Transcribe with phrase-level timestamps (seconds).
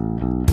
[0.00, 0.49] Thank you.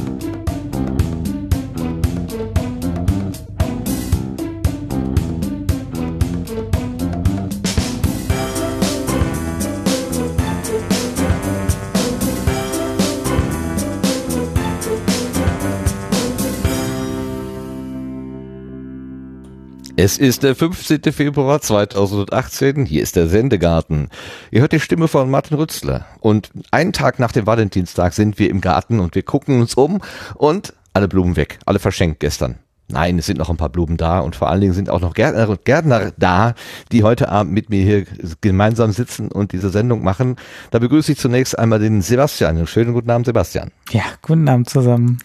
[19.99, 21.01] Es ist der 15.
[21.11, 22.85] Februar 2018.
[22.85, 24.09] Hier ist der Sendegarten.
[24.51, 26.05] Ihr hört die Stimme von Martin Rützler.
[26.19, 29.99] Und einen Tag nach dem Valentinstag sind wir im Garten und wir gucken uns um
[30.35, 31.57] und alle Blumen weg.
[31.65, 32.59] Alle verschenkt gestern.
[32.89, 35.15] Nein, es sind noch ein paar Blumen da und vor allen Dingen sind auch noch
[35.15, 36.53] Gärtner und Gärtner da,
[36.91, 38.05] die heute Abend mit mir hier
[38.41, 40.35] gemeinsam sitzen und diese Sendung machen.
[40.69, 42.67] Da begrüße ich zunächst einmal den Sebastian.
[42.67, 43.71] Schönen guten Abend, Sebastian.
[43.89, 45.17] Ja, guten Abend zusammen.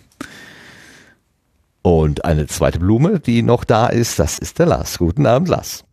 [1.83, 4.99] Und eine zweite Blume, die noch da ist, das ist der Lars.
[4.99, 5.85] Guten Abend, Lars.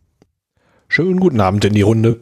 [0.88, 2.20] Schönen guten Abend in die Runde.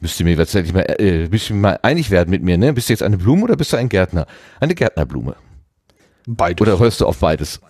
[0.00, 2.72] Müsst ihr mir tatsächlich mal, äh, müsst ihr mal einig werden mit mir, ne?
[2.72, 4.26] Bist du jetzt eine Blume oder bist du ein Gärtner?
[4.58, 5.36] Eine Gärtnerblume.
[6.26, 6.60] Beides.
[6.60, 7.60] Oder hörst du auf beides?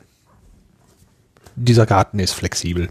[1.56, 2.88] Dieser Garten ist flexibel.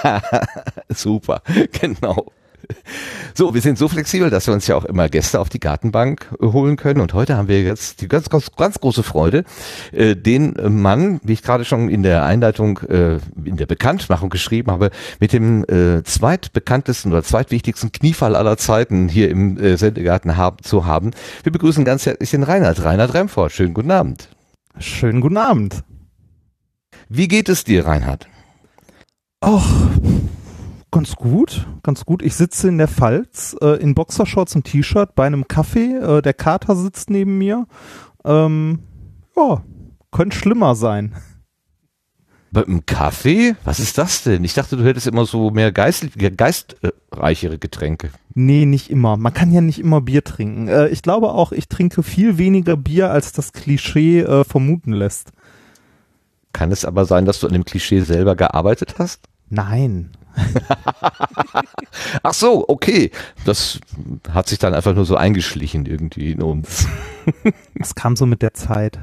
[0.90, 1.42] Super,
[1.80, 2.26] genau.
[3.34, 6.28] So, wir sind so flexibel, dass wir uns ja auch immer Gäste auf die Gartenbank
[6.38, 7.00] äh, holen können.
[7.00, 9.44] Und heute haben wir jetzt die ganz, ganz, ganz große Freude,
[9.92, 14.70] äh, den Mann, wie ich gerade schon in der Einleitung, äh, in der Bekanntmachung geschrieben
[14.70, 20.58] habe, mit dem äh, zweitbekanntesten oder zweitwichtigsten Kniefall aller Zeiten hier im äh, Sendegarten haben,
[20.62, 21.12] zu haben.
[21.42, 23.52] Wir begrüßen ganz herzlich den Reinhard, Reinhard Remford.
[23.52, 24.28] Schönen guten Abend.
[24.78, 25.82] Schönen guten Abend.
[27.08, 28.26] Wie geht es dir, Reinhard?
[29.40, 29.66] Ach,
[30.92, 32.22] ganz gut, ganz gut.
[32.22, 35.96] Ich sitze in der Pfalz äh, in Boxershorts und T-Shirt bei einem Kaffee.
[35.96, 37.66] Äh, der Kater sitzt neben mir.
[38.24, 38.80] Ähm,
[39.36, 39.64] ja,
[40.12, 41.14] könnte schlimmer sein.
[42.52, 43.56] Bei einem Kaffee?
[43.64, 44.44] Was ist das denn?
[44.44, 48.10] Ich dachte, du hättest immer so mehr geist, geistreichere Getränke.
[48.34, 49.16] Nee, nicht immer.
[49.16, 50.68] Man kann ja nicht immer Bier trinken.
[50.68, 55.32] Äh, ich glaube auch, ich trinke viel weniger Bier, als das Klischee äh, vermuten lässt.
[56.52, 59.22] Kann es aber sein, dass du an dem Klischee selber gearbeitet hast?
[59.48, 60.10] Nein.
[62.22, 63.10] Ach so, okay.
[63.44, 63.80] Das
[64.30, 66.86] hat sich dann einfach nur so eingeschlichen irgendwie in uns.
[67.76, 68.98] Das kam so mit der Zeit.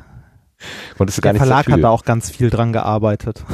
[0.97, 1.75] Konntest du gar der Verlag dafür.
[1.75, 3.45] hat da auch ganz viel dran gearbeitet.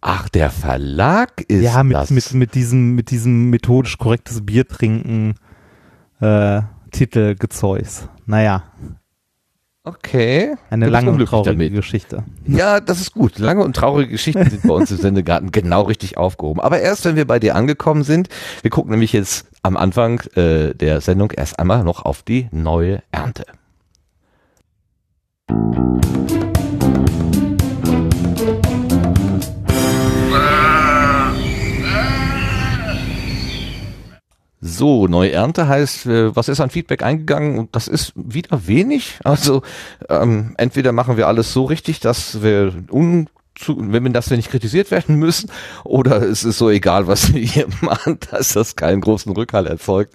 [0.00, 2.10] Ach, der Verlag ist ja, mit, das.
[2.10, 5.34] mit, mit diesem, mit diesem methodisch korrektes Bier trinken
[6.20, 8.08] äh, Titelgezeugs.
[8.26, 8.64] Naja,
[9.88, 10.54] okay.
[10.70, 11.74] eine lange und traurige damit.
[11.74, 12.24] Geschichte.
[12.46, 13.38] Ja, das ist gut.
[13.38, 16.60] Lange und traurige Geschichten sind bei uns im Sendegarten genau richtig aufgehoben.
[16.60, 18.28] Aber erst, wenn wir bei dir angekommen sind,
[18.62, 23.02] wir gucken nämlich jetzt am Anfang äh, der Sendung erst einmal noch auf die neue
[23.10, 23.44] Ernte.
[34.60, 37.58] So, neue Ernte heißt, äh, was ist an Feedback eingegangen?
[37.58, 39.18] Und das ist wieder wenig.
[39.22, 39.62] Also
[40.08, 44.36] ähm, entweder machen wir alles so richtig, dass wir un zu, wenn wir das wir
[44.36, 45.50] nicht kritisiert werden müssen,
[45.84, 50.14] oder es ist so egal, was wir hier machen, dass das keinen großen Rückhalt erzeugt.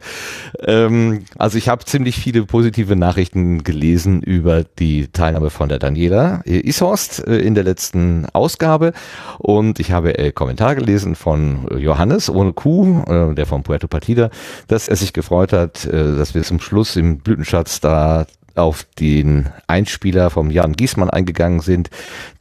[0.60, 6.42] Ähm, also ich habe ziemlich viele positive Nachrichten gelesen über die Teilnahme von der Daniela
[6.46, 8.94] Ishorst äh, in der letzten Ausgabe
[9.40, 14.30] und ich habe äh, Kommentar gelesen von Johannes ohne Kuh, äh, der von Puerto Partida,
[14.68, 19.50] dass er sich gefreut hat, äh, dass wir zum Schluss im Blütenschatz da auf den
[19.68, 21.90] Einspieler vom Jan Giesmann eingegangen sind,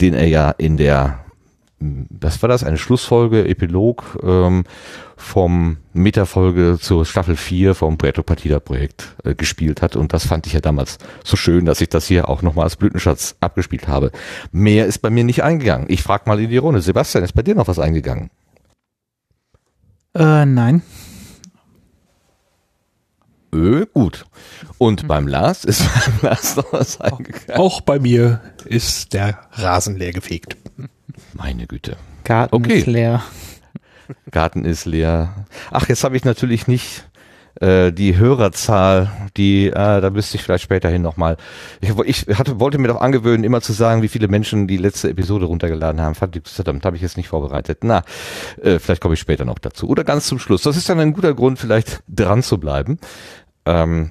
[0.01, 1.21] den er ja in der,
[1.79, 4.65] was war das, eine Schlussfolge, Epilog ähm,
[5.17, 9.97] vom Metafolge zur Staffel 4 vom Puerto Partida Projekt äh, gespielt hat.
[9.97, 12.77] Und das fand ich ja damals so schön, dass ich das hier auch nochmal als
[12.77, 14.11] Blütenschatz abgespielt habe.
[14.51, 15.87] Mehr ist bei mir nicht eingegangen.
[15.89, 16.83] Ich frage mal in die Runde.
[16.83, 18.31] Sebastian, ist bei dir noch was eingegangen?
[20.15, 20.83] Äh, nein.
[23.55, 24.25] Öh, gut.
[24.79, 25.85] Und beim Lars ist
[26.21, 27.61] beim Lars noch was eingegangen.
[27.61, 30.57] Auch bei mir ist der Rasen leer gefegt.
[31.35, 31.97] Meine Güte.
[32.25, 32.79] Garten Okay.
[32.79, 33.23] ist leer.
[34.31, 35.47] Garten ist leer.
[35.71, 37.09] Ach, jetzt habe ich natürlich nicht
[37.61, 41.37] äh, die Hörerzahl, die, äh, da müsste ich vielleicht späterhin nochmal.
[41.81, 45.11] Ich, ich hatte, wollte mir doch angewöhnen, immer zu sagen, wie viele Menschen die letzte
[45.11, 46.15] Episode runtergeladen haben.
[46.15, 47.85] Verdammt, habe ich jetzt nicht vorbereitet.
[47.85, 48.05] Na,
[48.63, 49.89] äh, vielleicht komme ich später noch dazu.
[49.89, 50.63] Oder ganz zum Schluss.
[50.63, 52.99] Das ist dann ein guter Grund, vielleicht dran zu bleiben.
[53.67, 54.11] Ähm,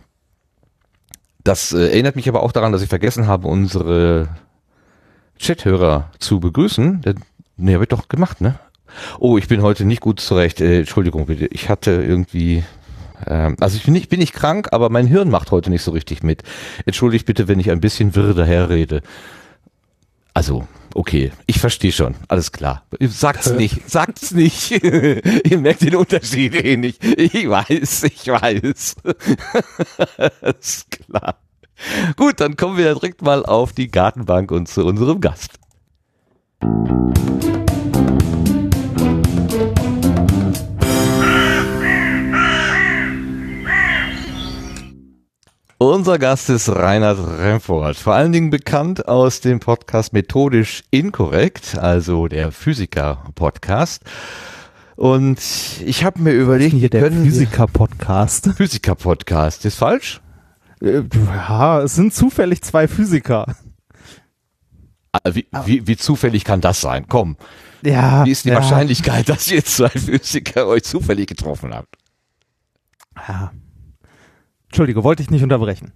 [1.44, 4.30] das äh, erinnert mich aber auch daran, dass ich vergessen habe, unsere
[5.40, 7.02] Chat-Hörer zu begrüßen.
[7.58, 8.60] Nee, habe ich doch gemacht, ne?
[9.20, 10.62] Oh, ich bin heute nicht gut zurecht.
[10.62, 11.48] Äh, Entschuldigung bitte.
[11.48, 12.64] Ich hatte irgendwie,
[13.26, 15.92] ähm, also ich bin nicht, bin nicht krank, aber mein Hirn macht heute nicht so
[15.92, 16.44] richtig mit.
[16.86, 19.02] Entschuldigt bitte, wenn ich ein bisschen wirr daherrede.
[20.34, 22.84] Also, okay, ich verstehe schon, alles klar.
[23.00, 24.72] Sagt's nicht, sagt's nicht.
[24.84, 27.04] Ihr merkt den Unterschied eh nicht.
[27.04, 28.96] Ich weiß, ich weiß.
[30.60, 31.36] ist klar.
[32.16, 35.60] Gut, dann kommen wir direkt mal auf die Gartenbank und zu unserem Gast.
[45.82, 52.28] Unser Gast ist Reinhard Remford, vor allen Dingen bekannt aus dem Podcast Methodisch Inkorrekt, also
[52.28, 54.04] der Physiker-Podcast.
[54.96, 55.40] Und
[55.84, 58.52] ich habe mir überlegt, Hier der Physiker-Podcast.
[58.56, 60.22] Physiker-Podcast, ist falsch?
[60.84, 61.02] Äh,
[61.36, 63.48] Ja, es sind zufällig zwei Physiker.
[65.14, 67.08] Ah, Wie, wie, wie zufällig kann das sein?
[67.10, 67.38] Komm,
[67.82, 68.24] Ja.
[68.24, 71.96] wie ist die ja, Wahrscheinlichkeit, dass ihr zwei Physiker euch zufällig getroffen habt?
[73.28, 73.52] Ja.
[74.72, 75.92] Entschuldige, wollte ich nicht unterbrechen.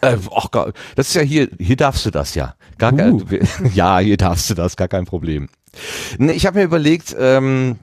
[0.00, 0.48] Äh, ach,
[0.96, 2.54] das ist ja hier, hier darfst du das ja.
[2.78, 3.22] Gar kein, Uh.
[3.74, 5.50] ja, hier darfst du das, gar kein Problem.
[6.16, 7.76] Nee, ich habe mir überlegt, ähm,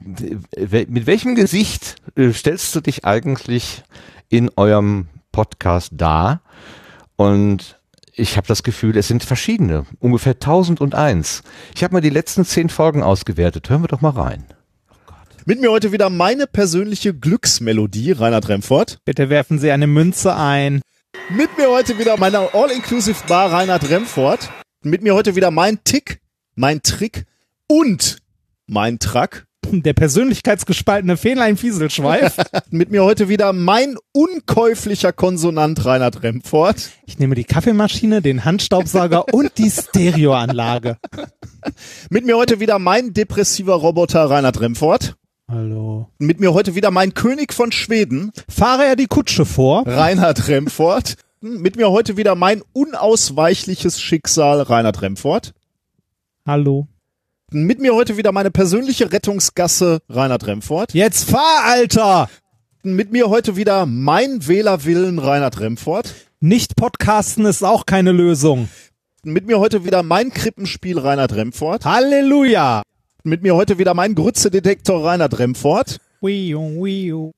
[0.56, 3.84] mit welchem Gesicht äh, stellst du dich eigentlich
[4.28, 6.42] in eurem Podcast dar?
[7.14, 7.78] Und
[8.12, 11.44] ich habe das Gefühl, es sind verschiedene, ungefähr 1001.
[11.76, 13.70] Ich habe mal die letzten zehn Folgen ausgewertet.
[13.70, 14.44] Hören wir doch mal rein.
[15.46, 18.98] Mit mir heute wieder meine persönliche Glücksmelodie, Reinhard Remford.
[19.06, 20.82] Bitte werfen Sie eine Münze ein.
[21.30, 24.50] Mit mir heute wieder meine All-Inclusive Bar, Reinhard Remford.
[24.82, 26.20] Mit mir heute wieder mein Tick,
[26.56, 27.24] mein Trick
[27.68, 28.18] und
[28.66, 29.46] mein Track.
[29.70, 32.36] Der persönlichkeitsgespaltene Fähnlein-Fieselschweif.
[32.70, 36.90] Mit mir heute wieder mein unkäuflicher Konsonant, Reinhard Remford.
[37.06, 40.98] Ich nehme die Kaffeemaschine, den Handstaubsauger und die Stereoanlage.
[42.10, 45.14] Mit mir heute wieder mein depressiver Roboter, Reinhard Remford.
[45.50, 46.08] Hallo.
[46.20, 49.84] Mit mir heute wieder mein König von Schweden, Fahre er die Kutsche vor?
[49.84, 51.16] Reinhard Remford.
[51.40, 55.52] Mit mir heute wieder mein unausweichliches Schicksal, Reinhard Remford.
[56.46, 56.86] Hallo.
[57.50, 60.94] Mit mir heute wieder meine persönliche Rettungsgasse, Reinhard Remford.
[60.94, 62.30] Jetzt fahr, Alter!
[62.84, 66.14] Mit mir heute wieder mein Wählerwillen, Reinhard Remford.
[66.38, 68.68] Nicht podcasten ist auch keine Lösung.
[69.24, 71.84] Mit mir heute wieder mein Krippenspiel, Reinhard Remford.
[71.84, 72.82] Halleluja!
[73.22, 75.38] Mit mir heute wieder mein Grützedetektor, Reinhard.
[75.38, 77.32] Wiu, wiu.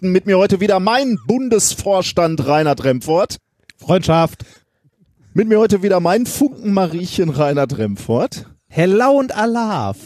[0.00, 3.36] Mit mir heute wieder mein Bundesvorstand, Reinhard Remford.
[3.76, 4.44] Freundschaft.
[5.32, 8.46] Mit mir heute wieder mein Funkenmariechen, Reinhard Remford.
[8.66, 9.96] Hello und Alaf.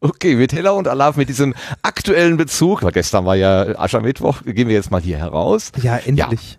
[0.00, 4.68] Okay, mit Hella und Alaf, mit diesem aktuellen Bezug, weil gestern war ja Aschermittwoch, gehen
[4.68, 5.72] wir jetzt mal hier heraus.
[5.82, 6.58] Ja, endlich.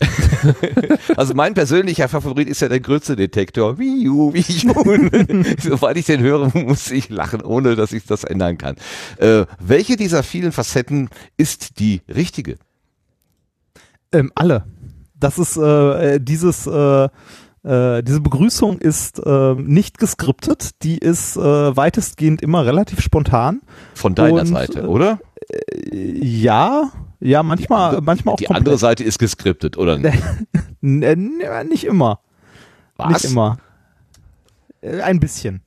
[1.16, 3.78] Also mein persönlicher Favorit ist ja der Grütze-Detektor.
[3.78, 5.54] Wiu, wiu.
[5.58, 8.76] Sobald ich den höre, muss ich lachen, ohne dass ich das ändern kann.
[9.18, 12.56] Äh, welche dieser vielen Facetten ist die richtige?
[14.12, 14.64] Ähm, alle.
[15.18, 17.08] Das ist äh, äh, dieses äh,
[17.64, 23.60] äh, diese Begrüßung ist äh, nicht geskriptet, die ist weitestgehend immer relativ spontan.
[23.94, 25.20] Von deiner Und, Seite, oder?
[25.92, 26.90] Ja,
[27.22, 28.60] ja, manchmal, manchmal auch Die komplett.
[28.66, 29.98] andere Seite ist geskriptet, oder?
[29.98, 30.12] nicht?
[30.84, 32.18] Äh, n- nicht immer.
[32.96, 33.22] Was?
[33.22, 33.58] Nicht immer.
[34.80, 35.62] Äh, Ein bisschen.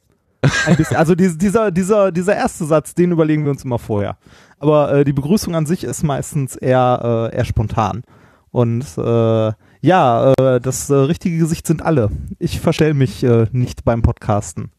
[0.66, 0.98] Ein bisschen.
[0.98, 4.18] Also dies- dieser, dieser, dieser erste Satz, den überlegen wir uns immer vorher.
[4.60, 8.04] Aber äh, die Begrüßung an sich ist meistens eher, äh, eher spontan.
[8.52, 12.10] Und äh, ja, äh, das äh, richtige Gesicht sind alle.
[12.40, 14.72] Ich verstelle mich äh, nicht beim Podcasten.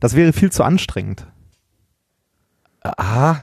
[0.00, 1.26] Das wäre viel zu anstrengend.
[2.82, 3.36] Ah,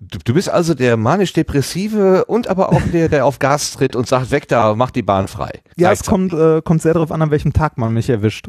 [0.00, 4.06] du, du bist also der manisch-depressive und aber auch der, der auf Gas tritt und
[4.06, 5.60] sagt, weg da, mach die Bahn frei.
[5.76, 8.48] Ja, es kommt, äh, kommt sehr darauf an, an welchem Tag man mich erwischt.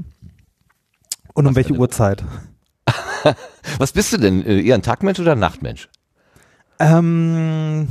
[1.34, 2.24] Und um Was welche Uhrzeit.
[3.78, 4.46] Was bist du denn?
[4.46, 5.90] Äh, Eher ein Tagmensch oder ein Nachtmensch?
[6.80, 7.88] Ähm,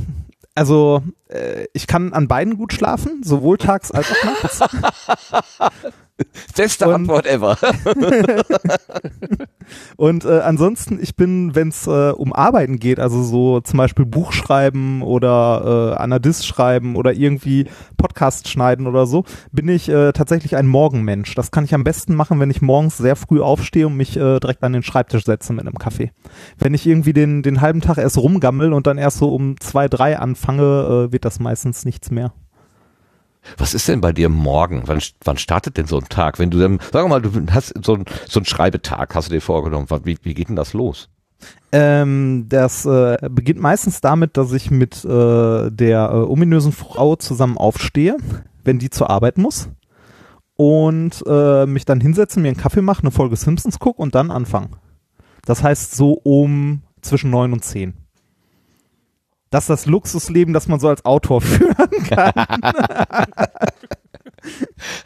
[0.55, 4.59] also äh, ich kann an beiden gut schlafen, sowohl tags als auch nachts.
[6.55, 7.57] Beste Und- Antwort ever.
[9.97, 14.05] Und äh, ansonsten, ich bin, wenn es äh, um Arbeiten geht, also so zum Beispiel
[14.05, 17.65] Buch schreiben oder äh, Anadis schreiben oder irgendwie
[17.97, 21.35] Podcast schneiden oder so, bin ich äh, tatsächlich ein Morgenmensch.
[21.35, 24.39] Das kann ich am besten machen, wenn ich morgens sehr früh aufstehe und mich äh,
[24.39, 26.11] direkt an den Schreibtisch setze mit einem Kaffee.
[26.57, 29.87] Wenn ich irgendwie den, den halben Tag erst rumgammel und dann erst so um zwei,
[29.87, 32.33] drei anfange, äh, wird das meistens nichts mehr.
[33.57, 34.83] Was ist denn bei dir morgen?
[34.85, 36.39] Wann, wann startet denn so ein Tag?
[36.39, 39.87] Wenn du dann, sag mal, du hast so, so einen Schreibetag, hast du dir vorgenommen.
[40.03, 41.09] Wie, wie geht denn das los?
[41.71, 47.57] Ähm, das äh, beginnt meistens damit, dass ich mit äh, der äh, ominösen Frau zusammen
[47.57, 48.17] aufstehe,
[48.63, 49.69] wenn die zur Arbeit muss.
[50.55, 54.31] Und äh, mich dann hinsetzen, mir einen Kaffee machen, eine Folge Simpsons gucke und dann
[54.31, 54.75] anfangen.
[55.45, 57.93] Das heißt so um zwischen neun und zehn.
[59.51, 61.75] Das ist das Luxusleben, das man so als Autor führen
[62.07, 62.31] kann.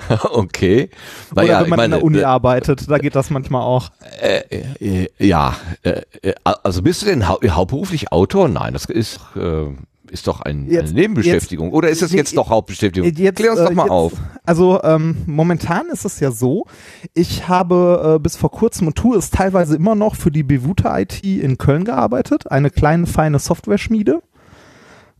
[0.31, 0.89] okay.
[1.31, 3.61] Oder Naja, wenn man ich in der meine, Uni äh, arbeitet, da geht das manchmal
[3.61, 3.89] auch.
[4.21, 4.43] äh,
[4.79, 6.33] äh, ja, äh, äh,
[6.63, 8.47] also bist du denn hau hauptberuflich Autor?
[8.49, 9.65] Nein, das ist, äh,
[10.11, 11.71] ist doch ein, Jetzt- eine Nebenbeschäftigung.
[11.71, 13.09] Oder ist es jetzt- jetzt doch Hauptbeschäftigung?
[13.15, 14.13] Jetzt, Klär uns doch äh, mal jetzt, auf.
[14.45, 16.65] Also ähm, momentan ist es ja so,
[17.13, 20.97] ich habe äh, bis vor kurzem und tue es teilweise immer noch für die Bewuta
[20.99, 24.21] IT in Köln gearbeitet, eine kleine feine Software-Schmiede,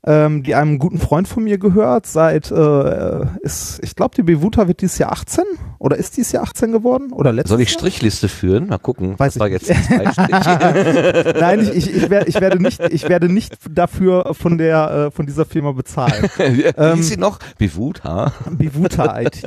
[0.06, 2.06] ähm, die einem guten Freund von mir gehört.
[2.06, 5.44] Seit äh, ist, ich glaube, die Bewuta wird dieses Jahr 18
[5.80, 7.80] oder ist dieses Jahr 18 geworden oder letztes Soll ich Jahr?
[7.80, 8.68] Strichliste führen?
[8.68, 9.18] Mal gucken.
[9.18, 9.70] Weiß ich jetzt.
[11.40, 15.12] Nein, ich, ich, ich, werde, ich werde nicht, ich werde nicht dafür von der äh,
[15.12, 16.30] von dieser Firma bezahlt.
[16.38, 17.40] Wie Ähm, hieß sie noch?
[17.58, 18.34] Bivut, ha?
[18.50, 19.44] Bivuta IT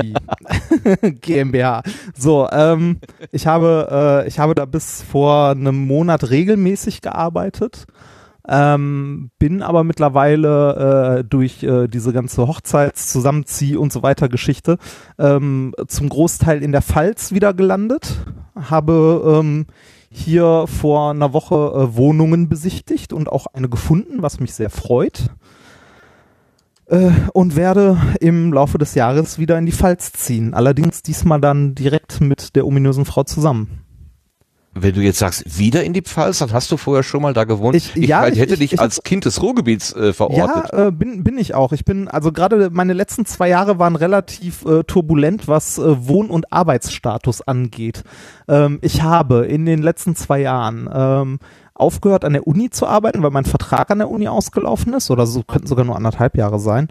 [1.20, 1.82] GmbH.
[2.16, 3.00] So, ähm,
[3.32, 7.86] ich habe, äh, ich habe da bis vor einem Monat regelmäßig gearbeitet.
[8.48, 14.78] Ähm, bin aber mittlerweile äh, durch äh, diese ganze Hochzeits-, Zusammenzieh und so weiter Geschichte
[15.18, 18.24] ähm, zum Großteil in der Pfalz wieder gelandet.
[18.54, 19.66] Habe ähm,
[20.10, 25.30] hier vor einer Woche äh, Wohnungen besichtigt und auch eine gefunden, was mich sehr freut
[26.86, 30.54] äh, und werde im Laufe des Jahres wieder in die Pfalz ziehen.
[30.54, 33.85] Allerdings diesmal dann direkt mit der ominösen Frau zusammen.
[34.78, 37.44] Wenn du jetzt sagst, wieder in die Pfalz, dann hast du vorher schon mal da
[37.44, 37.76] gewohnt.
[37.76, 40.70] Ich- ja, halt ich- hätte ich- dich ich- als Kind des Ruhrgebiets äh, verortet.
[40.72, 41.72] Ja, äh, bin, bin ich auch.
[41.72, 46.28] Ich bin, also gerade meine letzten zwei Jahre waren relativ äh, turbulent, was äh, Wohn-
[46.30, 48.02] und Arbeitsstatus angeht.
[48.48, 51.38] Ähm, ich habe in den letzten zwei Jahren ähm,
[51.74, 55.26] aufgehört an der Uni zu arbeiten, weil mein Vertrag an der Uni ausgelaufen ist, oder
[55.26, 56.88] so könnten sogar nur anderthalb Jahre sein.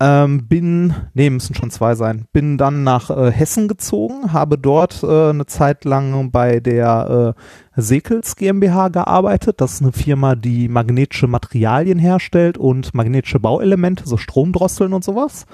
[0.00, 2.26] Ähm, bin, nee, müssen schon zwei sein.
[2.32, 7.34] Bin dann nach äh, Hessen gezogen, habe dort äh, eine Zeit lang bei der
[7.76, 9.60] äh, Sekels GmbH gearbeitet.
[9.60, 15.46] Das ist eine Firma, die magnetische Materialien herstellt und magnetische Bauelemente, so Stromdrosseln und sowas.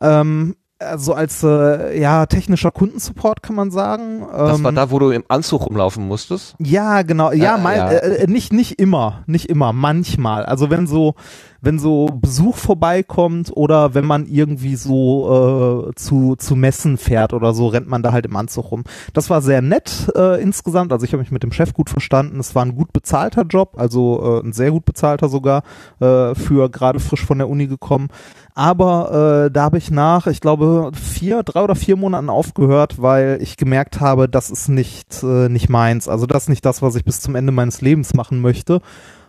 [0.00, 4.26] Ähm, also als äh, ja technischer Kundensupport kann man sagen.
[4.30, 6.54] Das ähm, war da, wo du im Anzug rumlaufen musstest.
[6.58, 7.32] ja, genau.
[7.32, 7.90] Ja, Äh, mal, ja.
[7.90, 10.44] Äh, äh, nicht nicht immer, nicht immer, manchmal.
[10.44, 11.14] Also wenn so
[11.62, 17.54] wenn so Besuch vorbeikommt oder wenn man irgendwie so äh, zu zu Messen fährt oder
[17.54, 18.84] so, rennt man da halt im Anzug rum.
[19.14, 20.92] Das war sehr nett äh, insgesamt.
[20.92, 22.38] Also ich habe mich mit dem Chef gut verstanden.
[22.38, 25.62] Es war ein gut bezahlter Job, also äh, ein sehr gut bezahlter sogar
[26.00, 28.08] äh, für gerade frisch von der Uni gekommen.
[28.56, 33.36] Aber äh, da habe ich nach, ich glaube, vier, drei oder vier Monaten aufgehört, weil
[33.42, 36.08] ich gemerkt habe, das ist nicht, äh, nicht meins.
[36.08, 38.80] Also das ist nicht das, was ich bis zum Ende meines Lebens machen möchte.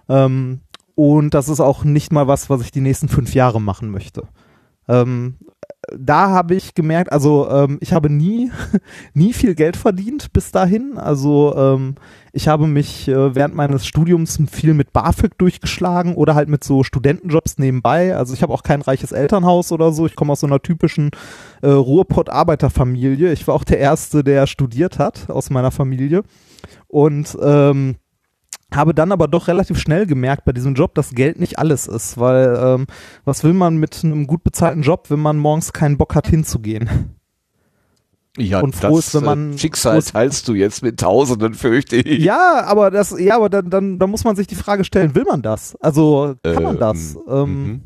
[0.08, 0.62] Ähm,
[0.96, 4.24] und das ist auch nicht mal was, was ich die nächsten fünf Jahre machen möchte.
[4.88, 5.36] Ähm,
[5.98, 8.52] da habe ich gemerkt, also ähm, ich habe nie,
[9.14, 10.98] nie viel Geld verdient bis dahin.
[10.98, 11.96] Also ähm,
[12.34, 16.84] ich habe mich äh, während meines Studiums viel mit BAföG durchgeschlagen oder halt mit so
[16.84, 18.16] Studentenjobs nebenbei.
[18.16, 20.06] Also ich habe auch kein reiches Elternhaus oder so.
[20.06, 21.12] Ich komme aus so einer typischen
[21.62, 23.32] äh, Ruhrpott-Arbeiterfamilie.
[23.32, 26.24] Ich war auch der Erste, der studiert hat aus meiner Familie.
[26.88, 27.96] Und ähm,
[28.74, 32.18] habe dann aber doch relativ schnell gemerkt bei diesem Job, dass Geld nicht alles ist,
[32.18, 32.88] weil ähm,
[33.24, 37.16] was will man mit einem gut bezahlten Job, wenn man morgens keinen Bock hat hinzugehen?
[38.38, 42.24] Ja, Und froh ist, wenn man- äh, Schicksal teilst du jetzt mit Tausenden, fürchte ich.
[42.24, 45.24] Ja, aber das, ja, aber dann, dann, dann muss man sich die Frage stellen, will
[45.24, 45.76] man das?
[45.78, 47.18] Also kann man das?
[47.28, 47.82] Ähm, mhm.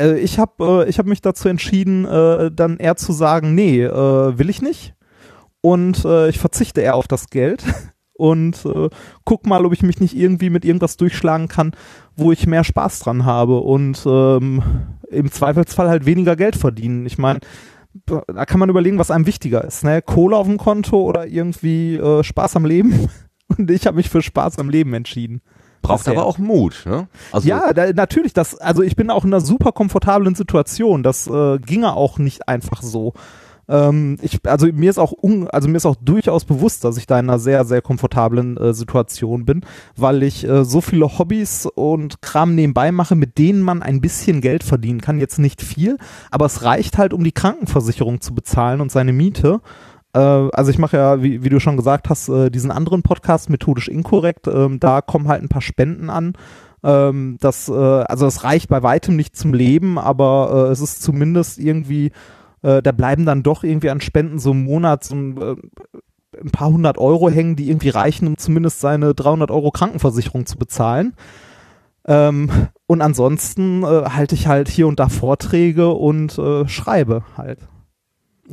[0.00, 3.82] äh, ich habe äh, ich hab mich dazu entschieden, äh, dann eher zu sagen, nee,
[3.82, 4.94] äh, will ich nicht.
[5.62, 7.64] Und äh, ich verzichte eher auf das Geld
[8.20, 8.90] und äh,
[9.24, 11.72] guck mal, ob ich mich nicht irgendwie mit irgendwas durchschlagen kann,
[12.16, 14.62] wo ich mehr Spaß dran habe und ähm,
[15.08, 17.06] im Zweifelsfall halt weniger Geld verdienen.
[17.06, 17.40] Ich meine,
[18.04, 20.02] da kann man überlegen, was einem wichtiger ist, ne?
[20.02, 23.08] Kohle auf dem Konto oder irgendwie äh, Spaß am Leben.
[23.58, 25.40] Und ich habe mich für Spaß am Leben entschieden.
[25.82, 26.84] Braucht aber auch Mut.
[26.84, 27.08] Ne?
[27.32, 31.02] Also, ja, da, natürlich, das, also ich bin auch in einer super komfortablen Situation.
[31.02, 33.14] Das äh, ginge auch nicht einfach so.
[33.70, 37.06] Ähm, ich, also mir ist auch un, also mir ist auch durchaus bewusst, dass ich
[37.06, 39.62] da in einer sehr, sehr komfortablen äh, Situation bin,
[39.96, 44.40] weil ich äh, so viele Hobbys und Kram nebenbei mache, mit denen man ein bisschen
[44.40, 45.20] Geld verdienen kann.
[45.20, 45.98] Jetzt nicht viel,
[46.32, 49.60] aber es reicht halt, um die Krankenversicherung zu bezahlen und seine Miete.
[50.14, 53.50] Äh, also ich mache ja, wie, wie du schon gesagt hast, äh, diesen anderen Podcast
[53.50, 54.48] methodisch inkorrekt.
[54.48, 56.32] Ähm, da kommen halt ein paar Spenden an.
[56.82, 61.60] Ähm, das, äh, also es reicht bei weitem nicht zum Leben, aber es ist zumindest
[61.60, 62.10] irgendwie,
[62.62, 65.56] äh, da bleiben dann doch irgendwie an Spenden so im Monat so ein, äh,
[66.42, 70.56] ein paar hundert Euro hängen, die irgendwie reichen, um zumindest seine 300 Euro Krankenversicherung zu
[70.58, 71.14] bezahlen.
[72.06, 72.50] Ähm,
[72.86, 77.58] und ansonsten äh, halte ich halt hier und da Vorträge und äh, schreibe halt.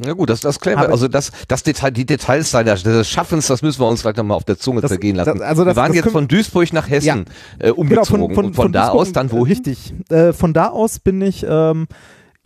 [0.05, 0.89] Ja gut, das, das klären wir.
[0.89, 4.43] Also das, das Detail, die Details des Schaffens, das müssen wir uns vielleicht nochmal auf
[4.43, 5.39] der Zunge Das- zergehen lassen.
[5.39, 7.25] das- also das- wir waren jetzt von Duisburg nach Hessen
[7.57, 9.53] äh, umgezogen und von, da Duisburg- aus dann wohin?
[9.55, 9.93] Richtig.
[10.09, 11.87] Äh, von da aus bin ich ähm,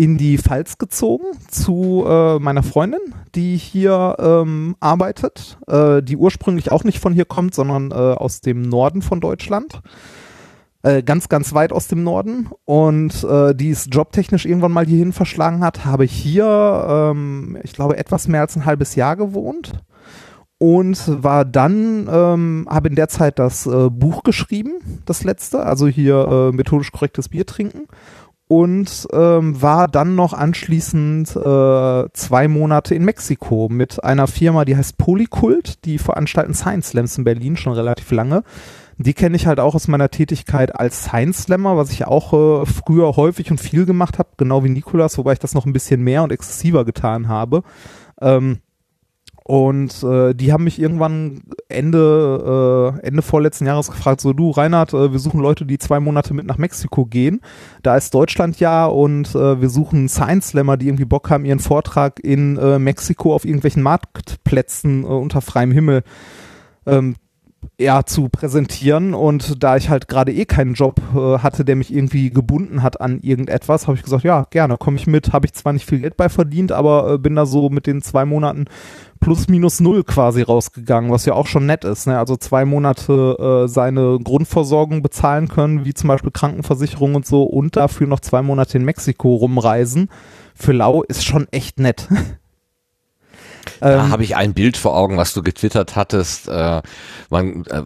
[0.01, 6.71] in die Pfalz gezogen zu äh, meiner Freundin, die hier ähm, arbeitet, äh, die ursprünglich
[6.71, 9.79] auch nicht von hier kommt, sondern äh, aus dem Norden von Deutschland.
[10.81, 12.49] äh, ganz, ganz weit aus dem Norden.
[12.65, 17.97] Und äh, die es jobtechnisch irgendwann mal hierhin verschlagen hat, habe hier, ähm, ich glaube,
[17.97, 19.73] etwas mehr als ein halbes Jahr gewohnt.
[20.57, 25.87] Und war dann, ähm, habe in der Zeit das äh, Buch geschrieben, das letzte, also
[25.87, 27.87] hier methodisch korrektes Bier trinken
[28.51, 34.75] und ähm, war dann noch anschließend äh, zwei Monate in Mexiko mit einer Firma, die
[34.75, 38.43] heißt Polykult, die veranstalten Science Slams in Berlin schon relativ lange.
[38.97, 42.65] Die kenne ich halt auch aus meiner Tätigkeit als Science Slammer, was ich auch äh,
[42.65, 46.01] früher häufig und viel gemacht habe, genau wie Nikolas, wobei ich das noch ein bisschen
[46.01, 47.63] mehr und exzessiver getan habe.
[48.19, 48.59] Ähm,
[49.51, 54.93] und äh, die haben mich irgendwann Ende, äh, Ende vorletzten Jahres gefragt, so du Reinhard,
[54.93, 57.41] äh, wir suchen Leute, die zwei Monate mit nach Mexiko gehen.
[57.83, 61.59] Da ist Deutschland ja und äh, wir suchen Science Slammer, die irgendwie Bock haben, ihren
[61.59, 66.03] Vortrag in äh, Mexiko auf irgendwelchen Marktplätzen äh, unter freiem Himmel
[66.85, 67.15] ähm,
[67.77, 69.13] ja, zu präsentieren.
[69.13, 73.01] Und da ich halt gerade eh keinen Job äh, hatte, der mich irgendwie gebunden hat
[73.01, 75.33] an irgendetwas, habe ich gesagt, ja, gerne, komme ich mit.
[75.33, 78.01] Habe ich zwar nicht viel Geld bei verdient, aber äh, bin da so mit den
[78.01, 78.65] zwei Monaten
[79.21, 82.07] plus minus null quasi rausgegangen, was ja auch schon nett ist.
[82.07, 82.17] Ne?
[82.19, 87.77] Also zwei Monate äh, seine Grundversorgung bezahlen können, wie zum Beispiel Krankenversicherung und so, und
[87.77, 90.09] dafür noch zwei Monate in Mexiko rumreisen.
[90.55, 92.09] Für Lau ist schon echt nett.
[93.81, 96.47] Da ähm, habe ich ein Bild vor Augen, was du getwittert hattest.
[96.47, 96.81] Äh,
[97.29, 97.81] man, äh,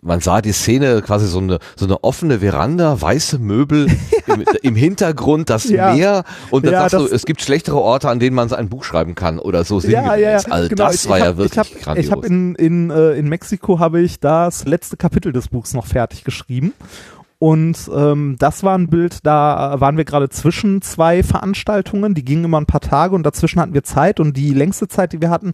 [0.00, 3.86] man sah die Szene quasi so eine so eine offene Veranda, weiße Möbel
[4.26, 5.94] im, im, Hintergrund, das ja.
[5.94, 8.82] Meer und dann ja, sagst du, es gibt schlechtere Orte, an denen man ein Buch
[8.82, 10.86] schreiben kann oder so ja, ja, ja, Also genau.
[10.86, 12.06] das ich, war ich ja hab, wirklich ich hab, grandios.
[12.06, 15.86] Ich habe in in äh, in Mexiko habe ich das letzte Kapitel des Buchs noch
[15.86, 16.72] fertig geschrieben
[17.38, 22.44] und ähm, das war ein Bild, da waren wir gerade zwischen zwei Veranstaltungen, die gingen
[22.44, 25.30] immer ein paar Tage und dazwischen hatten wir Zeit und die längste Zeit, die wir
[25.30, 25.52] hatten,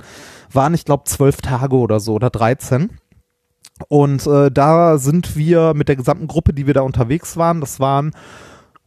[0.53, 2.91] waren, ich glaube, zwölf Tage oder so oder 13.
[3.89, 7.81] Und äh, da sind wir mit der gesamten Gruppe, die wir da unterwegs waren, das
[7.81, 8.13] waren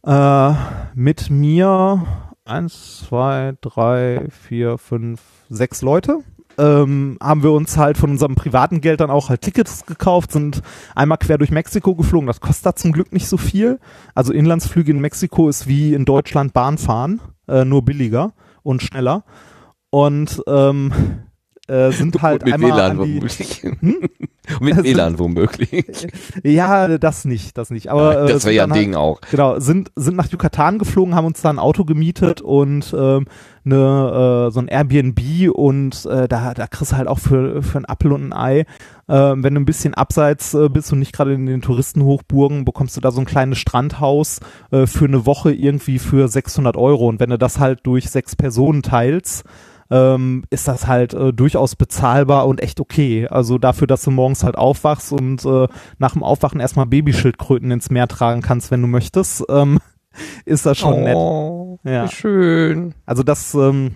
[0.06, 0.54] äh,
[0.94, 2.06] mit mir
[2.46, 6.20] eins, zwei, drei, vier, fünf, sechs Leute
[6.58, 10.62] ähm, haben wir uns halt von unserem privaten Geld dann auch halt Tickets gekauft, sind
[10.94, 12.26] einmal quer durch Mexiko geflogen.
[12.26, 13.78] Das kostet da zum Glück nicht so viel.
[14.14, 19.24] Also Inlandsflüge in Mexiko ist wie in Deutschland Bahnfahren, äh, nur billiger und schneller.
[19.90, 20.92] Und ähm,
[21.68, 23.62] äh, sind halt mit einmal WLAN womöglich.
[23.62, 24.08] Hm?
[24.60, 26.08] mit WLAN womöglich.
[26.42, 27.88] Ja, das nicht, das nicht.
[27.88, 29.20] Aber äh, das wäre ja ein halt, Ding auch.
[29.30, 33.26] Genau, sind sind nach Yucatan geflogen, haben uns da ein Auto gemietet und ähm,
[33.66, 35.20] ne, äh, so ein Airbnb
[35.52, 38.60] und äh, da da kriegst du halt auch für für ein Apfel und ein Ei.
[39.08, 42.96] Äh, wenn du ein bisschen abseits äh, bist und nicht gerade in den Touristenhochburgen, bekommst
[42.96, 47.20] du da so ein kleines Strandhaus äh, für eine Woche irgendwie für 600 Euro und
[47.20, 49.44] wenn du das halt durch sechs Personen teilst
[49.90, 53.28] ähm, ist das halt äh, durchaus bezahlbar und echt okay.
[53.28, 57.90] Also dafür, dass du morgens halt aufwachst und äh, nach dem Aufwachen erstmal Babyschildkröten ins
[57.90, 59.78] Meer tragen kannst, wenn du möchtest, ähm,
[60.44, 61.92] ist das schon oh, nett.
[61.92, 62.08] Ja.
[62.08, 62.94] Schön.
[63.04, 63.94] Also das, ähm,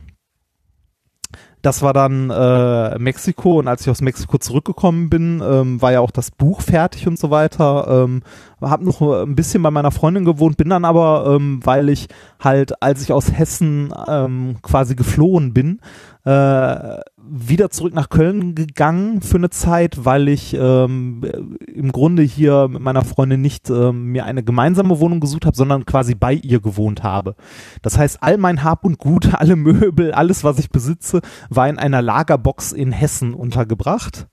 [1.62, 6.00] das war dann äh, Mexiko und als ich aus Mexiko zurückgekommen bin, ähm, war ja
[6.00, 8.04] auch das Buch fertig und so weiter.
[8.04, 8.22] Ähm,
[8.62, 12.08] habe noch ein bisschen bei meiner Freundin gewohnt, bin dann aber, ähm, weil ich
[12.42, 15.80] halt, als ich aus Hessen ähm, quasi geflohen bin,
[16.24, 21.22] äh, wieder zurück nach Köln gegangen für eine Zeit, weil ich ähm,
[21.66, 25.86] im Grunde hier mit meiner Freundin nicht ähm, mir eine gemeinsame Wohnung gesucht habe, sondern
[25.86, 27.36] quasi bei ihr gewohnt habe.
[27.82, 31.78] Das heißt, all mein Hab und Gut, alle Möbel, alles, was ich besitze, war in
[31.78, 34.26] einer Lagerbox in Hessen untergebracht.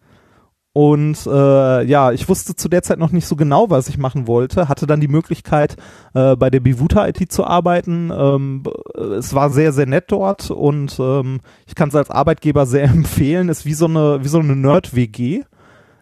[0.77, 4.27] Und äh, ja, ich wusste zu der Zeit noch nicht so genau, was ich machen
[4.27, 4.69] wollte.
[4.69, 5.75] Hatte dann die Möglichkeit,
[6.13, 8.12] äh, bei der Bivuta IT zu arbeiten.
[8.15, 8.62] Ähm,
[8.97, 13.49] es war sehr, sehr nett dort und ähm, ich kann es als Arbeitgeber sehr empfehlen.
[13.49, 15.43] Ist wie so eine, wie so eine Nerd-WG,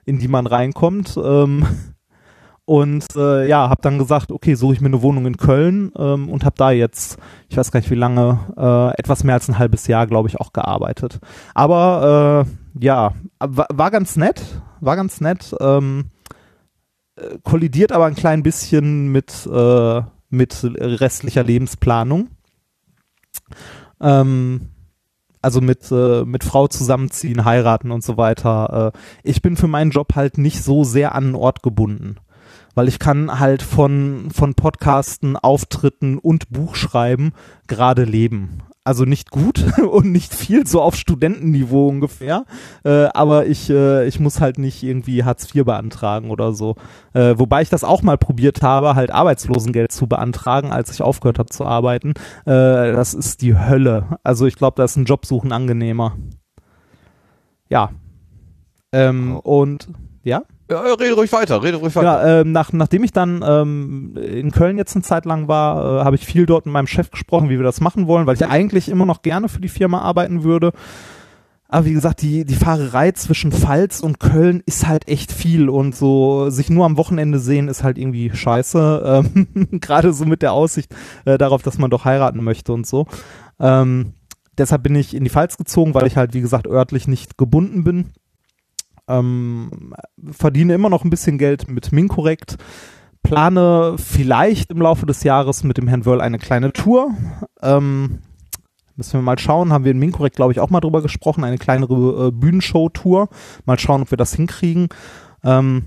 [0.06, 1.18] in die man reinkommt.
[1.22, 1.66] Ähm,
[2.66, 6.30] und äh, ja, habe dann gesagt, okay, suche ich mir eine Wohnung in Köln ähm,
[6.30, 9.60] und habe da jetzt, ich weiß gar nicht wie lange, äh, etwas mehr als ein
[9.60, 11.20] halbes Jahr, glaube ich, auch gearbeitet.
[11.54, 14.42] Aber äh, ja, war, war ganz nett,
[14.82, 15.56] war ganz nett.
[15.60, 16.06] Ähm,
[17.18, 22.30] äh, kollidiert aber ein klein bisschen mit äh, mit restlicher Lebensplanung.
[24.02, 24.70] Ähm,
[25.42, 28.94] also mit, äh, mit Frau zusammenziehen, heiraten und so weiter.
[28.94, 32.18] Äh, ich bin für meinen Job halt nicht so sehr an einen Ort gebunden
[32.76, 37.34] weil ich kann halt von, von Podcasten, Auftritten und Buchschreiben
[37.68, 38.62] gerade leben.
[38.86, 42.46] Also nicht gut und nicht viel, so auf Studentenniveau ungefähr.
[42.84, 46.76] Äh, aber ich, äh, ich muss halt nicht irgendwie Hartz IV beantragen oder so.
[47.14, 51.40] Äh, wobei ich das auch mal probiert habe, halt Arbeitslosengeld zu beantragen, als ich aufgehört
[51.40, 52.12] habe zu arbeiten.
[52.46, 54.20] Äh, das ist die Hölle.
[54.24, 56.16] Also ich glaube, da ist ein Jobsuchen angenehmer.
[57.68, 57.90] Ja.
[58.92, 59.62] Ähm, oh.
[59.62, 59.90] Und
[60.24, 60.44] ja.
[60.70, 62.28] Ja, rede ruhig weiter, rede ruhig weiter.
[62.28, 66.04] Ja, ähm, nach, nachdem ich dann ähm, in Köln jetzt eine Zeit lang war, äh,
[66.04, 68.46] habe ich viel dort mit meinem Chef gesprochen, wie wir das machen wollen, weil ich
[68.46, 70.72] eigentlich immer noch gerne für die Firma arbeiten würde.
[71.68, 75.96] Aber wie gesagt, die, die Fahrerei zwischen Pfalz und Köln ist halt echt viel und
[75.96, 79.24] so sich nur am Wochenende sehen ist halt irgendwie scheiße.
[79.36, 83.08] Ähm, Gerade so mit der Aussicht äh, darauf, dass man doch heiraten möchte und so.
[83.60, 84.14] Ähm,
[84.58, 87.84] deshalb bin ich in die Pfalz gezogen, weil ich halt, wie gesagt, örtlich nicht gebunden
[87.84, 88.12] bin.
[89.08, 89.94] Ähm,
[90.32, 92.58] verdiene immer noch ein bisschen Geld mit Minkorrekt.
[93.24, 97.12] Plane vielleicht im Laufe des Jahres mit dem Herrn Wörl eine kleine Tour.
[97.62, 98.20] Ähm,
[98.96, 99.74] müssen wir mal schauen.
[99.74, 101.44] Haben wir in Minkorrekt, glaube ich, auch mal drüber gesprochen.
[101.44, 103.30] Eine kleinere äh, Bühnenshow-Tour.
[103.66, 104.90] Mal schauen, ob wir das hinkriegen.
[105.44, 105.86] Ähm,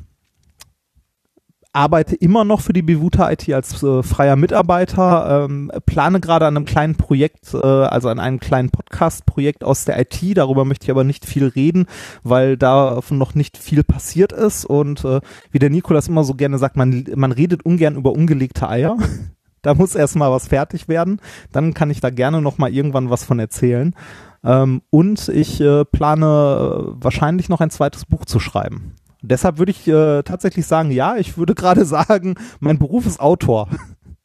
[1.72, 6.56] arbeite immer noch für die Bevuta IT als äh, freier Mitarbeiter, ähm, plane gerade an
[6.56, 10.36] einem kleinen Projekt, äh, also an einem kleinen Podcast-Projekt aus der IT.
[10.36, 11.86] Darüber möchte ich aber nicht viel reden,
[12.22, 14.64] weil da noch nicht viel passiert ist.
[14.64, 18.68] Und äh, wie der Nikolas immer so gerne sagt, man, man redet ungern über ungelegte
[18.68, 18.96] Eier.
[19.62, 21.20] da muss erstmal was fertig werden.
[21.52, 23.94] Dann kann ich da gerne noch mal irgendwann was von erzählen.
[24.42, 28.94] Ähm, und ich äh, plane äh, wahrscheinlich noch ein zweites Buch zu schreiben.
[29.22, 33.68] Deshalb würde ich äh, tatsächlich sagen, ja, ich würde gerade sagen, mein Beruf ist Autor.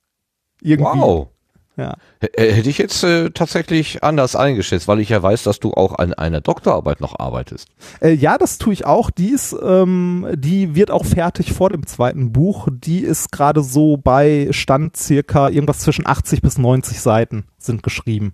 [0.61, 0.99] Irgendwie.
[0.99, 1.27] Wow.
[1.75, 1.95] Ja.
[2.21, 5.97] H hätte ich jetzt äh, tatsächlich anders eingeschätzt, weil ich ja weiß, dass du auch
[5.97, 7.67] an einer Doktorarbeit noch arbeitest.
[7.99, 9.09] Äh, ja, das tue ich auch.
[9.09, 12.67] Die ist, ähm, die wird auch fertig vor dem zweiten Buch.
[12.71, 18.33] Die ist gerade so bei Stand circa irgendwas zwischen 80 bis 90 Seiten sind geschrieben.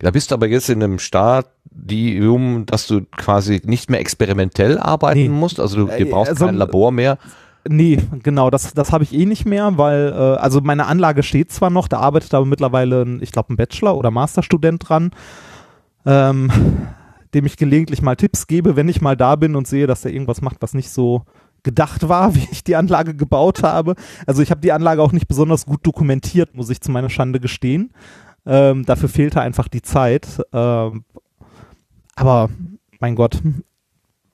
[0.00, 5.20] Da bist du aber jetzt in einem Stadium, dass du quasi nicht mehr experimentell arbeiten
[5.20, 5.28] Nee.
[5.28, 7.18] musst, also du Äh, du brauchst also, kein Labor mehr.
[7.68, 11.50] Nee, genau, das, das habe ich eh nicht mehr, weil, äh, also meine Anlage steht
[11.52, 15.10] zwar noch, da arbeitet aber mittlerweile, ein, ich glaube, ein Bachelor- oder Masterstudent dran,
[16.06, 16.50] ähm,
[17.34, 20.12] dem ich gelegentlich mal Tipps gebe, wenn ich mal da bin und sehe, dass er
[20.12, 21.24] irgendwas macht, was nicht so
[21.62, 23.96] gedacht war, wie ich die Anlage gebaut habe.
[24.26, 27.40] Also ich habe die Anlage auch nicht besonders gut dokumentiert, muss ich zu meiner Schande
[27.40, 27.90] gestehen.
[28.50, 30.26] Ähm, dafür fehlte einfach die Zeit.
[30.52, 31.04] Ähm,
[32.16, 32.48] aber
[32.98, 33.40] mein Gott.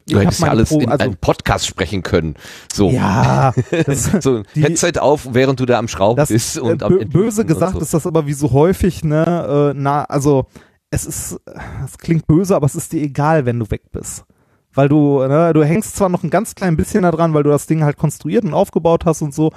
[0.06, 2.34] Du hättest ja alles Pro- in also, einem Podcast sprechen können.
[2.72, 3.52] So, Ja,
[3.86, 6.92] das, so die- Headset auf, während du da am Schrauben das, bist äh, und am
[6.98, 7.80] bö böse gesagt so.
[7.80, 10.46] ist das aber wie so häufig, ne, äh, na, also
[10.90, 11.40] es ist,
[11.84, 14.24] es klingt böse, aber es ist dir egal, wenn du weg bist.
[14.74, 17.50] Weil du, ne, du hängst zwar noch ein ganz klein bisschen da dran, weil du
[17.50, 19.52] das Ding halt konstruiert und aufgebaut hast und so,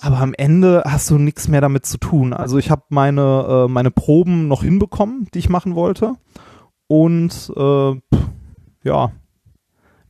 [0.00, 2.32] aber am Ende hast du nichts mehr damit zu tun.
[2.32, 6.14] Also ich habe meine, äh, meine Proben noch hinbekommen, die ich machen wollte.
[6.86, 7.94] Und äh,
[8.84, 9.12] ja,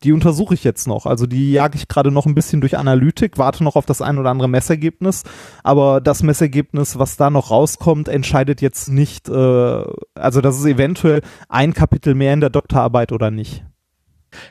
[0.05, 1.07] die untersuche ich jetzt noch.
[1.07, 4.18] Also die jage ich gerade noch ein bisschen durch Analytik, warte noch auf das ein
[4.18, 5.24] oder andere Messergebnis.
[5.64, 11.22] Aber das Messergebnis, was da noch rauskommt, entscheidet jetzt nicht, äh, also das ist eventuell
[11.48, 13.64] ein Kapitel mehr in der Doktorarbeit oder nicht.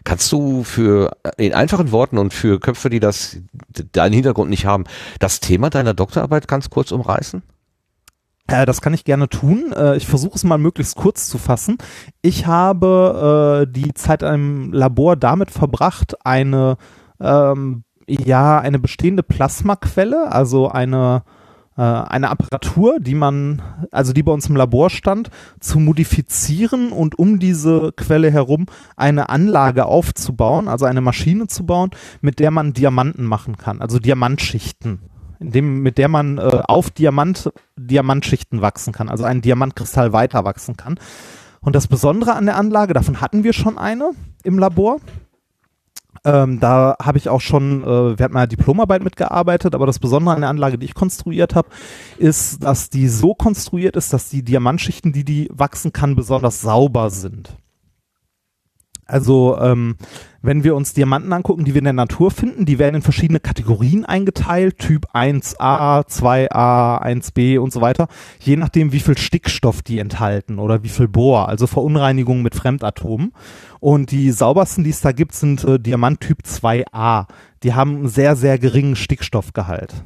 [0.04, 3.38] Kannst du für in einfachen Worten und für Köpfe, die das
[3.92, 4.86] deinen Hintergrund nicht haben,
[5.20, 7.44] das Thema deiner Doktorarbeit ganz kurz umreißen?
[8.48, 9.74] Äh, das kann ich gerne tun.
[9.74, 11.78] Äh, ich versuche es mal möglichst kurz zu fassen.
[12.22, 16.78] Ich habe äh, die Zeit im Labor damit verbracht, eine
[17.20, 21.24] ähm, ja eine bestehende Plasmaquelle, also eine
[21.82, 23.62] eine Apparatur, die man,
[23.92, 29.30] also die bei uns im Labor stand, zu modifizieren und um diese Quelle herum eine
[29.30, 35.00] Anlage aufzubauen, also eine Maschine zu bauen, mit der man Diamanten machen kann, also Diamantschichten
[35.40, 40.78] dem, mit der man äh, auf Diamant Diamantschichten wachsen kann, also einen Diamantkristall weiter wachsen
[40.78, 41.00] kann.
[41.62, 44.12] Und das Besondere an der Anlage, davon hatten wir schon eine
[44.44, 44.98] im Labor.
[46.28, 50.42] Ähm, da habe ich auch schon äh, während meiner Diplomarbeit mitgearbeitet, aber das Besondere an
[50.42, 51.70] der Anlage, die ich konstruiert habe,
[52.18, 57.12] ist, dass die so konstruiert ist, dass die Diamantschichten, die die wachsen kann, besonders sauber
[57.12, 57.56] sind.
[59.08, 59.96] Also ähm,
[60.42, 63.40] wenn wir uns Diamanten angucken, die wir in der Natur finden, die werden in verschiedene
[63.40, 68.08] Kategorien eingeteilt, Typ 1a, 2a, 1b und so weiter,
[68.40, 73.34] je nachdem, wie viel Stickstoff die enthalten oder wie viel Bohr, also Verunreinigungen mit Fremdatomen.
[73.80, 77.26] Und die saubersten, die es da gibt, sind äh, Diamant Typ 2a.
[77.64, 80.04] Die haben einen sehr, sehr geringen Stickstoffgehalt.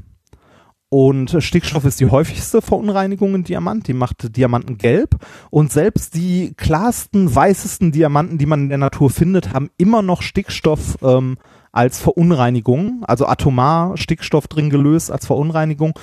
[0.93, 5.15] Und Stickstoff ist die häufigste Verunreinigung in Diamant, die macht Diamanten gelb.
[5.49, 10.21] Und selbst die klarsten, weißesten Diamanten, die man in der Natur findet, haben immer noch
[10.21, 11.37] Stickstoff ähm,
[11.71, 15.97] als Verunreinigung, also atomar Stickstoff drin gelöst als Verunreinigung.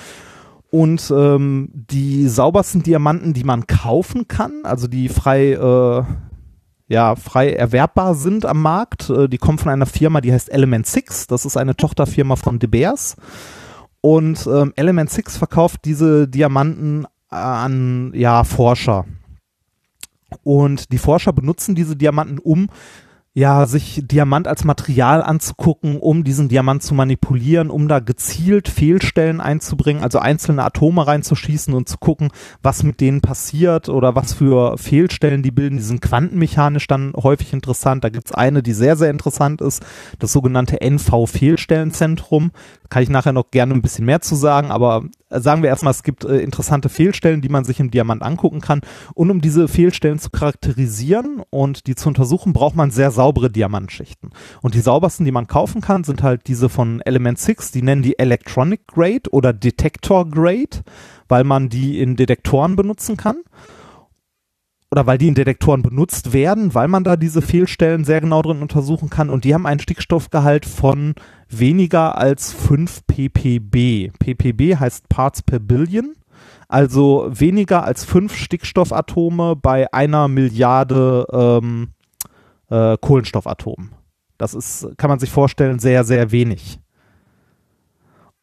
[0.71, 6.03] Und ähm, die saubersten Diamanten, die man kaufen kann, also die frei, äh,
[6.87, 10.87] ja, frei erwerbbar sind am Markt, äh, die kommen von einer Firma, die heißt Element
[10.87, 11.27] Six.
[11.27, 13.17] Das ist eine Tochterfirma von De Beers.
[14.01, 19.05] Und ähm, Element Six verkauft diese Diamanten an ja, Forscher.
[20.43, 22.69] Und die Forscher benutzen diese Diamanten, um
[23.33, 29.39] ja, sich Diamant als Material anzugucken, um diesen Diamant zu manipulieren, um da gezielt Fehlstellen
[29.39, 32.29] einzubringen, also einzelne Atome reinzuschießen und zu gucken,
[32.63, 35.77] was mit denen passiert oder was für Fehlstellen die bilden.
[35.77, 38.03] Die sind quantenmechanisch dann häufig interessant.
[38.03, 39.85] Da gibt's eine, die sehr, sehr interessant ist,
[40.17, 42.51] das sogenannte NV-Fehlstellenzentrum.
[42.89, 46.03] Kann ich nachher noch gerne ein bisschen mehr zu sagen, aber sagen wir erstmal, es
[46.03, 48.81] gibt äh, interessante Fehlstellen, die man sich im Diamant angucken kann.
[49.13, 54.29] Und um diese Fehlstellen zu charakterisieren und die zu untersuchen, braucht man sehr saubere Diamantschichten.
[54.61, 58.01] Und die saubersten, die man kaufen kann, sind halt diese von Element 6, die nennen
[58.01, 60.83] die Electronic Grade oder Detector Grade,
[61.27, 63.43] weil man die in Detektoren benutzen kann
[64.89, 68.61] oder weil die in Detektoren benutzt werden, weil man da diese Fehlstellen sehr genau drin
[68.61, 71.13] untersuchen kann und die haben einen Stickstoffgehalt von
[71.49, 74.11] weniger als 5 ppb.
[74.17, 76.15] ppb heißt Parts per Billion,
[76.69, 81.89] also weniger als 5 Stickstoffatome bei einer Milliarde ähm,
[82.69, 83.91] äh, Kohlenstoffatomen.
[84.37, 86.79] Das ist, kann man sich vorstellen, sehr, sehr wenig.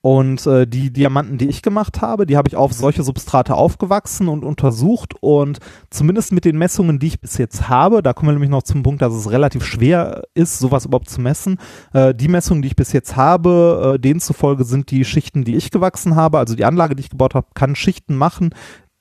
[0.06, 4.28] Und äh, die Diamanten, die ich gemacht habe, die habe ich auf solche Substrate aufgewachsen
[4.28, 5.14] und untersucht.
[5.20, 5.58] Und
[5.90, 8.84] zumindest mit den Messungen, die ich bis jetzt habe, da kommen wir nämlich noch zum
[8.84, 11.58] Punkt, dass es relativ schwer ist, sowas überhaupt zu messen.
[11.92, 15.56] Äh, die Messungen, die ich bis jetzt habe, äh, denen zufolge sind die Schichten, die
[15.56, 18.50] ich gewachsen habe, also die Anlage, die ich gebaut habe, kann Schichten machen,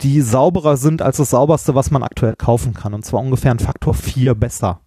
[0.01, 2.95] die sauberer sind als das sauberste, was man aktuell kaufen kann.
[2.95, 4.79] Und zwar ungefähr ein Faktor 4 besser.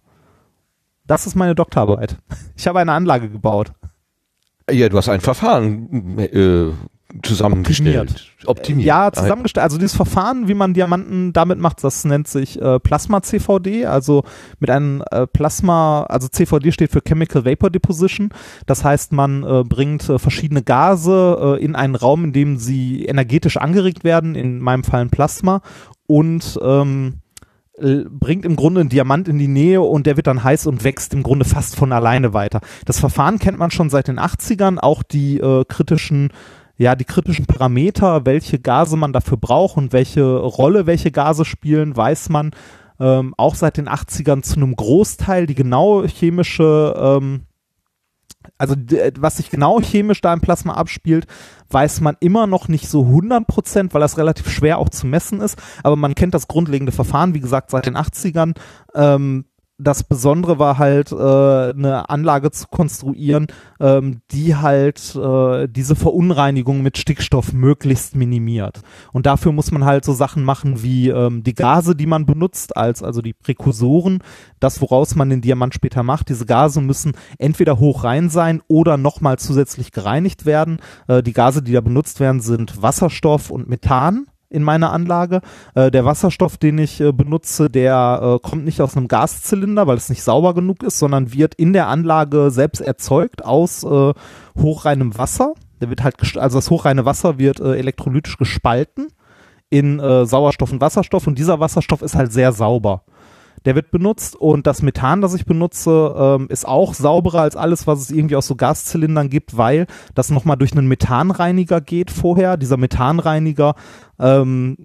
[1.09, 2.17] Das ist meine Doktorarbeit.
[2.55, 3.71] Ich habe eine Anlage gebaut.
[4.69, 6.71] Ja, du hast ein Verfahren äh,
[7.23, 8.33] zusammengestellt.
[8.45, 8.85] Optimiert.
[8.85, 9.63] Ja, zusammengestellt.
[9.63, 14.25] Also dieses Verfahren, wie man Diamanten damit macht, das nennt sich äh, Plasma-CVD, also
[14.59, 18.29] mit einem äh, Plasma, also CVD steht für Chemical Vapor Deposition.
[18.65, 23.05] Das heißt, man äh, bringt äh, verschiedene Gase äh, in einen Raum, in dem sie
[23.05, 25.61] energetisch angeregt werden, in meinem Fall ein Plasma,
[26.07, 27.28] und ähm, äh,
[28.09, 31.13] bringt im Grunde einen Diamant in die Nähe und der wird dann heiß und wächst
[31.13, 32.61] im Grunde fast von alleine weiter.
[32.85, 36.29] Das Verfahren kennt man schon seit den 80ern, auch die äh, kritischen
[36.77, 41.97] ja, die kritischen Parameter, welche Gase man dafür braucht und welche Rolle welche Gase spielen,
[41.97, 42.51] weiß man
[43.01, 45.45] ähm, auch seit den 80ern zu einem Großteil.
[45.45, 47.41] Die genaue chemische ähm,
[48.59, 48.75] also
[49.17, 51.25] was sich genau chemisch da im Plasma abspielt,
[51.69, 55.41] weiß man immer noch nicht so 100 Prozent, weil das relativ schwer auch zu messen
[55.41, 55.57] ist.
[55.81, 58.55] Aber man kennt das grundlegende Verfahren, wie gesagt, seit den 80ern.
[58.93, 59.45] Ähm,
[59.79, 63.47] das Besondere war halt, äh, eine Anlage zu konstruieren,
[63.79, 68.81] ähm, die halt äh, diese Verunreinigung mit Stickstoff möglichst minimiert.
[69.13, 72.75] Und dafür muss man halt so Sachen machen wie ähm, die Gase, die man benutzt,
[72.75, 74.21] als also die Präkursoren,
[74.59, 76.29] das, woraus man den Diamant später macht.
[76.29, 80.79] Diese Gase müssen entweder hoch rein sein oder nochmal zusätzlich gereinigt werden.
[81.07, 85.41] Äh, die Gase, die da benutzt werden, sind Wasserstoff und Methan in meiner Anlage.
[85.75, 89.97] Äh, der Wasserstoff, den ich äh, benutze, der äh, kommt nicht aus einem Gaszylinder, weil
[89.97, 94.13] es nicht sauber genug ist, sondern wird in der Anlage selbst erzeugt aus äh,
[94.57, 95.53] hochreinem Wasser.
[95.81, 99.07] Der wird halt, also das hochreine Wasser wird äh, elektrolytisch gespalten
[99.69, 103.03] in äh, Sauerstoff und Wasserstoff und dieser Wasserstoff ist halt sehr sauber
[103.65, 107.87] der wird benutzt und das Methan, das ich benutze, ähm, ist auch sauberer als alles,
[107.87, 112.57] was es irgendwie aus so Gaszylindern gibt, weil das nochmal durch einen Methanreiniger geht vorher.
[112.57, 113.75] Dieser Methanreiniger,
[114.19, 114.77] ähm,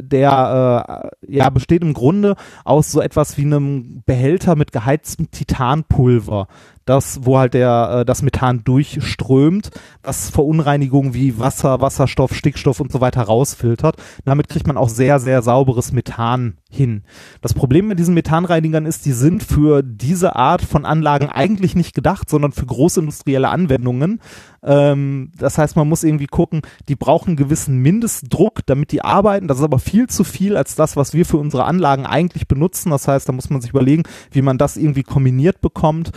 [0.00, 6.48] der äh, ja besteht im Grunde aus so etwas wie einem Behälter mit geheiztem Titanpulver
[6.84, 9.70] das, wo halt der, äh, das Methan durchströmt,
[10.02, 13.96] was Verunreinigungen wie Wasser, Wasserstoff, Stickstoff und so weiter rausfiltert.
[14.24, 17.02] Damit kriegt man auch sehr, sehr sauberes Methan hin.
[17.40, 21.94] Das Problem mit diesen Methanreinigern ist, die sind für diese Art von Anlagen eigentlich nicht
[21.94, 24.20] gedacht, sondern für großindustrielle Anwendungen.
[24.62, 29.48] Ähm, das heißt, man muss irgendwie gucken, die brauchen einen gewissen Mindestdruck, damit die arbeiten.
[29.48, 32.90] Das ist aber viel zu viel als das, was wir für unsere Anlagen eigentlich benutzen.
[32.90, 36.12] Das heißt, da muss man sich überlegen, wie man das irgendwie kombiniert bekommt.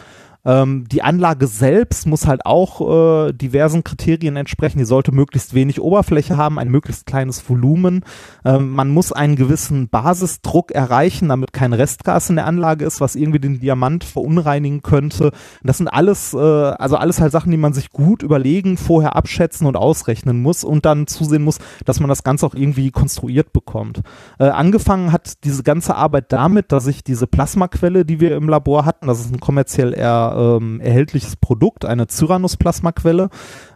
[0.47, 4.79] Ähm, die Anlage selbst muss halt auch äh, diversen Kriterien entsprechen.
[4.79, 8.05] Die sollte möglichst wenig Oberfläche haben, ein möglichst kleines Volumen.
[8.45, 13.15] Ähm, man muss einen gewissen Basisdruck erreichen, damit kein Restgas in der Anlage ist, was
[13.15, 15.31] irgendwie den Diamant verunreinigen könnte.
[15.63, 19.67] Das sind alles, äh, also alles halt Sachen, die man sich gut überlegen, vorher abschätzen
[19.67, 24.01] und ausrechnen muss und dann zusehen muss, dass man das Ganze auch irgendwie konstruiert bekommt.
[24.39, 28.85] Äh, angefangen hat diese ganze Arbeit damit, dass ich diese Plasmaquelle, die wir im Labor
[28.85, 33.29] hatten, das ist ein kommerziell eher ähm, erhältliches Produkt, eine Cyrannus-Plasmaquelle,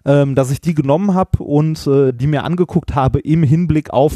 [0.05, 4.13] ähm, dass ich die genommen habe und äh, die mir angeguckt habe im Hinblick auf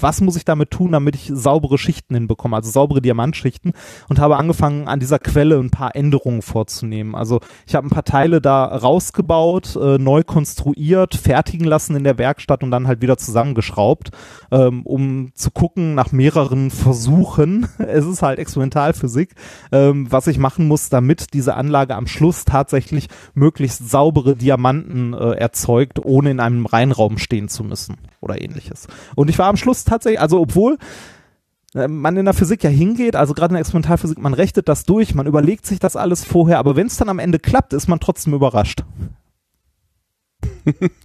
[0.00, 3.72] was muss ich damit tun, damit ich saubere Schichten hinbekomme, also saubere Diamantschichten
[4.08, 7.14] und habe angefangen an dieser Quelle ein paar Änderungen vorzunehmen.
[7.14, 12.18] Also ich habe ein paar Teile da rausgebaut, äh, neu konstruiert, fertigen lassen in der
[12.18, 14.10] Werkstatt und dann halt wieder zusammengeschraubt,
[14.50, 17.68] ähm, um zu gucken nach mehreren Versuchen.
[17.78, 19.34] es ist halt Experimentalphysik,
[19.72, 25.32] ähm, was ich machen muss, damit diese Anlage am Schluss tatsächlich möglichst saubere Diamanten äh,
[25.32, 28.88] erzeugt, ohne in einem Reinraum stehen zu müssen oder ähnliches.
[29.14, 30.78] Und ich war am Schluss tatsächlich, also obwohl
[31.74, 34.84] äh, man in der Physik ja hingeht, also gerade in der Experimentalphysik, man rechnet das
[34.84, 37.88] durch, man überlegt sich das alles vorher, aber wenn es dann am Ende klappt, ist
[37.88, 38.84] man trotzdem überrascht.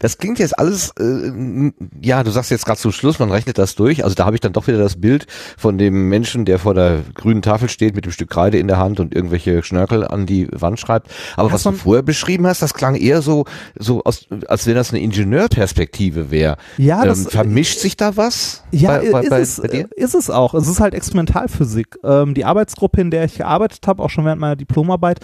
[0.00, 3.74] Das klingt jetzt alles, äh, ja, du sagst jetzt gerade zum Schluss, man rechnet das
[3.74, 4.04] durch.
[4.04, 7.00] Also da habe ich dann doch wieder das Bild von dem Menschen, der vor der
[7.14, 10.48] grünen Tafel steht mit dem Stück Kreide in der Hand und irgendwelche Schnörkel an die
[10.52, 11.08] Wand schreibt.
[11.36, 13.44] Aber was du vorher beschrieben hast, das klang eher so,
[13.78, 16.56] so aus, als wenn das eine Ingenieurperspektive wäre.
[16.76, 18.62] Ja, das, ähm, vermischt sich da was?
[18.70, 20.54] Ja, bei, bei, ist, bei, es, ist es auch.
[20.54, 21.98] Es ist halt Experimentalphysik.
[22.04, 25.20] Ähm, die Arbeitsgruppe, in der ich gearbeitet habe, auch schon während meiner Diplomarbeit,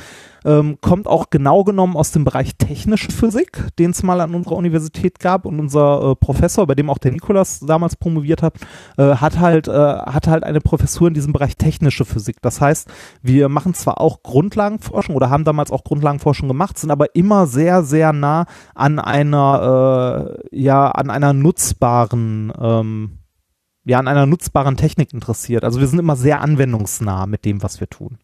[0.46, 4.56] ähm, kommt auch genau genommen aus dem Bereich technische Physik, den es mal an unserer
[4.56, 8.54] Universität gab und unser äh, Professor, bei dem auch der Nikolas damals promoviert hat,
[8.96, 12.36] äh, hat halt äh, hat halt eine Professur in diesem Bereich technische Physik.
[12.42, 12.88] Das heißt,
[13.22, 17.82] wir machen zwar auch Grundlagenforschung oder haben damals auch Grundlagenforschung gemacht, sind aber immer sehr
[17.82, 23.18] sehr nah an einer äh, ja an einer nutzbaren ähm,
[23.86, 25.62] ja, an einer nutzbaren Technik interessiert.
[25.64, 28.18] Also wir sind immer sehr anwendungsnah mit dem, was wir tun.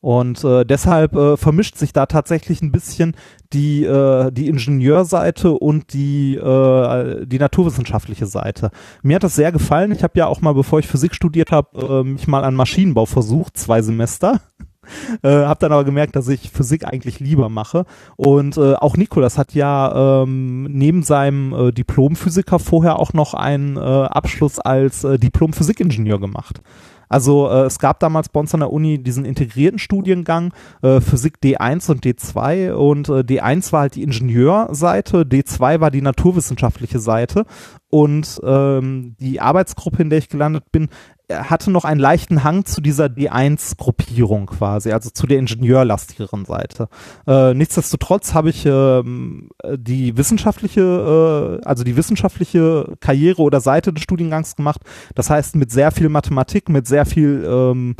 [0.00, 3.16] Und äh, deshalb äh, vermischt sich da tatsächlich ein bisschen
[3.52, 8.70] die, äh, die Ingenieurseite und die, äh, die naturwissenschaftliche Seite.
[9.02, 9.90] Mir hat das sehr gefallen.
[9.90, 13.06] Ich habe ja auch mal, bevor ich Physik studiert habe, äh, mich mal an Maschinenbau
[13.06, 14.40] versucht, zwei Semester.
[15.22, 17.84] äh, habe dann aber gemerkt, dass ich Physik eigentlich lieber mache.
[18.16, 23.76] Und äh, auch Nikolas hat ja ähm, neben seinem äh, Diplomphysiker vorher auch noch einen
[23.76, 26.60] äh, Abschluss als äh, Diplom-Physikingenieur gemacht.
[27.08, 31.38] Also äh, es gab damals bei uns an der Uni diesen integrierten Studiengang äh, Physik
[31.42, 37.44] D1 und D2 und äh, D1 war halt die Ingenieurseite, D2 war die naturwissenschaftliche Seite.
[37.90, 40.88] Und ähm, die Arbeitsgruppe, in der ich gelandet bin,
[41.30, 46.88] hatte noch einen leichten Hang zu dieser D1-Gruppierung quasi, also zu der ingenieurlastigeren Seite.
[47.26, 54.02] Äh, nichtsdestotrotz habe ich ähm, die wissenschaftliche, äh, also die wissenschaftliche Karriere oder Seite des
[54.02, 54.80] Studiengangs gemacht.
[55.14, 57.96] Das heißt mit sehr viel Mathematik, mit sehr viel ähm,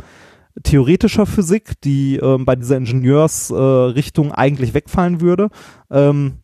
[0.63, 5.49] theoretischer Physik, die ähm, bei dieser Ingenieursrichtung äh, eigentlich wegfallen würde.
[5.91, 6.39] Ähm,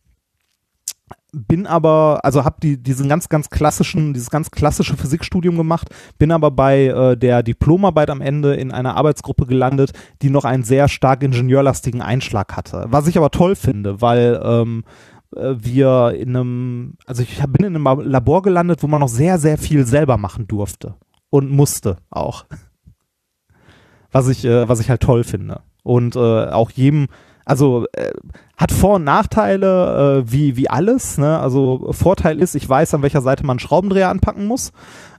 [1.36, 6.32] bin aber, also habe die diesen ganz ganz klassischen, dieses ganz klassische Physikstudium gemacht, bin
[6.32, 10.88] aber bei äh, der Diplomarbeit am Ende in einer Arbeitsgruppe gelandet, die noch einen sehr
[10.88, 12.86] stark ingenieurlastigen Einschlag hatte.
[12.88, 14.84] Was ich aber toll finde, weil ähm,
[15.36, 19.38] äh, wir in einem, also ich bin in einem Labor gelandet, wo man noch sehr
[19.38, 20.94] sehr viel selber machen durfte
[21.28, 22.46] und musste auch,
[24.10, 27.08] was ich äh, was ich halt toll finde und äh, auch jedem
[27.46, 28.10] also äh,
[28.56, 31.16] hat Vor- und Nachteile äh, wie, wie alles.
[31.16, 31.38] Ne?
[31.38, 34.72] Also Vorteil ist, ich weiß, an welcher Seite man Schraubendreher anpacken muss.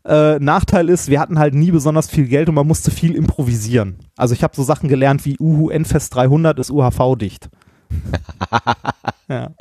[0.05, 3.97] Äh, Nachteil ist, wir hatten halt nie besonders viel Geld und man musste viel improvisieren.
[4.17, 7.49] Also ich habe so Sachen gelernt wie Uhu Nfest 300 ist UHV-dicht.
[9.27, 9.51] ja.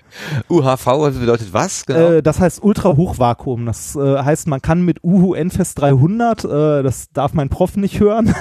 [0.49, 0.85] UHV
[1.19, 1.87] bedeutet was?
[1.87, 1.99] Genau?
[1.99, 3.67] Äh, das heißt Ultrahochvakuum.
[3.67, 6.49] Das äh, heißt, man kann mit UHU Enfest 300, äh,
[6.83, 8.35] das darf mein Prof nicht hören,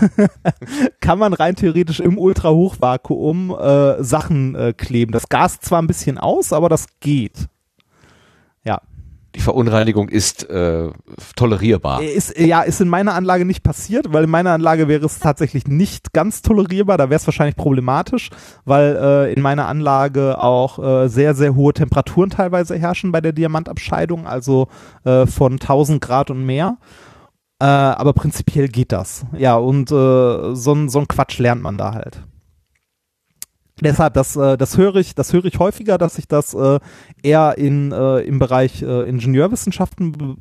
[1.02, 5.12] kann man rein theoretisch im Ultrahochvakuum äh, Sachen äh, kleben.
[5.12, 7.48] Das Gas zwar ein bisschen aus, aber das geht
[9.36, 10.90] die Verunreinigung ist äh,
[11.36, 12.02] tolerierbar.
[12.02, 15.68] Ist, ja, ist in meiner Anlage nicht passiert, weil in meiner Anlage wäre es tatsächlich
[15.68, 16.98] nicht ganz tolerierbar.
[16.98, 18.30] Da wäre es wahrscheinlich problematisch,
[18.64, 23.34] weil äh, in meiner Anlage auch äh, sehr, sehr hohe Temperaturen teilweise herrschen bei der
[23.34, 24.68] Diamantabscheidung, also
[25.04, 26.78] äh, von 1000 Grad und mehr.
[27.60, 29.26] Äh, aber prinzipiell geht das.
[29.38, 32.22] Ja, und äh, so, so ein Quatsch lernt man da halt.
[33.82, 36.80] Deshalb, das, äh, das höre ich, das höre ich häufiger, dass sich das äh,
[37.24, 40.36] eher in, äh, im Bereich Ingenieurwissenschaften be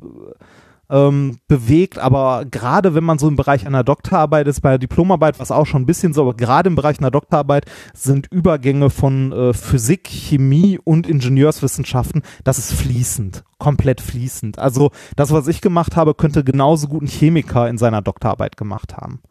[0.87, 5.39] ähm, bewegt, aber gerade wenn man so im Bereich einer Doktorarbeit ist, bei der Diplomarbeit,
[5.39, 9.51] was auch schon ein bisschen so, aber gerade im Bereich einer Doktorarbeit sind Übergänge von
[9.55, 14.59] Physik, Chemie und Ingenieurswissenschaften, das ist fließend, komplett fließend.
[14.59, 18.95] Also das, was ich gemacht habe, könnte genauso gut ein Chemiker in seiner Doktorarbeit gemacht
[18.95, 19.21] haben.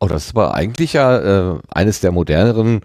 [0.00, 2.80] Oh, das war eigentlich ja äh, eines der moderneren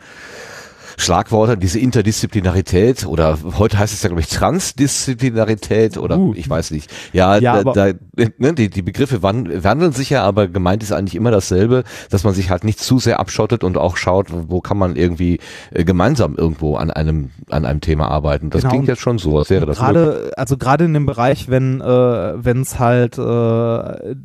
[0.98, 6.34] Schlagworte, diese Interdisziplinarität oder heute heißt es ja, glaube ich, Transdisziplinarität oder Uh.
[6.36, 6.92] ich weiß nicht.
[7.14, 7.98] Ja, Ja, da, da,
[8.38, 12.26] ne, die, die Begriffe wan- wandeln sich ja, aber gemeint ist eigentlich immer dasselbe, dass
[12.26, 15.40] man sich halt nicht zu sehr abschottet und auch schaut, wo kann man irgendwie
[15.72, 18.50] äh, gemeinsam irgendwo an einem, an einem Thema arbeiten.
[18.50, 21.48] Das Genau, klingt jetzt schon so, als wäre das gerade, also gerade in dem Bereich,
[21.50, 21.86] wenn äh,
[22.44, 24.16] wenn es halt äh,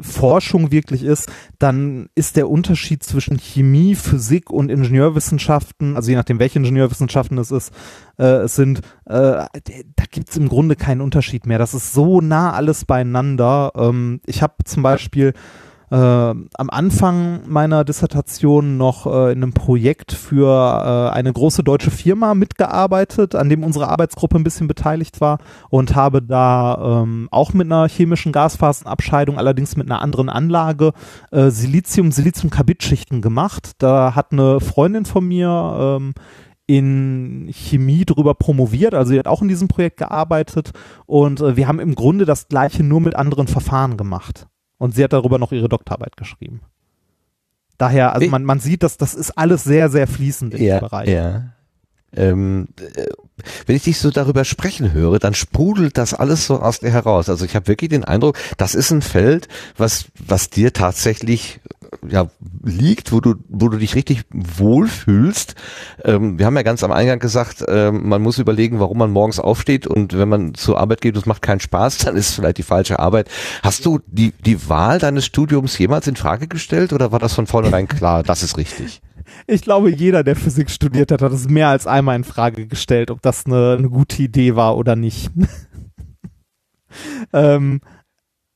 [0.00, 6.38] Forschung wirklich ist, dann ist der Unterschied zwischen Chemie, Physik und Ingenieurwissenschaften, also je nachdem,
[6.38, 7.72] welche Ingenieurwissenschaften es ist,
[8.18, 11.58] äh, es sind, äh, da gibt's im Grunde keinen Unterschied mehr.
[11.58, 13.72] Das ist so nah alles beieinander.
[13.76, 15.32] Ähm, ich habe zum Beispiel
[15.90, 21.90] äh, am Anfang meiner Dissertation noch äh, in einem Projekt für äh, eine große deutsche
[21.90, 25.38] Firma mitgearbeitet, an dem unsere Arbeitsgruppe ein bisschen beteiligt war
[25.70, 30.92] und habe da ähm, auch mit einer chemischen Gasphasenabscheidung, allerdings mit einer anderen Anlage,
[31.30, 33.72] äh, Silizium, Siliziumkarbid-Schichten gemacht.
[33.78, 36.14] Da hat eine Freundin von mir ähm,
[36.66, 40.72] in Chemie drüber promoviert, also sie hat auch in diesem Projekt gearbeitet
[41.06, 44.48] und äh, wir haben im Grunde das gleiche nur mit anderen Verfahren gemacht.
[44.78, 46.60] Und sie hat darüber noch ihre Doktorarbeit geschrieben.
[47.78, 51.08] Daher, also man, man sieht, dass das ist alles sehr, sehr fließend in ja, Bereich.
[51.08, 51.52] Ja.
[52.14, 53.06] Ähm, äh,
[53.66, 57.28] wenn ich dich so darüber sprechen höre, dann sprudelt das alles so aus dir heraus.
[57.28, 61.60] Also ich habe wirklich den Eindruck, das ist ein Feld, was was dir tatsächlich
[62.08, 62.28] ja
[62.64, 65.54] liegt, wo du wo du dich richtig wohlfühlst.
[66.04, 69.38] Ähm, wir haben ja ganz am Eingang gesagt, ähm, man muss überlegen, warum man morgens
[69.38, 72.34] aufsteht und wenn man zur Arbeit geht, und es macht keinen Spaß, dann ist es
[72.34, 73.28] vielleicht die falsche Arbeit.
[73.62, 77.46] Hast du die die Wahl deines Studiums jemals in Frage gestellt oder war das von
[77.46, 79.00] vornherein klar, das ist richtig?
[79.48, 83.10] Ich glaube, jeder, der Physik studiert hat, hat es mehr als einmal in Frage gestellt,
[83.10, 85.30] ob das eine, eine gute Idee war oder nicht.
[87.32, 87.95] ähm, äh,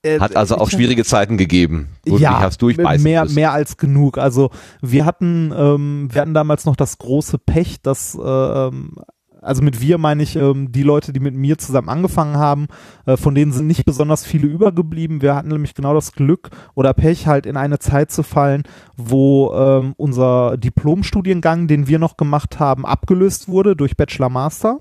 [0.06, 3.34] Hat also auch schwierige Zeiten gegeben, wo du dich hast durchbeißen mehr, müssen.
[3.34, 4.16] mehr als genug.
[4.16, 8.96] Also wir hatten, ähm, wir hatten damals noch das große Pech, dass, ähm,
[9.42, 12.68] also mit wir meine ich ähm, die Leute, die mit mir zusammen angefangen haben,
[13.04, 15.20] äh, von denen sind nicht besonders viele übergeblieben.
[15.20, 18.62] Wir hatten nämlich genau das Glück oder Pech halt in eine Zeit zu fallen,
[18.96, 24.78] wo ähm, unser Diplomstudiengang, den wir noch gemacht haben, abgelöst wurde durch Bachelor Master.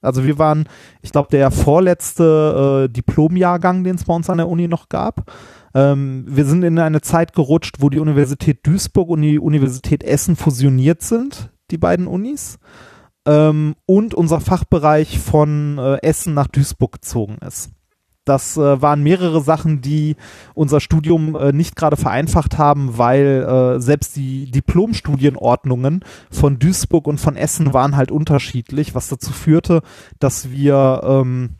[0.00, 0.68] Also wir waren,
[1.02, 5.30] ich glaube, der vorletzte äh, Diplomjahrgang, den es bei uns an der Uni noch gab.
[5.74, 10.36] Ähm, wir sind in eine Zeit gerutscht, wo die Universität Duisburg und die Universität Essen
[10.36, 12.58] fusioniert sind, die beiden Unis.
[13.26, 17.70] Ähm, und unser Fachbereich von äh, Essen nach Duisburg gezogen ist.
[18.28, 20.16] Das äh, waren mehrere Sachen, die
[20.54, 27.18] unser Studium äh, nicht gerade vereinfacht haben, weil äh, selbst die Diplomstudienordnungen von Duisburg und
[27.18, 29.82] von Essen waren halt unterschiedlich, was dazu führte,
[30.18, 31.54] dass wir ähm,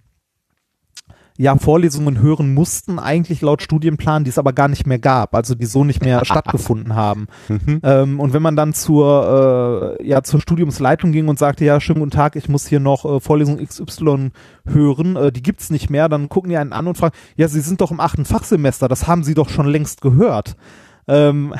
[1.38, 5.54] ja Vorlesungen hören mussten, eigentlich laut Studienplan, die es aber gar nicht mehr gab, also
[5.54, 7.28] die so nicht mehr stattgefunden haben.
[7.48, 7.80] Mhm.
[7.84, 12.00] Ähm, und wenn man dann zur, äh, ja, zur Studiumsleitung ging und sagte, ja, schönen
[12.00, 14.30] guten Tag, ich muss hier noch äh, Vorlesung XY
[14.66, 17.60] hören, äh, die gibt's nicht mehr, dann gucken die einen an und fragen, ja, Sie
[17.60, 20.56] sind doch im achten Fachsemester, das haben Sie doch schon längst gehört.
[21.08, 21.54] Ähm,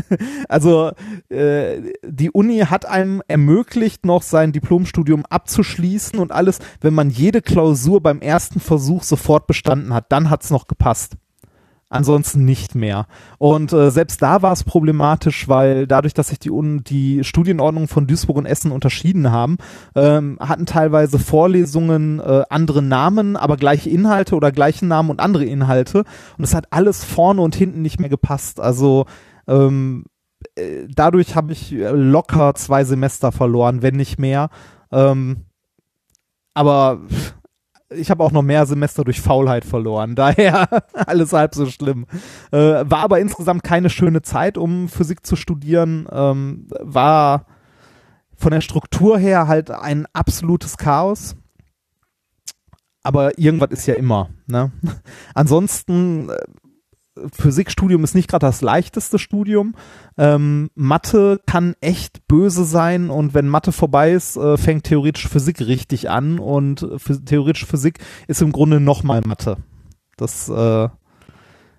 [0.48, 0.92] also
[1.28, 7.42] äh, die Uni hat einem ermöglicht, noch sein Diplomstudium abzuschließen und alles, wenn man jede
[7.42, 11.16] Klausur beim ersten Versuch sofort bestanden hat, dann hat's noch gepasst.
[11.88, 13.06] Ansonsten nicht mehr.
[13.38, 17.88] Und äh, selbst da war es problematisch, weil dadurch, dass sich die, Un die Studienordnungen
[17.88, 19.58] von Duisburg und Essen unterschieden haben,
[19.94, 25.44] ähm, hatten teilweise Vorlesungen äh, andere Namen, aber gleiche Inhalte oder gleichen Namen und andere
[25.44, 26.04] Inhalte.
[26.36, 28.60] Und es hat alles vorne und hinten nicht mehr gepasst.
[28.60, 29.06] Also
[29.46, 30.04] ähm,
[30.56, 34.50] äh, dadurch habe ich äh, locker zwei Semester verloren, wenn nicht mehr.
[34.90, 35.44] Ähm,
[36.54, 37.33] aber pff,
[37.96, 40.14] ich habe auch noch mehr Semester durch Faulheit verloren.
[40.14, 42.06] Daher alles halb so schlimm.
[42.50, 46.06] Äh, war aber insgesamt keine schöne Zeit, um Physik zu studieren.
[46.10, 47.46] Ähm, war
[48.36, 51.36] von der Struktur her halt ein absolutes Chaos.
[53.02, 54.30] Aber irgendwas ist ja immer.
[54.46, 54.72] Ne?
[55.34, 56.36] Ansonsten, äh,
[57.32, 59.74] Physikstudium ist nicht gerade das leichteste Studium.
[60.18, 65.60] Ähm, Mathe kann echt böse sein und wenn Mathe vorbei ist, äh, fängt theoretisch Physik
[65.60, 69.58] richtig an und phys theoretisch Physik ist im Grunde nochmal Mathe.
[70.16, 70.88] Das, äh,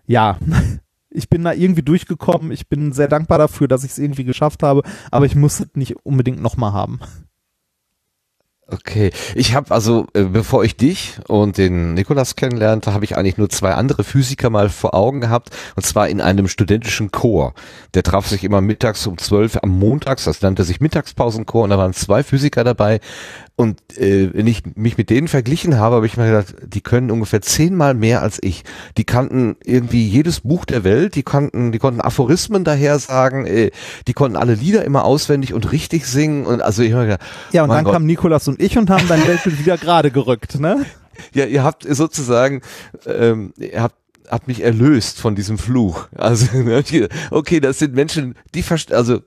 [0.08, 0.38] ja,
[1.10, 2.52] ich bin da irgendwie durchgekommen.
[2.52, 5.68] Ich bin sehr dankbar dafür, dass ich es irgendwie geschafft habe, aber ich muss es
[5.76, 7.00] nicht unbedingt nochmal haben.
[8.68, 13.38] Okay, ich habe also, äh, bevor ich dich und den Nikolas kennenlernte, habe ich eigentlich
[13.38, 17.54] nur zwei andere Physiker mal vor Augen gehabt, und zwar in einem studentischen Chor.
[17.94, 21.78] Der traf sich immer mittags um zwölf am Montags, das nannte sich Mittagspausenchor, und da
[21.78, 23.02] waren zwei Physiker dabei.
[23.58, 27.10] Und äh, wenn ich mich mit denen verglichen habe, habe ich mir gedacht, die können
[27.10, 28.64] ungefähr zehnmal mehr als ich.
[28.98, 33.72] Die kannten irgendwie jedes Buch der Welt, die konnten, die konnten Aphorismen daher sagen, äh,
[34.08, 36.46] die konnten alle Lieder immer auswendig und richtig singen.
[36.46, 37.22] Und also ich habe gedacht,
[37.54, 37.94] Ja, und dann Gott.
[37.94, 40.86] kamen Nikolas und ich und haben dein Weltbild wieder gerade gerückt, ne?
[41.34, 42.62] Ja, ihr habt sozusagen,
[43.06, 43.96] ähm, ihr habt
[44.30, 46.08] habt mich erlöst von diesem Fluch.
[46.16, 46.48] Also
[47.32, 49.22] okay, das sind Menschen, die also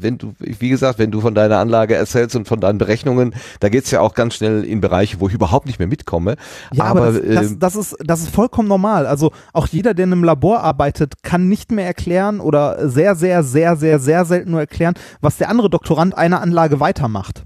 [0.00, 3.68] wenn du, wie gesagt, wenn du von deiner Anlage erzählst und von deinen Berechnungen, da
[3.68, 6.36] geht's ja auch ganz schnell in Bereiche, wo ich überhaupt nicht mehr mitkomme.
[6.72, 9.06] Ja, aber, aber das, ähm, das, das, ist, das ist vollkommen normal.
[9.06, 13.42] Also auch jeder, der in einem Labor arbeitet, kann nicht mehr erklären oder sehr, sehr,
[13.42, 17.44] sehr, sehr, sehr selten nur erklären, was der andere Doktorand einer Anlage weitermacht.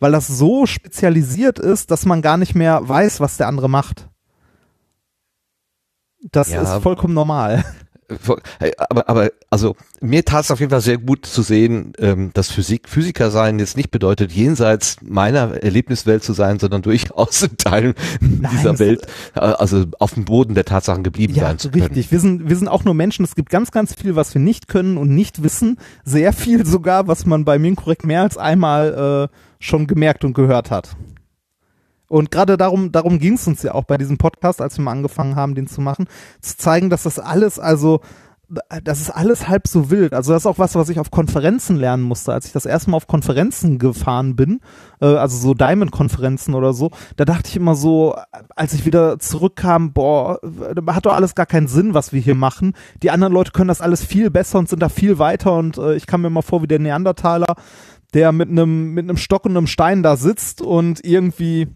[0.00, 4.08] Weil das so spezialisiert ist, dass man gar nicht mehr weiß, was der andere macht.
[6.30, 6.62] Das Ja.
[6.62, 7.64] ist vollkommen normal.
[8.88, 12.50] Aber, aber also mir tat es auf jeden Fall sehr gut zu sehen, ähm, dass
[12.50, 17.94] Physik, Physiker sein jetzt nicht bedeutet, jenseits meiner Erlebniswelt zu sein, sondern durchaus in Teilen
[18.20, 21.84] dieser es- Welt, äh, also auf dem Boden der Tatsachen geblieben Ja, sein zu können.
[21.84, 22.10] richtig.
[22.10, 23.24] Wir sind, wir sind auch nur Menschen.
[23.24, 25.78] Es gibt ganz, ganz viel, was wir nicht können und nicht wissen.
[26.04, 30.34] Sehr viel sogar, was man bei mir korrekt mehr als einmal äh, schon gemerkt und
[30.34, 30.96] gehört hat.
[32.12, 34.90] Und gerade darum, darum ging es uns ja auch bei diesem Podcast, als wir mal
[34.90, 36.08] angefangen haben, den zu machen,
[36.42, 38.02] zu zeigen, dass das alles, also
[38.84, 40.12] das ist alles halb so wild.
[40.12, 42.34] Also das ist auch was, was ich auf Konferenzen lernen musste.
[42.34, 44.60] Als ich das erste Mal auf Konferenzen gefahren bin,
[45.00, 48.14] äh, also so Diamond-Konferenzen oder so, da dachte ich immer so,
[48.54, 50.38] als ich wieder zurückkam, boah,
[50.88, 52.74] hat doch alles gar keinen Sinn, was wir hier machen.
[53.02, 55.94] Die anderen Leute können das alles viel besser und sind da viel weiter und äh,
[55.94, 57.54] ich kam mir mal vor wie der Neandertaler,
[58.12, 61.68] der mit einem mit einem Stock und einem Stein da sitzt und irgendwie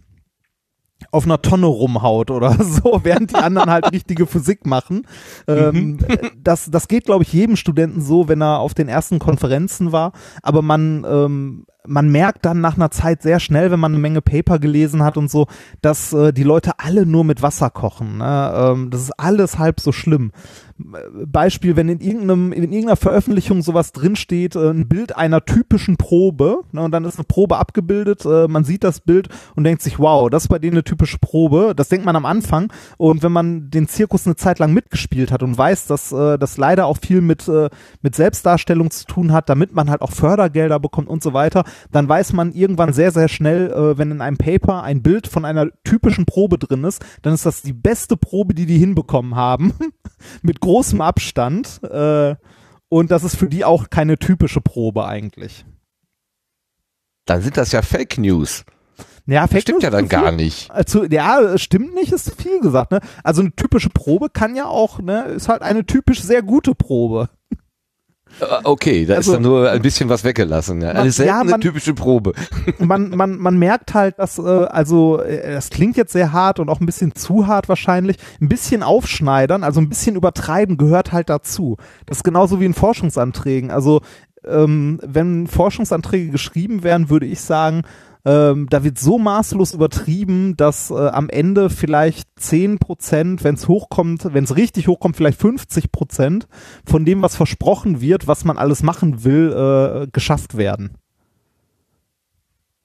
[1.11, 5.03] auf einer Tonne rumhaut oder so, während die anderen halt richtige Physik machen.
[5.47, 5.99] Ähm,
[6.43, 10.11] das, das geht, glaube ich, jedem Studenten so, wenn er auf den ersten Konferenzen war.
[10.41, 14.21] Aber man, ähm, man merkt dann nach einer Zeit sehr schnell, wenn man eine Menge
[14.21, 15.47] Paper gelesen hat und so,
[15.81, 18.17] dass äh, die Leute alle nur mit Wasser kochen.
[18.17, 18.53] Ne?
[18.55, 20.31] Ähm, das ist alles halb so schlimm.
[20.77, 26.61] Beispiel, wenn in irgendeinem, in irgendeiner Veröffentlichung sowas drinsteht, äh, ein Bild einer typischen Probe,
[26.71, 29.97] ne, und dann ist eine Probe abgebildet, äh, man sieht das Bild und denkt sich,
[29.97, 31.73] wow, das ist bei denen eine typische Probe.
[31.75, 32.71] Das denkt man am Anfang.
[32.97, 36.57] Und wenn man den Zirkus eine Zeit lang mitgespielt hat und weiß, dass äh, das
[36.57, 37.69] leider auch viel mit, äh,
[38.01, 42.07] mit Selbstdarstellung zu tun hat, damit man halt auch Fördergelder bekommt und so weiter, dann
[42.07, 45.69] weiß man irgendwann sehr, sehr schnell, äh, wenn in einem Paper ein Bild von einer
[45.83, 49.73] typischen Probe drin ist, dann ist das die beste Probe, die die hinbekommen haben.
[50.41, 51.81] mit großem Abstand.
[51.83, 52.35] Äh,
[52.89, 55.65] und das ist für die auch keine typische Probe eigentlich.
[57.25, 58.65] Dann sind das ja Fake News.
[59.25, 60.69] Ja, Das Fake stimmt News ja dann gar nicht.
[60.71, 62.91] Also, ja, stimmt nicht, ist zu viel gesagt.
[62.91, 62.99] Ne?
[63.23, 67.29] Also eine typische Probe kann ja auch, ne, ist halt eine typisch sehr gute Probe.
[68.39, 70.81] Äh, Okay, da Also- ist dann nur ein bisschen was weggelassen.
[70.81, 70.87] Ja.
[70.89, 72.33] Man- Eine seltene ja, man- typische Probe.
[72.79, 76.69] man, man, man merkt halt, dass, äh, also, äh, das klingt jetzt sehr hart und
[76.69, 78.17] auch ein bisschen zu hart wahrscheinlich.
[78.41, 81.77] Ein bisschen aufschneidern, also ein bisschen übertreiben gehört halt dazu.
[82.05, 83.71] Das ist genauso wie in Forschungsanträgen.
[83.71, 84.01] Also,
[84.47, 87.81] ähm, wenn Forschungsanträge geschrieben werden, würde ich sagen,
[88.29, 93.67] ähm, da wird so maßlos übertrieben, dass äh, am Ende vielleicht 10 Prozent, wenn es
[93.69, 96.47] hochkommt, wenn es richtig hochkommt, vielleicht 50 Prozent
[96.85, 100.95] von dem, was versprochen wird, was man alles machen will, äh, geschafft werden.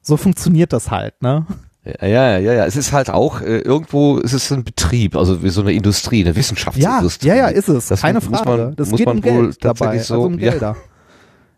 [0.00, 1.46] So funktioniert das halt, ne?
[1.84, 2.66] Ja, ja, ja, ja.
[2.66, 6.20] Es ist halt auch, äh, irgendwo ist es ein Betrieb, also wie so eine Industrie,
[6.20, 7.26] eine Ja, Wissenschaftsindustrie.
[7.28, 7.88] ja, ja, ist es.
[7.88, 8.64] Das Keine muss Frage.
[8.66, 10.52] man- das muss geht man um wohl Geld dabei, so- also um ja.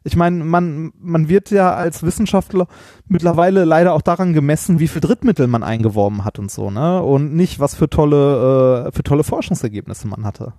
[0.06, 2.68] Ich meine, man, man wird ja als Wissenschaftler
[3.08, 7.02] mittlerweile leider auch daran gemessen, wie viel Drittmittel man eingeworben hat und so, ne?
[7.02, 10.52] Und nicht, was für tolle, äh, für tolle Forschungsergebnisse man hatte.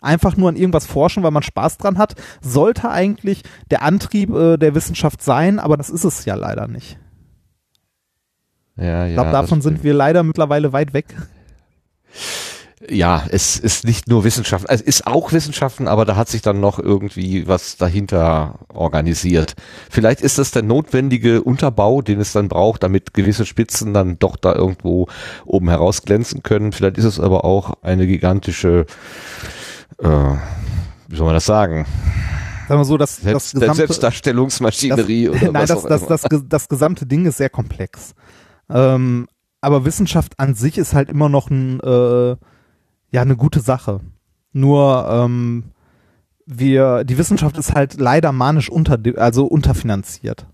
[0.00, 4.56] Einfach nur an irgendwas forschen, weil man Spaß dran hat, sollte eigentlich der Antrieb äh,
[4.56, 6.98] der Wissenschaft sein, aber das ist es ja leider nicht.
[8.76, 9.06] Ja, ja.
[9.06, 11.14] Ich glaube, davon sind wir leider mittlerweile weit weg.
[12.88, 16.60] Ja, es ist nicht nur Wissenschaft, es ist auch Wissenschaften, aber da hat sich dann
[16.60, 19.54] noch irgendwie was dahinter organisiert.
[19.90, 24.36] Vielleicht ist das der notwendige Unterbau, den es dann braucht, damit gewisse Spitzen dann doch
[24.36, 25.08] da irgendwo
[25.44, 26.70] oben herausglänzen können.
[26.70, 28.86] Vielleicht ist es aber auch eine gigantische,
[29.98, 30.34] äh,
[31.08, 31.84] wie soll man das sagen,
[32.68, 36.06] Sagen wir so, das, das Selbst, gesamte, Selbstdarstellungsmaschinerie das, oder nein, was das, auch das,
[36.06, 38.14] das, das, das gesamte Ding ist sehr komplex.
[38.68, 39.26] Ähm,
[39.62, 42.36] aber Wissenschaft an sich ist halt immer noch ein, äh,
[43.10, 44.00] ja, eine gute Sache.
[44.52, 45.64] Nur ähm,
[46.46, 50.46] wir, die Wissenschaft ist halt leider manisch unter, also unterfinanziert.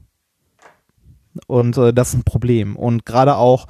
[1.47, 2.77] Und äh, das ist ein Problem.
[2.77, 3.67] Und gerade auch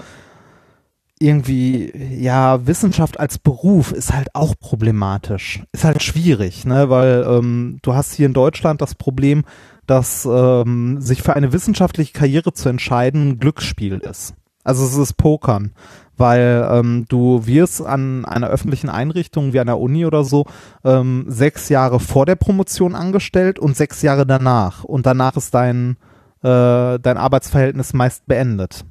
[1.19, 5.63] irgendwie, ja, Wissenschaft als Beruf ist halt auch problematisch.
[5.73, 9.45] Ist halt schwierig, ne, weil ähm, du hast hier in Deutschland das Problem,
[9.87, 14.35] dass ähm, sich für eine wissenschaftliche Karriere zu entscheiden ein Glücksspiel ist.
[14.65, 15.73] Also es ist Pokern,
[16.17, 20.47] weil ähm, du wirst an einer öffentlichen Einrichtung wie einer Uni oder so
[20.85, 24.85] ähm, sechs Jahre vor der Promotion angestellt und sechs Jahre danach.
[24.85, 25.97] Und danach ist dein,
[26.43, 28.85] äh, dein Arbeitsverhältnis meist beendet.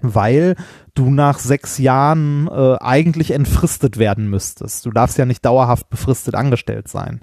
[0.00, 0.54] Weil
[0.94, 4.86] du nach sechs Jahren äh, eigentlich entfristet werden müsstest.
[4.86, 7.20] Du darfst ja nicht dauerhaft befristet angestellt sein.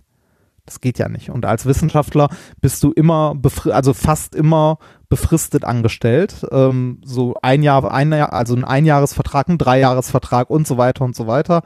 [0.65, 1.29] Das geht ja nicht.
[1.29, 3.39] Und als Wissenschaftler bist du immer,
[3.71, 6.45] also fast immer befristet angestellt.
[6.51, 11.15] Ähm, so ein Jahr, ein Jahr, also ein Einjahresvertrag, ein Dreijahresvertrag und so weiter und
[11.15, 11.61] so weiter.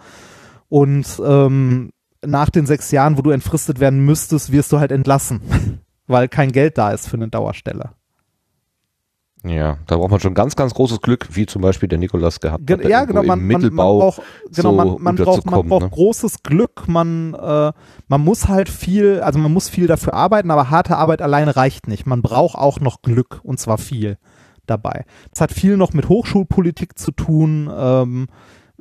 [0.67, 1.91] Und ähm,
[2.25, 6.51] nach den sechs Jahren, wo du entfristet werden müsstest, wirst du halt entlassen, weil kein
[6.51, 7.91] Geld da ist für eine Dauerstelle.
[9.45, 12.67] Ja, da braucht man schon ganz, ganz großes Glück, wie zum Beispiel der Nikolas gehabt
[12.67, 12.85] Ge hat.
[12.85, 14.21] Ja, genau, man, man, man braucht,
[14.53, 15.89] genau, so man, man braucht, man braucht ne?
[15.89, 17.71] großes Glück, man, äh,
[18.09, 21.87] man muss halt viel, also man muss viel dafür arbeiten, aber harte Arbeit alleine reicht
[21.87, 22.05] nicht.
[22.05, 24.17] Man braucht auch noch Glück und zwar viel
[24.65, 25.05] dabei.
[25.33, 28.27] Es hat viel noch mit Hochschulpolitik zu tun, ähm,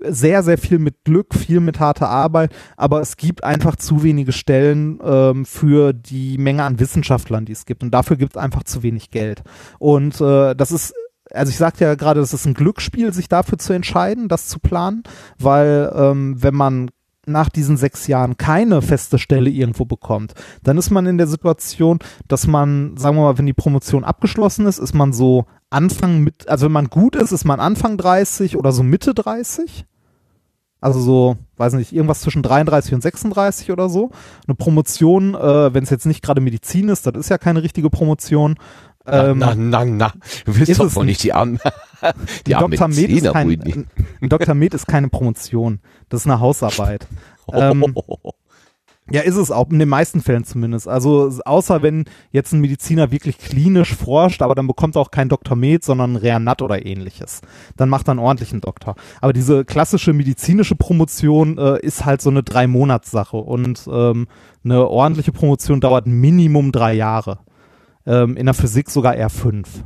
[0.02, 4.32] sehr, sehr viel mit Glück, viel mit harter Arbeit, aber es gibt einfach zu wenige
[4.32, 7.82] Stellen ähm, für die Menge an Wissenschaftlern, die es gibt.
[7.82, 9.42] Und dafür gibt es einfach zu wenig Geld.
[9.78, 10.94] Und äh, das ist
[11.30, 14.60] also ich sagte ja gerade, das ist ein Glücksspiel, sich dafür zu entscheiden, das zu
[14.60, 15.02] planen,
[15.38, 16.90] weil ähm, wenn man
[17.28, 20.32] nach diesen sechs Jahren keine feste Stelle irgendwo bekommt,
[20.62, 24.66] dann ist man in der Situation, dass man, sagen wir mal, wenn die Promotion abgeschlossen
[24.66, 28.56] ist, ist man so Anfang mit, also wenn man gut ist, ist man Anfang 30
[28.56, 29.84] oder so Mitte 30.
[30.80, 34.10] Also so, weiß nicht, irgendwas zwischen 33 und 36 oder so.
[34.46, 37.90] Eine Promotion, äh, wenn es jetzt nicht gerade Medizin ist, das ist ja keine richtige
[37.90, 38.56] Promotion.
[39.06, 40.12] Ähm, na, na, na,
[40.44, 41.58] du willst doch wohl nicht die armen,
[42.46, 42.88] die ein armen Dr.
[42.88, 43.86] Med ist kein,
[44.20, 44.54] Dr.
[44.54, 45.80] Med ist keine Promotion.
[46.10, 47.06] Das ist eine Hausarbeit.
[47.52, 47.94] ähm,
[49.10, 50.86] Ja, ist es auch, in den meisten Fällen zumindest.
[50.86, 55.28] Also außer wenn jetzt ein Mediziner wirklich klinisch forscht, aber dann bekommt er auch kein
[55.28, 55.56] Dr.
[55.56, 57.40] Med, sondern Reanat oder ähnliches.
[57.76, 58.96] Dann macht er einen ordentlichen Doktor.
[59.20, 64.26] Aber diese klassische medizinische Promotion äh, ist halt so eine Drei-Monats-Sache und ähm,
[64.64, 67.38] eine ordentliche Promotion dauert Minimum drei Jahre.
[68.06, 69.84] Ähm, in der Physik sogar eher fünf.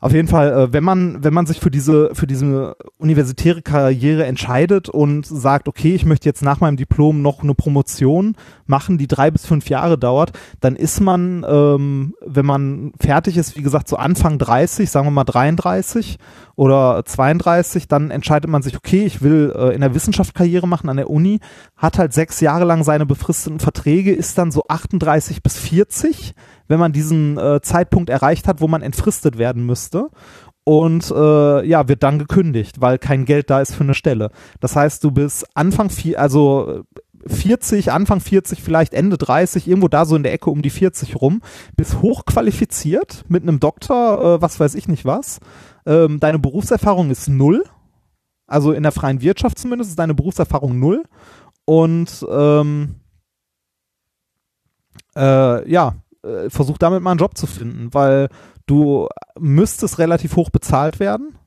[0.00, 4.26] Auf jeden Fall, äh, wenn man, wenn man sich für diese, für diese universitäre Karriere
[4.26, 8.36] entscheidet und sagt, okay, ich möchte jetzt nach meinem Diplom noch eine Promotion
[8.66, 10.30] machen, die drei bis fünf Jahre dauert,
[10.60, 15.10] dann ist man, ähm, wenn man fertig ist, wie gesagt, so Anfang 30, sagen wir
[15.10, 16.18] mal 33
[16.58, 20.90] oder 32, dann entscheidet man sich, okay, ich will äh, in der Wissenschaft Karriere machen
[20.90, 21.38] an der Uni,
[21.76, 26.34] hat halt sechs Jahre lang seine befristeten Verträge, ist dann so 38 bis 40,
[26.66, 30.08] wenn man diesen äh, Zeitpunkt erreicht hat, wo man entfristet werden müsste.
[30.64, 34.32] Und äh, ja, wird dann gekündigt, weil kein Geld da ist für eine Stelle.
[34.58, 36.82] Das heißt, du bist Anfang vier, also
[37.24, 41.20] 40, Anfang 40, vielleicht Ende 30, irgendwo da so in der Ecke um die 40
[41.20, 41.40] rum,
[41.76, 45.38] bist hochqualifiziert mit einem Doktor, äh, was weiß ich nicht was.
[45.88, 47.64] Ähm, deine Berufserfahrung ist null.
[48.46, 51.02] Also in der freien Wirtschaft zumindest ist deine Berufserfahrung null.
[51.64, 52.96] Und ähm,
[55.16, 58.28] äh, ja, äh, versuch damit mal einen Job zu finden, weil
[58.66, 59.08] du
[59.38, 61.38] müsstest relativ hoch bezahlt werden,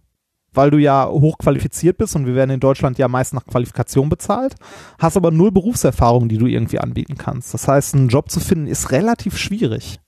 [0.53, 4.55] weil du ja hochqualifiziert bist und wir werden in Deutschland ja meist nach Qualifikation bezahlt,
[4.99, 7.53] hast aber null Berufserfahrung, die du irgendwie anbieten kannst.
[7.53, 9.99] Das heißt, einen Job zu finden ist relativ schwierig,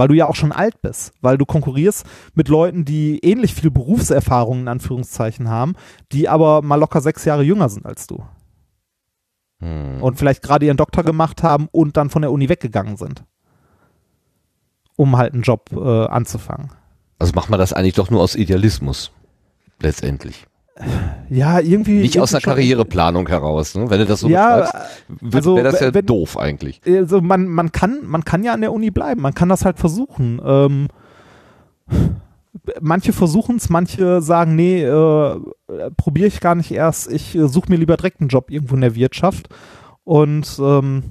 [0.00, 3.70] weil du ja auch schon alt bist, weil du konkurrierst mit Leuten, die ähnlich viel
[3.70, 5.74] Berufserfahrung in Anführungszeichen haben,
[6.10, 8.24] die aber mal locker sechs Jahre jünger sind als du
[9.60, 10.02] Hm.
[10.02, 13.24] und vielleicht gerade ihren Doktor gemacht haben und dann von der Uni weggegangen sind,
[14.96, 16.70] um halt einen Job äh, anzufangen.
[17.18, 19.12] Also macht man das eigentlich doch nur aus Idealismus.
[19.78, 20.46] Letztendlich.
[21.28, 22.00] Ja, irgendwie.
[22.00, 23.88] Nicht aus einer irgendwie Karriereplanung heraus, ne?
[23.90, 26.80] Wenn du das so Ja, beschreibst, also, wäre das ja wenn- doof eigentlich.
[26.86, 29.78] Also man, man kann, man kann ja an der Uni bleiben, man kann das halt
[29.78, 30.40] versuchen.
[30.44, 30.88] Ähm,
[32.80, 35.40] manche versuchen es, manche sagen, nee, äh,
[35.96, 38.80] probiere ich gar nicht erst, ich äh, suche mir lieber direkt einen Job irgendwo in
[38.80, 39.48] der Wirtschaft.
[40.04, 41.04] Und ähm,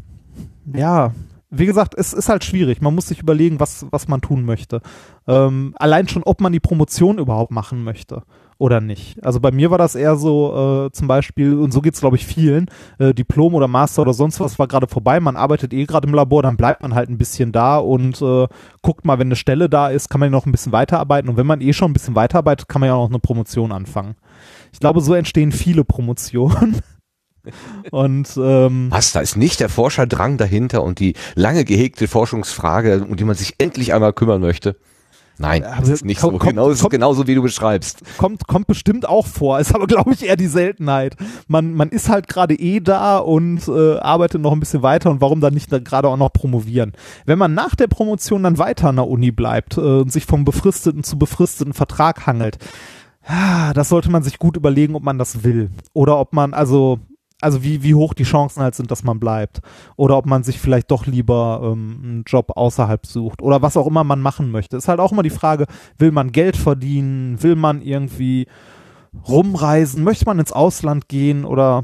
[0.73, 1.13] ja,
[1.49, 2.81] wie gesagt, es ist halt schwierig.
[2.81, 4.81] Man muss sich überlegen, was, was man tun möchte.
[5.27, 8.23] Ähm, allein schon, ob man die Promotion überhaupt machen möchte
[8.59, 9.23] oder nicht.
[9.23, 12.25] Also bei mir war das eher so äh, zum Beispiel, und so geht's glaube ich
[12.25, 16.07] vielen, äh, Diplom oder Master oder sonst was war gerade vorbei, man arbeitet eh gerade
[16.07, 18.47] im Labor, dann bleibt man halt ein bisschen da und äh,
[18.81, 21.37] guckt mal, wenn eine Stelle da ist, kann man ja noch ein bisschen weiterarbeiten und
[21.37, 24.15] wenn man eh schon ein bisschen weiterarbeitet, kann man ja auch noch eine Promotion anfangen.
[24.73, 26.81] Ich glaube, so entstehen viele Promotionen.
[27.91, 33.15] und ähm, Was, da ist nicht der Forscherdrang dahinter und die lange gehegte Forschungsfrage, um
[33.15, 34.75] die man sich endlich einmal kümmern möchte.
[35.39, 36.37] Nein, das ist nicht komm- so.
[36.39, 38.01] genau, komm- genauso wie du beschreibst.
[38.17, 41.15] kommt, kommt bestimmt auch vor, ist aber, glaube ich, eher die Seltenheit.
[41.47, 45.21] Man, man ist halt gerade eh da und äh, arbeitet noch ein bisschen weiter und
[45.21, 46.91] warum dann nicht da gerade auch noch promovieren?
[47.25, 50.43] Wenn man nach der Promotion dann weiter an der Uni bleibt äh, und sich vom
[50.45, 52.57] befristeten zu befristeten Vertrag hangelt,
[53.25, 55.69] ah, das sollte man sich gut überlegen, ob man das will.
[55.93, 56.99] Oder ob man, also,
[57.41, 59.59] also wie, wie hoch die Chancen halt sind, dass man bleibt.
[59.95, 63.41] Oder ob man sich vielleicht doch lieber ähm, einen Job außerhalb sucht.
[63.41, 64.77] Oder was auch immer man machen möchte.
[64.77, 65.65] Ist halt auch immer die Frage,
[65.97, 67.41] will man Geld verdienen?
[67.41, 68.47] Will man irgendwie
[69.27, 70.03] rumreisen?
[70.03, 71.45] Möchte man ins Ausland gehen?
[71.45, 71.83] Oder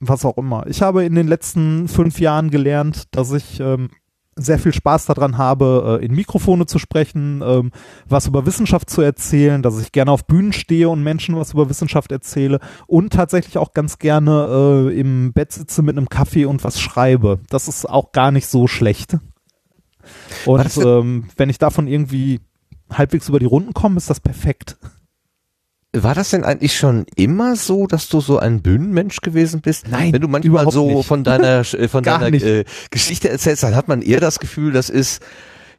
[0.00, 0.66] was auch immer.
[0.66, 3.90] Ich habe in den letzten fünf Jahren gelernt, dass ich ähm,
[4.36, 7.70] sehr viel Spaß daran habe, äh, in Mikrofone zu sprechen, ähm,
[8.08, 11.68] was über Wissenschaft zu erzählen, dass ich gerne auf Bühnen stehe und Menschen was über
[11.68, 16.64] Wissenschaft erzähle und tatsächlich auch ganz gerne äh, im Bett sitze mit einem Kaffee und
[16.64, 17.40] was schreibe.
[17.48, 19.18] Das ist auch gar nicht so schlecht.
[20.46, 22.40] Und ähm, wenn ich davon irgendwie
[22.92, 24.76] halbwegs über die Runden komme, ist das perfekt.
[25.96, 29.88] War das denn eigentlich schon immer so, dass du so ein Bühnenmensch gewesen bist?
[29.88, 31.06] Nein, Wenn du manchmal so nicht.
[31.06, 34.90] von deiner, äh, von deiner äh, Geschichte erzählst, dann hat man eher das Gefühl, das
[34.90, 35.22] ist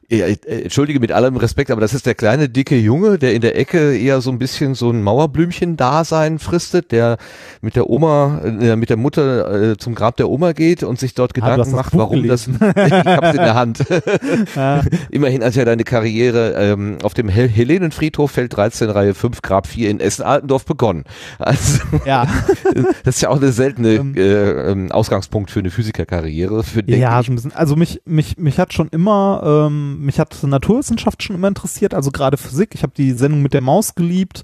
[0.09, 3.97] Entschuldige mit allem Respekt, aber das ist der kleine, dicke Junge, der in der Ecke
[3.97, 7.17] eher so ein bisschen so ein Mauerblümchen-Dasein fristet, der
[7.61, 11.13] mit der Oma, äh, mit der Mutter äh, zum Grab der Oma geht und sich
[11.13, 12.45] dort Ah, Gedanken das macht, Buch warum das.
[12.45, 12.59] gelesen.
[12.75, 13.85] ich hab's in der Hand.
[14.55, 14.81] Ja.
[15.11, 19.65] Immerhin hat ja deine Karriere ähm, auf dem Hel Helenenfriedhof Feld 13 Reihe 5 Grab
[19.67, 21.03] 4 in Essen-Altendorf begonnen.
[21.39, 22.27] Also ja.
[23.03, 24.15] das ist ja auch eine seltene Ähm.
[24.15, 24.21] äh,
[24.71, 26.63] ähm, Ausgangspunkt für eine Physikerkarriere.
[26.63, 27.25] Für Ja, ich.
[27.27, 27.53] so ein bisschen.
[27.55, 32.11] Also mich, mich, mich hat schon immer, ähm, mich hat Naturwissenschaft schon immer interessiert, also
[32.11, 32.75] gerade Physik.
[32.75, 34.43] Ich habe die Sendung mit der Maus geliebt.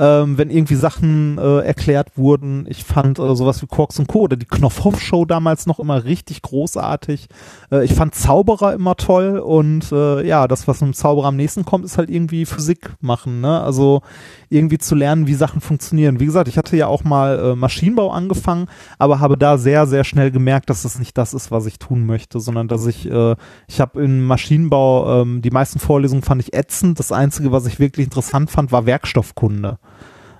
[0.00, 2.64] Ähm, wenn irgendwie Sachen äh, erklärt wurden.
[2.70, 4.20] Ich fand äh, sowas wie Quarks und Co.
[4.20, 7.28] oder die Knopfhoff-Show damals noch immer richtig großartig.
[7.70, 11.66] Äh, ich fand Zauberer immer toll und äh, ja, das, was einem Zauberer am nächsten
[11.66, 13.42] kommt, ist halt irgendwie Physik machen.
[13.42, 13.60] Ne?
[13.60, 14.00] Also
[14.48, 16.18] irgendwie zu lernen, wie Sachen funktionieren.
[16.18, 20.04] Wie gesagt, ich hatte ja auch mal äh, Maschinenbau angefangen, aber habe da sehr, sehr
[20.04, 23.36] schnell gemerkt, dass das nicht das ist, was ich tun möchte, sondern dass ich, äh,
[23.68, 26.98] ich habe im Maschinenbau, ähm, die meisten Vorlesungen fand ich ätzend.
[26.98, 29.78] Das Einzige, was ich wirklich interessant fand, war Werkstoffkunde.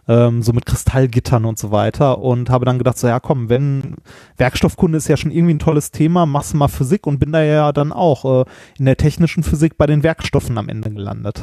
[0.09, 3.97] Ähm, so mit Kristallgittern und so weiter und habe dann gedacht, so ja komm, wenn
[4.37, 7.43] Werkstoffkunde ist ja schon irgendwie ein tolles Thema, machst du mal Physik und bin da
[7.43, 8.45] ja dann auch äh,
[8.79, 11.43] in der technischen Physik bei den Werkstoffen am Ende gelandet.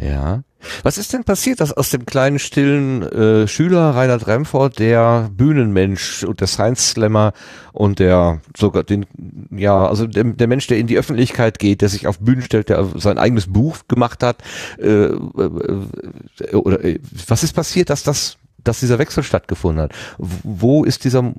[0.00, 0.42] Ja.
[0.82, 6.24] Was ist denn passiert, dass aus dem kleinen stillen äh, Schüler Reinhard Remford der Bühnenmensch
[6.24, 7.32] und der Science Slammer
[7.72, 9.06] und der sogar den
[9.50, 12.68] ja also der, der Mensch, der in die Öffentlichkeit geht, der sich auf Bühnen stellt,
[12.68, 14.42] der sein eigenes Buch gemacht hat
[14.78, 19.92] äh, äh, oder äh, was ist passiert, dass das dass dieser Wechsel stattgefunden hat?
[20.18, 21.32] Wo ist dieser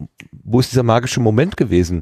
[0.43, 2.01] wo ist dieser magische Moment gewesen?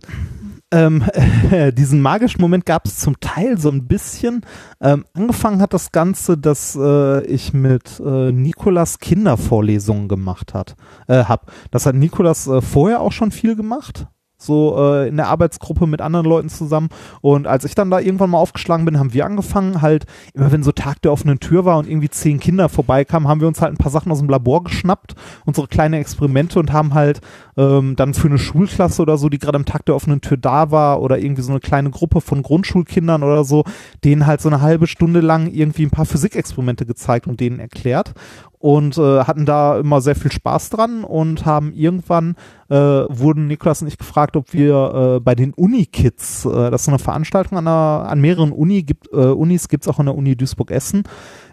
[0.72, 1.04] Ähm,
[1.74, 4.46] diesen magischen Moment gab es zum Teil so ein bisschen.
[4.82, 10.76] Ähm, angefangen hat das Ganze, dass äh, ich mit äh, Nikolas Kindervorlesungen gemacht hat,
[11.08, 11.52] äh, hab.
[11.72, 14.08] Das hat Nikolas äh, vorher auch schon viel gemacht.
[14.42, 16.90] So äh, in der Arbeitsgruppe mit anderen Leuten zusammen.
[17.22, 20.64] Und als ich dann da irgendwann mal aufgeschlagen bin, haben wir angefangen, halt, immer wenn
[20.64, 23.74] so Tag der offenen Tür war und irgendwie zehn Kinder vorbeikamen, haben wir uns halt
[23.74, 25.16] ein paar Sachen aus dem Labor geschnappt,
[25.46, 27.20] unsere kleine Experimente und haben halt
[27.58, 30.72] ähm, dann für eine Schulklasse oder so, die gerade am Tag der offenen Tür da
[30.72, 33.66] war oder irgendwie so eine kleine Gruppe von Grundschulkindern oder so,
[34.06, 38.14] denen halt so eine halbe Stunde lang irgendwie ein paar Physikexperimente gezeigt und denen erklärt
[38.60, 42.36] und äh, hatten da immer sehr viel Spaß dran und haben irgendwann
[42.70, 46.90] äh, wurden Niklas und ich gefragt, ob wir äh, bei den Uni-Kids, äh, das ist
[46.90, 50.36] eine Veranstaltung an, einer, an mehreren Uni gibt, äh, Unis, gibt's auch an der Uni
[50.36, 51.04] Duisburg-Essen.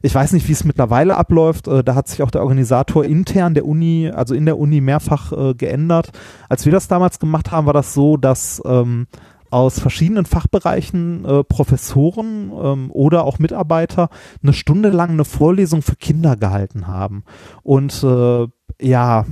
[0.02, 1.68] Ich weiß nicht, wie es mittlerweile abläuft.
[1.68, 5.32] Äh, da hat sich auch der Organisator intern der Uni, also in der Uni mehrfach
[5.32, 6.10] äh, geändert.
[6.48, 9.06] Als wir das damals gemacht haben, war das so, dass ähm,
[9.50, 14.08] aus verschiedenen Fachbereichen äh, Professoren ähm, oder auch Mitarbeiter
[14.42, 17.24] eine Stunde lang eine Vorlesung für Kinder gehalten haben.
[17.62, 18.46] Und äh,
[18.80, 19.24] ja,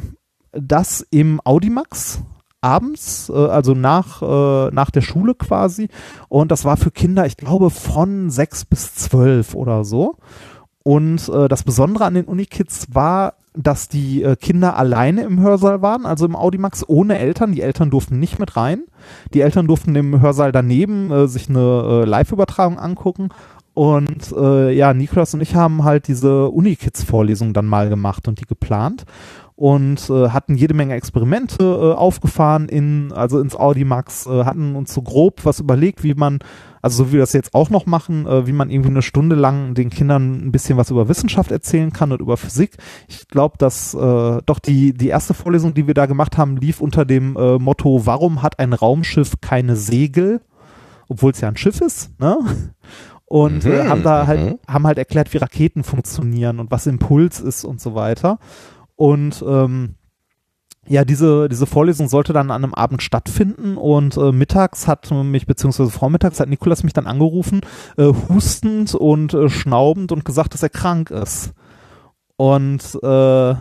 [0.52, 2.22] das im Audimax
[2.60, 5.88] abends, äh, also nach, äh, nach der Schule quasi.
[6.28, 10.16] Und das war für Kinder, ich glaube, von sechs bis zwölf oder so.
[10.82, 15.80] Und äh, das Besondere an den Unikids war, dass die äh, Kinder alleine im Hörsaal
[15.80, 17.52] waren, also im Audimax ohne Eltern.
[17.52, 18.82] Die Eltern durften nicht mit rein.
[19.32, 23.28] Die Eltern durften im Hörsaal daneben äh, sich eine äh, Live-Übertragung angucken.
[23.72, 28.46] Und äh, ja, Niklas und ich haben halt diese Unikids-Vorlesung dann mal gemacht und die
[28.46, 29.04] geplant
[29.56, 34.92] und äh, hatten jede Menge Experimente äh, aufgefahren in also ins Audimax, äh, hatten uns
[34.92, 36.40] so grob was überlegt, wie man
[36.84, 39.36] also so wie wir das jetzt auch noch machen, äh, wie man irgendwie eine Stunde
[39.36, 42.76] lang den Kindern ein bisschen was über Wissenschaft erzählen kann und über Physik.
[43.08, 46.82] Ich glaube, dass äh, doch die die erste Vorlesung, die wir da gemacht haben, lief
[46.82, 50.42] unter dem äh, Motto: Warum hat ein Raumschiff keine Segel,
[51.08, 52.36] obwohl es ja ein Schiff ist, ne?
[53.24, 54.58] und Mhm, haben da halt, mhm.
[54.68, 58.38] haben halt erklärt, wie Raketen funktionieren und was Impuls ist und so weiter.
[58.94, 59.94] Und ähm,
[60.86, 65.46] ja, diese, diese Vorlesung sollte dann an einem Abend stattfinden und äh, mittags hat mich,
[65.46, 67.60] beziehungsweise vormittags hat Nikolas mich dann angerufen,
[67.96, 71.52] äh, hustend und äh, schnaubend und gesagt, dass er krank ist.
[72.36, 73.54] Und äh,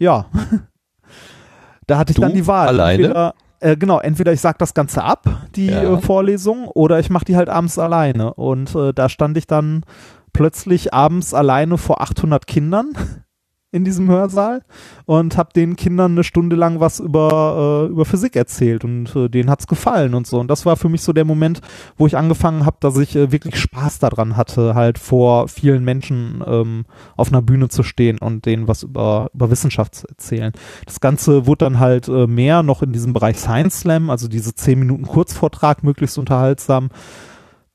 [0.00, 0.26] ja,
[1.86, 2.68] da hatte ich Du dann die Wahl.
[2.68, 3.02] alleine?
[3.04, 5.24] Entweder, äh, genau, entweder ich sag das Ganze ab,
[5.56, 5.82] die Ja.
[5.94, 8.34] äh, Vorlesung, oder ich mache die halt abends alleine.
[8.34, 9.84] Und äh, da stand ich dann
[10.32, 12.92] plötzlich abends alleine vor 800 Kindern
[13.70, 14.62] in diesem Hörsaal
[15.04, 19.28] und habe den Kindern eine Stunde lang was über, äh, über Physik erzählt und äh,
[19.28, 20.40] denen hat's gefallen und so.
[20.40, 21.60] Und das war für mich so der Moment,
[21.98, 26.42] wo ich angefangen habe, dass ich äh, wirklich Spaß daran hatte, halt vor vielen Menschen
[26.46, 30.52] ähm, auf einer Bühne zu stehen und denen was über, über Wissenschaft zu erzählen.
[30.86, 34.54] Das Ganze wurde dann halt äh, mehr noch in diesem Bereich Science Slam, also diese
[34.54, 36.88] 10 Minuten Kurzvortrag möglichst unterhaltsam.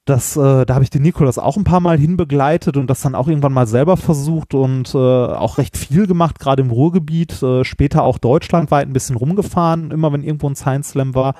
[0.05, 3.15] Das, äh, da habe ich den Nikolas auch ein paar Mal hinbegleitet und das dann
[3.15, 7.63] auch irgendwann mal selber versucht und äh, auch recht viel gemacht, gerade im Ruhrgebiet, äh,
[7.63, 11.35] später auch deutschlandweit ein bisschen rumgefahren, immer wenn irgendwo ein Science Slam war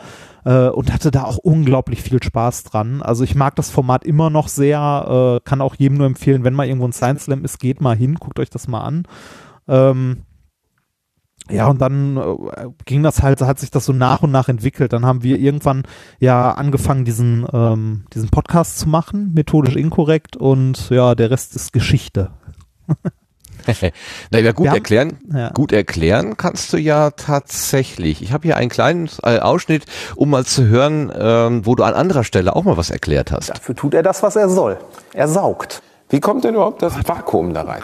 [0.45, 3.01] äh, und hatte da auch unglaublich viel Spaß dran.
[3.01, 6.53] Also ich mag das Format immer noch sehr, äh, kann auch jedem nur empfehlen, wenn
[6.53, 9.03] mal irgendwo ein Science Slam ist, geht mal hin, guckt euch das mal an.
[9.67, 10.21] Ähm,
[11.49, 14.93] ja, und dann äh, ging das halt, hat sich das so nach und nach entwickelt.
[14.93, 15.83] Dann haben wir irgendwann
[16.19, 21.73] ja angefangen, diesen, ähm, diesen Podcast zu machen, methodisch inkorrekt und ja, der Rest ist
[21.73, 22.31] Geschichte.
[24.31, 25.49] Na ja, gut haben- erklären, Ja.
[25.49, 28.21] gut erklären kannst du ja tatsächlich.
[28.21, 31.93] Ich habe hier einen kleinen äh, Ausschnitt, um mal zu hören, ähm, wo du an
[31.93, 33.49] anderer Stelle auch mal was erklärt hast.
[33.49, 34.77] Dafür tut er das, was er soll.
[35.13, 35.81] Er saugt.
[36.13, 37.81] Wie kommt denn überhaupt das Vakuum da rein?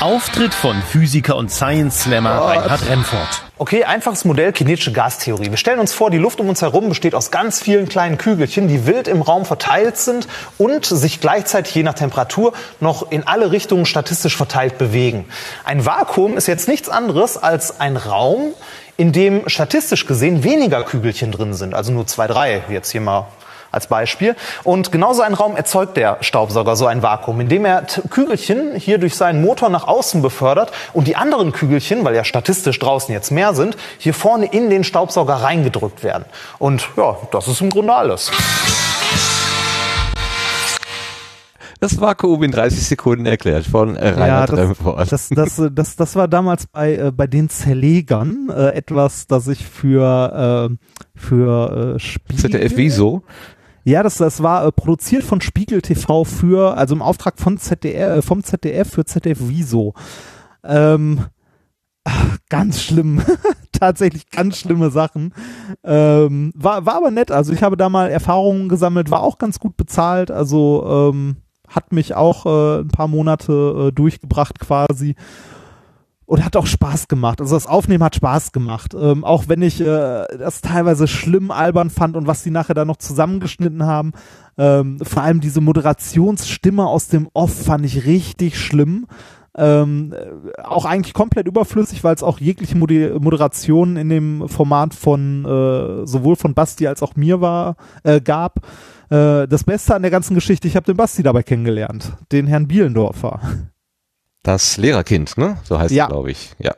[0.00, 3.42] Auftritt von Physiker und Science Slammer Reinhard Remford.
[3.56, 5.48] Okay, einfaches Modell kinetische Gastheorie.
[5.48, 8.68] Wir stellen uns vor, die Luft um uns herum besteht aus ganz vielen kleinen Kügelchen,
[8.68, 10.28] die wild im Raum verteilt sind
[10.58, 15.24] und sich gleichzeitig je nach Temperatur noch in alle Richtungen statistisch verteilt bewegen.
[15.64, 18.52] Ein Vakuum ist jetzt nichts anderes als ein Raum,
[18.98, 23.00] in dem statistisch gesehen weniger Kügelchen drin sind, also nur zwei, drei, wie jetzt hier
[23.00, 23.26] mal
[23.70, 24.36] als Beispiel.
[24.64, 29.16] Und genauso einen Raum erzeugt der Staubsauger, so ein Vakuum, indem er Kügelchen hier durch
[29.16, 33.54] seinen Motor nach außen befördert und die anderen Kügelchen, weil ja statistisch draußen jetzt mehr
[33.54, 36.24] sind, hier vorne in den Staubsauger reingedrückt werden.
[36.58, 38.30] Und ja, das ist im Grunde alles.
[41.80, 45.12] Das Vakuum in 30 Sekunden erklärt von äh, Reinhard das, Remford.
[45.12, 49.46] das, das, äh, das, das war damals bei, äh, bei den Zerlegern äh, etwas, das
[49.46, 50.76] ich für, äh,
[51.14, 52.50] für äh, Spiegel...
[52.50, 53.22] ZDF Wieso?
[53.88, 58.18] Ja, das, das war äh, produziert von Spiegel TV für, also im Auftrag von ZDF,
[58.18, 59.94] äh, vom ZDF für ZDF Wieso.
[60.62, 61.24] Ähm,
[62.50, 63.22] ganz schlimm.
[63.72, 65.32] Tatsächlich ganz schlimme Sachen.
[65.84, 67.30] Ähm, war, war aber nett.
[67.30, 70.30] Also ich habe da mal Erfahrungen gesammelt, war auch ganz gut bezahlt.
[70.30, 71.36] Also ähm,
[71.66, 75.14] hat mich auch äh, ein paar Monate äh, durchgebracht quasi.
[76.28, 77.40] Und hat auch Spaß gemacht.
[77.40, 78.94] Also das Aufnehmen hat Spaß gemacht.
[78.94, 82.84] Ähm, auch wenn ich äh, das teilweise schlimm albern fand und was die nachher da
[82.84, 84.12] noch zusammengeschnitten haben.
[84.58, 89.06] Ähm, vor allem diese Moderationsstimme aus dem Off fand ich richtig schlimm.
[89.56, 94.92] Ähm, äh, auch eigentlich komplett überflüssig, weil es auch jegliche Modi- Moderationen in dem Format
[94.92, 98.66] von äh, sowohl von Basti als auch mir war, äh, gab.
[99.08, 102.68] Äh, das Beste an der ganzen Geschichte, ich habe den Basti dabei kennengelernt, den Herrn
[102.68, 103.40] Bielendorfer.
[104.48, 105.58] Das Lehrerkind, ne?
[105.62, 106.04] So heißt Ja.
[106.04, 106.52] es, glaube ich.
[106.58, 106.72] Ja.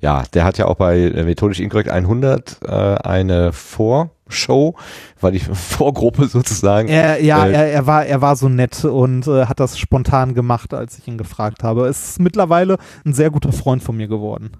[0.00, 4.74] Ja, der hat ja auch bei äh, Methodisch Inkorrekt 100 äh, eine Vorshow,
[5.20, 6.88] weil die Vorgruppe sozusagen.
[6.88, 10.32] Er, ja, Äh, er, er war, er war so nett und äh, hat das spontan
[10.32, 11.88] gemacht, als ich ihn gefragt habe.
[11.88, 14.52] Es ist mittlerweile ein sehr guter Freund von mir geworden,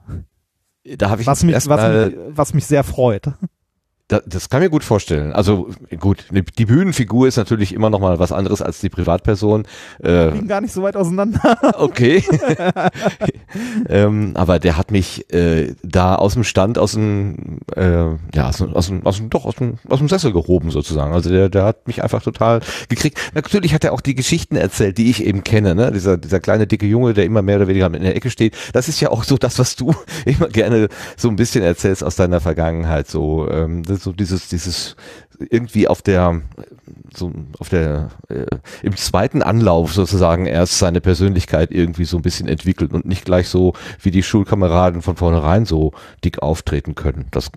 [0.99, 3.25] da habe ich was mich, was, mich, was mich sehr freut.
[4.09, 5.33] Da, das kann mir gut vorstellen.
[5.33, 6.27] Also gut,
[6.59, 9.65] die Bühnenfigur ist natürlich immer noch mal was anderes als die Privatperson.
[10.03, 11.41] Äh, Liegen gar nicht so weit auseinander.
[11.79, 12.23] okay.
[13.89, 18.59] ähm, aber der hat mich äh, da aus dem Stand, aus dem, äh, ja, aus,
[18.59, 21.15] dem- aus, dem, aus dem, doch aus dem, aus dem Sessel gehoben sozusagen.
[21.15, 23.19] Also der, der hat mich einfach total gekriegt.
[23.35, 25.75] Natürlich hat er auch die Geschichten erzählt, die ich eben kenne.
[25.75, 25.91] Ne?
[25.93, 28.55] Dieser, dieser kleine dicke Junge, der immer mehr oder weniger in der Ecke steht.
[28.75, 29.95] Das ist ja auch so das, was du
[30.27, 33.09] immer gerne so ein bisschen erzählst aus deiner Vergangenheit.
[33.09, 34.97] So, ähm, das so dieses, dieses
[35.39, 36.43] irgendwie auf der
[37.13, 38.47] so auf der äh,
[38.83, 43.49] im zweiten Anlauf sozusagen erst seine Persönlichkeit irgendwie so ein bisschen entwickelt und nicht gleich
[43.49, 45.93] so wie die Schulkameraden von vornherein so
[46.25, 47.27] dick auftreten können.
[47.31, 47.51] Das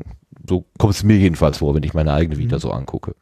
[0.48, 3.16] so kommt es mir jedenfalls vor, wenn ich meine eigene Vita so angucke.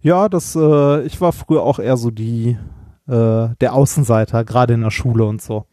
[0.00, 2.56] Ja, das, äh, ich war früher auch eher so die,
[3.08, 5.66] äh, der Außenseiter, gerade in der Schule und so.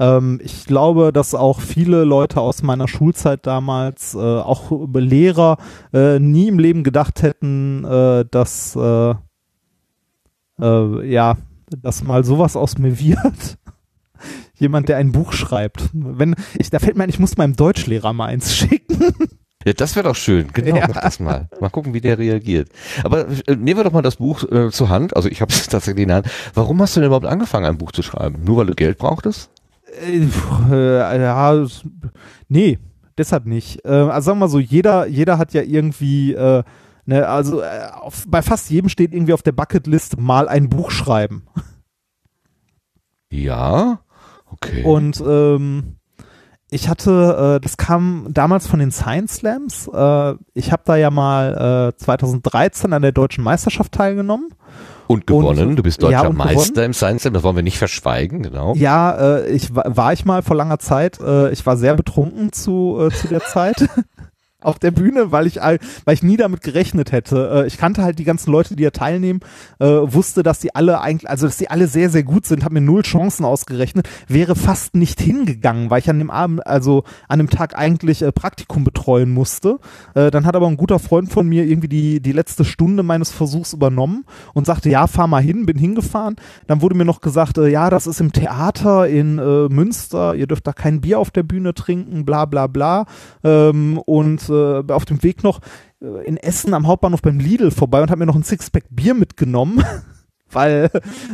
[0.00, 5.56] Ähm, ich glaube, dass auch viele Leute aus meiner Schulzeit damals, äh, auch Lehrer,
[5.92, 9.14] äh, nie im Leben gedacht hätten, äh, dass, äh,
[10.60, 11.36] äh, ja,
[11.82, 13.58] dass mal sowas aus mir wird.
[14.58, 15.90] Jemand, der ein Buch schreibt.
[15.92, 18.98] Wenn, ich, da fällt mir ein, ich muss meinem Deutschlehrer mal eins schicken.
[19.66, 20.46] Ja, das wäre doch schön.
[20.52, 20.86] Genau, Ja.
[20.88, 21.48] mach das mal.
[21.60, 22.70] Mal gucken, wie der reagiert.
[23.02, 25.16] Aber äh, nehmen wir doch mal das Buch äh, zur Hand.
[25.16, 26.30] Also ich habe es tatsächlich in der Hand.
[26.54, 28.44] Warum hast du denn überhaupt angefangen, ein Buch zu schreiben?
[28.44, 29.50] Nur weil du Geld brauchtest?
[30.02, 30.28] Äh,
[30.70, 31.66] äh, ja,
[32.48, 32.78] nee,
[33.16, 33.84] deshalb nicht.
[33.84, 36.62] Äh, also sagen wir mal so, jeder, jeder hat ja irgendwie, äh,
[37.06, 40.90] ne, also äh, auf, bei fast jedem steht irgendwie auf der Bucketlist mal ein Buch
[40.90, 41.46] schreiben.
[43.30, 44.00] Ja.
[44.50, 44.82] Okay.
[44.84, 45.96] Und ähm,
[46.70, 49.88] ich hatte, äh, das kam damals von den Science Slams.
[49.88, 54.48] Äh, ich habe da ja mal äh, 2013 an der deutschen Meisterschaft teilgenommen.
[55.08, 55.74] Und gewonnen.
[55.76, 56.84] du bist Ja, deutscher und Meister gewonnen.
[56.86, 57.34] im Science Slam.
[57.34, 58.74] Das wollen wir nicht verschweigen, genau.
[58.76, 61.18] Ja, äh, ich wa- war ich mal vor langer Zeit.
[61.20, 63.88] Äh, ich war sehr betrunken zu äh, zu der Zeit
[64.60, 65.78] auf der Bühne, weil ich weil
[66.14, 67.62] ich nie damit gerechnet hätte.
[67.64, 69.38] Äh, ich kannte halt die ganzen Leute, die da teilnehmen,
[69.78, 72.74] äh, wusste, dass die alle eigentlich, also dass die alle sehr sehr gut sind, habe
[72.74, 77.38] mir null Chancen ausgerechnet, wäre fast nicht hingegangen, weil ich an dem Abend, also an
[77.38, 79.78] dem Tag eigentlich äh, Praktikum betreuen musste.
[80.14, 83.72] Dann hat aber ein guter Freund von mir irgendwie die die letzte Stunde meines Versuchs
[83.72, 86.36] übernommen und sagte, ja, fahr mal hin, bin hingefahren.
[86.66, 90.72] Dann wurde mir noch gesagt, ja, das ist im Theater in Münster, ihr dürft da
[90.72, 93.06] kein Bier auf der Bühne trinken, bla bla bla.
[93.44, 93.98] Ähm,
[94.48, 95.60] äh, auf dem Weg noch
[96.00, 99.14] äh, in Essen am Hauptbahnhof beim Lidl vorbei und habe mir noch ein Sixpack Bier
[99.14, 99.84] mitgenommen.
[100.50, 100.88] Weil,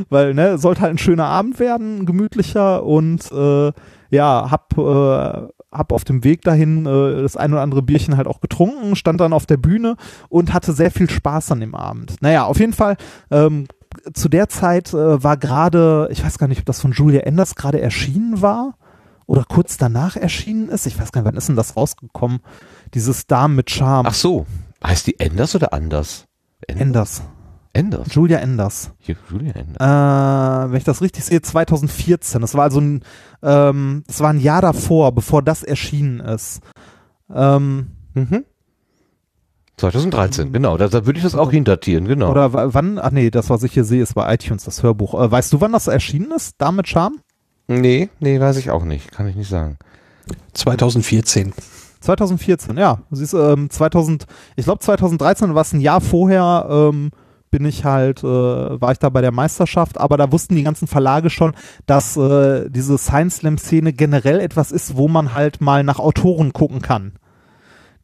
[0.09, 3.71] weil, ne, sollte halt ein schöner Abend werden, gemütlicher und äh,
[4.11, 8.27] ja, hab, äh, hab auf dem Weg dahin äh, das ein oder andere Bierchen halt
[8.27, 9.95] auch getrunken, stand dann auf der Bühne
[10.29, 12.17] und hatte sehr viel Spaß an dem Abend.
[12.23, 12.97] Naja, auf jeden Fall,
[13.31, 13.69] ähm,
[14.15, 17.55] zu der Zeit äh, war gerade, ich weiß gar nicht, ob das von Julia Enders
[17.55, 18.75] gerade erschienen war
[19.27, 20.87] oder kurz danach erschienen ist.
[20.87, 22.41] Ich weiß gar nicht, wann ist denn das rausgekommen?
[22.95, 24.07] Dieses Damen mit Charme.
[24.07, 24.47] Ach so.
[24.85, 26.27] Heißt die Enders oder Anders?
[26.67, 27.23] En- Enders.
[27.73, 28.15] Enders.
[28.15, 28.93] Julia Enders.
[29.01, 29.81] Julia Enders.
[29.81, 32.41] Äh, wenn ich das richtig sehe, 2014.
[32.41, 33.03] Das war also ein,
[33.43, 36.61] ähm, das war ein Jahr davor, bevor das erschienen ist.
[37.35, 38.45] Ähm, Mhm.
[39.77, 40.77] 2013, genau.
[40.77, 42.31] Da, da würde ich das auch hindatieren, genau.
[42.31, 43.01] Oder wa- wann?
[43.01, 45.15] Ach nee, das, was ich hier sehe, ist bei iTunes das Hörbuch.
[45.21, 46.55] Äh, weißt du, wann das erschienen ist?
[46.59, 47.17] Dame mit Charme?
[47.67, 49.13] Nee, nee, weiß ich auch nicht.
[49.13, 49.79] Kann ich nicht sagen.
[50.55, 51.53] 2014.
[52.01, 52.99] 2014, ja.
[53.11, 57.11] Siehst, du, ähm, 2000, ich glaube 2013 war es ein Jahr vorher, ähm,
[57.51, 60.89] bin ich halt, äh, war ich da bei der Meisterschaft, aber da wussten die ganzen
[60.89, 61.55] Verlage schon,
[61.87, 66.53] dass äh, diese Science Slam Szene generell etwas ist, wo man halt mal nach Autoren
[66.53, 67.13] gucken kann,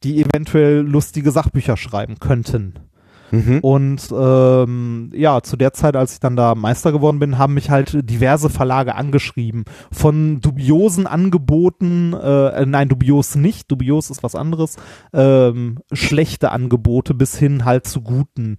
[0.03, 2.75] die eventuell lustige Sachbücher schreiben könnten.
[3.31, 3.61] Mhm.
[3.61, 7.70] Und ähm, ja, zu der Zeit, als ich dann da Meister geworden bin, haben mich
[7.70, 9.64] halt diverse Verlage angeschrieben.
[9.93, 14.76] Von dubiosen Angeboten, äh, nein, dubios nicht, dubios ist was anderes,
[15.12, 18.57] ähm, schlechte Angebote bis hin halt zu guten.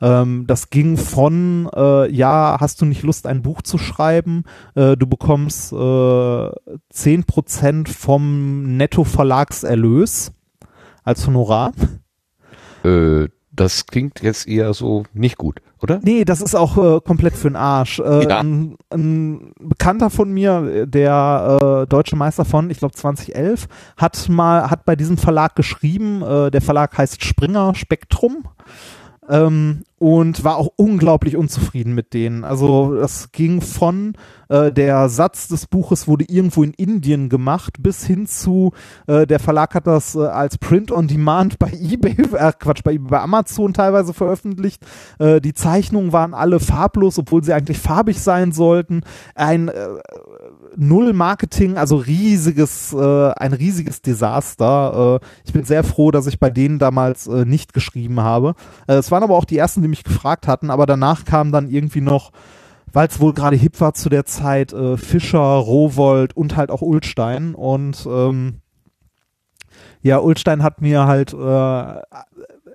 [0.00, 4.44] Ähm, das ging von, äh, ja, hast du nicht Lust, ein Buch zu schreiben?
[4.74, 10.32] Äh, du bekommst äh, 10% vom Netto-Verlagserlös
[11.04, 11.72] als Honorar.
[12.84, 16.00] Äh, das klingt jetzt eher so nicht gut, oder?
[16.02, 17.98] Nee, das ist auch äh, komplett für den Arsch.
[18.00, 18.40] Äh, Ja.
[18.40, 24.70] ein, ein Bekannter von mir, der äh, deutsche Meister von, ich glaube 2011, hat mal
[24.70, 26.22] hat bei diesem Verlag geschrieben.
[26.22, 28.44] Äh, der Verlag heißt Springer Spektrum.
[29.28, 32.44] Ähm, und war auch unglaublich unzufrieden mit denen.
[32.44, 34.12] Also das ging von
[34.50, 38.72] äh, der Satz des Buches wurde irgendwo in Indien gemacht bis hin zu
[39.06, 42.98] äh, der Verlag hat das äh, als Print on Demand bei eBay, äh, Quatsch, bei,
[42.98, 44.82] bei Amazon teilweise veröffentlicht.
[45.18, 49.04] Äh, die Zeichnungen waren alle farblos, obwohl sie eigentlich farbig sein sollten.
[49.34, 49.86] Ein äh,
[50.76, 55.20] Null Marketing, also riesiges, äh, ein riesiges Desaster.
[55.22, 58.54] Äh, ich bin sehr froh, dass ich bei denen damals äh, nicht geschrieben habe.
[58.86, 61.70] Äh, es waren aber auch die ersten, die mich gefragt hatten, aber danach kam dann
[61.70, 62.32] irgendwie noch,
[62.92, 66.82] weil es wohl gerade hip war zu der Zeit, äh, Fischer, Rowold und halt auch
[66.82, 67.54] Ulstein.
[67.54, 68.60] Und ähm,
[70.02, 72.18] ja, Ulstein hat mir halt äh,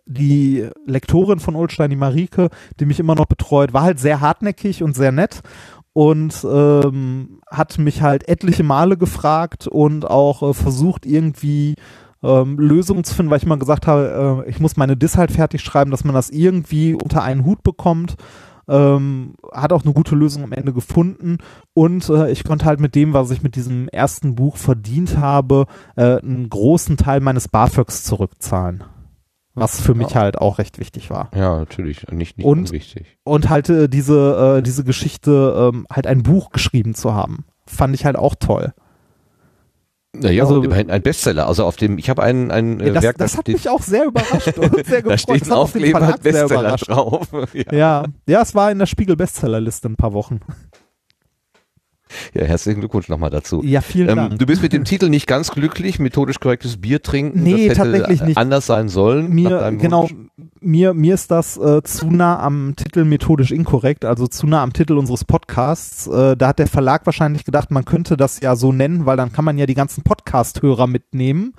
[0.06, 2.50] die Lektorin von Ulstein, die Marike,
[2.80, 5.42] die mich immer noch betreut, war halt sehr hartnäckig und sehr nett
[5.94, 11.76] und ähm, hat mich halt etliche Male gefragt und auch äh, versucht irgendwie
[12.24, 15.32] ähm, Lösungen zu finden, weil ich mal gesagt habe, äh, ich muss meine Diss halt
[15.32, 18.16] fertig schreiben, dass man das irgendwie unter einen Hut bekommt.
[18.68, 21.40] Ähm, hat auch eine gute Lösung am Ende gefunden
[21.74, 25.66] und äh, ich konnte halt mit dem, was ich mit diesem ersten Buch verdient habe,
[25.96, 28.84] äh, einen großen Teil meines BAföGs zurückzahlen.
[29.56, 31.32] Was für mich halt auch recht wichtig war.
[31.36, 32.08] Ja, natürlich.
[32.12, 33.18] Nicht, nicht Und- unwichtig.
[33.24, 37.96] Und halt äh, diese, äh, diese Geschichte, ähm, halt ein Buch geschrieben zu haben, fand
[37.96, 38.74] ich halt auch toll.
[40.16, 41.48] Naja, Also- immerhin ein Bestseller.
[41.48, 43.70] Also auf dem, ich habe ein, ein Ja, äh, das, Werk, das hat steht- mich
[43.70, 45.20] auch sehr überrascht und sehr da gefreut.
[45.20, 47.28] steht Das ein Aufkleber Bestseller drauf.
[47.54, 47.74] Ja.
[47.74, 50.40] Ja, ja, es war in der Spiegel Bestsellerliste ein paar Wochen.
[52.34, 53.62] Ja, herzlichen Glückwunsch nochmal dazu.
[53.64, 54.40] Ja, vielen Ähm, Dank.
[54.40, 57.44] du bist mit dem Titel nicht ganz glücklich, methodisch korrektes Bier trinken.
[57.44, 58.38] Nee, das hätte tatsächlich nicht.
[58.38, 59.30] anders sein sollen.
[59.30, 60.16] Mir, genau, Wunsch.
[60.60, 64.74] mir, mir ist das äh, zu nah am Titel methodisch inkorrekt, also zu nah am
[64.74, 66.08] Titel unseres Podcasts.
[66.08, 69.32] Äh, da hat der Verlag wahrscheinlich gedacht, man könnte das ja so nennen, weil dann
[69.32, 71.54] kann man ja die ganzen Podcast-Hörer mitnehmen.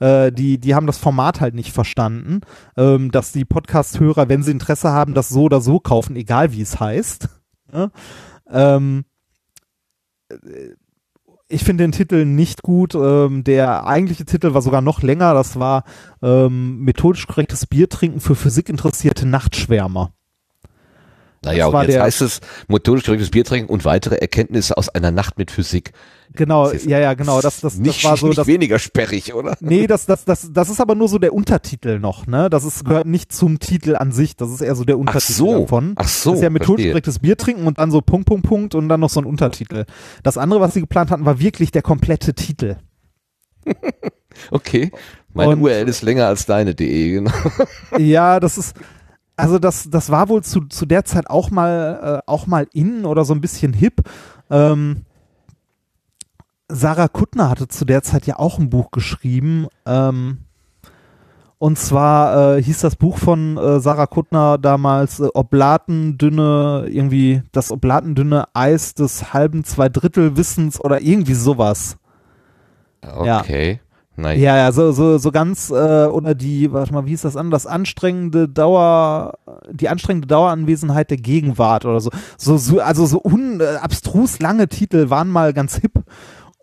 [0.00, 2.40] Äh, die, die haben das Format halt nicht verstanden,
[2.76, 6.62] ähm, dass die Podcast-Hörer, wenn sie Interesse haben, das so oder so kaufen, egal wie
[6.62, 7.28] es heißt.
[7.72, 7.90] Ja?
[8.50, 9.04] Ähm,
[11.48, 12.94] ich finde den Titel nicht gut.
[12.94, 15.34] Ähm, der eigentliche Titel war sogar noch länger.
[15.34, 15.84] Das war
[16.22, 20.12] ähm, methodisch korrektes Bier trinken für physikinteressierte Nachtschwärmer.
[21.44, 24.88] Naja, das und jetzt der- heißt es methodisch korrektes Bier trinken und weitere Erkenntnisse aus
[24.88, 25.92] einer Nacht mit Physik.
[26.36, 27.40] Genau, ja, ja, genau.
[27.40, 28.46] Das, das, nicht, das war so nicht das.
[28.48, 29.56] weniger sperrig, oder?
[29.60, 32.50] Nee, das, das, das, das ist aber nur so der Untertitel noch, ne?
[32.50, 34.34] Das ist, gehört nicht zum Titel an sich.
[34.34, 35.60] Das ist eher so der Untertitel so.
[35.60, 35.92] davon.
[35.96, 38.74] Ach so, Das ist ja methodisch korrektes Bier trinken und dann so Punkt, Punkt, Punkt
[38.74, 39.84] und dann noch so ein Untertitel.
[40.24, 42.76] Das andere, was sie geplant hatten, war wirklich der komplette Titel.
[44.50, 44.90] Okay.
[45.32, 47.30] Meine Und- URL ist länger als deine DE, genau.
[47.98, 48.74] Ja, das ist,
[49.36, 53.04] also das, das war wohl zu, zu der Zeit auch mal, äh, auch mal in
[53.04, 54.02] oder so ein bisschen hip.
[54.50, 55.04] Ähm,
[56.68, 59.66] Sarah Kuttner hatte zu der Zeit ja auch ein Buch geschrieben.
[59.86, 60.38] Ähm,
[61.58, 67.70] und zwar äh, hieß das Buch von äh, Sarah Kuttner damals äh, Oblatendünne, irgendwie das
[67.70, 71.96] Oblatendünne Eis des halben Zweidrittel Wissens oder irgendwie sowas.
[73.02, 73.83] Ja.
[74.16, 74.38] Naja.
[74.38, 77.50] Ja, ja, so, so, so ganz, äh, oder die, warte mal, wie hieß das an?
[77.50, 79.34] Das anstrengende Dauer,
[79.70, 82.10] die anstrengende Daueranwesenheit der Gegenwart oder so.
[82.38, 86.04] So, so also so un, äh, abstrus lange Titel waren mal ganz hip.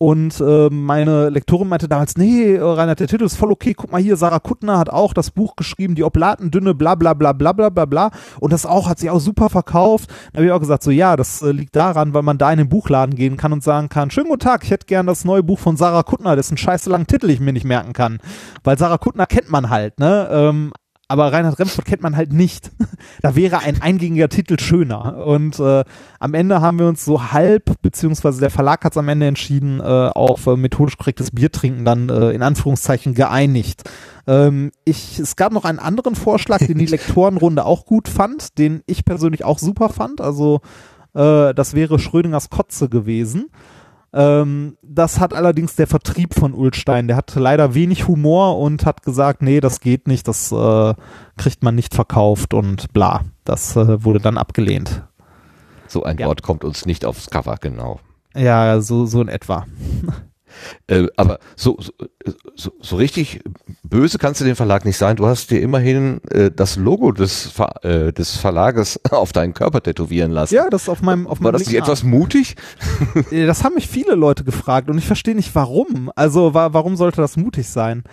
[0.02, 3.76] Und äh, meine Lektorin meinte damals, nee, äh, Reinhard, der Titel ist voll okay.
[3.76, 7.34] Guck mal hier, Sarah Kuttner hat auch das Buch geschrieben, die Oblatendünne, bla bla bla
[7.34, 8.10] bla bla bla bla.
[8.40, 10.10] Und das auch, hat sich auch super verkauft.
[10.34, 12.58] Da habe ich auch gesagt, so ja, das äh, liegt daran, weil man da in
[12.58, 15.44] den Buchladen gehen kann und sagen kann, schönen guten Tag, ich hätte gern das neue
[15.44, 18.18] Buch von Sarah Kuttner, dessen scheiße langen Titel ich mir nicht merken kann.
[18.64, 20.28] Weil Sarah Kuttner kennt man halt, ne?
[20.32, 20.72] Ähm,
[21.12, 22.72] aber Reinhard Remford kennt man halt nicht.
[23.22, 25.26] da wäre ein eingängiger Titel schöner.
[25.26, 25.84] Und äh,
[26.20, 29.82] am Ende haben wir uns so halb, beziehungsweise der Verlag hat es am Ende entschieden,
[29.82, 33.84] äh, auf äh, methodisch korrektes Biertrinken dann äh, in Anführungszeichen geeinigt.
[34.26, 38.82] Ähm, ich, es gab noch einen anderen Vorschlag, den die Lektorenrunde auch gut fand, den
[38.86, 40.22] ich persönlich auch super fand.
[40.22, 40.62] Also
[41.14, 43.50] äh, das wäre Schrödingers Kotze gewesen.
[44.14, 47.08] Ähm, das hat allerdings der Vertrieb von Ulstein.
[47.08, 50.94] Der hat leider wenig Humor und hat gesagt, nee, das geht nicht, das äh,
[51.38, 53.22] kriegt man nicht verkauft und bla.
[53.46, 55.04] Das äh, wurde dann abgelehnt.
[55.88, 56.28] So ein Ja.
[56.28, 58.00] Wort kommt uns nicht aufs Cover, genau.
[58.36, 59.66] Ja, so, so in etwa.
[60.88, 61.78] Äh, aber so,
[62.56, 63.42] so, so, richtig
[63.84, 65.16] böse kannst du den Verlag nicht sein.
[65.16, 69.82] Du hast dir immerhin äh, das Logo des, Ver, äh, des Verlages auf deinen Körper
[69.82, 70.56] tätowieren lassen.
[70.56, 72.56] Ja, das auf meinem auf War meinem das nicht etwas mutig?
[73.32, 76.12] Äh, Das haben mich viele Leute gefragt und ich verstehe nicht warum.
[76.16, 78.04] Also wa warum sollte das mutig sein?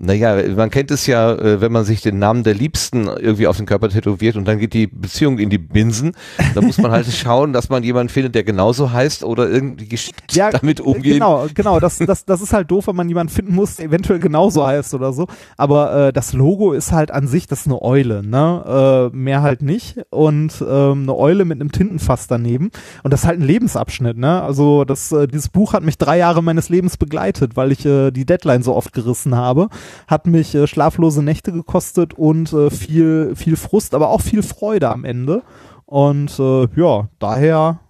[0.00, 3.56] Naja, man kennt es ja, äh, wenn man sich den Namen der Liebsten irgendwie auf
[3.56, 6.12] den Körper tätowiert und dann geht die Beziehung in die Binsen.
[6.54, 10.34] Da muss man halt schauen, dass man jemanden findet, der genauso heißt oder irgendwie geschickt
[10.34, 11.14] ja, damit umgehen.
[11.14, 11.80] Genau, genau.
[11.80, 14.94] Das, das, das ist halt doof, wenn man jemanden finden muss, der eventuell genauso heißt
[14.94, 15.26] oder so.
[15.56, 19.10] Aber äh, das Logo ist halt an sich, das ist eine Eule, ne?
[19.12, 20.00] Äh, mehr halt nicht.
[20.10, 22.70] Und ähm, eine Eule mit einem Tintenfass daneben.
[23.02, 24.42] Und das ist halt ein Lebensabschnitt, ne?
[24.42, 28.10] Also das, äh, dieses Buch hat mich drei Jahre meines Lebens begleitet, weil ich äh,
[28.10, 29.68] die Deadline so oft gerissen habe.
[30.06, 34.90] Hat mich äh, schlaflose Nächte gekostet und äh, viel, viel Frust, aber auch viel Freude
[34.90, 35.42] am Ende.
[35.86, 37.80] Und äh, ja, daher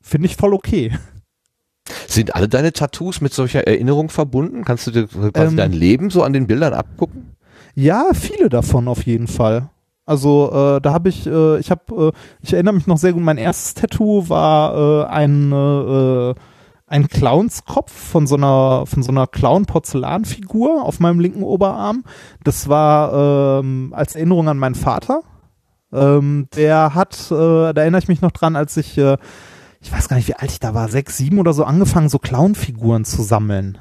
[0.00, 0.92] finde ich voll okay.
[2.06, 4.64] Sind alle deine Tattoos mit solcher Erinnerung verbunden?
[4.64, 7.36] Kannst du dir quasi Ähm, dein Leben so an den Bildern abgucken?
[7.74, 9.68] Ja, viele davon auf jeden Fall.
[10.04, 13.22] Also äh, da habe ich, äh, ich habe, äh, ich erinnere mich noch sehr gut.
[13.22, 16.34] Mein erstes Tattoo war äh, ein äh,
[16.86, 22.04] ein Clownskopf von so einer von so einer Clown-Porzellanfigur auf meinem linken Oberarm.
[22.44, 25.22] Das war ähm, als Erinnerung an meinen Vater.
[25.92, 29.16] Ähm, der hat, äh, da erinnere ich mich noch dran, als ich, äh,
[29.80, 32.18] ich weiß gar nicht, wie alt ich da war, sechs, sieben oder so, angefangen, so
[32.18, 33.78] Clownfiguren zu sammeln.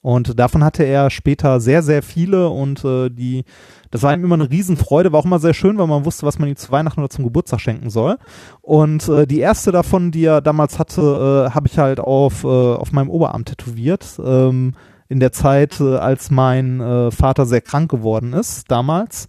[0.00, 3.44] Und davon hatte er später sehr, sehr viele und äh, die,
[3.90, 6.38] das war ihm immer eine Riesenfreude, war auch immer sehr schön, weil man wusste, was
[6.38, 8.16] man ihm zu Weihnachten oder zum Geburtstag schenken soll.
[8.62, 12.46] Und äh, die erste davon, die er damals hatte, äh, habe ich halt auf, äh,
[12.46, 14.20] auf meinem Oberarm tätowiert.
[14.24, 14.74] Ähm,
[15.08, 19.28] in der Zeit, äh, als mein äh, Vater sehr krank geworden ist, damals.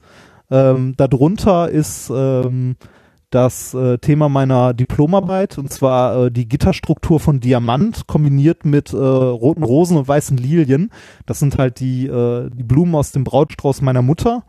[0.52, 2.76] Ähm, darunter ist ähm,
[3.30, 8.97] das äh, Thema meiner Diplomarbeit und zwar äh, die Gitterstruktur von Diamant kombiniert mit äh,
[8.97, 10.91] roten Rosen und weißen Lilien.
[11.26, 14.43] Das sind halt die, äh, die Blumen aus dem Brautstrauß meiner Mutter.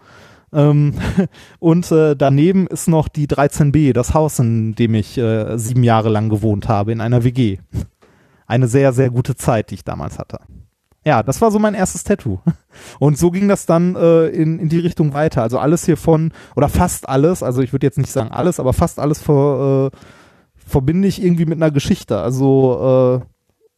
[0.52, 0.94] Ähm,
[1.58, 6.08] und äh, daneben ist noch die 13b, das Haus, in dem ich äh, sieben Jahre
[6.08, 7.58] lang gewohnt habe, in einer WG.
[8.46, 10.40] Eine sehr, sehr gute Zeit, die ich damals hatte.
[11.04, 12.40] Ja, das war so mein erstes Tattoo.
[12.98, 15.42] Und so ging das dann äh, in, in die Richtung weiter.
[15.42, 18.72] Also alles hier von, oder fast alles, also ich würde jetzt nicht sagen alles, aber
[18.72, 19.96] fast alles ver, äh,
[20.54, 22.18] verbinde ich irgendwie mit einer Geschichte.
[22.18, 23.26] Also äh,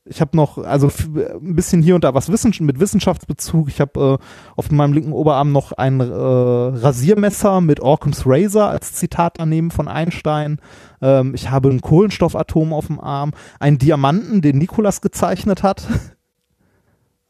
[0.05, 3.69] ich habe noch, also ein bisschen hier und da was Wissen, mit Wissenschaftsbezug.
[3.69, 4.25] Ich habe äh,
[4.57, 9.87] auf meinem linken Oberarm noch ein äh, Rasiermesser mit Occam's Razor als Zitat daneben von
[9.87, 10.61] Einstein.
[11.01, 13.31] Ähm, ich habe ein Kohlenstoffatom auf dem Arm,
[13.61, 15.87] einen Diamanten, den Nikolas gezeichnet hat.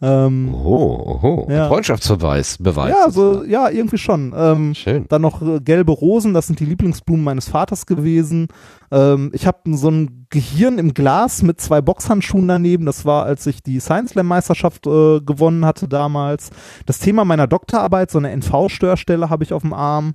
[0.02, 1.46] ähm, Oh, oh.
[1.48, 1.68] Ja.
[1.68, 2.90] Freundschaftsbeweis, Beweis.
[2.90, 4.34] ja, so, ja, irgendwie schon.
[4.36, 5.06] Ähm, Schön.
[5.08, 8.48] dann noch äh, gelbe Rosen, das sind die Lieblingsblumen meines Vaters gewesen.
[8.90, 12.84] Ähm, ich habe so ein Gehirn im Glas mit zwei Boxhandschuhen daneben.
[12.84, 16.50] Das war, als ich die Science Slam Meisterschaft äh, gewonnen hatte damals.
[16.86, 20.14] Das Thema meiner Doktorarbeit, so eine NV-Störstelle habe ich auf dem Arm.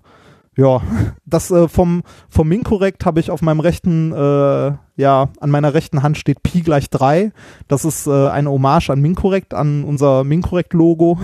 [0.58, 0.82] Ja,
[1.26, 6.04] das äh, vom, vom Minkorrekt habe ich auf meinem rechten, äh, ja, an meiner rechten
[6.04, 7.32] Hand steht Pi gleich drei.
[7.68, 11.20] Das ist äh, eine Hommage an Minkorrekt, an unser Minkorrekt-Logo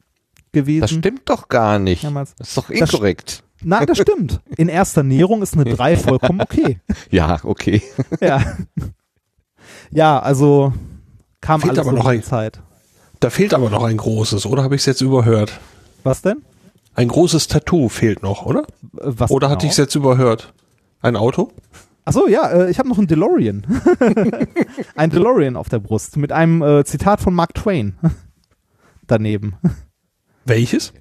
[0.52, 0.80] gewesen.
[0.80, 2.02] Das stimmt doch gar nicht.
[2.02, 2.34] Damals.
[2.36, 3.44] Das ist doch Das- inkorrekt.
[3.62, 4.40] Nein, das stimmt.
[4.56, 6.78] In erster Näherung ist eine 3 vollkommen okay.
[7.10, 7.82] Ja, okay.
[8.20, 8.40] Ja.
[9.90, 10.72] Ja, also
[11.40, 12.60] kam Fehlt alles aber noch in ein- Zeit.
[13.20, 15.58] Da fehlt aber noch ein großes, oder habe ich es jetzt überhört?
[16.04, 16.42] Was denn?
[16.98, 18.62] Ein großes Tattoo fehlt noch, oder?
[18.62, 18.64] Äh,
[19.02, 19.54] Was Oder genau?
[19.54, 20.52] hatte ich es jetzt überhört?
[21.00, 21.52] Ein Auto?
[22.04, 23.64] Achso, ja, äh, ich habe noch einen DeLorean.
[24.96, 27.96] ein DeLorean auf der Brust mit einem äh, Zitat von Mark Twain
[29.06, 29.54] daneben.
[30.44, 30.92] Welches?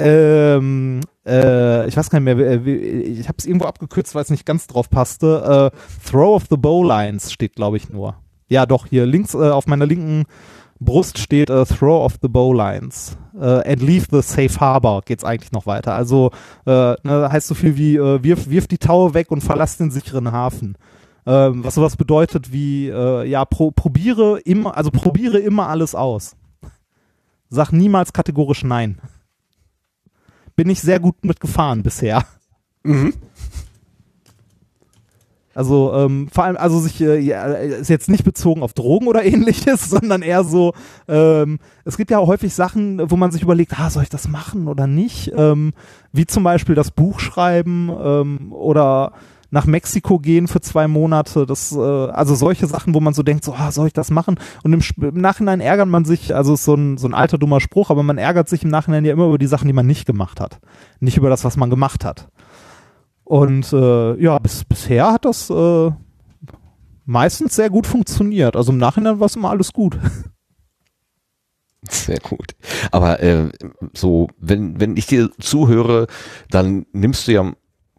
[0.00, 4.46] Ähm, äh, ich weiß gar nicht mehr, ich habe es irgendwo abgekürzt, weil es nicht
[4.46, 5.70] ganz drauf passte.
[5.72, 8.16] Äh, Throw of the Bowlines steht, glaube ich, nur.
[8.48, 10.24] Ja, doch, hier links äh, auf meiner linken
[10.80, 13.16] Brust steht Throw of the Bowlines.
[13.38, 15.94] Äh, and leave the safe harbor geht's eigentlich noch weiter.
[15.94, 16.30] Also
[16.66, 19.90] äh, ne, heißt so viel wie äh, wirf, wirf die Taue weg und verlass den
[19.90, 20.76] sicheren Hafen.
[21.26, 26.36] Ähm, was sowas bedeutet wie, äh, ja, pro, probiere immer, also probiere immer alles aus.
[27.48, 29.00] Sag niemals kategorisch nein
[30.56, 32.24] bin ich sehr gut mitgefahren bisher.
[35.56, 39.88] Also ähm, vor allem, also sich äh, ist jetzt nicht bezogen auf Drogen oder ähnliches,
[39.88, 40.74] sondern eher so,
[41.08, 44.28] ähm, es gibt ja auch häufig Sachen, wo man sich überlegt, ah, soll ich das
[44.28, 45.32] machen oder nicht?
[45.34, 45.72] Ähm,
[46.12, 49.12] wie zum Beispiel das Buch schreiben ähm, oder
[49.50, 51.46] nach Mexiko gehen für zwei Monate.
[51.46, 54.38] Das, äh, also solche Sachen, wo man so denkt, so, ah, soll ich das machen?
[54.62, 57.60] Und im, im Nachhinein ärgert man sich, also ist so ein, so ein alter dummer
[57.60, 60.04] Spruch, aber man ärgert sich im Nachhinein ja immer über die Sachen, die man nicht
[60.04, 60.60] gemacht hat.
[61.00, 62.28] Nicht über das, was man gemacht hat.
[63.26, 65.90] Und äh, ja, bis, bisher hat das äh,
[67.04, 68.54] meistens sehr gut funktioniert.
[68.54, 69.98] Also im Nachhinein war es immer alles gut.
[71.88, 72.56] Sehr gut.
[72.90, 73.48] Aber äh,
[73.94, 76.08] so, wenn, wenn ich dir zuhöre,
[76.50, 77.52] dann nimmst du ja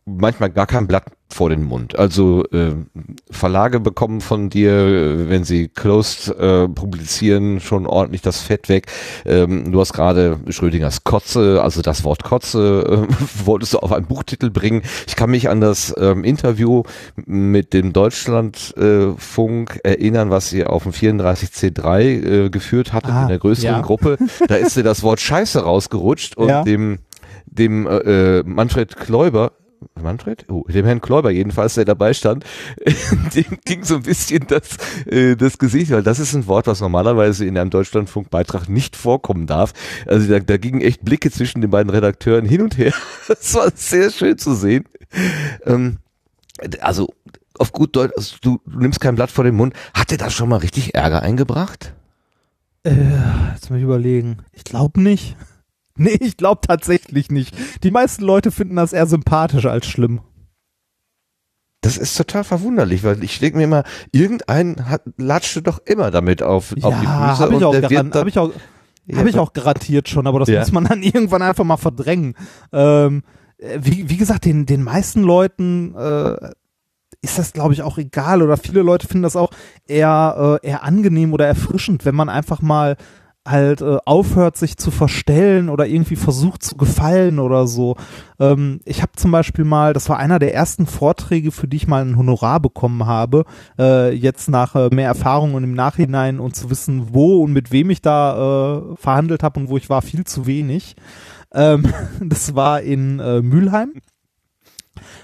[0.07, 1.99] manchmal gar kein Blatt vor den Mund.
[1.99, 2.73] Also äh,
[3.29, 8.87] Verlage bekommen von dir, äh, wenn sie Closed äh, publizieren, schon ordentlich das Fett weg.
[9.25, 13.13] Ähm, du hast gerade Schrödingers Kotze, also das Wort Kotze, äh,
[13.45, 14.83] wolltest du auf einen Buchtitel bringen.
[15.05, 16.83] Ich kann mich an das ähm, Interview
[17.25, 21.99] mit dem Deutschlandfunk äh, erinnern, was ihr auf dem 34C3
[22.45, 23.81] äh, geführt hattet Ah, in der größeren ja.
[23.81, 24.17] Gruppe.
[24.47, 26.63] Da ist dir das Wort Scheiße rausgerutscht und Ja.
[26.63, 26.99] dem
[27.45, 29.53] dem äh, äh, Manfred Kläuber
[30.01, 30.45] Manfred?
[30.49, 32.45] Oh, dem Herrn Kläuber jedenfalls, der dabei stand,
[33.35, 36.81] dem ging so ein bisschen das, äh, das Gesicht, weil das ist ein Wort, was
[36.81, 39.73] normalerweise in einem Deutschlandfunkbeitrag nicht vorkommen darf.
[40.05, 42.93] Also da, da gingen echt Blicke zwischen den beiden Redakteuren hin und her.
[43.27, 44.85] Das war sehr schön zu sehen.
[45.65, 45.97] Ähm,
[46.79, 47.13] also
[47.57, 49.73] auf gut Deutsch, also du, du nimmst kein Blatt vor den Mund.
[49.93, 51.93] Hat dir das schon mal richtig Ärger eingebracht?
[52.83, 52.93] Äh,
[53.53, 54.37] jetzt mal überlegen.
[54.53, 55.35] Ich glaube nicht.
[56.03, 57.55] Nee, ich glaube tatsächlich nicht.
[57.83, 60.21] Die meisten Leute finden das eher sympathisch als schlimm.
[61.81, 66.41] Das ist total verwunderlich, weil ich denke mir immer, irgendein hat, latschte doch immer damit
[66.41, 68.51] auf, auf die ja, Füße habe ich, auch dann- hab ich, auch,
[69.05, 70.59] Ja, hab ich auch garantiert schon, aber das Ja.
[70.59, 72.33] muss man dann irgendwann einfach mal verdrängen.
[72.73, 73.23] Ähm,
[73.57, 76.49] äh, wie, wie gesagt, den, den meisten Leuten äh,
[77.21, 79.51] ist das, glaube ich, auch egal oder viele Leute finden das auch
[79.87, 82.97] eher, äh, eher angenehm oder erfrischend, wenn man einfach mal
[83.49, 87.95] halt äh, aufhört, sich zu verstellen oder irgendwie versucht zu gefallen oder so.
[88.39, 91.87] Ähm, ich habe zum Beispiel mal, das war einer der ersten Vorträge, für die ich
[91.87, 93.45] mal ein Honorar bekommen habe,
[93.79, 97.71] äh, jetzt nach äh, mehr Erfahrung und im Nachhinein und zu wissen, wo und mit
[97.71, 100.95] wem ich da äh, verhandelt habe und wo ich war, viel zu wenig.
[101.53, 101.91] Ähm,
[102.21, 103.93] das war in äh, Mülheim.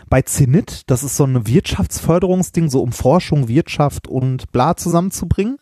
[0.10, 0.84] bei Zenit.
[0.90, 5.58] Das ist so ein Wirtschaftsförderungsding, so um Forschung, Wirtschaft und bla zusammenzubringen.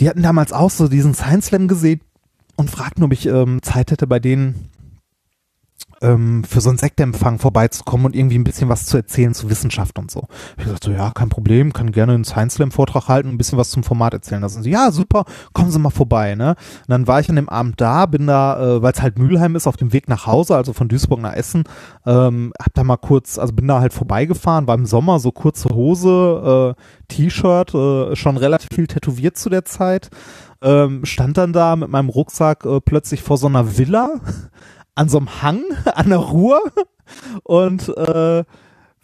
[0.00, 2.00] Die hatten damals auch so diesen Science Slam gesehen
[2.56, 4.70] und fragten, ob ich ähm, Zeit hätte, bei denen
[6.04, 9.98] ähm, für so einen Sektempfang vorbeizukommen und irgendwie ein bisschen was zu erzählen zu Wissenschaft
[9.98, 10.28] und so.
[10.58, 13.38] Ich sagte so, ja, kein Problem, kann gerne einen Science Slam Vortrag halten und ein
[13.38, 14.46] bisschen was zum Format erzählen.
[14.48, 15.24] Sind sie, ja, super,
[15.54, 16.50] kommen Sie mal vorbei, ne?
[16.50, 19.56] Und dann war ich an dem Abend da, bin da, äh, weil es halt Mülheim
[19.56, 21.64] ist, auf dem Weg nach Hause, also von Duisburg nach Essen,
[22.04, 25.70] ähm, hab da mal kurz, also bin da halt vorbeigefahren, war im Sommer so kurze
[25.70, 30.10] Hose, äh, T-Shirt, äh, schon relativ viel tätowiert zu der Zeit.
[30.62, 34.20] Ähm, stand dann da mit meinem Rucksack äh, plötzlich vor so einer Villa
[34.94, 35.62] an so einem Hang
[35.94, 36.60] an der Ruhr.
[37.42, 38.44] Und äh,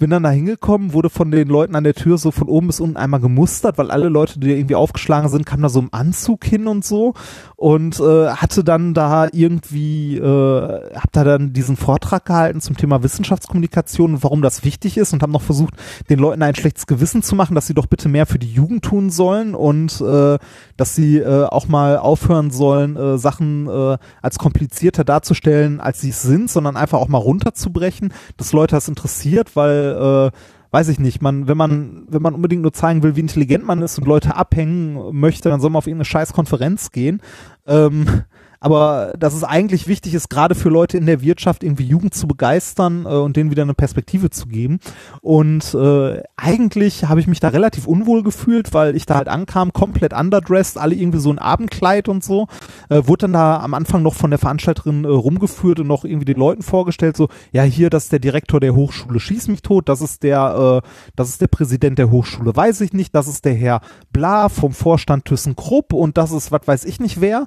[0.01, 2.81] bin dann da hingekommen, wurde von den Leuten an der Tür so von oben bis
[2.81, 6.45] unten einmal gemustert, weil alle Leute, die irgendwie aufgeschlagen sind, kamen da so im Anzug
[6.45, 7.13] hin und so
[7.55, 13.03] und äh, hatte dann da irgendwie, äh, hab da dann diesen Vortrag gehalten zum Thema
[13.03, 15.75] Wissenschaftskommunikation und warum das wichtig ist und habe noch versucht,
[16.09, 18.83] den Leuten ein schlechtes Gewissen zu machen, dass sie doch bitte mehr für die Jugend
[18.87, 20.39] tun sollen und äh,
[20.79, 26.09] dass sie äh, auch mal aufhören sollen, äh, Sachen äh, als komplizierter darzustellen, als sie
[26.09, 30.31] es sind, sondern einfach auch mal runterzubrechen, dass Leute das interessiert, weil äh,
[30.71, 33.83] weiß ich nicht, man, wenn man, wenn man unbedingt nur zeigen will, wie intelligent man
[33.83, 37.21] ist und Leute abhängen möchte, dann soll man auf irgendeine scheiß Konferenz gehen.
[37.67, 38.07] Ähm,
[38.61, 42.29] aber dass es eigentlich wichtig ist, gerade für Leute in der Wirtschaft irgendwie Jugend zu
[42.29, 44.79] begeistern äh, und denen wieder eine Perspektive zu geben.
[45.23, 49.73] Und äh, eigentlich habe ich mich da relativ unwohl gefühlt, weil ich da halt ankam,
[49.73, 52.47] komplett underdressed, alle irgendwie so ein Abendkleid und so.
[52.89, 56.27] Äh, wurde dann da am Anfang noch von der Veranstalterin äh, rumgeführt und noch irgendwie
[56.27, 59.89] den Leuten vorgestellt, so, ja, hier, das ist der Direktor der Hochschule, schieß mich tot,
[59.89, 63.45] das ist der, äh, das ist der Präsident der Hochschule, weiß ich nicht, das ist
[63.45, 63.81] der Herr
[64.13, 67.47] Bla vom Vorstand ThyssenKrupp und das ist, was weiß ich nicht wer.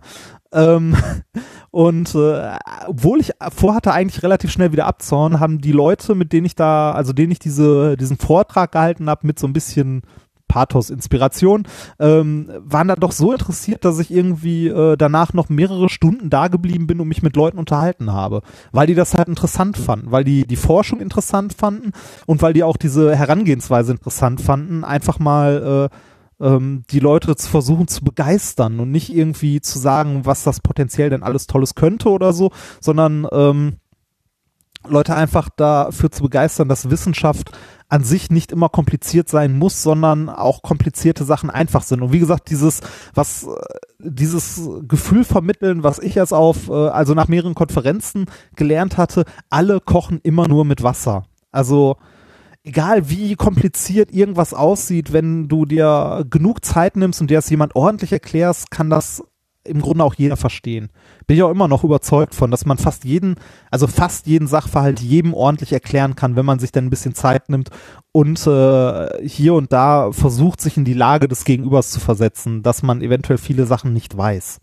[0.53, 0.95] Ähm,
[1.71, 2.57] und äh,
[2.87, 6.91] obwohl ich vorhatte, eigentlich relativ schnell wieder abzuhauen, haben die Leute, mit denen ich da,
[6.91, 10.03] also denen ich diese, diesen Vortrag gehalten habe, mit so ein bisschen
[10.53, 11.67] Pathos, Inspiration,
[11.99, 16.47] ähm, waren da doch so interessiert, dass ich irgendwie äh, danach noch mehrere Stunden da
[16.47, 20.23] geblieben bin und mich mit Leuten unterhalten habe, weil die das halt interessant fanden, weil
[20.23, 21.91] die die Forschung interessant fanden
[22.27, 25.95] und weil die auch diese Herangehensweise interessant fanden, einfach mal äh,
[26.39, 31.09] ähm, die Leute zu versuchen zu begeistern und nicht irgendwie zu sagen, was das potenziell
[31.09, 33.77] denn alles Tolles könnte oder so, sondern ähm,
[34.87, 37.51] Leute einfach dafür zu begeistern, dass Wissenschaft
[37.87, 42.01] an sich nicht immer kompliziert sein muss, sondern auch komplizierte Sachen einfach sind.
[42.01, 42.81] Und wie gesagt, dieses,
[43.13, 43.47] was, äh,
[43.99, 49.79] dieses Gefühl vermitteln, was ich jetzt auf, äh, also nach mehreren Konferenzen gelernt hatte, alle
[49.79, 51.25] kochen immer nur mit Wasser.
[51.51, 51.97] Also,
[52.63, 57.75] egal wie kompliziert irgendwas aussieht, wenn du dir genug Zeit nimmst und dir das jemand
[57.75, 59.23] ordentlich erklärst, kann das
[59.65, 60.89] im Grunde auch jeder verstehen.
[61.25, 63.35] Bin ich auch immer noch überzeugt von, dass man fast jeden,
[63.71, 67.47] also fast jeden Sachverhalt jedem ordentlich erklären kann, wenn man sich dann ein bisschen Zeit
[67.49, 67.69] nimmt
[68.11, 72.83] und äh, hier und da versucht, sich in die Lage des Gegenübers zu versetzen, dass
[72.83, 74.59] man eventuell viele Sachen nicht weiß.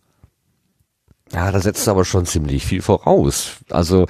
[1.32, 3.59] Ja, da setzt aber schon ziemlich viel voraus.
[3.70, 4.07] Also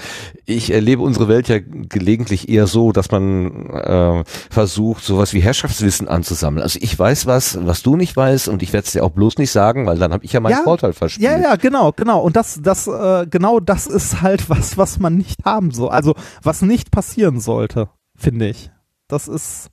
[0.47, 6.09] ich erlebe unsere Welt ja gelegentlich eher so, dass man äh, versucht, sowas wie Herrschaftswissen
[6.09, 6.63] anzusammeln.
[6.63, 9.37] Also ich weiß was, was du nicht weißt, und ich werde es dir auch bloß
[9.37, 11.31] nicht sagen, weil dann habe ich ja meinen Ja, Vorteil verspielt.
[11.31, 12.21] Ja, ja, genau, genau.
[12.23, 15.91] Und das, das, äh, genau das ist halt was, was man nicht haben soll.
[15.91, 18.71] Also was nicht passieren sollte, finde ich.
[19.09, 19.69] Das ist,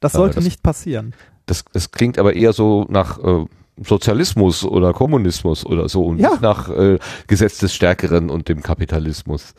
[0.00, 1.14] das sollte das- nicht passieren.
[1.44, 3.44] Das, das klingt aber eher so nach äh,
[3.84, 6.30] Sozialismus oder Kommunismus oder so und Ja.
[6.30, 9.54] nicht nach äh, Gesetz des Stärkeren und dem Kapitalismus.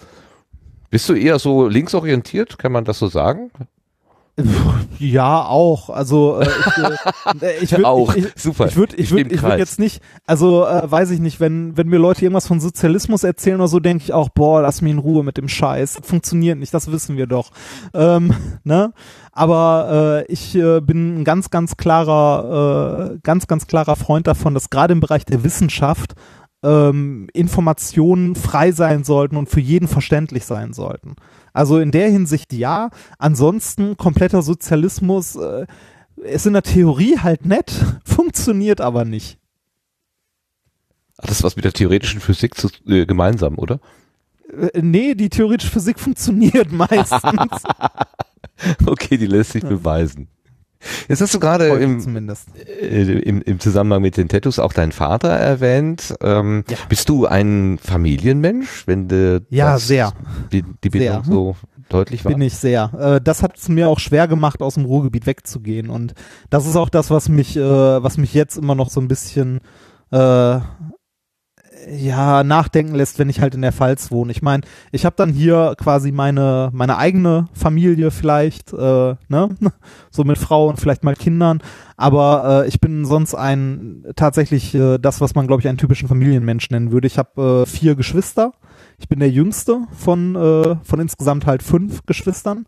[0.90, 3.52] Bist du eher so linksorientiert, kann man das so sagen?
[5.00, 5.90] Ja, auch.
[5.90, 8.16] Also äh, ich, äh, ich würde Auch.
[8.16, 8.68] ich, ich, Super.
[8.68, 11.88] Ich würde ich würd, ich würd jetzt nicht, also äh, weiß ich nicht, wenn wenn
[11.88, 15.00] mir Leute irgendwas von Sozialismus erzählen oder so, denke ich auch, boah, lass mich in
[15.00, 15.94] Ruhe mit dem Scheiß.
[15.94, 17.52] Das funktioniert nicht, das wissen wir doch.
[17.94, 18.34] Ähm,
[18.64, 18.94] ne?
[19.32, 24.54] Aber äh, ich äh, bin ein ganz ganz klarer äh, ganz ganz klarer Freund davon,
[24.54, 26.16] dass gerade im Bereich der Wissenschaft
[26.64, 31.16] ähm, Informationen frei sein sollten und für jeden verständlich sein sollten.
[31.54, 32.90] Also in der Hinsicht ja.
[33.18, 35.66] Ansonsten kompletter Sozialismus äh,
[36.18, 37.72] ist in der Theorie halt nett,
[38.06, 39.38] funktioniert aber nicht.
[41.20, 43.80] Hat das was mit der theoretischen Physik zu, äh, gemeinsam, oder?
[44.74, 47.64] Äh, nee, die theoretische Physik funktioniert meistens.
[48.86, 50.28] Okay, die lässt sich beweisen.
[51.10, 52.48] Jetzt hast du gerade im, zumindest.
[52.58, 56.16] äh, im, im Zusammenhang mit den Tattoos auch deinen Vater erwähnt.
[56.22, 56.78] Ähm, Ja.
[56.88, 60.14] Bist du ein Familienmensch, wenn du Ja, das, sehr.
[60.52, 61.34] die, die Bindung Sehr.
[61.34, 61.56] so
[61.90, 62.32] deutlich war?
[62.32, 62.92] Bin ich sehr.
[63.18, 65.90] Äh, das hat es mir auch schwer gemacht, aus dem Ruhrgebiet wegzugehen.
[65.90, 66.14] Und
[66.50, 69.60] das ist auch das, was mich, äh, was mich jetzt immer noch so ein bisschen,
[70.12, 70.60] äh,
[71.88, 74.32] ja nachdenken lässt, wenn ich halt in der Pfalz wohne.
[74.32, 79.50] Ich meine, ich habe dann hier quasi meine meine eigene Familie vielleicht, äh, ne,
[80.12, 81.62] so mit Frau und vielleicht mal Kindern,
[81.98, 86.08] aber äh, ich bin sonst ein tatsächlich äh, das, was man glaube ich einen typischen
[86.08, 87.08] Familienmensch nennen würde.
[87.08, 88.54] Ich habe äh, vier Geschwister.
[88.98, 92.66] Ich bin der jüngste von äh, von insgesamt halt fünf Geschwistern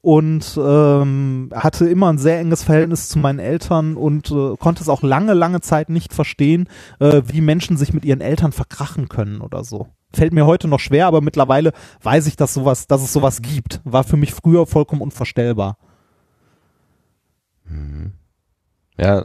[0.00, 4.88] und ähm, hatte immer ein sehr enges Verhältnis zu meinen Eltern und äh, konnte es
[4.88, 6.68] auch lange, lange Zeit nicht verstehen,
[7.00, 9.88] äh, wie Menschen sich mit ihren Eltern verkrachen können oder so.
[10.12, 11.72] Fällt mir heute noch schwer, aber mittlerweile
[12.02, 13.80] weiß ich, dass sowas, dass es sowas gibt.
[13.84, 15.76] War für mich früher vollkommen unvorstellbar.
[19.00, 19.24] Ja,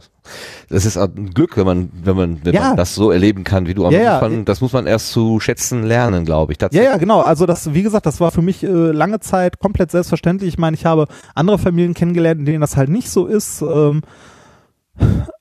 [0.70, 2.68] das ist ein Glück, wenn man, wenn man, wenn Ja.
[2.68, 4.14] man das so erleben kann, wie du am Ja, ja.
[4.18, 4.44] Anfang.
[4.44, 6.58] Das muss man erst zu schätzen lernen, glaube ich.
[6.72, 7.20] Ja, ja, genau.
[7.20, 10.48] Also das, wie gesagt, das war für mich äh, lange Zeit komplett selbstverständlich.
[10.48, 13.62] Ich meine, ich habe andere Familien kennengelernt, in denen das halt nicht so ist.
[13.62, 14.02] Ähm,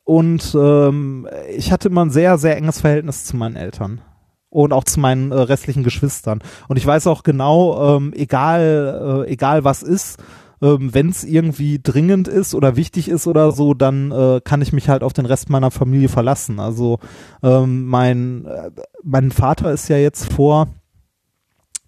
[0.04, 4.02] und ähm, ich hatte immer ein sehr, sehr enges Verhältnis zu meinen Eltern.
[4.50, 6.40] Und auch zu meinen äh, restlichen Geschwistern.
[6.68, 10.20] Und ich weiß auch genau, ähm, egal, äh, egal was ist,
[10.64, 14.72] ähm, wenn es irgendwie dringend ist oder wichtig ist oder so, dann äh, kann ich
[14.72, 16.60] mich halt auf den Rest meiner Familie verlassen.
[16.62, 17.00] Also
[17.44, 18.72] ähm, mein, äh,
[19.04, 20.70] mein Vater ist ja jetzt vor,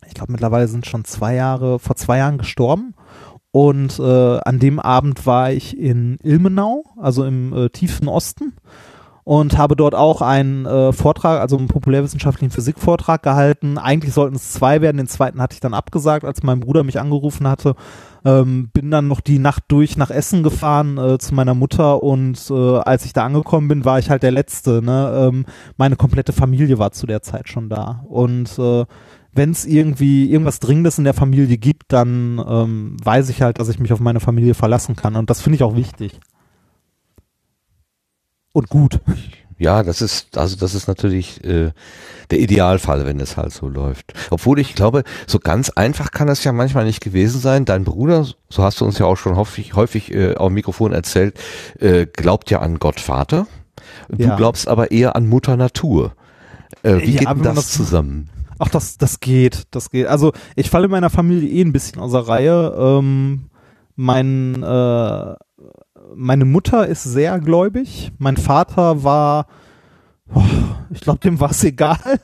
[0.06, 2.93] ich glaube mittlerweile sind schon zwei Jahre, vor zwei Jahren gestorben.
[3.52, 8.53] Und äh, an dem Abend war ich in Ilmenau, also im äh, tiefsten Osten
[9.26, 13.80] und habe dort auch einen äh, Vortrag, also einen populärwissenschaftlichen Physikvortrag gehalten.
[13.80, 16.99] Eigentlich sollten es zwei werden, den zweiten hatte ich dann abgesagt, als mein Bruder mich
[16.99, 17.76] angerufen hatte.
[18.23, 22.39] Ähm, bin dann noch die Nacht durch nach Essen gefahren äh, zu meiner Mutter und
[22.52, 24.84] äh, als ich da angekommen bin, war ich halt der Letzte.
[24.84, 25.30] Ne?
[25.30, 25.45] Ähm,
[25.76, 28.85] meine komplette Familie war zu der Zeit schon da und äh,
[29.34, 33.69] wenn es irgendwie irgendwas Dringendes in der Familie gibt, dann ähm, weiß ich halt, dass
[33.69, 36.19] ich mich auf meine Familie verlassen kann und das finde ich auch wichtig.
[38.56, 39.02] Und gut.
[39.57, 41.72] Ja, das ist, also das ist natürlich äh,
[42.32, 44.14] der Idealfall, wenn es halt so läuft.
[44.30, 47.65] Obwohl ich glaube, so ganz einfach kann das ja manchmal nicht gewesen sein.
[47.65, 50.94] Dein Bruder, so hast du uns ja auch schon häufig, häufig äh, auf dem Mikrofon
[50.94, 51.38] erzählt,
[51.80, 53.45] äh, glaubt ja an Gott Vater.
[54.10, 54.36] Du Ja.
[54.38, 56.14] glaubst aber eher an Mutter Natur.
[56.84, 58.30] Äh, wie Ja, geht denn das das- zusammen?
[58.60, 60.07] Ach, das, das geht, das geht.
[60.07, 62.73] Also ich falle in meiner Familie eh ein bisschen außer Reihe.
[62.77, 63.49] Ähm,
[63.98, 65.36] mein, äh,
[66.15, 68.11] meine Mutter ist sehr gläubig.
[68.18, 69.48] Mein Vater war,
[70.34, 70.41] oh,
[70.90, 72.19] ich glaube, dem war es egal.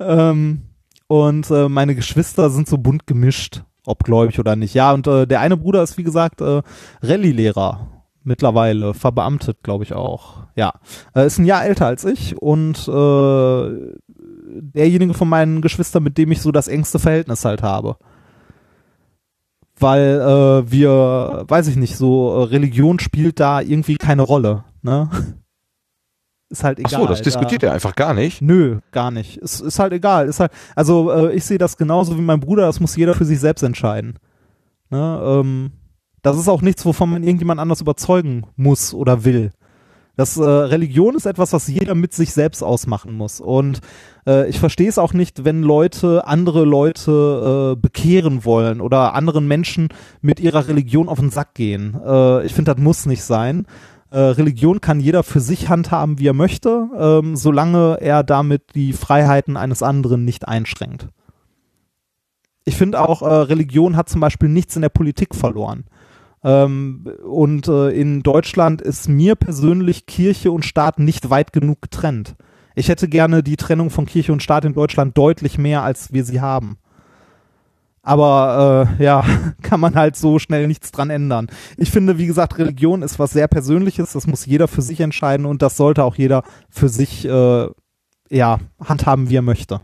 [0.00, 0.62] ähm,
[1.06, 4.74] und äh, meine Geschwister sind so bunt gemischt, ob gläubig oder nicht.
[4.74, 6.62] Ja, und äh, der eine Bruder ist, wie gesagt, äh,
[7.02, 7.88] Rallye-Lehrer
[8.24, 10.46] mittlerweile, verbeamtet, glaube ich auch.
[10.54, 10.74] Ja,
[11.14, 13.94] äh, ist ein Jahr älter als ich und äh,
[14.60, 17.96] derjenige von meinen Geschwistern, mit dem ich so das engste Verhältnis halt habe.
[19.80, 24.64] Weil äh, wir, weiß ich nicht, so äh, Religion spielt da irgendwie keine Rolle.
[24.82, 25.08] Ne?
[26.50, 27.02] Ist halt Ach egal.
[27.02, 28.40] so, das diskutiert da, er einfach gar nicht.
[28.40, 29.36] Nö, gar nicht.
[29.36, 30.28] Es ist halt egal.
[30.28, 33.26] Ist halt, also äh, ich sehe das genauso wie mein Bruder, das muss jeder für
[33.26, 34.18] sich selbst entscheiden.
[34.88, 35.20] Ne?
[35.22, 35.72] Ähm,
[36.22, 39.52] das ist auch nichts, wovon man irgendjemand anders überzeugen muss oder will.
[40.18, 43.40] Das äh, Religion ist etwas, was jeder mit sich selbst ausmachen muss.
[43.40, 43.78] Und
[44.26, 49.46] äh, ich verstehe es auch nicht, wenn Leute andere Leute äh, bekehren wollen oder anderen
[49.46, 49.90] Menschen
[50.20, 51.96] mit ihrer Religion auf den Sack gehen.
[52.04, 53.66] Äh, ich finde, das muss nicht sein.
[54.10, 58.94] Äh, Religion kann jeder für sich handhaben, wie er möchte, ähm, solange er damit die
[58.94, 61.06] Freiheiten eines anderen nicht einschränkt.
[62.64, 65.84] Ich finde auch, äh, Religion hat zum Beispiel nichts in der Politik verloren.
[66.44, 72.36] Ähm, und äh, in Deutschland ist mir persönlich Kirche und Staat nicht weit genug getrennt.
[72.74, 76.24] Ich hätte gerne die Trennung von Kirche und Staat in Deutschland deutlich mehr, als wir
[76.24, 76.78] sie haben.
[78.02, 79.24] Aber äh, ja,
[79.62, 81.48] kann man halt so schnell nichts dran ändern.
[81.76, 84.12] Ich finde, wie gesagt, Religion ist was sehr Persönliches.
[84.12, 87.68] Das muss jeder für sich entscheiden und das sollte auch jeder für sich äh,
[88.30, 89.80] ja handhaben, wie er möchte.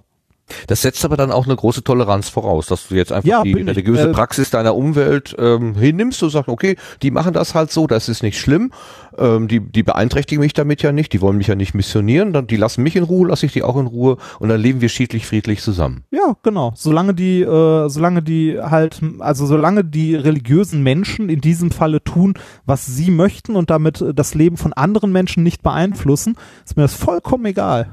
[0.66, 3.53] Das setzt aber dann auch eine große Toleranz voraus, dass du jetzt einfach Ja, die
[3.53, 3.71] bin ich.
[3.71, 7.87] religiöse Äh, Praxis deiner Umwelt ähm, hinnimmst und sagst, okay, die machen das halt so,
[7.87, 8.73] das ist nicht schlimm,
[9.16, 12.47] ähm, die, die beeinträchtigen mich damit ja nicht, die wollen mich ja nicht missionieren, dann,
[12.47, 14.89] die lassen mich in Ruhe, lasse ich die auch in Ruhe und dann leben wir
[14.89, 16.05] schiedlich, friedlich zusammen.
[16.11, 16.73] Ja, genau.
[16.77, 22.35] Solange die, äh, solange die halt, also solange die religiösen Menschen in diesem Falle tun,
[22.66, 26.83] was sie möchten und damit äh, das Leben von anderen Menschen nicht beeinflussen, ist mir
[26.83, 27.89] das vollkommen egal.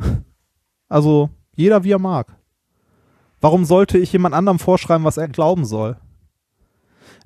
[0.90, 2.36] Also jeder wie er mag.
[3.41, 5.97] Warum sollte ich jemand anderem vorschreiben, was er glauben soll?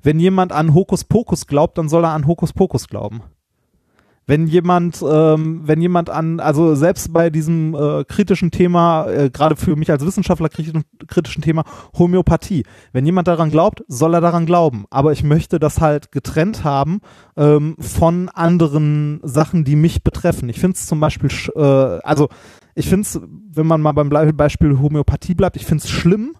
[0.02, 3.22] Wenn jemand an Hokuspokus glaubt, dann soll er an Hokuspokus glauben.
[4.28, 9.54] Wenn jemand, ähm, wenn jemand an, also selbst bei diesem äh, kritischen Thema, äh, gerade
[9.54, 11.62] für mich als Wissenschaftler kritischen, Thema
[11.96, 14.84] Homöopathie, wenn jemand daran glaubt, soll er daran glauben.
[14.90, 17.00] Aber ich möchte das halt getrennt haben
[17.36, 20.48] ähm, von anderen Sachen, die mich betreffen.
[20.48, 21.60] Ich finde es zum Beispiel, äh,
[22.02, 22.28] also
[22.76, 23.20] ich finde es,
[23.52, 26.36] wenn man mal beim Beispiel Homöopathie bleibt, ich finde es schlimm,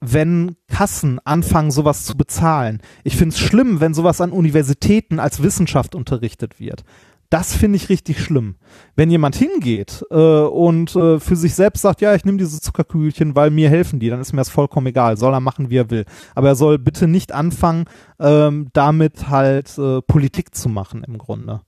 [0.00, 2.82] wenn Kassen anfangen, sowas zu bezahlen.
[3.04, 6.82] Ich finde es schlimm, wenn sowas an Universitäten als Wissenschaft unterrichtet wird.
[7.30, 8.56] Das finde ich richtig schlimm.
[8.96, 13.36] Wenn jemand hingeht äh, und äh, für sich selbst sagt, ja, ich nehme diese Zuckerkügelchen,
[13.36, 15.16] weil mir helfen die, dann ist mir das vollkommen egal.
[15.16, 16.04] Soll er machen, wie er will.
[16.34, 17.84] Aber er soll bitte nicht anfangen,
[18.18, 21.62] ähm, damit halt äh, Politik zu machen im Grunde.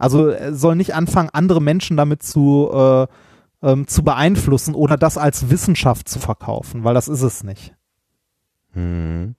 [0.00, 3.06] Also er soll nicht anfangen, andere Menschen damit zu, äh,
[3.62, 7.74] ähm, zu beeinflussen oder das als Wissenschaft zu verkaufen, weil das ist es nicht.
[8.72, 9.34] Hm.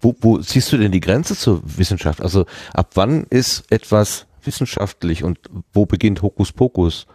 [0.00, 2.22] Wo, wo siehst du denn die Grenze zur Wissenschaft?
[2.22, 5.38] Also ab wann ist etwas wissenschaftlich und
[5.72, 7.06] wo beginnt Hokuspokus?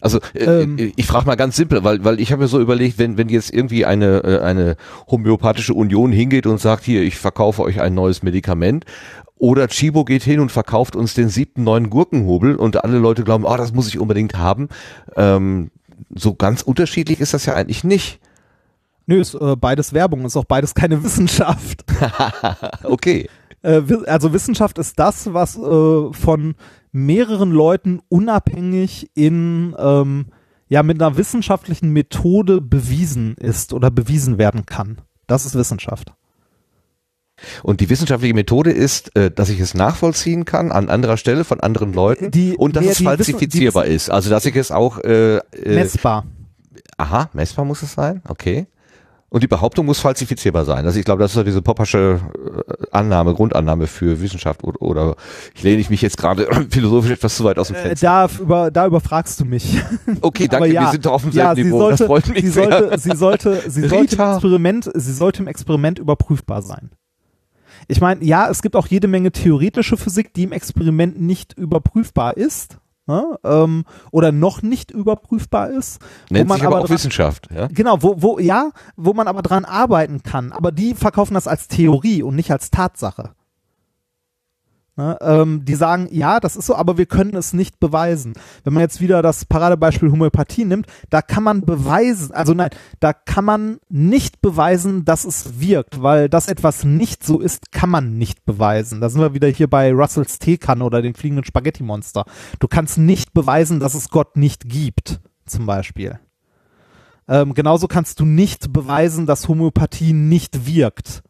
[0.00, 0.92] Also äh, Ähm.
[0.96, 3.54] ich frage mal ganz simpel, weil weil ich habe mir so überlegt, wenn wenn jetzt
[3.54, 4.74] irgendwie eine äh, eine
[5.08, 8.84] homöopathische Union hingeht und sagt hier, ich verkaufe euch ein neues Medikament
[9.42, 13.44] oder Chibo geht hin und verkauft uns den siebten neuen Gurkenhobel und alle Leute glauben,
[13.44, 14.68] oh, das muss ich unbedingt haben.
[15.16, 15.72] Ähm,
[16.14, 18.20] so ganz unterschiedlich ist das ja eigentlich nicht.
[19.06, 21.84] Nö, ist äh, beides Werbung, ist auch beides keine Wissenschaft.
[22.84, 23.28] Okay.
[23.62, 26.54] Äh, also Wissenschaft ist das, was äh, von
[26.92, 30.26] mehreren Leuten unabhängig in ähm,
[30.68, 35.00] ja mit einer wissenschaftlichen Methode bewiesen ist oder bewiesen werden kann.
[35.26, 36.12] Das ist Wissenschaft.
[37.62, 41.60] Und die wissenschaftliche Methode ist, äh, dass ich es nachvollziehen kann an anderer Stelle von
[41.60, 44.10] anderen Leuten Die- und dass es falsifizierbar ist.
[44.10, 46.24] Also dass ich es auch äh, äh, Messbar.
[46.98, 48.66] aha, messbar muss es sein, okay.
[49.28, 50.84] Und die Behauptung muss falsifizierbar sein.
[50.84, 52.20] Also ich glaube, das ist so diese Poppersche
[52.68, 55.16] äh, Annahme, Grundannahme für Wissenschaft oder, oder
[55.54, 58.06] ich lehne ich mich jetzt gerade philosophisch etwas zu weit aus dem Äh, Fenster.
[58.06, 59.78] da, über, da überfragst du mich.
[60.20, 61.78] okay, danke, ja, wir sind doch auf dem ja, selben sie Niveau.
[61.78, 62.68] sollte, das freut mich sie sehr.
[62.70, 64.20] sollte, sie sollte, sie sollte im.
[64.32, 66.90] Experiment, sie sollte im Experiment überprüfbar sein.
[67.88, 72.36] Ich meine, ja, es gibt auch jede Menge theoretische Physik, die im Experiment nicht überprüfbar
[72.36, 72.78] ist.
[73.06, 73.36] Ne?
[73.44, 76.00] Ähm, oder noch nicht überprüfbar ist.
[76.28, 77.48] wo Nennt man sich aber auch dran- Wissenschaft.
[77.52, 77.66] Ja?
[77.66, 80.52] Genau, wo, wo, ja, wo man aber dran arbeiten kann.
[80.52, 83.30] Aber die verkaufen das als Theorie und nicht als Tatsache.
[84.94, 88.34] Ne, ähm, die sagen, ja, das ist so, aber wir können es nicht beweisen.
[88.62, 92.68] Wenn man jetzt wieder das Paradebeispiel Homöopathie nimmt, da kann man beweisen, also nein,
[93.00, 97.88] da kann man nicht beweisen, dass es wirkt, weil das etwas nicht so ist, kann
[97.88, 99.00] man nicht beweisen.
[99.00, 102.26] Da sind wir wieder hier bei Russells Teekanne oder den fliegenden Spaghetti-Monster.
[102.58, 106.20] Du kannst nicht beweisen, dass es Gott nicht gibt, zum Beispiel.
[107.28, 111.22] Ähm, genauso kannst du nicht beweisen, dass Homöopathie nicht wirkt.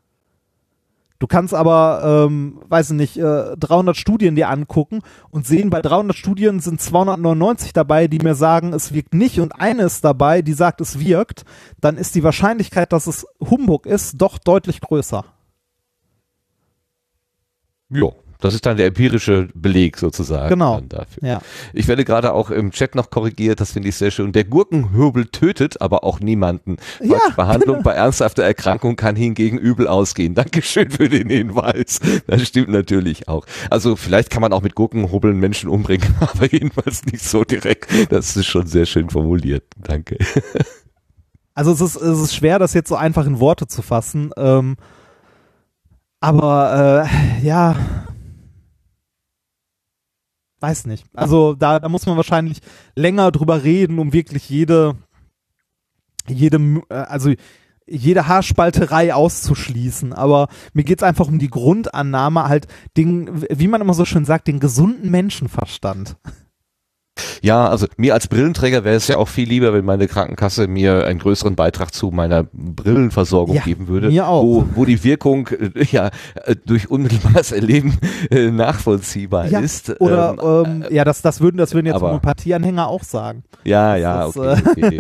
[1.23, 5.81] Du kannst aber, ähm, weiß ich nicht, äh, 300 Studien dir angucken und sehen, bei
[5.81, 10.43] 300 Studien sind 299 dabei, die mir sagen, es wirkt nicht und eine ist dabei,
[10.43, 11.45] die sagt, es wirkt,
[11.81, 15.25] dann ist die Wahrscheinlichkeit, dass es Humbug ist, doch deutlich größer.
[17.89, 18.09] Ja,
[18.43, 20.49] das ist dann der empirische Beleg sozusagen.
[20.49, 20.81] Genau.
[20.81, 21.27] Dafür.
[21.27, 21.41] Ja.
[21.73, 24.33] Ich werde gerade auch im Chat noch korrigiert, das finde ich sehr schön.
[24.33, 26.77] Der Gurkenhürbel tötet aber auch niemanden.
[27.01, 30.35] Ja, Behandlung bei ernsthafter Erkrankung kann hingegen übel ausgehen.
[30.35, 32.01] Dankeschön für den Hinweis.
[32.27, 33.47] Das stimmt natürlich auch.
[33.71, 37.91] Also vielleicht kann man auch mit Gurkenhobeln Menschen umbringen, aber jedenfalls nicht so direkt.
[38.11, 39.65] Das ist schon sehr schön formuliert.
[39.79, 40.19] Danke.
[41.55, 44.31] Also es ist, es ist schwer, das jetzt so einfach in Worte zu fassen.
[44.39, 44.77] Ähm,
[46.23, 47.77] aber äh, ja,
[50.63, 51.05] weiß nicht.
[51.13, 52.61] Also da, da muss man wahrscheinlich
[52.95, 54.97] länger drüber reden, um wirklich jede,
[56.29, 56.59] jede,
[56.89, 57.33] äh, also
[57.87, 60.13] jede Haarspalterei auszuschließen.
[60.13, 64.47] Aber mir geht's einfach um die Grundannahme, halt den, wie man immer so schön sagt,
[64.47, 66.17] den gesunden Menschenverstand.
[67.43, 71.05] Ja, also mir als Brillenträger wäre es ja auch viel lieber, wenn meine Krankenkasse mir
[71.07, 74.43] einen größeren Beitrag zu meiner Brillenversorgung Ja, geben würde, mir auch.
[74.43, 76.11] Wo, wo die Wirkung äh, ja
[76.45, 77.99] äh, durch unmittelbares Erleben
[78.31, 80.01] äh, nachvollziehbar Ja, ist.
[80.01, 83.45] oder Ähm, ähm, ja, das, das würden, das würden jetzt Homöopathie-Anhänger auch sagen.
[83.65, 84.37] ja, ja, das
[84.67, 84.97] okay.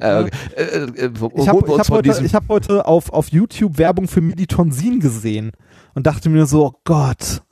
[0.00, 0.24] äh.
[0.24, 0.26] Äh,
[0.56, 5.52] äh, Ich habe hab heute, ich hab heute auf, auf YouTube Werbung für Meditonsin gesehen
[5.94, 7.42] und dachte mir so, oh Gott.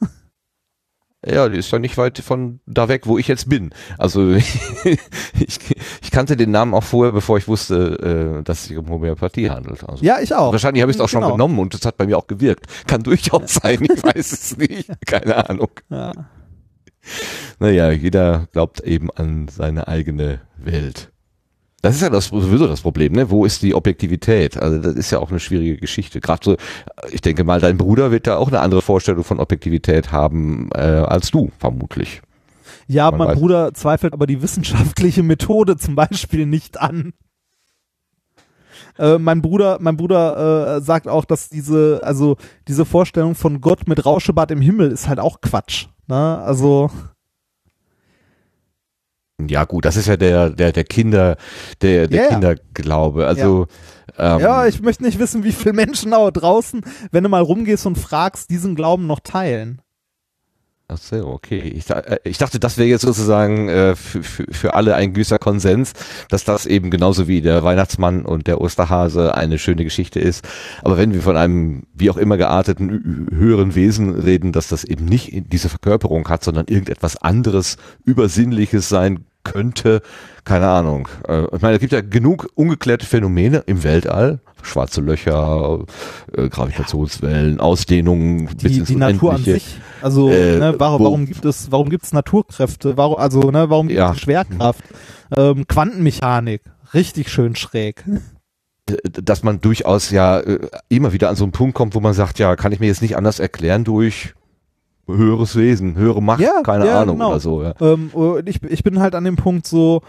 [1.25, 3.71] Ja, die ist ja nicht weit von da weg, wo ich jetzt bin.
[3.97, 4.33] Also
[4.85, 4.99] ich,
[5.39, 9.49] ich kannte den Namen auch vorher, bevor ich wusste, äh, dass es sich um Homöopathie
[9.49, 9.85] handelt.
[9.89, 10.51] Also Ja, ich auch.
[10.51, 11.35] Wahrscheinlich habe ich es auch schon Genau.
[11.35, 12.67] genommen und es hat bei mir auch gewirkt.
[12.89, 14.91] Kann durchaus sein, ich weiß es nicht.
[15.07, 15.71] Keine Ahnung.
[15.91, 16.13] Ja.
[17.61, 21.12] Naja, jeder glaubt eben an seine eigene Welt.
[21.83, 23.29] Das ist ja das, sowieso das Problem, ne?
[23.29, 24.57] Wo ist die Objektivität?
[24.57, 26.21] Also das ist ja auch eine schwierige Geschichte.
[26.21, 26.57] Gerade so,
[27.11, 30.79] ich denke mal, dein Bruder wird da auch eine andere Vorstellung von Objektivität haben äh,
[30.81, 32.23] als du, vermutlich.
[32.87, 33.39] Ja, Man mein weiß.
[33.39, 37.15] Bruder zweifelt aber die wissenschaftliche Methode zum Beispiel nicht an.
[38.99, 42.37] Äh, mein Bruder, mein Bruder äh, sagt auch, dass diese, also
[42.69, 45.87] diese Vorstellung von Gott mit Rauschebad im Himmel ist halt auch Quatsch.
[46.07, 46.39] Ne?
[46.39, 46.91] Also
[49.41, 51.37] Ja gut, das ist ja der der der Kinder
[51.81, 52.29] der der Ja, ja.
[52.31, 53.27] Kinderglaube.
[53.27, 53.67] Also
[54.19, 57.87] ähm, Ja, ich möchte nicht wissen, wie viele Menschen da draußen, wenn du mal rumgehst
[57.87, 59.82] und fragst, diesen Glauben noch teilen.
[60.93, 61.59] Ach so, okay.
[61.61, 65.93] Ich, äh, ich dachte, das wäre jetzt sozusagen äh, für, alle ein gewisser Konsens,
[66.29, 70.47] dass das eben genauso wie der Weihnachtsmann und der Osterhase eine schöne Geschichte ist.
[70.83, 75.07] Aber wenn wir von einem wie auch immer gearteten höheren Wesen reden, dass das eben
[75.07, 80.03] nicht diese Verkörperung hat, sondern irgendetwas anderes, Übersinnliches sein könnte,
[80.45, 81.09] keine Ahnung.
[81.27, 84.41] Äh, ich meine, es gibt ja genug ungeklärte Phänomene im Weltall.
[84.63, 85.81] Schwarze Löcher,
[86.37, 89.77] äh, Gravitationswellen, Ausdehnungen, Die, die Natur an sich.
[90.01, 92.97] Also, Äh, ne, warum, wo- warum gibt es, warum gibt es Naturkräfte?
[92.97, 94.13] Warum, also, ne, warum gibt Ja.
[94.13, 94.85] es Schwerkraft?
[95.37, 96.63] Ähm, Quantenmechanik.
[96.95, 98.05] Richtig schön schräg.
[99.25, 100.59] dass man durchaus ja äh,
[100.89, 103.01] immer wieder an so einen Punkt kommt, wo man sagt, ja, kann ich mir jetzt
[103.01, 104.35] nicht anders erklären durch
[105.07, 107.31] höheres Wesen, höhere Macht, Ja, keine ja, Ahnung genau.
[107.31, 107.63] oder so.
[107.63, 107.75] Ja.
[107.81, 108.11] Ähm,
[108.45, 110.03] ich, ich bin halt an dem Punkt so,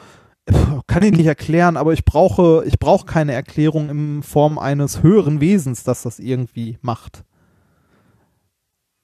[0.88, 5.42] kann ich nicht erklären, aber ich brauche, ich brauche keine Erklärung in Form eines höheren
[5.42, 7.24] Wesens, dass das irgendwie macht.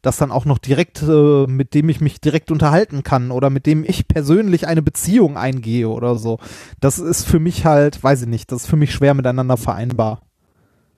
[0.01, 3.65] Das dann auch noch direkt, äh, mit dem ich mich direkt unterhalten kann oder mit
[3.65, 6.39] dem ich persönlich eine Beziehung eingehe oder so.
[6.79, 10.21] Das ist für mich halt, weiß ich nicht, das ist für mich schwer miteinander vereinbar.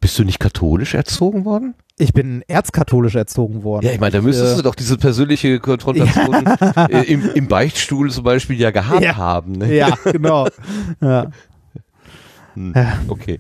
[0.02, 1.76] Bist du nicht katholisch erzogen worden?
[2.00, 3.86] Ich bin erzkatholisch erzogen worden.
[3.86, 6.46] Ja, ich meine, da müsstest äh, du doch diese persönliche Konfrontation
[6.90, 9.16] äh, im, im Beichtstuhl zum Beispiel ja gehabt Ja.
[9.16, 9.52] haben.
[9.54, 9.74] Ne?
[9.76, 10.48] Ja, genau.
[11.00, 11.28] ja.
[12.56, 12.94] Hm, Ja.
[13.08, 13.40] Okay.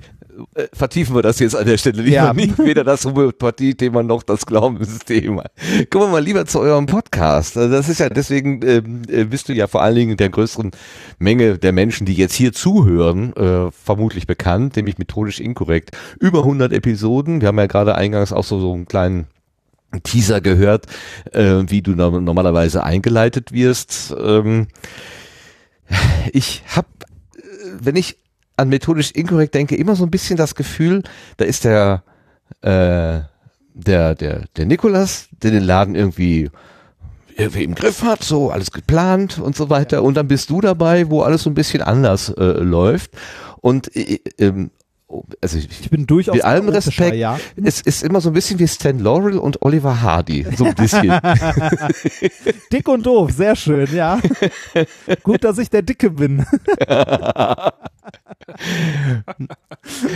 [0.55, 2.33] Äh, Vertiefen wir das jetzt an der Stelle lieber Ja.
[2.33, 5.43] nicht, weder das Homöopathie-Thema noch das Glaubensthema.
[5.89, 7.57] Kommen wir mal lieber zu eurem Podcast.
[7.57, 10.71] Also Das ist ja deswegen ähm, äh, bist du ja vor allen Dingen der größeren
[11.19, 15.97] Menge der Menschen, die jetzt hier zuhören, äh, vermutlich bekannt, nämlich methodisch inkorrekt.
[16.19, 17.41] Über 100 Episoden.
[17.41, 19.27] Wir haben ja gerade eingangs auch so, so einen kleinen
[20.03, 20.85] Teaser gehört,
[21.33, 24.15] äh, wie du no- normalerweise eingeleitet wirst.
[24.17, 24.67] Ähm,
[26.31, 26.87] ich habe,
[27.79, 28.17] wenn ich
[28.61, 31.03] an methodisch inkorrekt denke, immer so ein bisschen das Gefühl,
[31.37, 32.03] da ist der,
[32.61, 33.21] äh,
[33.73, 36.49] der, der, der Nikolas, der den Laden irgendwie
[37.37, 40.03] irgendwie im Griff hat, so alles geplant und so weiter.
[40.03, 43.11] Und dann bist du dabei, wo alles so ein bisschen anders äh, läuft.
[43.61, 44.71] Und äh, ähm,
[45.41, 47.39] also ich, Ich bin durchaus mit allem Respekt, ja.
[47.63, 51.09] es ist immer so ein bisschen wie Stan Laurel und Oliver Hardy, so ein bisschen.
[52.71, 54.19] Dick und doof, sehr schön, ja.
[55.23, 56.45] Gut, dass ich der Dicke bin.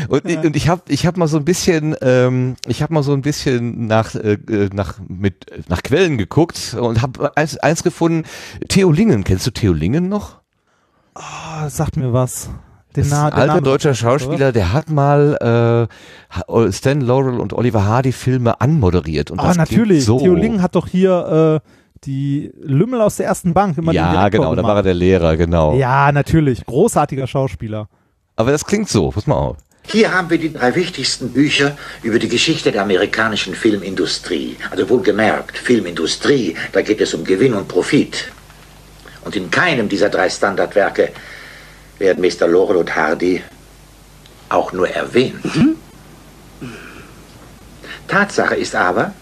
[0.09, 3.03] Und, ich- und ich habe ich hab mal so ein bisschen, ähm, ich habe mal
[3.03, 7.83] so ein bisschen nach äh, äh, nach mit nach Quellen geguckt und habe eins, eins
[7.83, 8.23] gefunden.
[8.67, 10.41] Theo Lingen, kennst du Theo Lingen noch?
[11.15, 12.49] Oh, sagt mir was.
[12.95, 17.39] Den Das ist Na- alter Namen- deutscher Schauspieler, der hat mal äh, Ha- Stan Laurel
[17.39, 19.31] und Oliver Hardy Filme anmoderiert.
[19.31, 20.05] Und Ah, natürlich.
[20.05, 20.19] So.
[20.19, 21.69] Theo Lingen hat doch hier äh,
[22.05, 25.75] die Lümmel aus der ersten Bank immer ja, genau, da war er der Lehrer, genau.
[25.75, 26.65] Ja, natürlich.
[26.65, 27.87] Großartiger Schauspieler.
[28.35, 29.57] Aber das klingt so, pass mal auf.
[29.87, 34.55] Hier haben wir die drei wichtigsten Bücher über die Geschichte der amerikanischen Filmindustrie.
[34.71, 38.31] Also wohlgemerkt, Filmindustrie, da geht es um Gewinn und Profit.
[39.23, 41.09] Und in keinem dieser drei Standardwerke
[41.99, 42.47] werden Mr.
[42.47, 43.43] Laurel und Hardy
[44.49, 45.43] auch nur erwähnt.
[48.07, 49.13] Tatsache ist aber,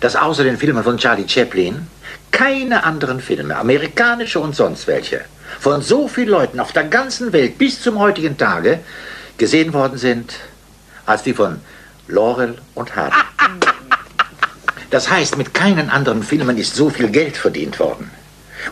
[0.00, 1.86] dass außer den Filmen von Charlie Chaplin
[2.30, 5.22] keine anderen Filme, amerikanische und sonst welche,
[5.58, 8.80] von so vielen Leuten auf der ganzen Welt bis zum heutigen Tage
[9.36, 10.34] gesehen worden sind,
[11.06, 11.60] als die von
[12.08, 13.16] Laurel und Hardy.
[14.90, 18.10] Das heißt, mit keinen anderen Filmen ist so viel Geld verdient worden.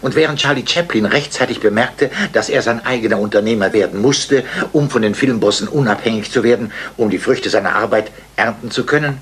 [0.01, 5.02] Und während Charlie Chaplin rechtzeitig bemerkte, dass er sein eigener Unternehmer werden musste, um von
[5.02, 9.19] den Filmbossen unabhängig zu werden, um die Früchte seiner Arbeit ernten zu können,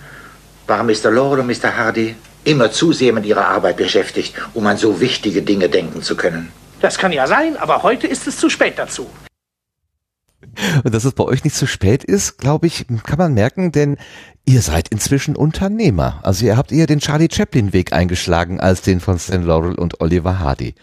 [0.66, 1.10] waren Mr.
[1.10, 1.76] Laurel und Mr.
[1.76, 6.16] Hardy immer zu sehr mit ihrer Arbeit beschäftigt, um an so wichtige Dinge denken zu
[6.16, 6.52] können.
[6.80, 9.08] Das kann ja sein, aber heute ist es zu spät dazu.
[10.84, 13.96] Und dass es bei euch nicht zu spät ist, glaube ich, kann man merken, denn
[14.44, 16.20] ihr seid inzwischen Unternehmer.
[16.22, 20.00] Also ihr habt eher den Charlie Chaplin Weg eingeschlagen als den von Stan Laurel und
[20.00, 20.74] Oliver Hardy.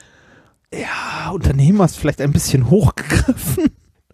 [0.73, 3.65] Ah, Unternehmer ist vielleicht ein bisschen hochgegriffen.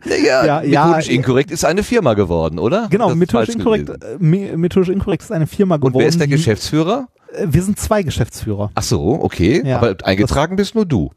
[0.06, 1.14] Ja, ja, methodisch ja.
[1.14, 2.88] inkorrekt ist eine Firma geworden, oder?
[2.90, 5.94] Genau, methodisch inkorrekt, äh, me- methodisch inkorrekt ist eine Firma geworden.
[5.96, 7.08] Und wer ist der Geschäftsführer?
[7.34, 8.72] Äh, Wir sind zwei Geschäftsführer.
[8.76, 9.62] Ach so, okay.
[9.66, 9.78] Ja.
[9.78, 11.12] Aber eingetragen bist nur du.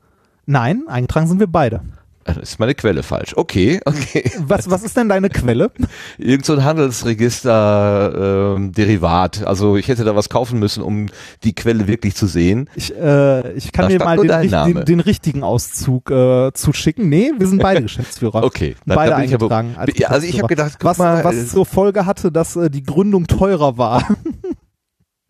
[0.46, 1.82] Nein, eingetragen sind wir beide.
[2.24, 3.32] Das ist meine Quelle falsch.
[3.36, 4.30] Okay, okay.
[4.46, 5.70] Was, was ist denn deine Quelle?
[6.18, 9.44] Irgend so ein Handelsregister ähm, Derivat.
[9.46, 11.06] Also ich hätte da was kaufen müssen, um
[11.42, 12.68] die Quelle wirklich zu sehen.
[12.76, 17.08] Ich, äh, ich kann Da stand mal den, den, den richtigen Auszug äh, zuschicken.
[17.08, 18.44] Nee, wir sind beide Geschäftsführer.
[18.44, 19.74] Okay, da- beide da bin ich aber- eingetragen.
[19.76, 22.82] als also ich habe gedacht, was, mal, was äh, zur Folge hatte, dass äh, die
[22.82, 24.06] Gründung teurer war.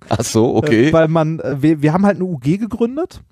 [0.08, 0.88] Ach so, okay.
[0.88, 3.22] Äh, weil man, äh, wir, wir haben halt eine UG gegründet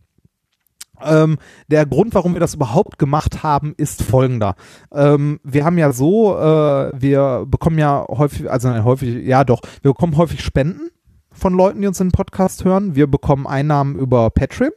[1.04, 4.54] Ähm, der Grund, warum wir das überhaupt gemacht haben, ist folgender.
[4.92, 9.60] Ähm, wir haben ja so, äh, wir bekommen ja häufig, also nein, häufig, ja doch,
[9.82, 10.90] wir bekommen häufig Spenden
[11.32, 12.94] von Leuten, die uns in den Podcast hören.
[12.94, 14.72] Wir bekommen Einnahmen über Patreon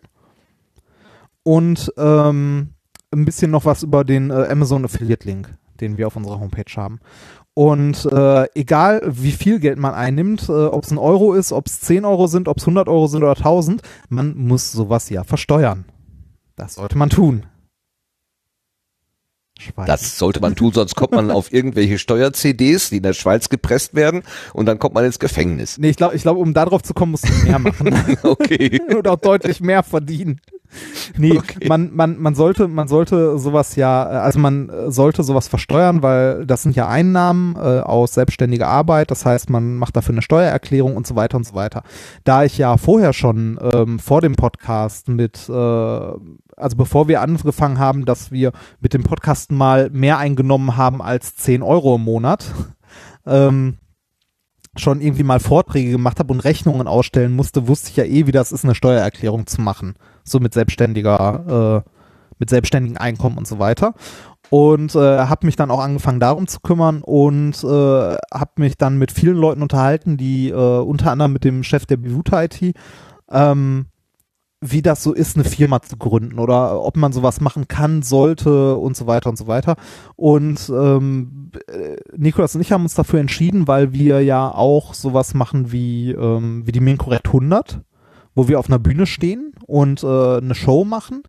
[1.43, 2.69] und ähm,
[3.11, 6.71] ein bisschen noch was über den äh, Amazon Affiliate Link, den wir auf unserer Homepage
[6.75, 6.99] haben.
[7.53, 11.67] Und äh, egal wie viel Geld man einnimmt, äh, ob es ein Euro ist, ob
[11.67, 15.23] es 10 Euro sind, ob es 100 Euro sind oder 1000, man muss sowas ja
[15.23, 15.85] versteuern.
[16.55, 17.45] Das sollte man tun.
[19.59, 19.87] Schweigen.
[19.87, 23.93] Das sollte man tun, sonst kommt man auf irgendwelche Steuer-CDs, die in der Schweiz gepresst
[23.93, 24.23] werden
[24.53, 25.77] und dann kommt man ins Gefängnis.
[25.77, 27.93] Nee, ich glaube, ich glaub, um darauf zu kommen, musst du mehr machen.
[28.23, 28.81] Okay.
[28.95, 30.39] und auch deutlich mehr verdienen.
[31.17, 31.67] Nee, Okay.
[31.67, 36.63] man, man, man sollte, man sollte sowas ja, also man sollte sowas versteuern, weil das
[36.63, 39.11] sind ja Einnahmen äh, aus selbstständiger Arbeit.
[39.11, 41.83] Das heißt, man macht dafür eine Steuererklärung und so weiter und so weiter.
[42.23, 47.79] Da ich ja vorher schon ähm, vor dem Podcast mit, äh, also bevor wir angefangen
[47.79, 52.45] haben, dass wir mit dem Podcast mal mehr eingenommen haben als 10 Euro im Monat,
[53.25, 53.77] ähm,
[54.75, 58.31] schon irgendwie mal Vorträge gemacht habe und Rechnungen ausstellen musste, wusste ich ja eh, wie
[58.31, 59.95] das ist, eine Steuererklärung zu machen.
[60.23, 61.89] So mit selbstständiger, äh,
[62.39, 63.93] mit selbstständigen Einkommen und so weiter.
[64.49, 68.99] Und äh, habe mich dann auch angefangen darum zu kümmern und äh, habe mich dann
[68.99, 72.75] mit vielen Leuten unterhalten, die äh, unter anderem mit dem Chef der Bivuta IT,
[73.31, 73.87] ähm,
[74.61, 78.75] wie das so ist, eine Firma zu gründen oder ob man sowas machen kann, sollte
[78.75, 79.75] und so weiter und so weiter.
[80.15, 85.33] Und ähm, äh, Nikolas und ich haben uns dafür entschieden, weil wir ja auch sowas
[85.33, 87.81] machen wie, ähm, wie die Minkorrekt 100,
[88.35, 91.23] wo wir auf einer Bühne stehen und äh, eine Show machen.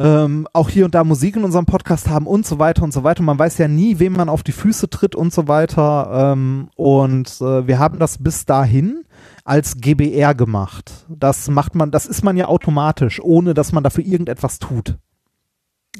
[0.00, 3.02] Ähm, auch hier und da Musik in unserem Podcast haben und so weiter und so
[3.02, 3.22] weiter.
[3.24, 6.32] Man weiß ja nie, wem man auf die Füße tritt und so weiter.
[6.32, 9.04] Ähm, und äh, wir haben das bis dahin
[9.44, 11.06] als GBR gemacht.
[11.08, 14.98] Das macht man, das ist man ja automatisch, ohne dass man dafür irgendetwas tut.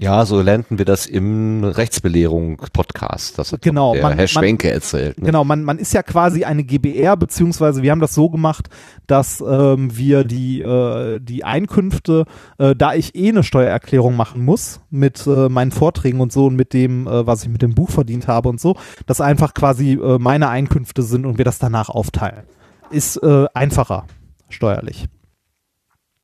[0.01, 3.37] Ja, so lernten wir das im Rechtsbelehrung-Podcast.
[3.39, 5.19] Das hat Genau, der man- Herr man- Schwenke erzählt.
[5.19, 5.27] Ne?
[5.27, 8.69] Genau, man, man ist ja quasi eine GBR, beziehungsweise wir haben das so gemacht,
[9.09, 12.27] dass ähm, wir die, äh, die Einkünfte,
[12.59, 16.55] äh, da ich eh eine Steuererklärung machen muss mit äh, meinen Vorträgen und so und
[16.57, 18.77] mit dem, äh, was ich mit dem Buch verdient habe und so,
[19.07, 22.45] dass einfach quasi äh, meine Einkünfte sind und wir das danach aufteilen.
[22.91, 24.07] Ist äh, einfacher
[24.49, 25.07] steuerlich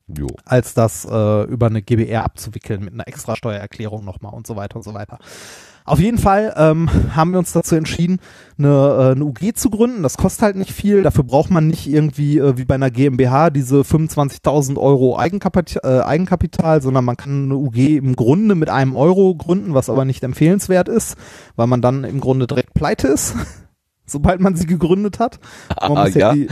[0.07, 0.27] Jo.
[0.45, 4.75] als das äh, über eine GBR abzuwickeln mit einer extra Steuererklärung nochmal und so weiter
[4.75, 5.17] und so weiter.
[5.83, 8.19] Auf jeden Fall ähm, haben wir uns dazu entschieden,
[8.57, 10.01] eine, äh, eine UG zu gründen.
[10.01, 11.03] Das kostet halt nicht viel.
[11.03, 16.03] Dafür braucht man nicht irgendwie äh, wie bei einer GmbH diese 25.000 Euro Eigenkapital, äh,
[16.03, 20.23] Eigenkapital, sondern man kann eine UG im Grunde mit einem Euro gründen, was aber nicht
[20.23, 21.17] empfehlenswert ist,
[21.55, 23.35] weil man dann im Grunde direkt pleite ist.
[24.07, 25.39] Sobald man sie gegründet hat.
[25.81, 26.33] Man muss ja, ja?
[26.33, 26.47] die,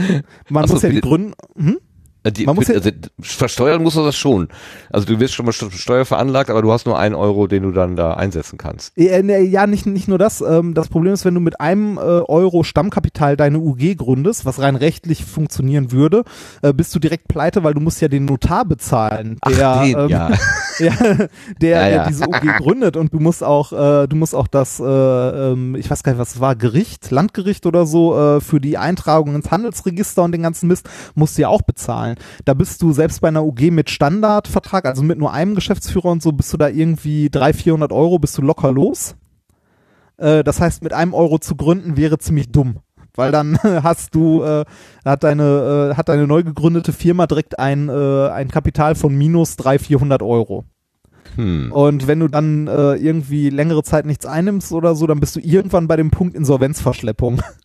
[0.48, 1.00] man muss ja die.
[1.00, 1.34] Gründen.
[1.56, 1.78] Hm?
[2.24, 2.90] Äh, Die, Man muss also,
[3.20, 4.48] versteuern musst du das schon.
[4.90, 7.70] Also du wirst schon mal st- steuerveranlagt, aber du hast nur einen Euro, den du
[7.70, 8.92] dann da einsetzen kannst.
[8.96, 10.40] Ja, ne, ja, nicht, nicht nur das.
[10.40, 14.60] Ähm, das Problem ist, wenn du mit einem äh, Euro Stammkapital deine UG gründest, was
[14.60, 16.24] rein rechtlich funktionieren würde,
[16.62, 19.98] äh, bist du direkt pleite, weil du musst ja den Notar bezahlen, der, Ach, den,
[19.98, 20.30] ähm, ja.
[20.78, 21.28] ja, der, Ja,
[21.60, 22.06] der ja.
[22.08, 25.90] diese UG gründet und du musst auch, äh, du musst auch das, äh, ähm, ich
[25.90, 29.50] weiß gar nicht, was es war, Gericht, Landgericht oder so, äh, für die Eintragung ins
[29.50, 32.13] Handelsregister und den ganzen Mist, musst du ja auch bezahlen.
[32.44, 36.22] Da bist du selbst bei einer UG mit Standardvertrag, also mit nur einem Geschäftsführer und
[36.22, 39.16] so, bist du da irgendwie 300, 400 Euro, bist du locker los.
[40.16, 42.78] Äh, das heißt, mit einem Euro zu gründen wäre ziemlich dumm.
[43.16, 44.64] Weil dann hast du, äh,
[45.04, 49.56] hat deine, äh, hat deine neu gegründete Firma direkt ein, äh, ein Kapital von minus
[49.56, 50.64] 300, 400 Euro.
[51.36, 51.72] Hm.
[51.72, 55.40] Und wenn du dann äh, irgendwie längere Zeit nichts einnimmst oder so, dann bist du
[55.40, 57.42] irgendwann bei dem Punkt Insolvenzverschleppung.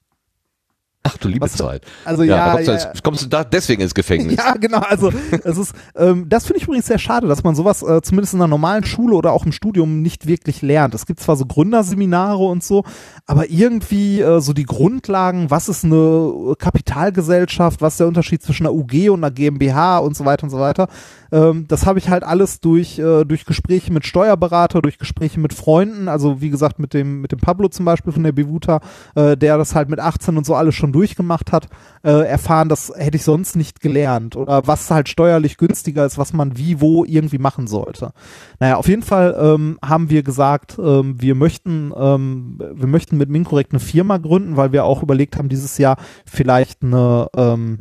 [1.04, 1.84] Ach du liebe Was- Zeit.
[2.04, 4.36] Also Ja, ja, da kommst, du, ja, jetzt- kommst du da deswegen ins Gefängnis.
[4.38, 4.80] ja, genau.
[4.80, 5.12] Also
[5.44, 8.40] es ist, ähm, das finde ich übrigens sehr schade, dass man sowas äh, zumindest in
[8.42, 10.94] einer normalen Schule oder auch im Studium nicht wirklich lernt.
[10.94, 12.84] Es gibt zwar so Gründerseminare und so,
[13.26, 16.56] aber irgendwie äh, so die Grundlagen, was ist eine
[17.00, 20.50] Kapitalgesellschaft, was ist der Unterschied zwischen einer UG und einer GmbH und so weiter und
[20.50, 20.88] so weiter.
[21.32, 25.54] Ähm, das habe ich halt alles durch äh, durch Gespräche mit Steuerberater, durch Gespräche mit
[25.54, 28.82] Freunden, also wie gesagt mit dem mit dem Pablo zum Beispiel von der Bivuta,
[29.16, 31.68] äh, der das halt mit 18 und so alles schon durchgemacht hat,
[32.04, 36.34] äh, erfahren, das hätte ich sonst nicht gelernt oder was halt steuerlich günstiger ist, was
[36.34, 38.12] man wie wo irgendwie machen sollte.
[38.60, 43.30] Naja, auf jeden Fall ähm, haben wir gesagt, ähm, wir möchten ähm, wir möchten mit
[43.30, 47.80] Minkorrekt eine Firma gründen, weil wir auch überlegt haben, dieses Jahr vielleicht eine ähm,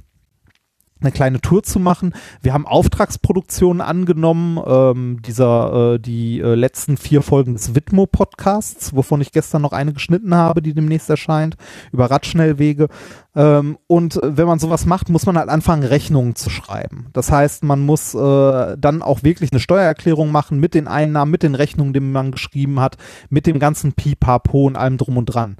[1.00, 2.14] eine kleine Tour zu machen.
[2.42, 8.94] Wir haben Auftragsproduktionen angenommen, ähm, dieser äh, die äh, letzten vier Folgen des Widmo Podcasts,
[8.94, 11.56] wovon ich gestern noch eine geschnitten habe, die demnächst erscheint,
[11.92, 12.88] über Radschnellwege.
[13.34, 17.06] Ähm, und äh, wenn man sowas macht, muss man halt anfangen, Rechnungen zu schreiben.
[17.12, 21.44] Das heißt, man muss äh, dann auch wirklich eine Steuererklärung machen mit den Einnahmen, mit
[21.44, 22.96] den Rechnungen, die man geschrieben hat,
[23.30, 25.56] mit dem ganzen Pipapo und allem drum und dran.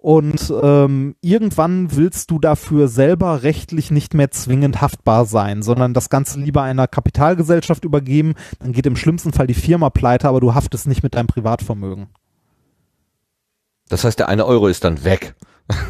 [0.00, 6.08] Und ähm, irgendwann willst du dafür selber rechtlich nicht mehr zwingend haftbar sein, sondern das
[6.08, 8.32] Ganze lieber einer Kapitalgesellschaft übergeben.
[8.60, 12.08] Dann geht im schlimmsten Fall die Firma pleite, aber du haftest nicht mit deinem Privatvermögen.
[13.90, 15.34] Das heißt, der eine Euro ist dann weg.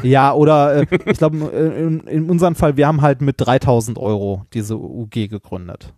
[0.03, 4.45] Ja, oder äh, ich glaube, in, in unserem Fall, wir haben halt mit 3000 Euro
[4.53, 5.95] diese UG gegründet.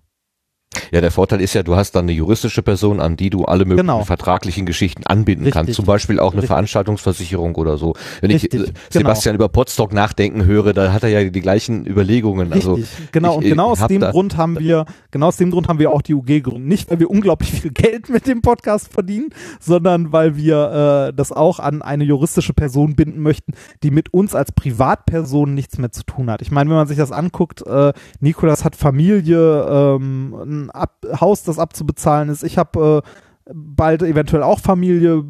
[0.90, 3.64] Ja, der Vorteil ist ja, du hast dann eine juristische Person, an die du alle
[3.64, 4.04] möglichen Genau.
[4.04, 5.54] vertraglichen Geschichten anbinden Richtig.
[5.54, 5.74] kannst.
[5.74, 6.48] Zum Beispiel auch eine Richtig.
[6.48, 7.94] Veranstaltungsversicherung oder so.
[8.20, 11.86] Wenn ich Richtig, äh, Sebastian über Potsdok nachdenken höre, da hat er ja die gleichen
[11.86, 12.52] Überlegungen.
[12.52, 12.78] Also
[13.12, 13.32] genau.
[13.32, 15.90] ich, und äh, genau aus dem Grund haben wir, genau aus dem Grund haben wir
[15.90, 16.68] auch die UG gegründet.
[16.68, 19.30] Nicht, weil wir unglaublich viel Geld mit dem Podcast verdienen,
[19.60, 24.34] sondern weil wir äh, das auch an eine juristische Person binden möchten, die mit uns
[24.34, 26.42] als Privatperson nichts mehr zu tun hat.
[26.42, 31.43] Ich meine, wenn man sich das anguckt, äh, Nikolas hat Familie, ähm, ein Ab Haus,
[31.44, 32.43] das abzubezahlen ist.
[32.44, 33.09] Ich habe äh,
[33.52, 35.24] bald eventuell auch Familie, äh,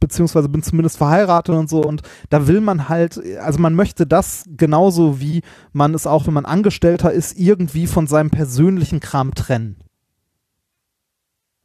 [0.00, 1.82] beziehungsweise bin zumindest verheiratet und so.
[1.82, 5.42] Und da will man halt, also man möchte das genauso wie
[5.72, 9.76] man es auch, wenn man Angestellter ist, irgendwie von seinem persönlichen Kram trennen.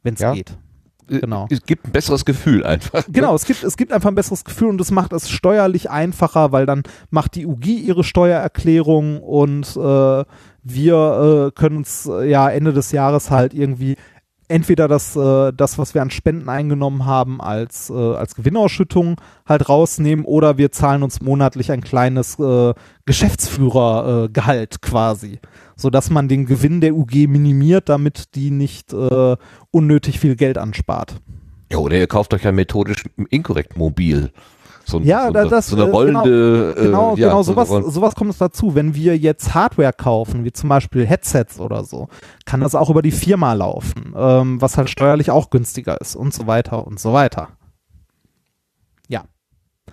[0.02, 0.32] Wenn es Ja.
[0.32, 0.56] geht.
[1.10, 1.46] äh, genau.
[1.50, 3.04] Es gibt ein besseres Gefühl einfach.
[3.08, 6.52] Genau, es gibt, es gibt einfach ein besseres Gefühl und es macht es steuerlich einfacher,
[6.52, 10.24] weil dann macht die UG ihre Steuererklärung und äh,
[10.62, 13.96] wir äh, können uns äh, ja Ende des Jahres halt irgendwie
[14.50, 19.68] entweder das, äh, das, was wir an Spenden eingenommen haben, als, äh, als Gewinnausschüttung halt
[19.68, 22.74] rausnehmen oder wir zahlen uns monatlich ein kleines äh,
[23.06, 25.38] Geschäftsführergehalt äh, quasi,
[25.76, 29.36] sodass man den Gewinn der UG minimiert, damit die nicht äh,
[29.70, 31.20] unnötig viel Geld anspart.
[31.70, 34.32] Ja, oder ihr kauft euch ja methodisch inkorrekt mobil.
[34.90, 37.90] So, Ja, so, das, so eine äh, rollende, Genau, äh, ja, genau, so sowas, roll-
[37.90, 38.74] sowas kommt es dazu.
[38.74, 42.08] Wenn wir jetzt Hardware kaufen, wie zum Beispiel Headsets oder so,
[42.44, 46.34] kann das auch über die Firma laufen, ähm, was halt steuerlich auch günstiger ist und
[46.34, 47.48] so weiter und so weiter.
[49.08, 49.24] Ja,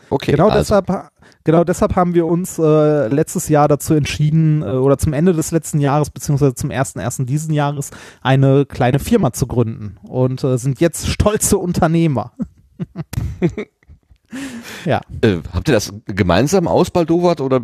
[0.09, 1.09] Okay, genau also, deshalb,
[1.43, 5.51] genau deshalb haben wir uns äh, letztes Jahr dazu entschieden, äh, oder zum Ende des
[5.51, 7.91] letzten Jahres, beziehungsweise zum ersten ersten diesen Jahres,
[8.21, 12.31] eine kleine Firma zu gründen und äh, sind jetzt stolze Unternehmer.
[14.85, 15.01] ja.
[15.21, 17.61] Äh, habt ihr das gemeinsam ausbaldowert oder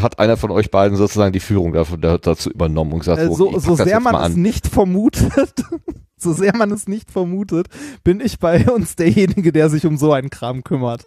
[0.00, 3.32] hat einer von euch beiden sozusagen die Führung davon, da, dazu übernommen und gesagt, Äh,
[3.34, 5.64] so, so, sehr man es nicht vermutet,
[6.16, 7.68] so sehr man es nicht vermutet,
[8.04, 11.06] bin ich bei uns derjenige, der sich um so einen Kram kümmert.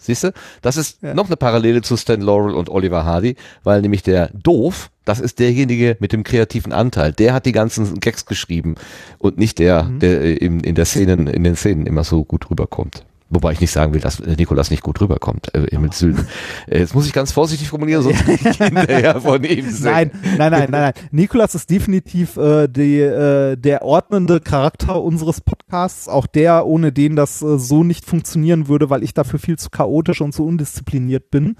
[0.00, 0.32] Siehst du,
[0.62, 1.12] das ist Ja.
[1.12, 3.34] noch eine Parallele zu Stan Laurel und Oliver Hardy,
[3.64, 7.12] weil nämlich der Doof, das ist derjenige mit dem kreativen Anteil.
[7.12, 8.76] Der hat die ganzen Gags geschrieben
[9.18, 9.98] und nicht der, Mhm.
[9.98, 13.04] der äh, in, in der Szenen, in den Szenen immer so gut rüberkommt.
[13.30, 16.26] Wobei ich nicht sagen will, dass äh, Nikolas nicht gut rüberkommt, äh, Emil Süden.
[16.66, 19.92] Äh, Jetzt muss ich ganz vorsichtig formulieren, sonst hinterher von ihm sehen.
[19.92, 20.92] Nein, nein, nein, nein, nein.
[21.10, 27.16] Nikolas ist definitiv äh, die, äh, der ordnende Charakter unseres Podcasts, auch der, ohne den
[27.16, 31.30] das äh, so nicht funktionieren würde, weil ich dafür viel zu chaotisch und zu undiszipliniert
[31.30, 31.56] bin.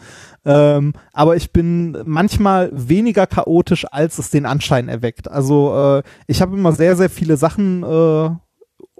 [0.46, 5.30] Ähm, aber ich bin manchmal weniger chaotisch, als es den Anschein erweckt.
[5.30, 8.30] Also äh, ich habe immer sehr, sehr viele Sachen äh,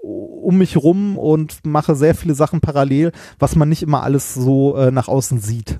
[0.01, 4.75] um mich rum und mache sehr viele Sachen parallel, was man nicht immer alles so
[4.77, 5.79] äh, nach außen sieht.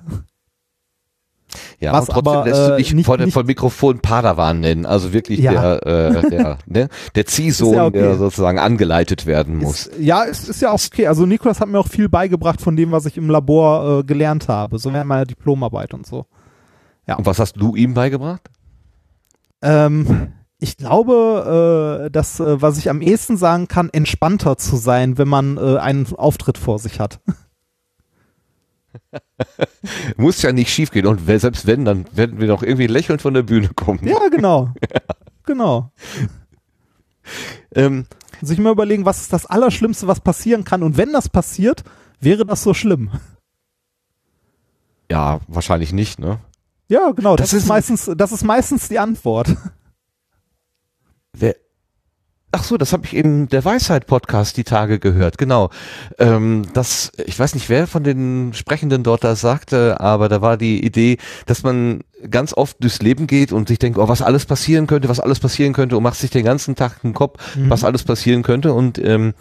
[1.80, 4.60] Ja, Was und trotzdem aber, lässt du äh, dich nicht- vor, nicht- vor Mikrofon Padawan
[4.60, 5.78] nennen, also wirklich Ja.
[5.78, 7.98] der, äh, der, ne, der Ziehsohn, ja okay.
[7.98, 9.86] der sozusagen angeleitet werden muss.
[9.86, 11.08] Ist, ja, ist, ist ja auch okay.
[11.08, 14.46] Also Nikolas hat mir auch viel beigebracht von dem, was ich im Labor äh, gelernt
[14.46, 16.26] habe, so während meiner Diplomarbeit und so.
[17.06, 18.48] Und was hast du ihm beigebracht?
[19.62, 25.18] Ähm, ich glaube, äh, dass, äh, was ich am ehesten sagen kann, entspannter zu sein,
[25.18, 27.20] wenn man äh, einen Auftritt vor sich hat.
[30.16, 33.34] Muss ja nicht schiefgehen und wer- selbst wenn, dann werden wir noch irgendwie lächelnd von
[33.34, 34.06] der Bühne kommen.
[34.06, 34.72] ja, genau.
[35.46, 35.90] genau.
[37.74, 38.06] Ähm,
[38.42, 40.82] Sich mal überlegen, was ist das Allerschlimmste, was passieren kann.
[40.82, 41.84] Und wenn das passiert,
[42.20, 43.10] wäre das so schlimm.
[45.10, 46.38] ja, wahrscheinlich nicht, ne?
[46.88, 47.36] Ja, genau.
[47.36, 49.54] Das, Das ist ist- meistens, das ist meistens die Antwort.
[51.32, 51.54] Wer,
[52.52, 55.70] ach so, das habe ich in der Weisheit-Podcast die Tage gehört, genau.
[56.18, 60.56] Ähm, das, ich weiß nicht, wer von den Sprechenden dort das sagte, aber da war
[60.56, 64.44] die Idee, dass man ganz oft durchs Leben geht und sich denkt, oh, was alles
[64.44, 67.84] passieren könnte, was alles passieren könnte und macht sich den ganzen Tag den Kopf, was
[67.84, 68.74] alles passieren könnte.
[68.74, 69.34] Und ähm,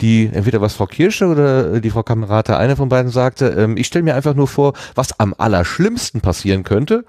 [0.00, 3.88] die, entweder was Frau Kirsche oder die Frau Kamerata, eine von beiden sagte, ähm, ich
[3.88, 7.04] stelle mir einfach nur vor, was am allerschlimmsten passieren könnte.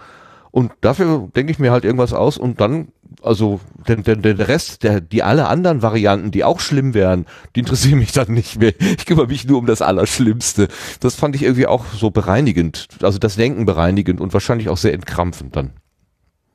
[0.51, 2.89] Und dafür denke ich mir halt irgendwas aus und dann,
[3.21, 7.25] also der, der, der Rest, der, die alle anderen Varianten, die auch schlimm wären,
[7.55, 8.73] die interessieren mich dann nicht mehr.
[8.79, 10.67] Ich kümmere mich nur um das Allerschlimmste.
[10.99, 14.93] Das fand ich irgendwie auch so bereinigend, also das Denken bereinigend und wahrscheinlich auch sehr
[14.93, 15.71] entkrampfend dann.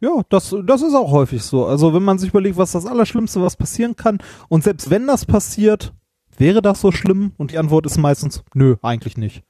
[0.01, 1.67] Ja, das, das ist auch häufig so.
[1.67, 4.19] Also wenn man sich überlegt, was das Allerschlimmste, was passieren kann,
[4.49, 5.93] und selbst wenn das passiert,
[6.37, 7.33] wäre das so schlimm?
[7.37, 9.43] Und die Antwort ist meistens, nö, eigentlich nicht.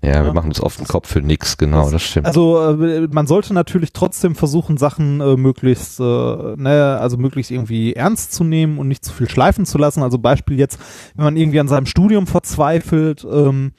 [0.00, 2.26] Ja, wir machen uns oft den Kopf für nix, genau, das stimmt.
[2.26, 7.94] Also äh, man sollte natürlich trotzdem versuchen, Sachen äh, möglichst, äh, ne, also möglichst irgendwie
[7.94, 10.04] ernst zu nehmen und nicht zu viel schleifen zu lassen.
[10.04, 10.78] Also Beispiel jetzt,
[11.16, 13.72] wenn man irgendwie an seinem Studium verzweifelt, ähm,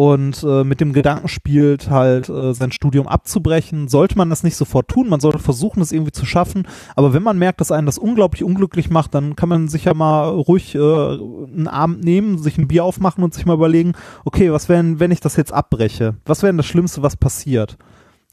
[0.00, 4.56] und äh, mit dem Gedanken spielt, halt äh, sein Studium abzubrechen, sollte man das nicht
[4.56, 5.10] sofort tun.
[5.10, 6.66] Man sollte versuchen, das irgendwie zu schaffen.
[6.96, 9.92] Aber wenn man merkt, dass einen das unglaublich unglücklich macht, dann kann man sich ja
[9.92, 13.92] mal ruhig äh, einen Abend nehmen, sich ein Bier aufmachen und sich mal überlegen,
[14.24, 16.16] okay, was wäre, wenn ich das jetzt abbreche?
[16.24, 17.76] Was wäre das Schlimmste, was passiert?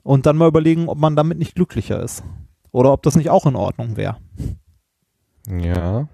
[0.04, 2.24] Und dann mal überlegen, ob man damit nicht glücklicher ist.
[2.72, 4.16] Oder ob das nicht auch in Ordnung wäre.
[5.50, 6.08] Ja.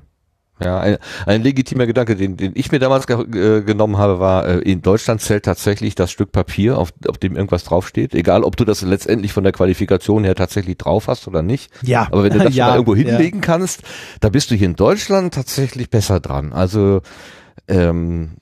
[0.63, 4.45] Ja, ein, ein legitimer Gedanke, den, den ich mir damals ge äh, genommen habe, war,
[4.47, 8.13] äh, in Deutschland zählt tatsächlich das Stück Papier, auf, auf dem irgendwas draufsteht.
[8.13, 11.71] Egal, ob du das letztendlich von der Qualifikation her tatsächlich drauf hast oder nicht.
[11.81, 12.07] Ja.
[12.11, 13.45] Aber wenn du das ja, mal irgendwo hinlegen ja.
[13.45, 13.81] kannst,
[14.19, 16.53] da bist du hier in Deutschland tatsächlich besser dran.
[16.53, 17.01] Also
[17.67, 18.37] ähm,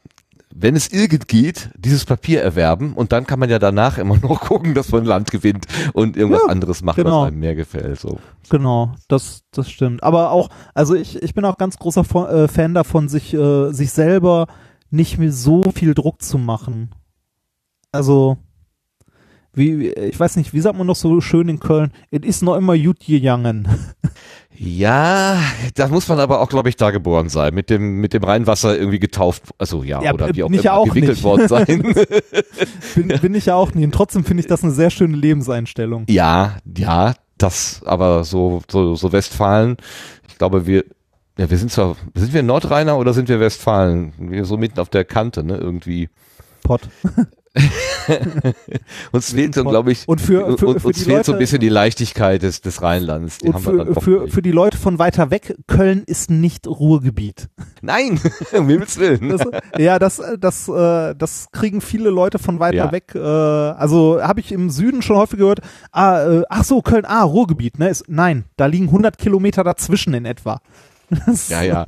[0.54, 4.42] wenn es irgend geht, dieses Papier erwerben und dann kann man ja danach immer noch
[4.42, 7.22] gucken, dass man Land gewinnt und irgendwas Ja, anderes macht, genau.
[7.22, 8.00] was einem mehr gefällt.
[8.00, 8.20] So.
[8.50, 10.04] Genau, das, das stimmt.
[10.04, 12.02] Aber auch, also ich, ich bin auch ganz großer
[12.32, 14.48] äh, Fan davon, sich, äh, sich selber
[14.90, 16.92] nicht mehr so viel Druck zu machen.
[17.92, 18.38] Also,
[19.54, 21.92] wie, ich weiß nicht, wie sagt man noch so schön in Köln?
[22.10, 23.68] Es ist noch immer gut gegangen.
[24.58, 25.40] Ja,
[25.76, 28.78] da muss man aber auch, glaube ich, da geboren sein, mit dem mit dem Rheinwasser
[28.78, 31.24] irgendwie getauft, also ja, Ja, oder wie auch bin ich ja immer auch gewickelt nicht.
[31.24, 31.66] worden sein.
[32.96, 33.84] bin, bin ich ja auch nie.
[33.86, 36.06] Und trotzdem finde ich das eine sehr schöne Lebenseinstellung.
[36.10, 39.78] ja, ja, das, aber so so so Westfalen,
[40.30, 40.84] ich glaube, wir
[41.38, 44.14] ja, wir sind zwar, sind wir Nordrheiner oder sind wir Westfalen?
[44.20, 46.10] Wir so mitten auf der Kante, ne, irgendwie.
[46.62, 46.82] Pott.
[49.12, 51.36] Uns fehlt so, glaube ich, Und für- für- uns, für uns die fehlt so ein
[51.36, 53.40] Leute- bisschen die Leichtigkeit des, des Rheinlands.
[53.40, 56.30] Die Und haben wir dann für, für, für die Leute von weiter weg, Köln ist
[56.30, 57.50] nicht Ruhrgebiet.
[57.82, 58.20] Nein,
[58.54, 59.30] um Himmels Willen.
[59.30, 59.42] Das,
[59.78, 62.92] ja, das, das, äh, das kriegen viele Leute von weiter Ja.
[62.92, 63.14] weg.
[63.16, 65.60] Äh, also habe ich im Süden schon häufig gehört.
[65.92, 67.80] Ah, äh, ach so, Köln, ah, Ruhrgebiet.
[67.80, 67.90] Ne?
[67.90, 70.62] Ist, nein, da liegen 100 Kilometer dazwischen in etwa.
[71.26, 71.88] Das- ja, ja.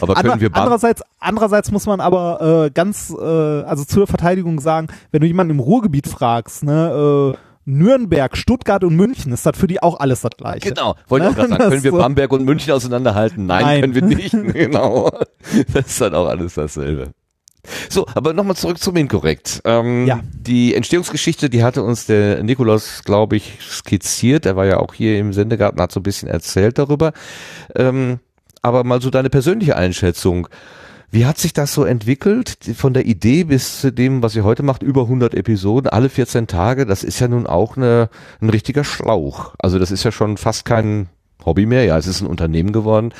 [0.00, 4.06] Aber Ander, können wir Bam- andererseits, andererseits muss man aber äh, ganz, äh, also zur
[4.06, 9.46] Verteidigung sagen, wenn du jemanden im Ruhrgebiet fragst, ne, äh, Nürnberg, Stuttgart und München, ist
[9.46, 10.68] das für die auch alles das gleiche.
[10.70, 11.70] Genau, wollte ich auch gerade sagen.
[11.70, 13.46] Können wir so- Bamberg und München auseinanderhalten?
[13.46, 13.80] Nein, Nein.
[13.80, 14.30] können wir nicht.
[14.54, 15.10] genau.
[15.72, 17.10] Das ist dann auch alles dasselbe.
[17.88, 19.60] So, aber nochmal zurück zum Inkorrekt.
[19.64, 20.18] Ähm, Ja.
[20.32, 24.44] Die Entstehungsgeschichte, die hatte uns der Nikolaus, glaube ich, skizziert.
[24.46, 27.12] Er war ja auch hier im Sendegarten, hat so ein bisschen erzählt darüber.
[27.76, 28.18] Ähm,
[28.62, 30.48] aber mal so deine persönliche Einschätzung.
[31.10, 34.62] Wie hat sich das so entwickelt, von der Idee bis zu dem, was ihr heute
[34.62, 38.08] macht, über 100 Episoden, alle 14 Tage, das ist ja nun auch eine,
[38.40, 39.54] ein richtiger Schlauch.
[39.58, 41.10] Also das ist ja schon fast kein
[41.44, 43.12] Hobby mehr, ja, es ist ein Unternehmen geworden.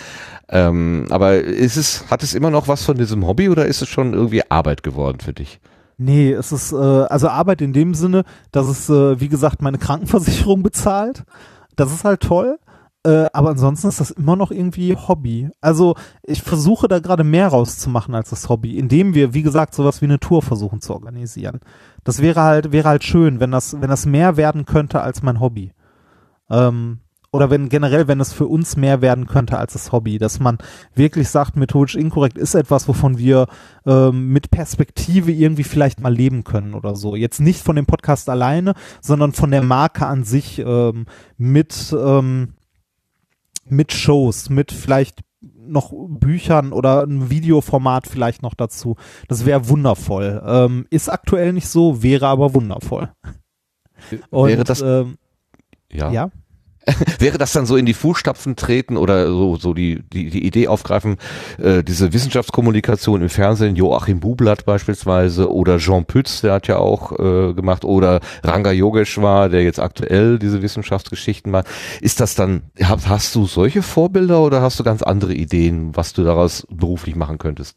[0.48, 3.88] Ähm, aber ist es, hat es immer noch was von diesem Hobby oder ist es
[3.90, 5.60] schon irgendwie Arbeit geworden für dich?
[5.98, 9.78] Nee, es ist äh, also Arbeit in dem Sinne, dass es, äh, wie gesagt, meine
[9.78, 11.24] Krankenversicherung bezahlt.
[11.76, 12.58] Das ist halt toll.
[13.04, 15.50] Äh, aber ansonsten ist das immer noch irgendwie Hobby.
[15.60, 20.00] Also ich versuche da gerade mehr rauszumachen als das Hobby, indem wir, wie gesagt, sowas
[20.02, 21.60] wie eine Tour versuchen zu organisieren.
[22.04, 25.40] Das wäre halt, wäre halt schön, wenn das, wenn das mehr werden könnte als mein
[25.40, 25.72] Hobby.
[26.48, 27.00] Ähm,
[27.32, 30.58] oder wenn generell, wenn es für uns mehr werden könnte als das Hobby, dass man
[30.94, 33.46] wirklich sagt, methodisch inkorrekt ist etwas, wovon wir
[33.86, 37.16] ähm, mit Perspektive irgendwie vielleicht mal leben können oder so.
[37.16, 41.06] Jetzt nicht von dem Podcast alleine, sondern von der Marke an sich ähm,
[41.38, 42.52] mit ähm,
[43.72, 48.96] mit Shows, mit vielleicht noch Büchern oder ein Videoformat vielleicht noch dazu.
[49.28, 50.40] Das wäre wundervoll.
[50.46, 53.10] Ähm, ist aktuell nicht so, wäre aber wundervoll.
[54.30, 55.16] Und, Wäre das- ähm,
[55.90, 56.10] Ja.
[56.10, 56.30] ja?
[57.18, 60.68] Wäre das dann so in die Fußstapfen treten oder so, so die, die, die Idee
[60.68, 61.16] aufgreifen,
[61.58, 67.12] äh, diese Wissenschaftskommunikation im Fernsehen, Joachim Bublatt beispielsweise oder Jean Pütz, der hat ja auch
[67.18, 71.66] äh, gemacht, oder Ranga Yogeshwar, der jetzt aktuell diese Wissenschaftsgeschichten macht.
[72.00, 76.12] Ist das dann, hast, hast du solche Vorbilder oder hast du ganz andere Ideen, was
[76.12, 77.76] du daraus beruflich machen könntest?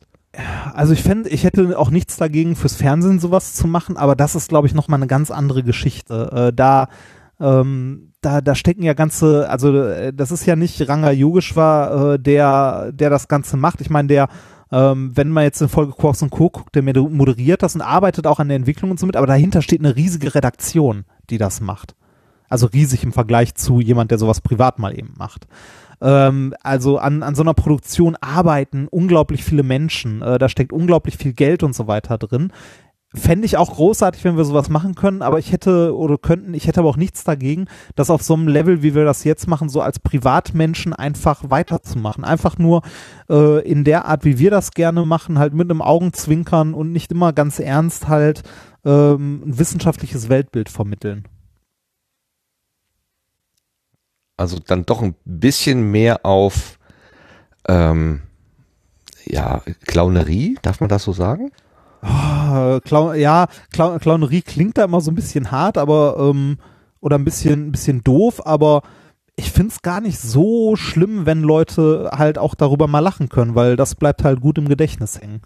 [0.73, 4.35] Also ich fände, ich hätte auch nichts dagegen, fürs Fernsehen sowas zu machen, aber das
[4.35, 6.49] ist, glaube ich, nochmal eine ganz andere Geschichte.
[6.49, 6.89] Äh, da,
[7.39, 12.19] ähm, da, da stecken ja ganze, also äh, das ist ja nicht Ranga Yogeshwar, äh,
[12.19, 13.81] der, der das Ganze macht.
[13.81, 14.27] Ich meine, der,
[14.71, 16.49] ähm, wenn man jetzt in Folge Quarks und Co.
[16.49, 19.27] guckt, der moder- moderiert das und arbeitet auch an der Entwicklung und so mit, aber
[19.27, 21.95] dahinter steht eine riesige Redaktion, die das macht.
[22.49, 25.47] Also riesig im Vergleich zu jemand, der sowas privat mal eben macht.
[26.01, 30.21] Ähm, also an, an so einer Produktion arbeiten unglaublich viele Menschen.
[30.21, 32.51] Äh, da steckt unglaublich viel Geld und so weiter drin.
[33.15, 36.67] Fände ich auch großartig, wenn wir sowas machen können, aber ich hätte oder könnten, ich
[36.67, 39.69] hätte aber auch nichts dagegen, das auf so einem Level, wie wir das jetzt machen,
[39.69, 42.23] so als Privatmenschen einfach weiterzumachen.
[42.23, 42.81] Einfach nur
[43.29, 47.11] äh, in der Art, wie wir das gerne machen, halt mit einem Augenzwinkern und nicht
[47.11, 48.43] immer ganz ernst halt
[48.83, 51.27] ähm, ein wissenschaftliches Weltbild vermitteln.
[54.37, 56.77] Also dann doch ein bisschen mehr auf
[57.67, 58.21] ähm,
[59.25, 61.51] ja, Clownerie, darf man das so sagen?
[62.01, 66.57] Oh, Clown, ja, Clown, Clownerie klingt da immer so ein bisschen hart, aber ähm,
[66.99, 68.81] oder ein bisschen, ein bisschen doof, aber
[69.35, 73.75] ich find's gar nicht so schlimm, wenn Leute halt auch darüber mal lachen können, weil
[73.75, 75.41] das bleibt halt gut im Gedächtnis hängen.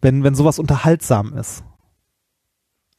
[0.00, 1.62] Wenn, wenn sowas unterhaltsam ist.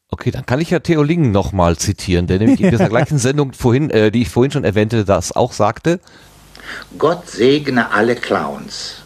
[0.09, 3.53] Okay, dann kann ich ja Theo Lingen nochmal zitieren, der nämlich in dieser gleichen Sendung
[3.53, 5.99] vorhin, äh, die ich vorhin schon erwähnte, das auch sagte.
[6.97, 9.03] Gott segne alle Clowns.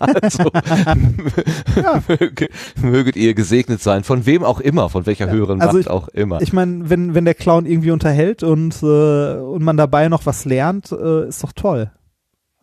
[0.00, 0.44] Also,
[2.08, 2.48] möge,
[2.80, 6.08] möget ihr gesegnet sein, von wem auch immer, von welcher höheren also Macht ich- auch
[6.08, 6.40] immer.
[6.42, 10.44] Ich meine, wenn, wenn der Clown irgendwie unterhält und, äh, und man dabei noch was
[10.44, 11.90] lernt, äh, ist doch toll.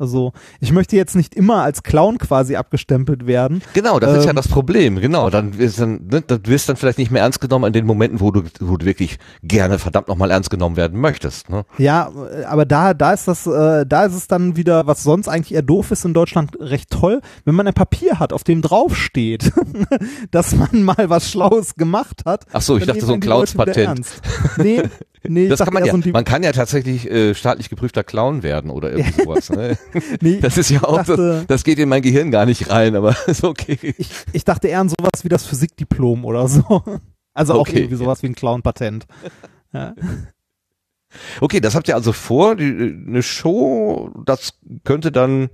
[0.01, 3.61] Also ich möchte jetzt nicht immer als Clown quasi abgestempelt werden.
[3.73, 4.99] Genau, das ist ja Ähm, das Problem.
[4.99, 7.85] Genau, dann wirst dann, ne, dann wirst dann vielleicht nicht mehr ernst genommen in den
[7.85, 11.49] Momenten, wo du, wo du wirklich gerne verdammt nochmal ernst genommen werden möchtest.
[11.49, 11.65] Ne?
[11.77, 12.11] Ja,
[12.49, 15.61] aber da, da ist das, äh, da ist es dann wieder, was sonst eigentlich eher
[15.61, 19.51] doof ist in Deutschland, recht toll, wenn man ein Papier hat, auf dem draufsteht,
[20.31, 22.45] dass man mal was Schlaues gemacht hat.
[22.51, 24.07] Ach so, ich dachte so ein Clowns-Patent.
[24.57, 24.83] Nee,
[25.27, 25.91] nee, Das kann man ja.
[25.91, 29.49] so Man kann ja tatsächlich äh, staatlich geprüfter Clown werden oder irgendwie sowas.
[29.49, 29.77] Ne?
[30.21, 32.95] Nee, Das ist ja auch, dachte- das, das geht in mein Gehirn gar nicht rein,
[32.95, 33.77] aber ist okay.
[33.97, 36.83] ich, ich dachte eher an sowas wie das Physikdiplom oder so.
[37.33, 37.77] Also auch Okay.
[37.79, 39.05] irgendwie sowas wie ein Clown-Patent.
[39.71, 39.95] Ja.
[41.39, 42.65] Okay, das habt ihr also vor, die,
[43.07, 45.49] eine Show, das könnte dann,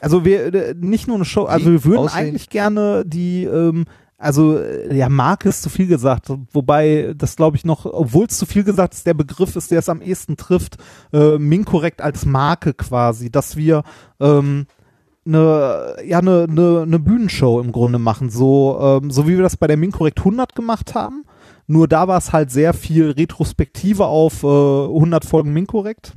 [0.00, 2.18] Also wir äh, nicht nur eine Show, also wir würden aussehen?
[2.28, 3.84] eigentlich gerne die, ähm,
[4.18, 8.36] also äh, ja, Marke ist zu viel gesagt, wobei das glaube ich noch, obwohl es
[8.36, 10.76] zu viel gesagt ist, der Begriff ist, der es am ehesten trifft,
[11.12, 13.84] äh, Minkorrekt als Marke quasi, dass wir
[14.20, 14.66] ähm,
[15.24, 19.56] eine, ja, eine, eine, eine Bühnenshow im Grunde machen, so, ähm, so wie wir das
[19.56, 21.24] bei der Minkorrekt 100 gemacht haben.
[21.66, 26.16] Nur da war es halt sehr viel Retrospektive auf äh, 100 Folgen Minkorrekt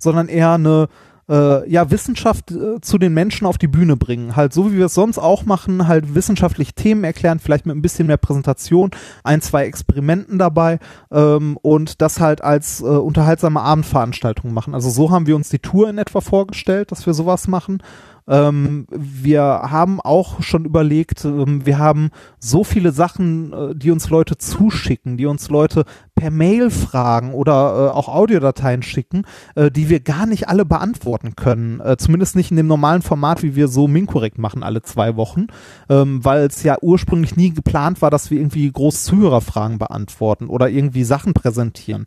[0.00, 0.88] sondern eher eine
[1.30, 4.36] äh, ja, Wissenschaft äh, zu den Menschen auf die Bühne bringen.
[4.36, 7.82] Halt so wie wir es sonst auch machen, halt wissenschaftlich Themen erklären, vielleicht mit ein
[7.82, 8.90] bisschen mehr Präsentation,
[9.22, 10.80] ein, zwei Experimenten dabei
[11.10, 14.74] ähm, und das halt als äh, unterhaltsame Abendveranstaltung machen.
[14.74, 17.82] Also so haben wir uns die Tour in etwa vorgestellt, dass wir sowas machen.
[18.30, 24.08] Ähm, wir haben auch schon überlegt, ähm, wir haben so viele Sachen, äh, die uns
[24.08, 25.84] Leute zuschicken, die uns Leute
[26.14, 27.52] per Mail fragen oder
[27.92, 29.24] äh, auch Audiodateien schicken,
[29.56, 31.80] äh, die wir gar nicht alle beantworten können.
[31.80, 35.48] Äh, zumindest nicht in dem normalen Format, wie wir so Minkorrekt machen alle zwei Wochen,
[35.88, 40.68] ähm, weil es ja ursprünglich nie geplant war, dass wir irgendwie groß Zuhörerfragen beantworten oder
[40.68, 42.06] irgendwie Sachen präsentieren.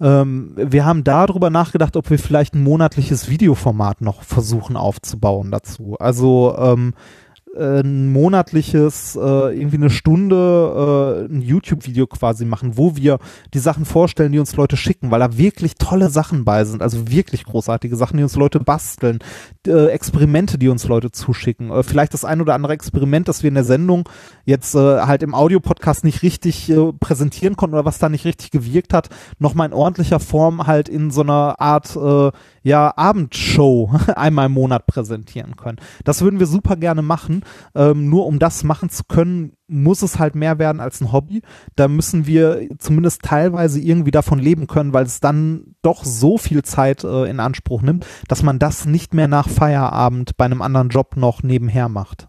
[0.00, 5.96] Ähm, wir haben darüber nachgedacht, ob wir vielleicht ein monatliches Videoformat noch versuchen aufzubauen dazu.
[5.98, 12.96] Also ähm, äh, ein monatliches, äh, irgendwie eine Stunde äh, ein YouTube-Video quasi machen, wo
[12.96, 13.18] wir
[13.54, 17.10] die Sachen vorstellen, die uns Leute schicken, weil da wirklich tolle Sachen bei sind, also
[17.10, 19.18] wirklich großartige Sachen, die uns Leute basteln,
[19.66, 21.70] äh, Experimente, die uns Leute zuschicken.
[21.70, 24.08] Äh, vielleicht das ein oder andere Experiment, das wir in der Sendung
[24.44, 28.52] jetzt äh, halt im Audiopodcast nicht richtig äh, präsentieren konnten oder was da nicht richtig
[28.52, 29.08] gewirkt hat,
[29.38, 32.30] nochmal in ordentlicher Form halt in so einer Art äh,
[32.62, 35.78] ja, Abendshow einmal im Monat präsentieren können.
[36.04, 37.39] Das würden wir super gerne machen.
[37.74, 41.42] Ähm, nur um das machen zu können, muss es halt mehr werden als ein Hobby.
[41.76, 46.62] Da müssen wir zumindest teilweise irgendwie davon leben können, weil es dann doch so viel
[46.62, 50.88] Zeit äh, in Anspruch nimmt, dass man das nicht mehr nach Feierabend bei einem anderen
[50.88, 52.28] Job noch nebenher macht.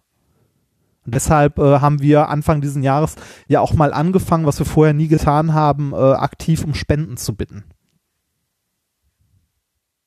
[1.06, 3.16] Und deshalb äh, haben wir Anfang diesen Jahres
[3.48, 7.36] ja auch mal angefangen, was wir vorher nie getan haben, äh, aktiv um Spenden zu
[7.36, 7.64] bitten.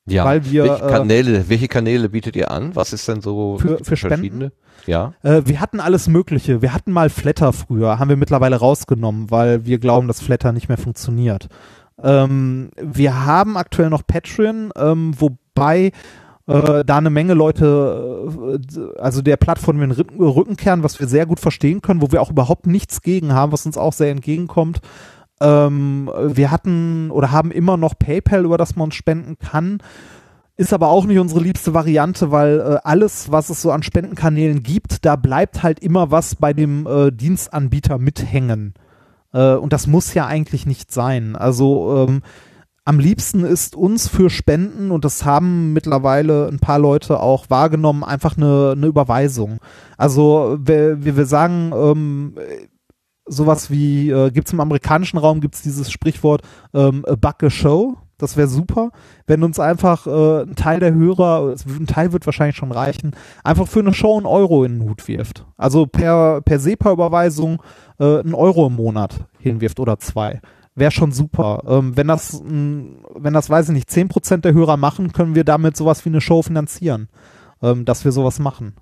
[0.07, 0.25] Ja.
[0.25, 2.75] Weil wir, welche äh, Kanäle, welche Kanäle bietet ihr an?
[2.75, 4.15] Was ist denn so Für- für Spenden?
[4.17, 4.51] verschiedene?
[4.85, 5.13] Ja.
[5.23, 6.61] Äh, wir hatten alles Mögliche.
[6.61, 10.67] Wir hatten mal Flatter früher, haben wir mittlerweile rausgenommen, weil wir glauben, dass Flatter nicht
[10.69, 11.47] mehr funktioniert.
[12.03, 15.91] Ähm, wir haben aktuell noch Patreon, ähm, wobei
[16.47, 21.25] äh, da eine Menge Leute, äh, also der Plattform den Rücken kehren, was wir sehr
[21.25, 24.81] gut verstehen können, wo wir auch überhaupt nichts gegen haben, was uns auch sehr entgegenkommt.
[25.41, 29.79] Ähm, wir hatten oder haben immer noch PayPal, über das man spenden kann.
[30.57, 34.63] Ist aber auch nicht unsere liebste Variante, weil äh, alles, was es so an Spendenkanälen
[34.63, 38.73] gibt, da bleibt halt immer was bei dem äh, Dienstanbieter mithängen.
[39.33, 41.35] Äh, und das muss ja eigentlich nicht sein.
[41.35, 42.21] Also ähm,
[42.85, 48.03] am liebsten ist uns für Spenden, und das haben mittlerweile ein paar Leute auch wahrgenommen,
[48.03, 49.57] einfach eine, eine Überweisung.
[49.97, 52.35] Also wir, wir sagen, ähm,
[53.25, 56.41] sowas wie, äh, gibt es im amerikanischen Raum, gibt es dieses Sprichwort
[56.73, 57.97] ähm, a buck a show.
[58.17, 58.91] Das wäre super,
[59.27, 63.11] wenn uns einfach äh, ein Teil der Hörer, ein Teil wird wahrscheinlich schon reichen,
[63.43, 65.45] einfach für eine Show einen Euro in den Hut wirft.
[65.57, 67.61] Also per, per SEPA-Überweisung
[67.99, 70.39] äh, einen Euro im Monat hinwirft oder zwei.
[70.75, 71.63] Wäre schon super.
[71.67, 72.85] Ähm, wenn das, mh,
[73.15, 76.21] wenn das, weiß ich nicht, 10% der Hörer machen, können wir damit sowas wie eine
[76.21, 77.09] Show finanzieren,
[77.61, 78.75] ähm, dass wir sowas machen.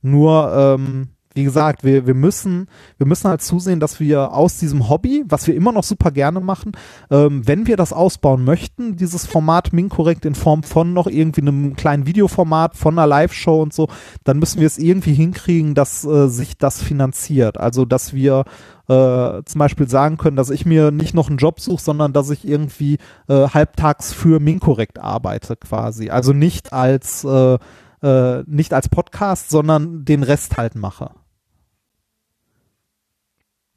[0.00, 4.88] Nur, ähm, wie gesagt, wir, wir müssen, wir müssen halt zusehen, dass wir aus diesem
[4.88, 6.72] Hobby, was wir immer noch super gerne machen,
[7.10, 11.76] ähm, wenn wir das ausbauen möchten, dieses Format Minkorrekt in Form von noch irgendwie einem
[11.76, 13.88] kleinen Videoformat, von einer Live-Show und so,
[14.24, 17.60] dann müssen wir es irgendwie hinkriegen, dass äh, sich das finanziert.
[17.60, 18.44] Also, dass wir
[18.88, 22.30] äh, zum Beispiel sagen können, dass ich mir nicht noch einen Job suche, sondern dass
[22.30, 22.96] ich irgendwie
[23.28, 26.08] äh, halbtags für Minkorrekt arbeite quasi.
[26.08, 27.58] Also nicht als äh,
[28.02, 31.10] äh, nicht als Podcast, sondern den Rest halt mache.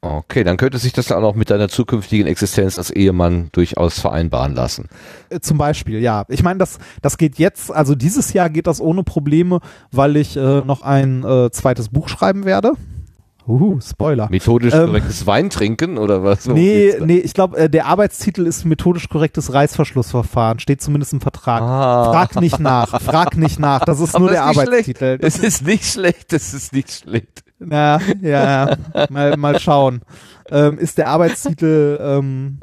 [0.02, 4.54] Okay, dann könnte sich das dann auch mit deiner zukünftigen Existenz als Ehemann durchaus vereinbaren
[4.54, 4.88] lassen.
[5.28, 6.24] Äh, Zum Beispiel, ja.
[6.28, 9.60] Ich meine, das, das geht jetzt, also dieses Jahr geht das ohne Probleme,
[9.92, 12.72] weil ich äh, noch ein äh, zweites Buch schreiben werde.
[13.46, 14.28] Uhu, Spoiler.
[14.30, 16.46] Methodisch Ähm, korrektes Wein trinken oder was?
[16.46, 20.60] Worum nee, nee, ich glaube, äh, der Arbeitstitel ist methodisch korrektes Reißverschlussverfahren.
[20.60, 21.60] Steht zumindest im Vertrag.
[21.62, 22.12] Ah.
[22.12, 23.84] Frag nicht nach, frag nicht nach.
[23.84, 25.18] Das ist Aber nur der ist Arbeitstitel.
[25.20, 27.42] Es ist nicht schlecht, es ist nicht schlecht.
[27.68, 28.76] Ja, ja.
[29.10, 30.02] mal, mal schauen.
[30.50, 32.58] Ähm, ist der Arbeitstitel, ähm,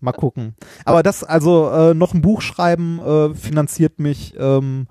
[0.00, 0.54] mal gucken.
[0.84, 4.86] Aber das, also äh, noch ein Buch schreiben, äh, finanziert mich, ähm,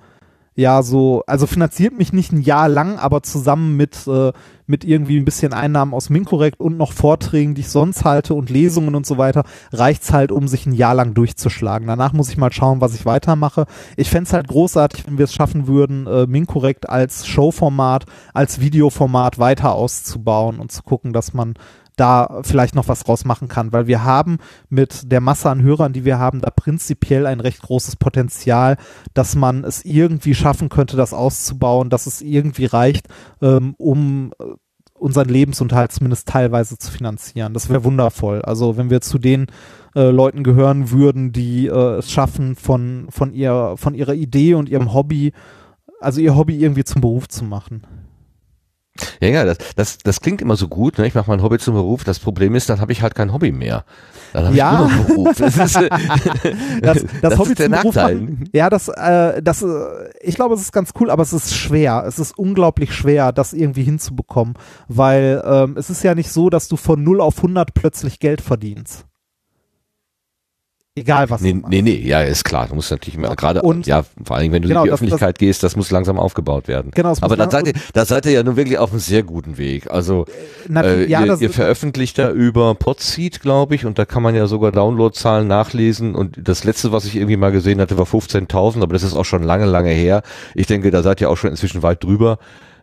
[0.56, 4.32] ja, so, also finanziert mich nicht ein Jahr lang, aber zusammen mit, äh,
[4.72, 8.50] mit irgendwie ein bisschen Einnahmen aus Minkorrekt und noch Vorträgen, die ich sonst halte und
[8.50, 11.88] Lesungen und so weiter, reicht's halt, um sich ein Jahr lang durchzuschlagen.
[11.88, 13.66] Danach muss ich mal schauen, was ich weitermache.
[13.98, 19.38] Ich fänd's halt großartig, wenn wir es schaffen würden, äh, Minkorrekt als Showformat, als Videoformat
[19.38, 21.54] weiter auszubauen und zu gucken, dass man
[22.02, 24.38] da vielleicht noch was draus machen kann, weil wir haben
[24.70, 28.78] mit der Masse an Hörern, die wir haben, da prinzipiell ein recht großes Potenzial,
[29.14, 33.08] dass man es irgendwie schaffen könnte, das auszubauen, dass es irgendwie reicht,
[33.42, 34.46] ähm, um äh,
[35.02, 37.54] unseren Lebensunterhalt zumindest teilweise zu finanzieren.
[37.54, 38.44] Das wäre wundervoll.
[38.44, 39.48] Also wenn wir zu den
[39.96, 44.70] äh, Leuten gehören würden, die äh, es schaffen, von, von, ihr, von ihrer Idee und
[44.70, 45.34] ihrem Hobby,
[46.00, 47.82] also ihr Hobby irgendwie zum Beruf zu machen.
[49.22, 50.98] Ja, ja, das, das, das klingt immer so gut.
[50.98, 51.08] Ne?
[51.08, 52.04] Ich mache mein Hobby zum Beruf.
[52.04, 53.84] Das Problem ist, dann habe ich halt kein Hobby mehr.
[54.34, 54.74] Dann habe Ja.
[54.74, 55.38] ich nur noch einen Beruf.
[55.40, 55.90] Das ist, äh,
[56.82, 58.16] das, das, Hobby ist der zum Beruf Nachteil.
[58.16, 59.68] machen, ja, das, äh, das, äh,
[60.22, 62.04] ich glaube, es ist ganz cool, aber es ist schwer.
[62.08, 64.56] Es ist unglaublich schwer, das irgendwie hinzubekommen,
[64.88, 68.42] weil ähm, es ist ja nicht so, dass du von 0 auf 100 plötzlich Geld
[68.42, 69.06] verdienst.
[70.94, 72.68] Egal was Nee, nee, nee, ja, ist klar.
[72.68, 75.40] Du musst natürlich immer, gerade, ja, vor allem, wenn du Genau, in die das- Öffentlichkeit
[75.40, 76.92] gehst, das muss langsam aufgebaut werden.
[76.94, 79.24] Genau, das Aber da seid, ihr, da seid ihr ja nun wirklich auf einem sehr
[79.24, 79.90] guten Weg.
[79.90, 80.26] Also,
[80.68, 84.22] Na, äh, ja, ihr, das ihr veröffentlicht da über Podseed, glaube ich, und da kann
[84.22, 86.14] man ja sogar Downloadzahlen nachlesen.
[86.14, 89.24] Und das letzte, was ich irgendwie mal gesehen hatte, war 15.000, aber das ist auch
[89.24, 90.24] schon lange, lange her.
[90.56, 92.38] Ich denke, da seid ihr auch schon inzwischen weit drüber.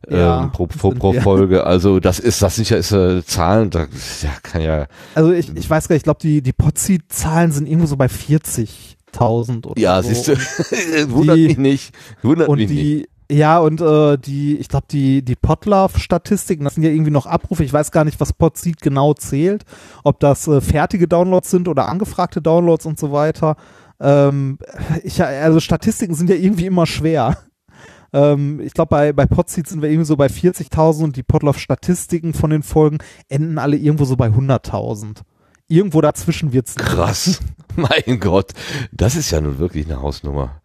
[0.09, 1.13] Ja, ähm, pro, pro, pro.
[1.15, 1.65] Folge.
[1.65, 3.81] Also das ist, das ja ist, äh, Zahlen, da
[4.23, 7.67] ja, kann ja Also ich, ich weiß gar nicht, ich glaube, die, die Potseed-Zahlen sind
[7.67, 10.09] irgendwo so bei 40.000 oder Ja, so.
[10.09, 10.37] siehst du,
[11.11, 11.95] wundert Die- mich nicht.
[12.23, 12.81] Wundert und mich nicht.
[12.81, 17.11] die ja und äh, die ich glaube die die Podlove Statistiken das sind ja irgendwie
[17.11, 19.67] noch Abrufe ich weiß gar nicht was Podseed genau zählt
[20.03, 23.57] ob das äh, fertige Downloads sind oder angefragte Downloads und so weiter
[24.01, 24.57] ähm,
[25.05, 27.37] ich also Statistiken sind ja irgendwie immer schwer
[28.13, 31.59] ähm, ich glaube bei bei Podseed sind wir irgendwie so bei 40.000 und die Podlove
[31.59, 32.99] Statistiken von den Folgen
[33.29, 35.23] enden alle irgendwo so bei 100.000
[35.69, 37.41] irgendwo dazwischen wird's Krass.
[37.77, 38.53] Mein Gott.
[38.91, 40.61] Das ist ja nun wirklich eine Hausnummer.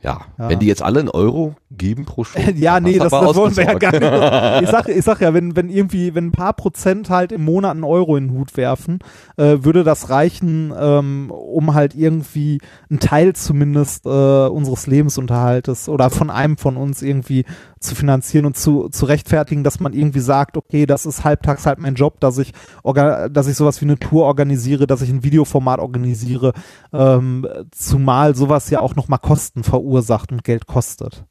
[0.00, 0.48] Ja, Ja.
[0.48, 2.52] wenn die jetzt alle einen Euro geben pro Stunde.
[2.56, 4.02] Ja, nee, das, das wollen wir ja gar nicht.
[4.62, 7.72] Ich sag, ich sag ja, wenn, wenn irgendwie, wenn ein paar Prozent halt im Monat
[7.72, 9.00] einen Euro in den Hut werfen,
[9.36, 12.60] äh, würde das reichen, ähm, um halt irgendwie
[12.90, 17.44] einen Teil zumindest äh, unseres Lebensunterhaltes oder von einem von uns irgendwie
[17.80, 21.78] zu finanzieren und zu, zu rechtfertigen, dass man irgendwie sagt, okay, das ist halbtags halt
[21.78, 22.52] mein Job, dass ich,
[22.84, 26.52] dass ich sowas wie eine Tour organisiere, dass ich ein Videoformat organisiere,
[26.92, 31.24] ähm, zumal sowas ja auch nochmal Kosten verursacht und Geld kostet.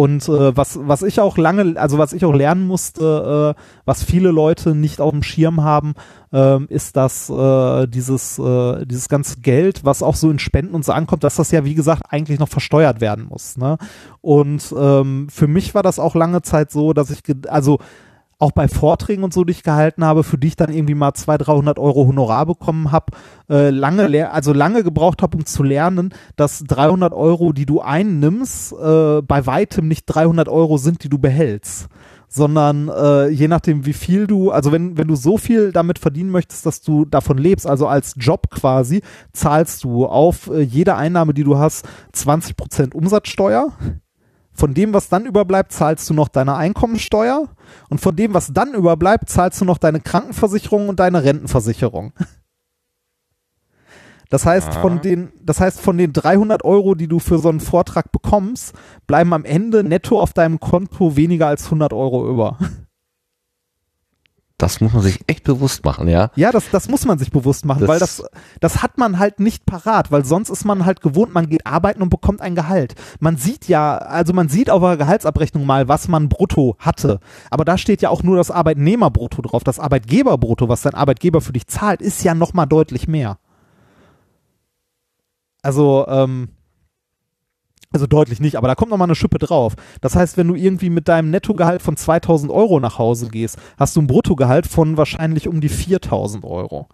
[0.00, 4.02] Und äh, was, was ich auch lange, also was ich auch lernen musste, äh, was
[4.02, 5.92] viele Leute nicht auf dem Schirm haben,
[6.32, 10.86] ähm, ist, dass äh, dieses, äh, dieses ganze Geld, was auch so in Spenden und
[10.86, 13.58] so ankommt, dass das ja, wie gesagt, eigentlich noch versteuert werden muss.
[13.58, 13.76] Ne?
[14.22, 17.78] Und ähm, für mich war das auch lange Zeit so, dass ich, also
[18.40, 21.14] auch bei Vorträgen und so, die ich gehalten habe, für die ich dann irgendwie mal
[21.14, 23.12] 200, 300 Euro Honorar bekommen habe,
[23.48, 28.72] äh, lange, also lange gebraucht habe, um zu lernen, dass 300 Euro, die du einnimmst,
[28.72, 31.88] äh, bei weitem nicht 300 Euro sind, die du behältst
[32.32, 36.30] sondern äh, je nachdem, wie viel du, also wenn, wenn du so viel damit verdienen
[36.30, 39.02] möchtest, dass du davon lebst, also als Job quasi,
[39.32, 41.84] zahlst du auf äh, jede Einnahme, die du hast,
[42.14, 43.72] 20% Umsatzsteuer.
[44.60, 47.48] Von dem, was dann überbleibt, zahlst du noch deine Einkommensteuer.
[47.88, 52.12] Und von dem, was dann überbleibt, zahlst du noch deine Krankenversicherung und deine Rentenversicherung.
[54.28, 57.60] Das heißt, von den, das heißt, von den 300 Euro, die du für so einen
[57.60, 58.74] Vortrag bekommst,
[59.06, 62.58] bleiben am Ende netto auf deinem Konto weniger als 100 Euro über.
[64.60, 66.30] Das muss man sich echt bewusst machen, ja.
[66.36, 68.22] Ja, das, das muss man sich bewusst machen, Das- weil das,
[68.60, 72.02] das hat man halt nicht parat, weil sonst ist man halt gewohnt, man geht arbeiten
[72.02, 72.94] und bekommt ein Gehalt.
[73.20, 77.20] Man sieht ja, also man sieht auf der Gehaltsabrechnung mal, was man brutto hatte.
[77.50, 79.64] Aber da steht ja auch nur das Arbeitnehmerbrutto drauf.
[79.64, 83.38] Das Arbeitgeberbrutto, was dein Arbeitgeber für dich zahlt, ist ja nochmal deutlich mehr.
[85.62, 86.48] Also, ähm,
[87.92, 89.74] also deutlich nicht, aber da kommt nochmal eine Schippe drauf.
[90.00, 93.96] Das heißt, wenn du irgendwie mit deinem Nettogehalt von 2000 Euro nach Hause gehst, hast
[93.96, 96.88] du ein Bruttogehalt von wahrscheinlich um die 4000 Euro.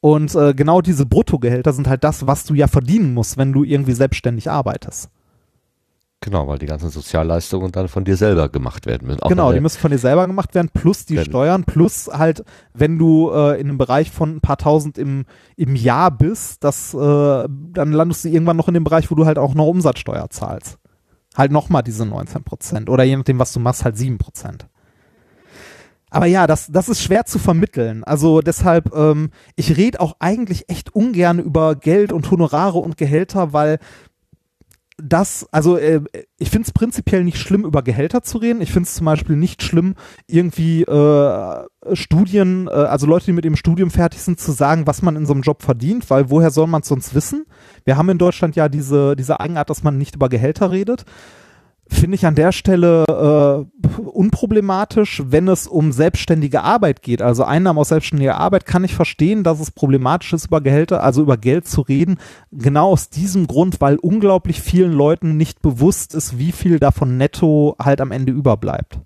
[0.00, 3.64] Und äh, genau diese Bruttogehälter sind halt das, was du ja verdienen musst, wenn du
[3.64, 5.10] irgendwie selbstständig arbeitest.
[6.20, 9.22] Genau, weil die ganzen Sozialleistungen dann von dir selber gemacht werden müssen.
[9.22, 12.42] Auch genau, die müssen von dir selber gemacht werden, plus die Steuern, plus halt,
[12.74, 15.26] wenn du äh, in einem Bereich von ein paar tausend im,
[15.56, 19.26] im Jahr bist, das, äh, dann landest du irgendwann noch in dem Bereich, wo du
[19.26, 20.78] halt auch noch Umsatzsteuer zahlst.
[21.36, 22.90] Halt nochmal diese 19 Prozent.
[22.90, 24.66] Oder je nachdem, was du machst, halt 7 Prozent.
[26.10, 28.02] Aber ja, das, das ist schwer zu vermitteln.
[28.02, 33.52] Also deshalb, ähm, ich rede auch eigentlich echt ungern über Geld und Honorare und Gehälter,
[33.52, 33.78] weil
[35.00, 36.02] das, also äh,
[36.38, 38.60] ich finde es prinzipiell nicht schlimm, über Gehälter zu reden.
[38.60, 39.94] Ich finde es zum Beispiel nicht schlimm,
[40.26, 45.02] irgendwie äh, Studien, äh, also Leute, die mit dem Studium fertig sind, zu sagen, was
[45.02, 47.46] man in so einem Job verdient, weil woher soll man es sonst wissen?
[47.84, 51.04] Wir haben in Deutschland ja diese, diese Eigenart, dass man nicht über Gehälter redet.
[51.90, 57.22] Finde ich an der Stelle äh, unproblematisch, wenn es um selbstständige Arbeit geht.
[57.22, 61.22] Also Einnahmen aus selbstständiger Arbeit kann ich verstehen, dass es problematisch ist, über Gehälter, also
[61.22, 62.18] über Geld zu reden.
[62.52, 67.74] Genau aus diesem Grund, weil unglaublich vielen Leuten nicht bewusst ist, wie viel davon netto
[67.80, 69.00] halt am Ende überbleibt.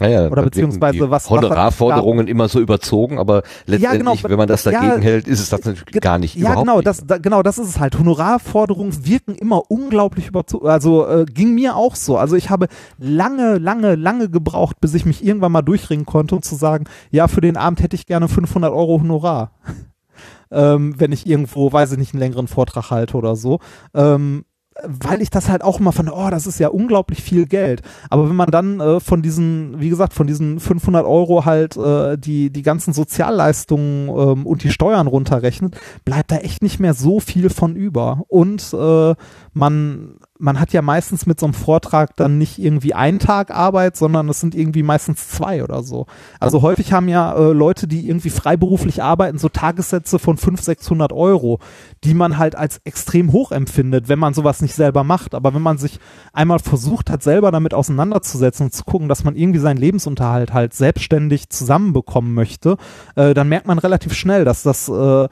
[0.00, 4.64] Naja, Oder beziehungsweise was- was- Honorarforderungen immer so überzogen, aber letztendlich, genau, wenn man das
[4.64, 6.36] ja, dagegen hält, ist es das natürlich gar nicht.
[6.36, 6.86] Ja, genau, nicht.
[6.86, 7.98] das, da, genau, das ist es halt.
[7.98, 10.66] Honorarforderungen wirken immer unglaublich überzogen.
[10.66, 12.16] Also äh, ging mir auch so.
[12.16, 12.68] Also ich habe
[12.98, 17.28] lange, lange, lange gebraucht, bis ich mich irgendwann mal durchringen konnte, um zu sagen, ja,
[17.28, 19.52] für den Abend hätte ich gerne 500 Euro Honorar.
[20.50, 23.60] ähm, wenn ich irgendwo, weiß ich nicht, einen längeren Vortrag halte oder so.
[23.94, 24.44] Ähm,
[24.86, 27.82] weil ich das halt auch immer fand, oh, das ist ja unglaublich viel Geld.
[28.08, 32.16] Aber wenn man dann äh, von diesen, wie gesagt, von diesen 500 Euro halt äh,
[32.18, 37.20] die, die ganzen Sozialleistungen ähm, und die Steuern runterrechnet, bleibt da echt nicht mehr so
[37.20, 38.22] viel von über.
[38.28, 39.14] Und äh,
[39.52, 43.96] man, man hat ja meistens mit so einem Vortrag dann nicht irgendwie einen Tag Arbeit,
[43.96, 46.06] sondern es sind irgendwie meistens zwei oder so.
[46.40, 51.12] Also häufig haben ja äh, Leute, die irgendwie freiberuflich arbeiten, so Tagessätze von 500, 600
[51.12, 51.60] Euro,
[52.04, 55.34] die man halt als extrem hoch empfindet, wenn man sowas nicht selber macht.
[55.34, 56.00] Aber wenn man sich
[56.32, 60.72] einmal versucht hat, selber damit auseinanderzusetzen und zu gucken, dass man irgendwie seinen Lebensunterhalt halt
[60.72, 62.76] selbstständig zusammenbekommen möchte,
[63.14, 65.28] äh, dann merkt man relativ schnell, dass das äh,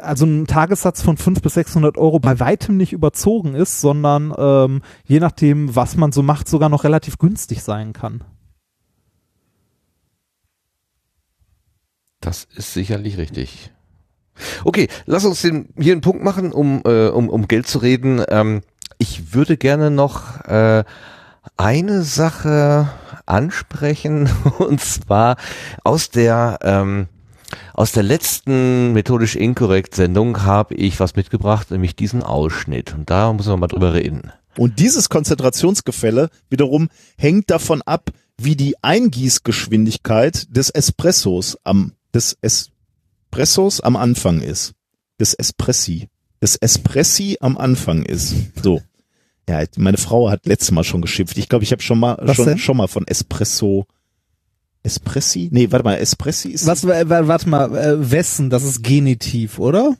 [0.00, 4.82] also ein Tagessatz von 500 bis 600 Euro bei weitem nicht überzogen ist, sondern ähm,
[5.04, 8.24] je nachdem, was man so macht, sogar noch relativ günstig sein kann.
[12.20, 13.72] Das ist sicherlich richtig.
[14.64, 18.22] Okay, lass uns den, hier einen Punkt machen, um, äh, um, um Geld zu reden.
[18.28, 18.62] Ähm,
[18.98, 20.84] ich würde gerne noch äh,
[21.56, 22.88] eine Sache
[23.26, 25.36] ansprechen, und zwar
[25.84, 27.08] aus der ähm,
[27.82, 32.94] aus der letzten methodisch inkorrekt Sendung habe ich was mitgebracht, nämlich diesen Ausschnitt.
[32.94, 34.30] Und da müssen wir mal drüber reden.
[34.56, 43.80] Und dieses Konzentrationsgefälle wiederum hängt davon ab, wie die Eingießgeschwindigkeit des Espressos am, des Espressos
[43.80, 44.74] am Anfang ist.
[45.18, 46.08] Des Espressi.
[46.40, 48.36] Des Espressi am Anfang ist.
[48.62, 48.80] So.
[49.48, 51.36] Ja, meine Frau hat letztes Mal schon geschimpft.
[51.36, 52.58] Ich glaube, ich habe schon mal, Was schon, denn?
[52.58, 53.86] schon mal von Espresso.
[54.82, 55.48] Espressi?
[55.52, 56.66] Nee, warte mal, Espressi ist.
[56.66, 58.50] Was, warte mal, äh, wessen?
[58.50, 59.96] Das ist Genitiv, oder?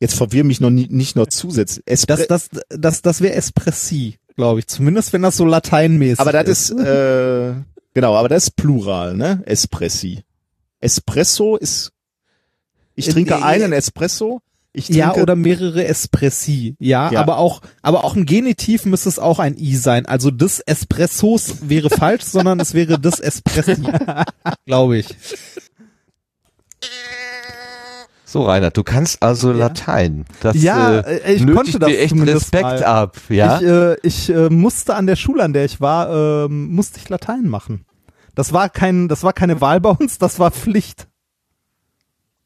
[0.00, 1.84] Jetzt verwirr mich noch nie, nicht noch zusätzlich.
[1.86, 4.66] Espre Das, das, das, das wäre Espressi, glaube ich.
[4.66, 7.54] Zumindest wenn das so lateinmäßig Aber das ist, äh,
[7.94, 9.42] genau, aber das ist Plural, ne?
[9.46, 10.24] Espressi.
[10.80, 11.92] Espresso ist,
[12.96, 14.40] ich Äh, trinke einen Espresso,
[14.74, 16.76] Ich Ja, oder mehrere Espressi.
[16.78, 17.20] Ja, Ja.
[17.20, 20.06] aber auch, aber auch ein Genitiv müsste es auch ein I sein.
[20.06, 23.76] Also des Espressos wäre falsch, sondern es wäre des Espressi.
[24.66, 25.14] Glaube ich.
[28.24, 30.24] So, Reinhard, du kannst also Latein.
[30.40, 32.84] Das Ja, äh, äh, ich konnte das dir echt zumindest Respekt mal.
[32.84, 33.16] ab.
[33.28, 36.98] Ja, Ich, äh, ich äh, musste an der Schule, an der ich war, ähm, musste
[36.98, 37.84] ich Latein machen.
[38.34, 41.08] Das war kein, das war keine Wahl bei uns, das war Pflicht.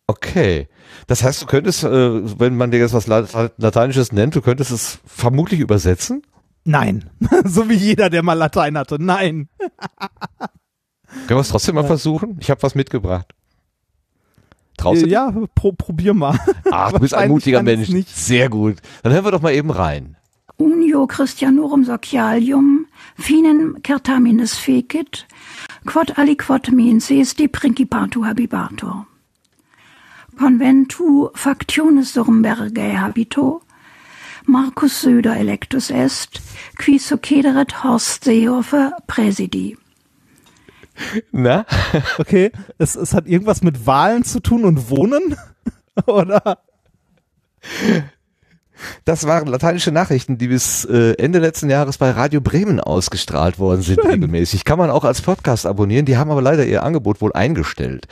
[0.07, 0.69] Okay.
[1.07, 4.71] Das heißt, du könntest, äh, wenn man dir jetzt was Late- Lateinisches nennt, du könntest
[4.71, 6.23] es vermutlich übersetzen?
[6.65, 7.11] Nein.
[7.45, 8.97] so wie jeder, der mal Latein hatte.
[9.01, 9.49] Nein.
[10.39, 12.37] Können wir es trotzdem mal versuchen?
[12.41, 13.27] Ich habe was mitgebracht.
[14.77, 15.13] Traust du Äh, dich?
[15.13, 16.39] ja, pro, probier mal.
[16.71, 17.89] Ach, du bist ein mutiger Mensch.
[17.89, 18.09] nicht.
[18.15, 18.77] Sehr gut.
[19.03, 20.17] Dann hören wir doch mal eben rein.
[20.59, 25.27] Unio Christianorum socialium, finem certaminis fecit,
[25.85, 29.07] quod aliquod menses de principatu habibator.
[30.39, 33.63] Conventu factionis Sormbergae habito,
[34.47, 36.41] Marcus Söder electus est,
[36.79, 39.77] qui succederet Horst Seehofer presidi.
[41.33, 41.67] Na?
[42.19, 45.37] Okay, es, es hat irgendwas mit Wahlen zu tun und Wohnen?
[46.07, 46.59] Oder?
[49.05, 53.83] Das waren lateinische Nachrichten, die bis äh, Ende letzten Jahres bei Radio Bremen ausgestrahlt worden
[53.83, 54.65] sind regelmäßig.
[54.65, 56.07] Kann man auch als Podcast abonnieren.
[56.07, 58.07] Die haben aber leider ihr Angebot wohl eingestellt.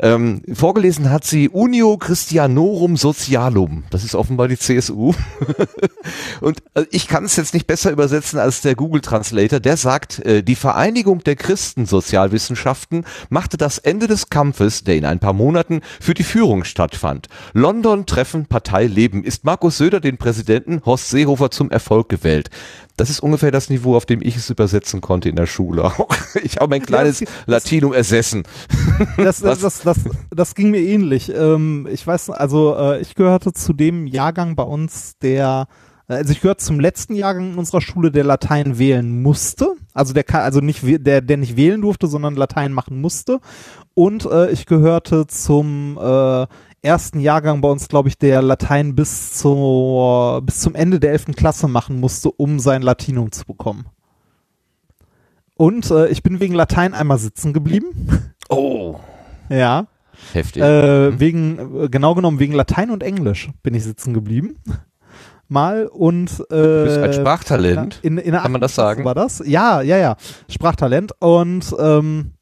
[0.00, 3.84] Ähm, vorgelesen hat sie Unio Christianorum Socialum.
[3.90, 5.12] Das ist offenbar die CSU.
[6.40, 9.60] Und äh, ich kann es jetzt nicht besser übersetzen als der Google Translator.
[9.60, 15.18] Der sagt, äh, die Vereinigung der Christensozialwissenschaften machte das Ende des Kampfes, der in ein
[15.18, 17.28] paar Monaten für die Führung stattfand.
[17.52, 19.24] London Treffen Partei Leben.
[19.24, 22.50] Ist Markus Söder den Präsidenten Horst Seehofer zum Erfolg gewählt?
[22.96, 25.92] Das ist ungefähr das Niveau, auf dem ich es übersetzen konnte in der Schule.
[26.42, 28.44] Ich habe mein kleines das- Latinum ersessen.
[29.16, 29.98] Das, das, das, das,
[30.30, 31.32] das ging mir ähnlich.
[31.34, 35.66] Ähm, ich weiß, also äh, ich gehörte zu dem Jahrgang bei uns, der
[36.08, 39.72] also ich gehörte zum letzten Jahrgang in unserer Schule, der Latein wählen musste.
[39.92, 43.40] Also der kann, also nicht der, der nicht wählen durfte, sondern Latein machen musste.
[43.94, 46.46] Und äh, ich gehörte zum äh,
[46.86, 51.26] ersten Jahrgang bei uns, glaube ich, der Latein bis zur bis zum Ende der 11.
[51.36, 53.84] Klasse machen musste, um sein Latinum zu bekommen.
[55.56, 58.34] Und äh, ich bin wegen Latein einmal sitzen geblieben.
[58.48, 58.96] Oh,
[59.48, 59.86] Ja.
[60.32, 60.62] heftig.
[60.62, 64.56] Äh, wegen, äh, genau genommen wegen Latein und Englisch bin ich sitzen geblieben.
[65.48, 68.00] Mal und äh, du bist ein Sprachtalent.
[68.02, 69.04] in, in Kann man das Klasse sagen?
[69.04, 69.42] War das?
[69.46, 70.16] Ja, ja, ja.
[70.48, 72.32] Sprachtalent und ähm,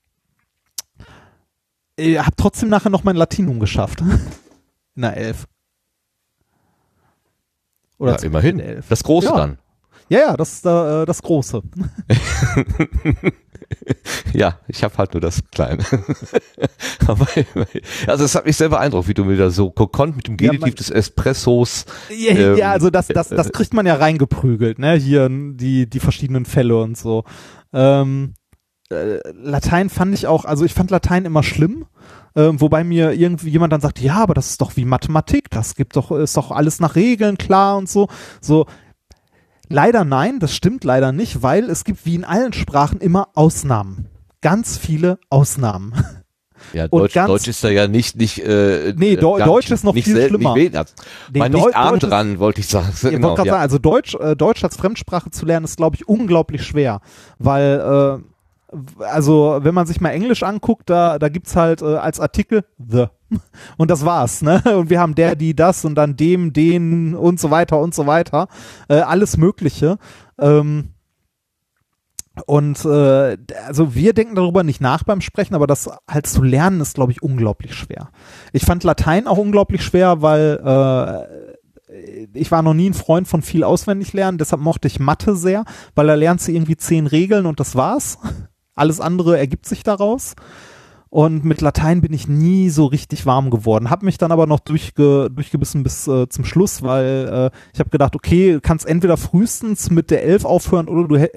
[1.97, 4.01] ich habe trotzdem nachher noch mein Latinum geschafft.
[4.97, 5.47] In der Elf.
[7.99, 8.61] Oder ja, immerhin.
[8.61, 8.87] Elf.
[8.89, 9.37] Das Große Ja.
[9.37, 9.59] dann.
[10.09, 11.62] Ja, ja, das äh, das Große.
[14.35, 15.83] Ja, ich habe halt nur das Kleine.
[18.07, 20.51] Also es hat mich sehr beeindruckt, wie du mir da so gekonnt mit dem Ja,
[20.51, 21.85] Genitiv man- des Espressos.
[22.11, 24.95] Ja, Ähm, ja also das, das, das kriegt man ja reingeprügelt, ne?
[24.95, 27.25] Hier die, die verschiedenen Fälle und so.
[27.73, 28.44] Ähm, äh,
[28.90, 31.86] Latein fand ich auch, also ich fand Latein immer schlimm.
[32.36, 35.77] Ähm, wobei mir irgendwie jemand dann sagt, ja, aber das ist doch wie Mathematik, das
[35.77, 38.09] gibt doch, ist doch alles nach Regeln klar und so.
[38.40, 38.66] So,
[39.69, 44.09] leider nein, das stimmt leider nicht, weil es gibt wie in allen Sprachen immer Ausnahmen.
[44.40, 45.94] Ganz viele Ausnahmen.
[46.73, 49.85] Ja, Deutsch, ganz- Deutsch ist da ja nicht, nicht, äh, Nee, Deu- gar Deutsch ist
[49.85, 50.55] noch nicht viel schlimmer.
[50.55, 50.86] Nicht wenig,
[51.32, 52.89] Nee, war nicht arm dran, wollte ich sagen.
[52.94, 53.52] Ich Genau, wollte gerade ja.
[53.55, 57.01] sagen, also Deutsch, äh, Deutsch als Fremdsprache zu lernen, ist, glaube ich, unglaublich schwer.
[57.39, 58.34] Weil, äh,
[58.99, 63.07] also, wenn man sich mal Englisch anguckt, da, da gibt's halt äh, als Artikel the.
[63.77, 64.63] Und das war's, ne?
[64.65, 68.07] Und wir haben der, die, das und dann dem, den und so weiter und so
[68.07, 68.49] weiter.
[68.89, 69.99] Äh, alles Mögliche.
[70.39, 70.95] Ähm,
[72.47, 73.37] und äh,
[73.67, 77.13] also wir denken darüber nicht nach beim Sprechen, aber das halt zu lernen ist, glaube
[77.13, 78.11] ich, unglaublich schwer.
[78.53, 81.55] Ich fand Latein auch unglaublich schwer, weil äh,
[82.35, 85.65] ich war noch nie ein Freund von viel auswendig lernen, deshalb mochte ich Mathe sehr,
[85.95, 88.19] weil da lernst du irgendwie zehn Regeln und das war's.
[88.75, 90.35] Alles andere ergibt sich daraus.
[91.11, 93.89] Und mit Latein bin ich nie so richtig warm geworden.
[93.89, 97.91] Hab mich dann aber noch durchge, durchgebissen bis äh, zum Schluss, weil äh, ich habe
[97.91, 101.31] gedacht, okay, kannst entweder frühestens mit der Elf aufhören oder du hä-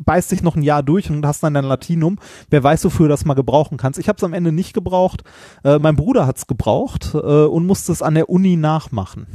[0.00, 2.16] beißt dich noch ein Jahr durch und hast dann dein Latinum.
[2.48, 3.98] Wer weiß, wofür du das mal gebrauchen kannst.
[4.00, 5.24] Ich habe es am Ende nicht gebraucht.
[5.62, 9.26] Äh, mein Bruder hat's gebraucht äh, und musste es an der Uni nachmachen.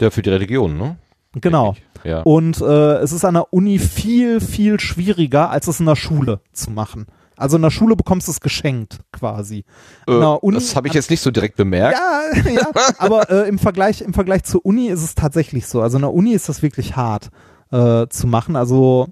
[0.00, 0.96] ja, für die Religion, ne?
[1.40, 1.76] Genau.
[2.04, 2.22] Ja.
[2.22, 6.40] Und äh, es ist an der Uni viel, viel schwieriger, als es in der Schule
[6.52, 7.06] zu machen.
[7.36, 9.64] Also in der Schule bekommst du es geschenkt, quasi.
[10.06, 10.20] Äh,
[10.52, 11.96] das habe ich jetzt nicht so direkt bemerkt.
[11.96, 12.66] Ja, ja
[12.98, 15.80] aber äh, im Vergleich im Vergleich zur Uni ist es tatsächlich so.
[15.80, 17.30] Also in der Uni ist das wirklich hart
[17.70, 18.56] äh, zu machen.
[18.56, 19.08] Also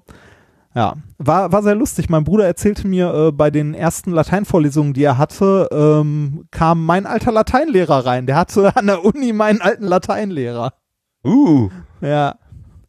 [0.75, 2.11] Ja, war, war sehr lustig.
[2.11, 7.07] Mein Bruder erzählte mir, äh, bei den ersten Lateinvorlesungen, die er hatte, ähm, kam mein
[7.07, 8.27] alter Lateinlehrer rein.
[8.27, 10.73] Der hatte an der Uni meinen alten Lateinlehrer.
[11.27, 11.71] Uh.
[12.01, 12.37] Ja.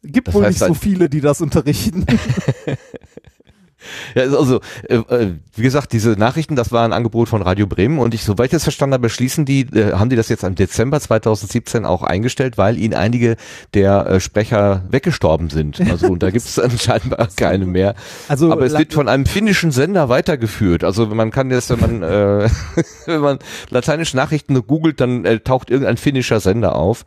[0.02, 2.06] Gibt Das wohl nicht so ein- viele, die das unterrichten.
[4.14, 7.98] Ja, also, äh, äh, wie gesagt, diese Nachrichten, das war ein Angebot von Radio Bremen
[7.98, 10.54] und ich, soweit ich das verstanden habe, schließen die, äh, haben die das jetzt im
[10.54, 13.36] Dezember 2017 auch eingestellt, weil ihnen einige
[13.74, 15.80] der äh, Sprecher weggestorben sind.
[15.90, 17.94] Also und da gibt es anscheinend keine mehr.
[18.28, 20.84] Also, Aber es wird von einem finnischen Sender weitergeführt.
[20.84, 22.48] Also man kann jetzt, wenn man, äh,
[23.06, 23.38] wenn man
[23.70, 27.04] lateinische Nachrichten googelt, dann äh, taucht irgendein finnischer Sender auf.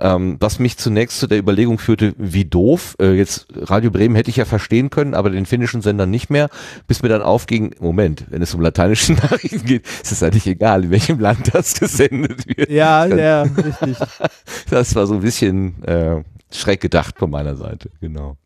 [0.00, 2.96] Ähm, was mich zunächst zu der Überlegung führte, wie doof.
[3.00, 6.48] Äh, jetzt Radio Bremen hätte ich ja verstehen können, aber den finnischen Sender nicht mehr,
[6.86, 10.84] bis mir dann aufging, Moment, wenn es um lateinische Nachrichten geht, ist es eigentlich egal,
[10.84, 12.70] in welchem Land das gesendet wird.
[12.70, 13.96] ja, ja, richtig.
[14.70, 18.36] Das war so ein bisschen äh, schräg gedacht von meiner Seite, genau.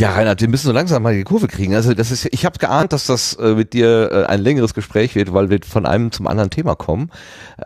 [0.00, 1.74] Ja, Reinhard, wir müssen so langsam mal die Kurve kriegen.
[1.74, 5.14] Also das ist, ich habe geahnt, dass das äh, mit dir äh, ein längeres Gespräch
[5.14, 7.10] wird, weil wir von einem zum anderen Thema kommen.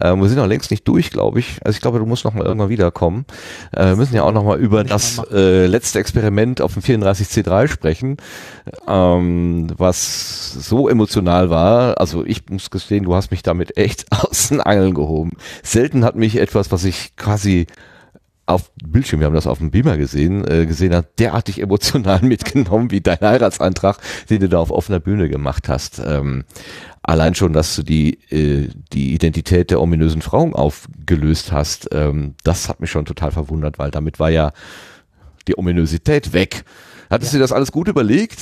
[0.01, 1.61] Ähm, wir sind noch längst nicht durch, glaube ich.
[1.65, 3.25] Also ich glaube, du musst noch mal irgendwann wiederkommen.
[3.71, 7.69] Äh, wir müssen ja auch noch mal über das äh, letzte Experiment auf dem 34C3
[7.69, 8.17] sprechen,
[8.89, 12.01] ähm, was so emotional war.
[12.01, 15.37] Also ich muss gestehen, du hast mich damit echt aus den Angeln gehoben.
[15.63, 17.69] Selten hat mich etwas, was ich quasi
[18.47, 22.91] auf Bildschirm, wir haben das auf dem Beamer gesehen, äh, gesehen hat, derartig emotional mitgenommen
[22.91, 23.99] wie dein Heiratsantrag,
[24.29, 26.01] den du da auf offener Bühne gemacht hast.
[26.05, 26.45] Ähm,
[27.03, 32.69] allein schon, dass du die, äh, die Identität der ominösen Frau aufgelöst hast, ähm, das
[32.69, 34.53] hat mich schon total verwundert, weil damit war ja
[35.49, 36.65] die Ominosität weg.
[37.11, 38.41] Hattest du dir das alles gut überlegt?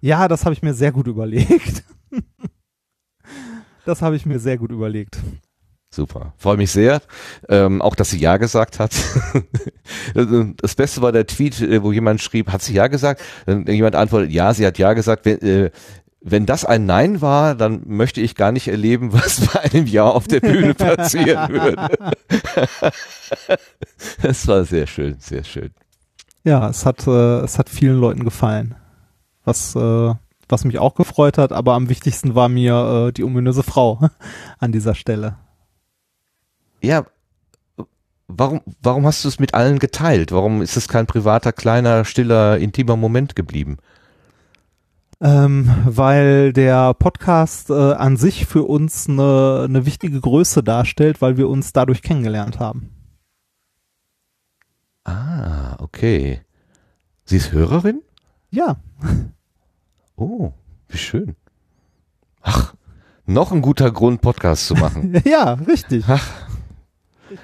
[0.00, 1.84] Ja, das habe ich mir sehr gut überlegt.
[3.84, 5.18] das habe ich mir sehr gut überlegt.
[5.98, 6.32] Super.
[6.36, 7.02] Freue mich sehr.
[7.48, 8.94] Ähm, auch, dass sie Ja gesagt hat.
[10.62, 13.20] das Beste war der Tweet, äh, wo jemand schrieb, hat sie Ja gesagt?
[13.46, 15.24] Dann jemand antwortet, ja, sie hat Ja gesagt.
[15.24, 15.70] Wenn, äh,
[16.20, 20.04] wenn das ein Nein war, dann möchte ich gar nicht erleben, was bei einem Ja
[20.04, 21.88] auf der Bühne passieren würde.
[24.22, 25.72] das war sehr schön, sehr schön.
[26.44, 28.76] Ja, es hat, äh, es hat vielen Leuten gefallen.
[29.44, 30.14] Was, äh,
[30.48, 33.98] was mich auch gefreut hat, aber am wichtigsten war mir äh, die ominöse Frau
[34.60, 35.38] an dieser Stelle.
[36.80, 37.04] Ja,
[38.28, 40.32] warum, warum hast du es mit allen geteilt?
[40.32, 43.78] Warum ist es kein privater, kleiner, stiller, intimer Moment geblieben?
[45.20, 51.36] Ähm, weil der Podcast äh, an sich für uns eine, eine wichtige Größe darstellt, weil
[51.36, 52.90] wir uns dadurch kennengelernt haben.
[55.02, 56.42] Ah, okay.
[57.24, 58.02] Sie ist Hörerin?
[58.50, 58.76] Ja.
[60.20, 60.50] Oh,
[60.88, 61.36] wie schön.
[62.42, 62.74] Ach,
[63.24, 66.04] noch ein guter Grund, Podcast zu machen, ja, richtig.
[66.08, 66.47] Ach.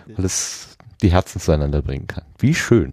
[0.06, 2.24] Weil es die Herzen zueinander bringen kann.
[2.38, 2.92] Wie schön.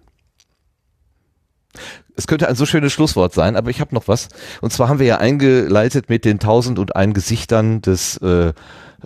[2.14, 4.28] Es könnte ein so schönes Schlusswort sein, aber ich habe noch was.
[4.60, 8.52] Und zwar haben wir ja eingeleitet mit den 1001 Gesichtern des äh,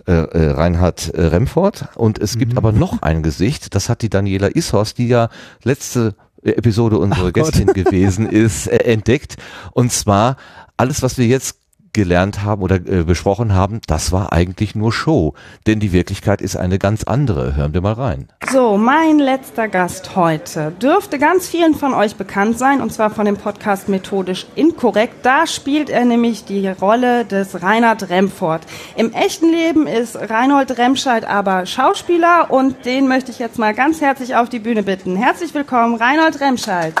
[0.05, 1.89] äh, äh, Reinhard äh, Remford.
[1.95, 5.29] Und es gibt aber noch ein Gesicht, das hat die Daniela Ishorst, die ja
[5.63, 7.53] letzte Episode unsere Ach Gott.
[7.53, 9.37] Gästin gewesen ist, äh, entdeckt.
[9.71, 10.37] Und zwar
[10.75, 11.57] alles, was wir jetzt
[11.97, 15.33] gelernt haben oder äh, besprochen haben, das war eigentlich nur Show.
[15.65, 17.55] Denn die Wirklichkeit ist eine ganz andere.
[17.55, 18.27] Hören wir mal rein.
[18.51, 23.25] So, mein letzter Gast heute dürfte ganz vielen von euch bekannt sein, und zwar von
[23.25, 25.25] dem Podcast Methodisch Inkorrekt.
[25.25, 28.61] Da spielt er nämlich die Rolle des Reinhard Remford.
[28.95, 34.01] Im echten Leben ist Reinhold Remscheid aber Schauspieler und den möchte ich jetzt mal ganz
[34.01, 35.15] herzlich auf die Bühne bitten.
[35.15, 36.93] Herzlich willkommen, Reinhold Remscheid.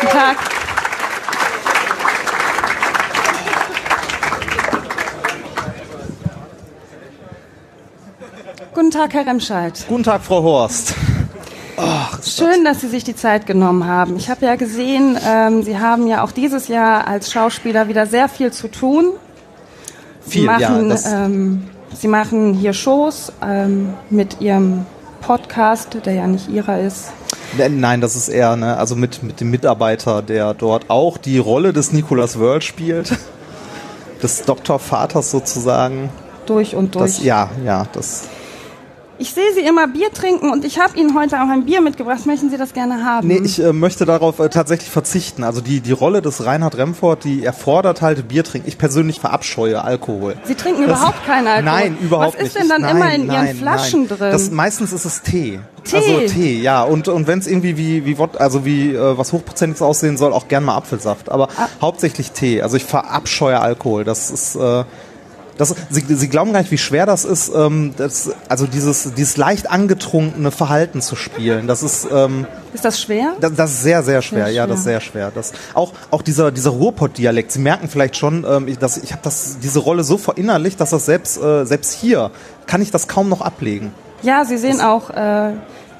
[0.00, 0.59] Guten Tag.
[8.74, 9.84] Guten Tag, Herr Remscheid.
[9.88, 10.94] Guten Tag, Frau Horst.
[12.22, 14.16] Schön, dass Sie sich die Zeit genommen haben.
[14.16, 18.28] Ich habe ja gesehen, ähm, Sie haben ja auch dieses Jahr als Schauspieler wieder sehr
[18.28, 19.12] viel zu tun.
[20.24, 21.68] Sie Viel, ja, machen, das- ähm,
[21.98, 24.86] Sie machen hier Shows ähm, mit Ihrem
[25.22, 27.10] Podcast, der ja nicht Ihrer ist.
[27.68, 31.72] Nein, das ist eher, ne, also mit, mit dem Mitarbeiter, der dort auch die Rolle
[31.72, 33.16] des Nicolas Wörl spielt.
[34.22, 36.10] Des Doktorvaters sozusagen.
[36.46, 37.16] Durch und durch.
[37.16, 38.28] Das, ja, ja, das.
[39.22, 42.24] Ich sehe Sie immer Bier trinken und ich habe Ihnen heute auch ein Bier mitgebracht.
[42.24, 43.28] Möchten Sie das gerne haben?
[43.28, 45.44] Nee, ich äh, möchte darauf äh, tatsächlich verzichten.
[45.44, 48.66] Also die, die Rolle des Reinhard Remford, die erfordert halt Bier trinken.
[48.66, 50.36] Ich persönlich verabscheue Alkohol.
[50.44, 51.64] Sie trinken Das- überhaupt keinen Alkohol.
[51.70, 52.60] Nein, überhaupt Was ist nicht.
[52.62, 54.18] denn dann nein, immer in nein, Ihren Flaschen nein.
[54.18, 54.32] drin?
[54.32, 55.60] Das, meistens ist es Tee.
[55.84, 55.96] Tee?
[55.96, 56.82] Also Tee, ja.
[56.82, 60.48] Und, und wenn es irgendwie wie, wie, also wie äh, was Hochprozentiges aussehen soll, auch
[60.48, 61.30] gern mal Apfelsaft.
[61.30, 61.68] Aber Ah.
[61.82, 62.62] hauptsächlich Tee.
[62.62, 64.04] Also ich verabscheue Alkohol.
[64.04, 64.84] Das ist, äh,
[65.60, 69.36] Das, sie, sie glauben gar nicht, wie schwer das ist, ähm, das, also dieses, dieses
[69.36, 71.66] leicht angetrunkene Verhalten zu spielen.
[71.66, 73.34] Das ist, ähm, Ist das schwer?
[73.40, 74.46] das, das ist sehr, sehr schwer.
[74.46, 75.30] Sehr Ja, das ist sehr schwer.
[75.34, 77.52] Das, auch, auch dieser, dieser Ruhrpott-Dialekt.
[77.52, 80.90] Sie merken vielleicht schon, ähm, ich, dass, ich habe das, diese Rolle so verinnerlicht, dass
[80.90, 82.30] das selbst, äh, selbst hier
[82.66, 83.92] kann ich das kaum noch ablegen.
[84.22, 85.52] Ja, Sie sehen auch äh,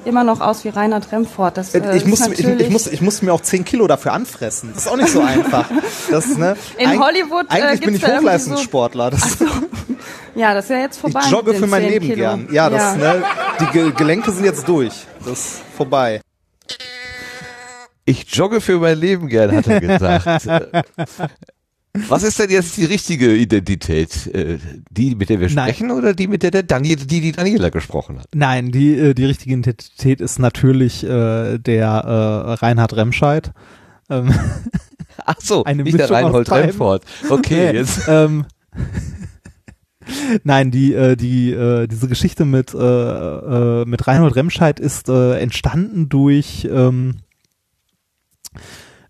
[0.05, 1.57] immer noch aus wie Reinhard Remford.
[1.57, 3.87] Das, äh, ich, ist muss, ich, natürlich- ich, muss, ich muss mir auch 10 Kilo
[3.87, 4.71] dafür anfressen.
[4.73, 5.65] Das ist auch nicht so einfach.
[6.09, 9.11] Das, ne, In Hollywood, äh, Eigentlich bin gibt's ich Hochleistungssportler.
[9.11, 9.37] Das,
[10.35, 11.19] Ja, das ist ja jetzt vorbei.
[11.25, 12.17] ich jogge für mein 10 Leben Kilo.
[12.17, 12.47] gern.
[12.51, 13.21] Ja, das, Ne,
[13.59, 14.93] die Ge Gelenke sind jetzt durch.
[15.25, 16.21] Das ist vorbei.
[18.05, 20.47] Ich jogge für mein Leben gern, hat er gesagt.
[22.07, 24.27] Was ist denn jetzt die richtige Identität?
[24.27, 24.59] Äh,
[24.91, 25.73] Die, mit der wir Nein.
[25.73, 28.27] sprechen oder die, mit der der Daniel, die, die Daniela gesprochen hat?
[28.33, 33.51] Nein, die, äh, die richtige Identität ist natürlich äh, der äh, Reinhard Remscheid.
[34.09, 34.33] Ähm,
[35.25, 36.51] Ach so, Eine nicht der Mischung aus Reinhold.
[36.51, 37.03] Remford.
[37.29, 38.01] Okay, Nee, jetzt.
[38.07, 38.45] Ähm,
[40.43, 45.37] Nein, die, äh, die, äh, diese Geschichte mit, äh, äh, mit Reinhold Remscheid ist äh,
[45.39, 47.17] entstanden durch, ähm,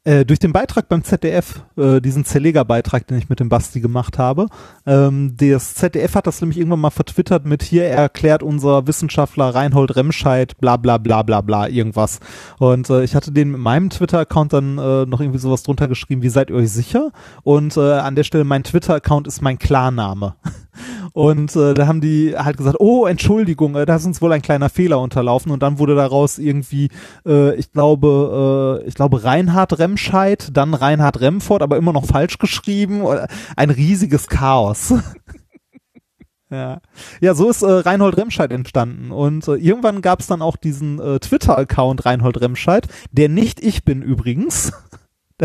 [0.03, 4.17] äh, durch den Beitrag beim ZDF, äh, diesen Zerlegerbeitrag, den ich mit dem Basti gemacht
[4.17, 4.47] habe.
[4.87, 9.95] Ähm, das ZDF hat das nämlich irgendwann mal vertwittert mit hier erklärt unser Wissenschaftler Reinhold
[9.95, 12.19] Remscheid bla bla bla bla bla irgendwas.
[12.57, 16.23] Und äh, ich hatte den mit meinem Twitter-Account dann äh, noch irgendwie sowas drunter geschrieben,
[16.23, 17.11] wie seid ihr euch sicher?
[17.43, 20.35] Und äh, an der Stelle mein Twitter-Account ist mein Klarname.
[21.13, 24.41] Und äh, da haben die halt gesagt, oh, Entschuldigung, äh, da ist uns wohl ein
[24.41, 25.51] kleiner Fehler unterlaufen.
[25.51, 26.89] Und dann wurde daraus irgendwie,
[27.25, 32.37] äh, ich glaube, äh, ich glaube Reinhard Remscheid, dann Reinhard Remford, aber immer noch falsch
[32.37, 33.01] geschrieben.
[33.01, 34.93] Oder- Ein riesiges Chaos.
[36.53, 36.81] Ja.
[37.21, 39.11] ja, so ist äh, Reinhold Remscheid entstanden.
[39.11, 43.85] Und äh, irgendwann gab es dann auch diesen äh, Twitter-Account Reinhold Remscheid, der nicht ich
[43.85, 44.73] bin übrigens.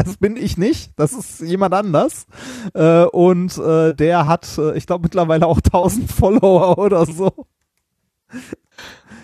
[0.04, 2.26] Das bin ich nicht, das ist jemand anders.
[2.74, 7.32] Äh, und äh, der hat, äh, ich glaube, mittlerweile auch 1000 Follower oder so.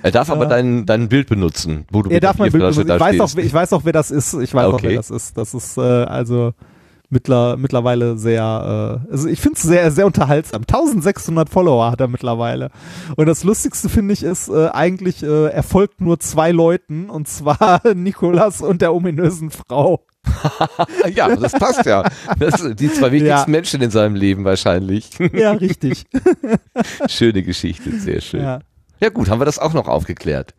[0.03, 0.49] Er darf aber Ja.
[0.49, 2.91] dein, dein Bild benutzen, wo du Er darf mein Bild benutzen.
[2.91, 4.33] Ich weiß, auch, ich weiß auch, wer das ist.
[4.35, 4.89] Ich weiß auch, Okay.
[4.89, 5.37] wer das ist.
[5.37, 6.55] Das ist äh, also
[7.11, 10.63] mittler, mittlerweile sehr, äh, also ich finde es sehr, sehr unterhaltsam.
[10.63, 12.71] 1600 Follower hat er mittlerweile.
[13.17, 17.29] Und das Lustigste finde ich ist äh, eigentlich, äh, er folgt nur zwei Leuten und
[17.29, 20.01] zwar Nikolas und der ominösen Frau.
[21.15, 22.05] ja, das passt ja.
[22.39, 23.45] Das sind die zwei wichtigsten Ja.
[23.47, 25.11] Menschen in seinem Leben wahrscheinlich.
[25.33, 26.05] Ja, richtig.
[27.09, 28.43] Schöne Geschichte, sehr schön.
[28.43, 28.61] Ja.
[29.01, 29.09] Ja.
[29.09, 30.55] gut, haben wir das auch noch aufgeklärt.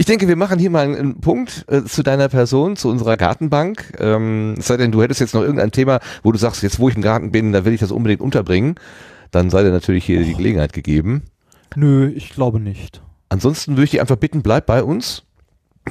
[0.00, 3.94] Ich denke, wir machen hier mal einen, Punkt äh, zu deiner Person, zu unserer Gartenbank.
[3.98, 6.88] Ähm, es sei denn, du hättest jetzt noch irgendein Thema, wo du sagst, jetzt wo
[6.88, 8.76] ich im Garten bin, da will ich das unbedingt unterbringen.
[9.32, 11.24] Dann sei dir natürlich hier die Gelegenheit gegeben.
[11.74, 13.02] Nö, ich glaube nicht.
[13.28, 15.24] Ansonsten würde ich dich einfach bitten, bleib bei uns,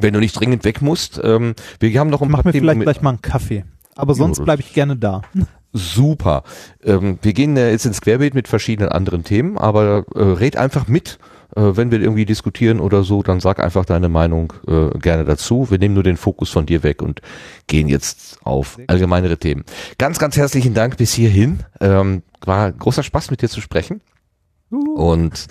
[0.02, 1.20] wenn du nicht dringend weg musst.
[1.24, 3.66] Ähm, wir haben noch ein Mach paar mir Themen vielleicht gleich mal einen Kaffee.
[3.96, 5.22] Aber sonst bleibe ich gerne da.
[5.74, 6.44] Super.
[6.84, 10.88] Ähm, wir gehen äh, jetzt ins Querbeet mit verschiedenen anderen Themen, aber äh, red einfach
[10.88, 11.20] mit.
[11.56, 15.70] Äh, wenn wir irgendwie diskutieren oder so, dann sag einfach deine Meinung äh, gerne dazu.
[15.70, 17.22] Wir nehmen nur den Fokus von dir weg und
[17.68, 19.64] gehen jetzt auf allgemeinere Themen.
[19.98, 21.60] Ganz, ganz herzlichen Dank bis hierhin.
[21.80, 24.02] Ähm, war großer Spaß mit dir zu sprechen.
[24.70, 25.48] Und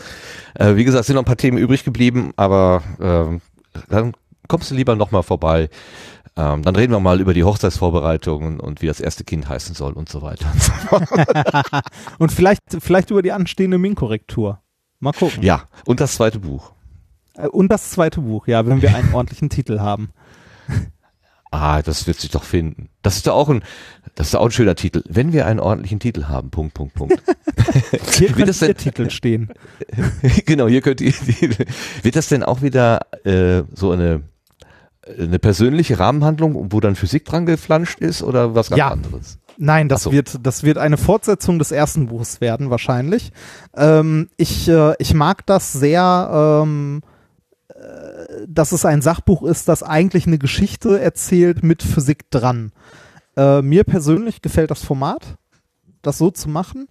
[0.54, 3.40] äh, wie gesagt, sind noch ein paar Themen übrig geblieben, aber ähm,
[3.88, 4.12] dann
[4.48, 5.68] kommst du lieber nochmal vorbei.
[6.38, 9.92] Ähm, dann reden wir mal über die Hochzeitsvorbereitungen und wie das erste Kind heißen soll
[9.94, 10.46] und so weiter.
[10.52, 11.08] Und so fort.
[12.18, 14.60] Und vielleicht, vielleicht über die anstehende Min-Korrektur.
[15.00, 15.42] Mal gucken.
[15.42, 16.72] ja, und das zweite Buch.
[17.34, 20.10] Äh, Und das zweite Buch, ja, wenn wir einen ordentlichen Titel haben.
[21.50, 22.88] Ah, das wird sich doch finden.
[23.02, 23.62] Das ist doch auch ein,
[24.14, 25.02] das ist doch auch ein schöner Titel.
[25.08, 27.22] Wenn wir einen ordentlichen Titel haben, Punkt, Punkt, Punkt.
[28.18, 29.52] Hier Wird das denn- der Titel stehen.
[30.44, 31.12] genau, hier könnt ihr,
[32.02, 34.22] wird das denn auch wieder äh, so eine,
[35.18, 38.88] eine persönliche Rahmenhandlung, wo dann Physik dran geflanscht ist oder was ganz Ja.
[38.88, 39.38] anderes?
[39.58, 40.12] Nein, das so.
[40.12, 43.32] wird, das wird eine Fortsetzung des ersten Buchs werden, wahrscheinlich.
[43.74, 47.02] Ähm, ich, äh, ich mag das sehr, ähm,
[47.68, 47.74] äh,
[48.46, 52.72] dass es ein Sachbuch ist, das eigentlich eine Geschichte erzählt mit Physik dran.
[53.36, 55.36] Äh, mir persönlich gefällt das Format,
[56.02, 56.88] das so zu machen.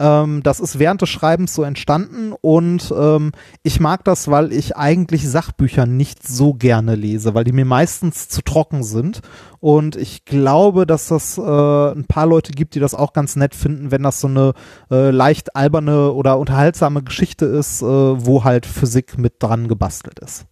[0.00, 3.30] Ähm, das ist während des Schreibens so entstanden und ähm,
[3.62, 8.28] ich mag das, weil ich eigentlich Sachbücher nicht so gerne lese, weil die mir meistens
[8.28, 9.20] zu trocken sind
[9.60, 13.54] und ich glaube, dass das äh, ein paar Leute gibt, die das auch ganz nett
[13.54, 14.54] finden, wenn das so eine
[14.90, 20.46] äh, leicht alberne oder unterhaltsame Geschichte ist, äh, wo halt Physik mit dran gebastelt ist.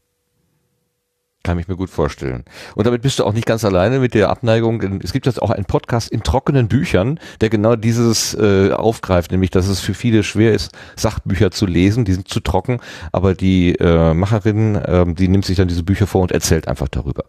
[1.44, 2.44] Kann ich mir gut vorstellen.
[2.76, 4.78] Und damit bist du auch nicht ganz alleine mit der Abneigung.
[4.78, 9.32] denn Es gibt jetzt auch einen Podcast in trockenen Büchern, der genau dieses äh, aufgreift,
[9.32, 12.04] nämlich dass es für viele schwer ist, Sachbücher zu lesen.
[12.04, 12.78] Die sind zu trocken,
[13.10, 16.86] aber die äh, Macherin, ähm, die nimmt sich dann diese Bücher vor und erzählt einfach
[16.88, 17.24] darüber.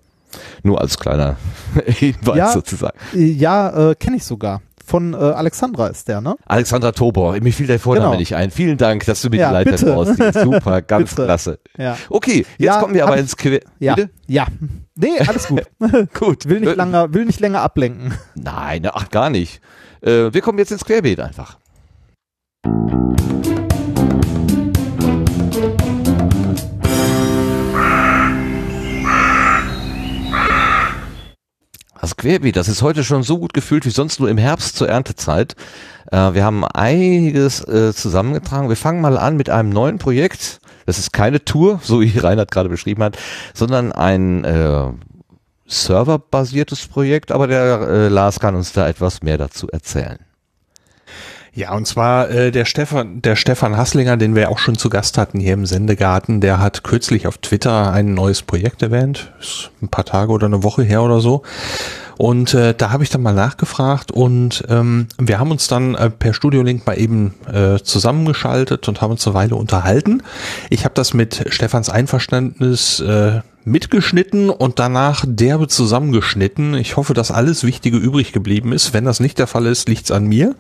[0.62, 1.38] Nur als kleiner
[1.86, 2.52] Hinweis Ja.
[2.52, 2.98] sozusagen.
[3.16, 4.62] Äh, Ja, äh, kenne ich sogar.
[4.94, 6.36] Von äh, Alexandra ist der, ne?
[6.46, 8.20] Alexandra Tobor, mir fiel der Vorname Genau.
[8.20, 8.52] nicht ein.
[8.52, 10.40] Vielen Dank, dass du mir Ja, die Leiter rausziehst.
[10.40, 11.26] Super, ganz Bitte.
[11.26, 11.60] klasse.
[11.80, 11.98] Ja.
[12.12, 13.96] Okay, jetzt Ja, kommen wir aber ins Que Ja.
[13.96, 14.12] Bitte?
[14.28, 14.46] Ja.
[14.94, 15.64] Nee, alles gut.
[16.14, 16.48] Gut.
[16.48, 18.14] will nicht länger, will nicht länger ablenken.
[18.36, 19.62] Nein, ach gar nicht.
[20.02, 21.58] Äh, wir kommen jetzt ins Querbeet einfach.
[32.04, 34.90] Das Querbeet, das ist heute schon so gut gefühlt wie sonst nur im Herbst zur
[34.90, 35.56] Erntezeit.
[36.12, 38.68] Äh, wir haben einiges äh, zusammengetragen.
[38.68, 40.60] Wir fangen mal an mit einem neuen Projekt.
[40.86, 43.18] Das ist keine Tour, so wie Reinhard gerade beschrieben hat,
[43.54, 44.88] sondern ein äh,
[45.66, 50.20] serverbasiertes Projekt, aber der äh, Lars kann uns da etwas mehr dazu erzählen.
[51.56, 55.20] Ja, und zwar äh, der Stefan, der Stefan Hasslinger, den wir auch schon zu Gast
[55.20, 59.88] hatten hier im Sendegarten, der hat kürzlich auf Twitter ein neues Projekt erwähnt, ist ein
[59.88, 61.44] paar Tage oder eine Woche her oder so.
[62.18, 66.10] Und äh, da habe ich dann mal nachgefragt und ähm, wir haben uns dann äh,
[66.10, 70.22] per Studiolink mal eben äh, zusammengeschaltet und haben uns eine Weile unterhalten.
[70.70, 76.76] Ich habe das mit Stefans Einverständnis äh, mitgeschnitten und danach derbe zusammengeschnitten.
[76.76, 78.94] Ich hoffe, dass alles Wichtige übrig geblieben ist.
[78.94, 80.56] Wenn das nicht der Fall ist, liegt's an mir.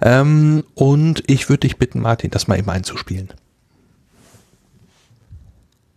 [0.00, 3.30] Ähm, und ich würde dich bitten, Martin, das mal eben einzuspielen.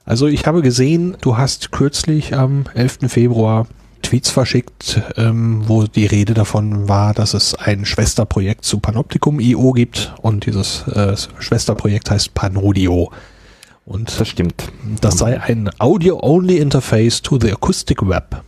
[0.05, 3.11] Also ich habe gesehen, du hast kürzlich am 11.
[3.11, 3.67] Februar
[4.09, 10.15] Tweets verschickt, ähm, wo die Rede davon war, dass es ein Schwesterprojekt zu Panoptikum.io gibt
[10.23, 13.11] und dieses äh, Schwesterprojekt heißt Panodio.
[13.85, 14.71] Und Das stimmt.
[14.99, 18.41] das sei ein Audio-Only Interface to the Acoustic Web.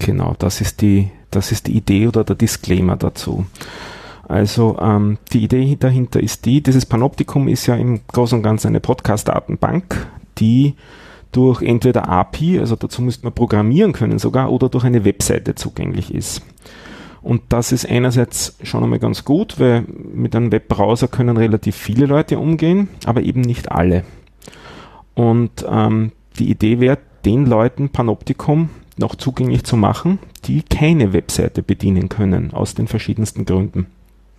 [0.00, 3.46] Genau, das ist die, das ist die Idee oder der Disclaimer dazu.
[4.26, 8.68] Also ähm, die Idee dahinter ist die, dieses Panoptikum ist ja im Großen und Ganzen
[8.68, 10.74] eine Podcast-Datenbank, die
[11.32, 16.14] durch entweder API, also dazu müsste man programmieren können sogar, oder durch eine Webseite zugänglich
[16.14, 16.42] ist.
[17.20, 19.84] Und das ist einerseits schon einmal ganz gut, weil
[20.14, 24.04] mit einem Webbrowser können relativ viele Leute umgehen, aber eben nicht alle.
[25.14, 31.62] Und ähm, die Idee wäre, den Leuten Panoptikum noch zugänglich zu machen, die keine Webseite
[31.62, 33.86] bedienen können, aus den verschiedensten Gründen.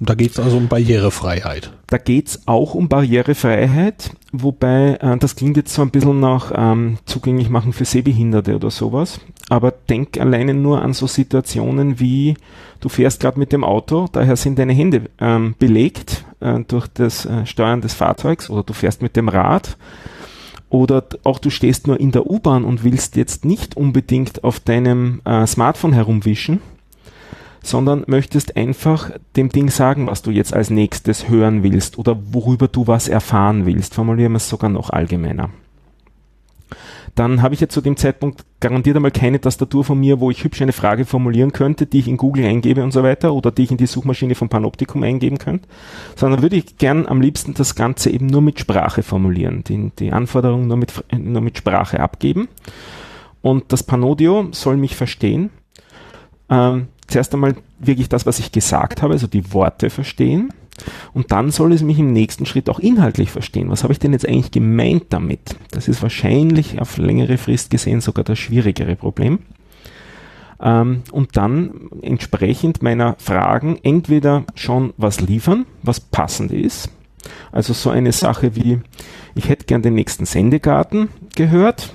[0.02, 1.72] Da geht es also um Barrierefreiheit.
[1.88, 6.98] Da geht's auch um Barrierefreiheit, wobei äh, das klingt jetzt so ein bisschen nach ähm,
[7.06, 9.20] zugänglich machen für Sehbehinderte oder sowas.
[9.50, 12.36] Aber denk alleine nur an so Situationen wie,
[12.80, 17.26] du fährst gerade mit dem Auto, daher sind deine Hände ähm, belegt äh, durch das
[17.26, 19.76] äh, Steuern des Fahrzeugs oder du fährst mit dem Rad
[20.70, 25.22] oder auch du stehst nur in der U-Bahn und willst jetzt nicht unbedingt auf deinem
[25.26, 26.62] äh, Smartphone herumwischen,
[27.70, 32.68] sondern möchtest einfach dem Ding sagen, was du jetzt als nächstes hören willst oder worüber
[32.68, 33.94] du was erfahren willst.
[33.94, 35.50] Formulieren wir es sogar noch allgemeiner.
[37.16, 40.44] Dann habe ich jetzt zu dem Zeitpunkt garantiert einmal keine Tastatur von mir, wo ich
[40.44, 43.64] hübsch eine Frage formulieren könnte, die ich in Google eingebe und so weiter oder die
[43.64, 45.68] ich in die Suchmaschine von Panoptikum eingeben könnte,
[46.16, 50.12] sondern würde ich gern am liebsten das Ganze eben nur mit Sprache formulieren, die, die
[50.12, 52.48] Anforderungen nur mit, nur mit Sprache abgeben.
[53.42, 55.50] Und das Panodio soll mich verstehen.
[56.50, 60.54] Ähm, zuerst einmal wirklich das, was ich gesagt habe, also die Worte verstehen.
[61.14, 63.70] Und dann soll es mich im nächsten Schritt auch inhaltlich verstehen.
[63.70, 65.56] Was habe ich denn jetzt eigentlich gemeint damit?
[65.72, 69.40] Das ist wahrscheinlich auf längere Frist gesehen sogar das schwierigere Problem.
[70.62, 76.90] Ähm, und dann entsprechend meiner Fragen entweder schon was liefern, was passend ist.
[77.52, 78.80] Also so eine Sache wie,
[79.36, 81.94] ich hätte gern den nächsten Sendegarten gehört.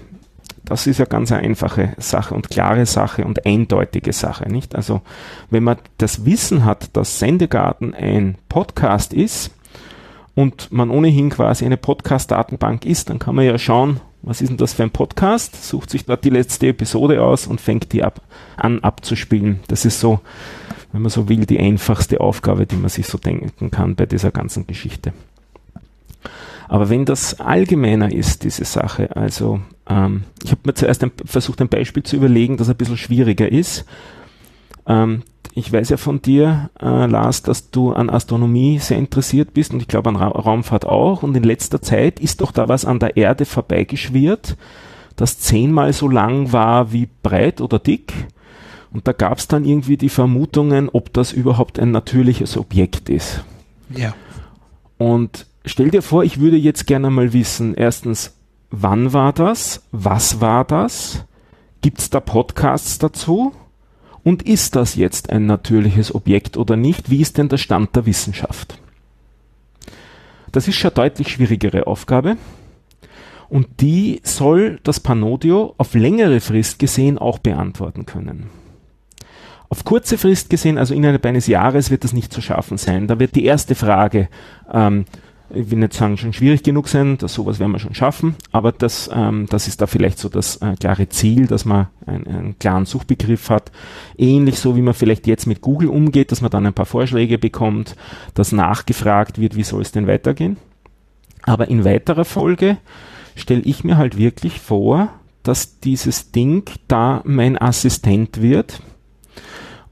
[0.64, 4.74] Das ist ja ganz eine einfache Sache und klare Sache und eindeutige Sache, nicht?
[4.74, 5.02] Also,
[5.50, 9.50] wenn man das Wissen hat, dass Sendegarten ein Podcast ist
[10.34, 14.56] und man ohnehin quasi eine Podcast-Datenbank ist, dann kann man ja schauen, was ist denn
[14.56, 18.22] das für ein Podcast, sucht sich dort die letzte Episode aus und fängt die ab,
[18.56, 19.60] an abzuspielen.
[19.68, 20.20] Das ist so,
[20.92, 24.30] wenn man so will, die einfachste Aufgabe, die man sich so denken kann bei dieser
[24.30, 25.12] ganzen Geschichte.
[26.68, 31.60] Aber wenn das allgemeiner ist, diese Sache, also ähm, ich habe mir zuerst ein, versucht,
[31.60, 33.84] ein Beispiel zu überlegen, das ein bisschen schwieriger ist.
[34.86, 35.22] Ähm,
[35.56, 39.80] ich weiß ja von dir, äh, Lars, dass du an Astronomie sehr interessiert bist und
[39.80, 41.22] ich glaube an Ra Raumfahrt auch.
[41.22, 44.56] Und in letzter Zeit ist doch da was an der Erde vorbeigeschwirrt,
[45.16, 48.12] das zehnmal so lang war wie breit oder dick.
[48.92, 53.44] Und da gab es dann irgendwie die Vermutungen, ob das überhaupt ein natürliches Objekt ist.
[53.90, 54.14] Ja.
[54.98, 58.36] Und stell dir vor, ich würde jetzt gerne mal wissen, erstens,
[58.70, 59.82] wann war das?
[59.92, 61.24] Was war das?
[61.80, 63.52] Gibt es da Podcasts dazu?
[64.22, 67.10] Und ist das jetzt ein natürliches Objekt oder nicht?
[67.10, 68.78] Wie ist denn der Stand der Wissenschaft?
[70.50, 72.36] Das ist schon eine deutlich schwierigere Aufgabe.
[73.48, 78.48] Und die soll das Panodio auf längere Frist gesehen auch beantworten können.
[79.68, 83.08] Auf kurze Frist gesehen, also innerhalb eines Jahres, wird das nicht zu schaffen sein.
[83.08, 84.28] Da wird die erste Frage,
[84.72, 85.04] ähm,
[85.54, 88.72] ich will nicht sagen, schon schwierig genug sein, dass sowas werden wir schon schaffen, aber
[88.72, 92.58] das, ähm, das ist da vielleicht so das äh, klare Ziel, dass man ein, einen
[92.58, 93.72] klaren Suchbegriff hat.
[94.16, 97.38] Ähnlich so, wie man vielleicht jetzt mit Google umgeht, dass man dann ein paar Vorschläge
[97.38, 97.96] bekommt,
[98.34, 100.56] dass nachgefragt wird, wie soll es denn weitergehen.
[101.42, 102.78] Aber in weiterer Folge
[103.36, 105.10] stelle ich mir halt wirklich vor,
[105.42, 108.80] dass dieses Ding da mein Assistent wird,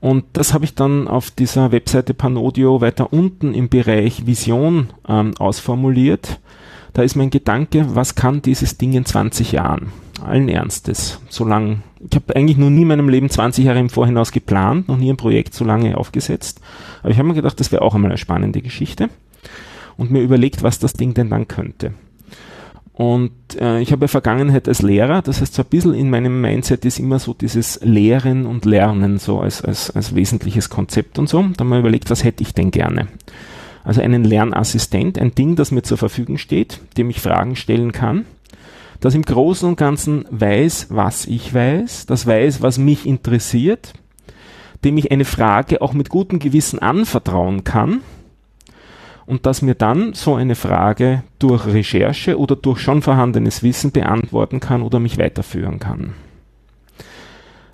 [0.03, 5.33] und das habe ich dann auf dieser Webseite Panodio weiter unten im Bereich Vision ähm,
[5.39, 6.41] ausformuliert.
[6.93, 9.93] Da ist mein Gedanke, was kann dieses Ding in 20 Jahren?
[10.21, 11.21] Allen Ernstes.
[11.29, 14.89] So lang, ich habe eigentlich noch nie in meinem Leben 20 Jahre im Vorhinaus geplant,
[14.89, 16.61] noch nie ein Projekt so lange aufgesetzt.
[17.03, 19.09] Aber ich habe mir gedacht, das wäre auch einmal eine spannende Geschichte.
[19.97, 21.95] Und mir überlegt, was das Ding denn dann könnte.
[22.95, 26.85] Und äh, ich habe Vergangenheit als Lehrer, das heißt so ein bisschen in meinem Mindset
[26.85, 31.43] ist immer so dieses Lehren und Lernen so als, als, als wesentliches Konzept und so.
[31.57, 33.09] Da haben wir überlegt, was hätte ich denn gerne?
[33.83, 38.27] Also einen Lernassistent, ein Ding, das mir zur Verfügung steht, dem ich Fragen stellen kann,
[39.01, 43.95] das im Großen und Ganzen weiß, was ich weiß, das weiß, was mich interessiert,
[44.85, 48.03] dem ich eine Frage auch mit gutem Gewissen anvertrauen kann,
[49.33, 54.61] und dass mir dann so eine Frage durch Recherche oder durch schon vorhandenes Wissen beantworten
[54.61, 56.13] kann oder mich weiterführen kann.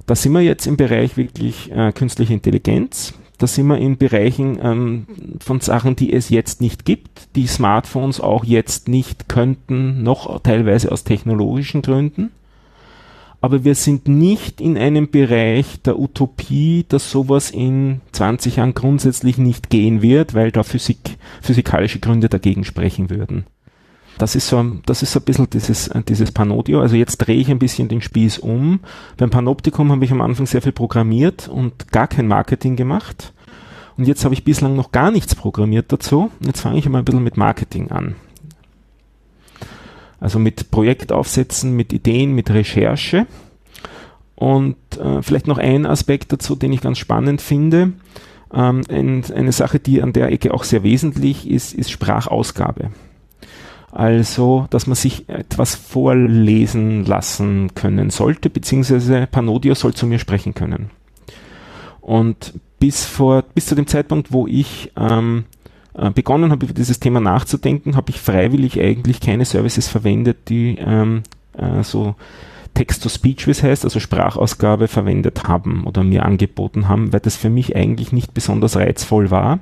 [0.06, 3.12] Da sind wir jetzt im Bereich wirklich äh, künstliche Intelligenz.
[3.38, 5.06] Da sind wir in Bereichen ähm,
[5.40, 10.92] von Sachen, die es jetzt nicht gibt, die Smartphones auch jetzt nicht könnten, noch teilweise
[10.92, 12.30] aus technologischen Gründen
[13.40, 19.38] aber wir sind nicht in einem Bereich der Utopie, dass sowas in 20 Jahren grundsätzlich
[19.38, 23.46] nicht gehen wird, weil da Physik, physikalische Gründe dagegen sprechen würden.
[24.18, 26.80] Das ist so, das ist so ein bisschen dieses, dieses Panodio.
[26.80, 28.80] Also jetzt drehe ich ein bisschen den Spieß um.
[29.16, 33.32] Beim Panoptikum habe ich am Anfang sehr viel programmiert und gar kein Marketing gemacht.
[33.96, 36.30] Und jetzt habe ich bislang noch gar nichts programmiert dazu.
[36.40, 38.16] Jetzt fange ich einmal ein bisschen mit Marketing an.
[40.20, 43.26] Also mit Projektaufsätzen, mit Ideen, mit Recherche.
[44.34, 47.92] Und äh, vielleicht noch ein Aspekt dazu, den ich ganz spannend finde.
[48.52, 52.90] Ähm, ein, eine Sache, die an der Ecke auch sehr wesentlich ist, ist Sprachausgabe.
[53.90, 60.54] Also, dass man sich etwas vorlesen lassen können sollte, beziehungsweise Panodio soll zu mir sprechen
[60.54, 60.90] können.
[62.00, 65.44] Und bis vor, bis zu dem Zeitpunkt, wo ich ähm,
[65.98, 70.78] äh, begonnen habe, über dieses Thema nachzudenken, habe ich freiwillig eigentlich keine Services verwendet, die
[70.78, 71.22] ähm,
[71.54, 72.14] äh, so
[72.74, 77.50] Text-to-Speech, wie es heißt, also Sprachausgabe verwendet haben oder mir angeboten haben, weil das für
[77.50, 79.58] mich eigentlich nicht besonders reizvoll war.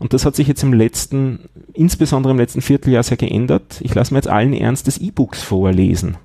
[0.00, 3.80] Und das hat sich jetzt im letzten, insbesondere im letzten Vierteljahr sehr geändert.
[3.80, 6.16] Ich lasse mir jetzt allen Ernstes E-Books vorlesen.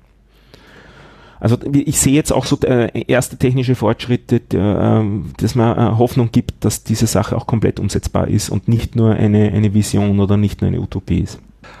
[1.40, 5.98] Also ich sehe jetzt auch so äh, erste technische Fortschritte, der, äh, dass man äh,
[5.98, 10.20] Hoffnung gibt, dass diese Sache auch komplett umsetzbar ist und nicht nur eine, eine Vision
[10.20, 11.38] oder nicht nur eine Utopie ist.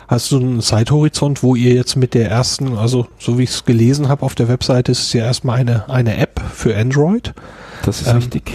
[0.08, 3.64] Hast du einen Zeithorizont, wo ihr jetzt mit der ersten, also so wie ich es
[3.64, 7.34] gelesen habe auf der Webseite, ist es ja erstmal eine, eine App für Android.
[7.84, 8.52] Das ist ähm, richtig.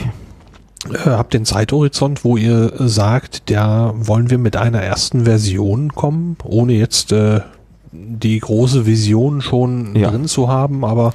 [0.92, 6.38] Äh, habt den Zeithorizont, wo ihr sagt, da wollen wir mit einer ersten Version kommen,
[6.44, 7.42] ohne jetzt äh,
[7.96, 10.10] die große Vision schon ja.
[10.10, 11.14] drin zu haben, aber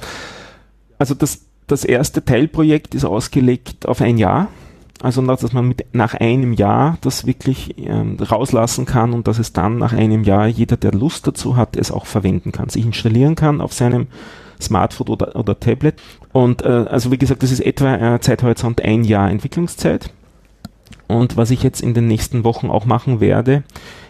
[0.97, 4.49] also das, das erste Teilprojekt ist ausgelegt auf ein Jahr.
[5.01, 9.51] Also dass man mit, nach einem Jahr das wirklich ähm, rauslassen kann und dass es
[9.51, 13.33] dann nach einem Jahr jeder, der Lust dazu hat, es auch verwenden kann, sich installieren
[13.35, 14.07] kann auf seinem
[14.61, 15.95] Smartphone oder, oder Tablet.
[16.31, 20.11] Und äh, also wie gesagt, das ist etwa äh, Zeithorizont ein Jahr Entwicklungszeit.
[21.07, 23.63] Und was ich jetzt in den nächsten Wochen auch machen werde,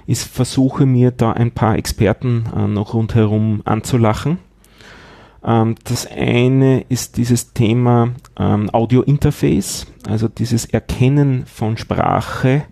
[0.08, 4.40] ist versuche mir da ein paar Experten äh, noch rundherum anzulachen.
[5.44, 12.64] Ähm, das eine ist dieses Thema ähm, Audio Interface, also dieses Erkennen von Sprache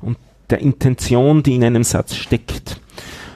[0.00, 0.16] und
[0.50, 2.80] der Intention, die in einem Satz steckt.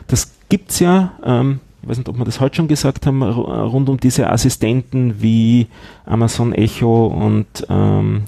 [0.07, 3.89] Das gibt's ja, ähm, ich weiß nicht, ob wir das heute schon gesagt haben, rund
[3.89, 5.69] um diese Assistenten wie
[6.05, 8.25] Amazon Echo und ähm,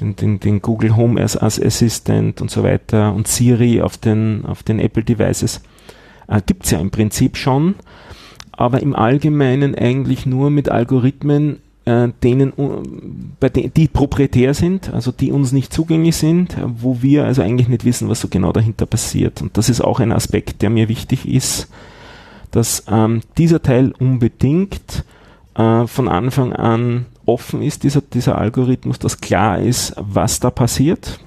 [0.00, 4.44] den, den, den Google Home als, als Assistant und so weiter und Siri auf den,
[4.46, 5.60] auf den Apple Devices
[6.28, 7.74] äh, gibt es ja im Prinzip schon,
[8.52, 12.52] aber im Allgemeinen eigentlich nur mit Algorithmen, äh, denen,
[13.40, 17.68] bei de die proprietär sind, also die uns nicht zugänglich sind, wo wir also eigentlich
[17.68, 19.42] nicht wissen, was so genau dahinter passiert.
[19.42, 21.68] Und das ist auch ein Aspekt, der mir wichtig ist,
[22.50, 25.04] dass ähm, dieser Teil unbedingt
[25.54, 31.20] äh, von Anfang an offen ist, dieser, dieser Algorithmus, dass klar ist, was da passiert,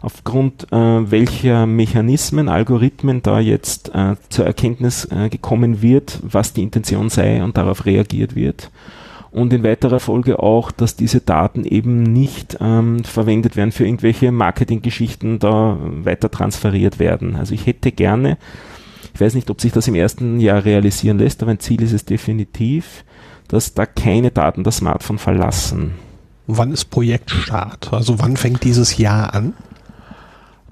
[0.00, 6.62] aufgrund äh, welcher Mechanismen, Algorithmen da jetzt äh, zur Erkenntnis äh, gekommen wird, was die
[6.62, 8.70] Intention sei und darauf reagiert wird
[9.36, 14.32] und in weiterer Folge auch, dass diese Daten eben nicht ähm, verwendet werden für irgendwelche
[14.32, 17.36] Marketinggeschichten, da weiter transferiert werden.
[17.36, 18.38] Also ich hätte gerne,
[19.14, 21.92] ich weiß nicht, ob sich das im ersten Jahr realisieren lässt, aber ein Ziel ist
[21.92, 23.04] es definitiv,
[23.48, 25.92] dass da keine Daten das Smartphone verlassen.
[26.46, 27.92] Wann ist Projektstart?
[27.92, 29.54] Also wann fängt dieses Jahr an?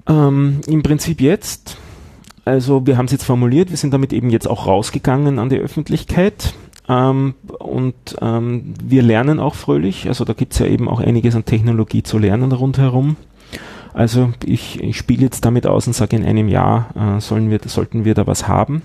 [0.07, 1.77] Ähm, Im Prinzip jetzt.
[2.45, 5.57] Also wir haben es jetzt formuliert, wir sind damit eben jetzt auch rausgegangen an die
[5.57, 6.53] Öffentlichkeit.
[6.87, 11.35] Ähm, und ähm, wir lernen auch fröhlich, also da gibt es ja eben auch einiges
[11.35, 13.17] an Technologie zu lernen rundherum.
[13.93, 17.59] Also ich, ich spiele jetzt damit aus und sage, in einem Jahr äh, sollen wir,
[17.65, 18.83] sollten wir da was haben.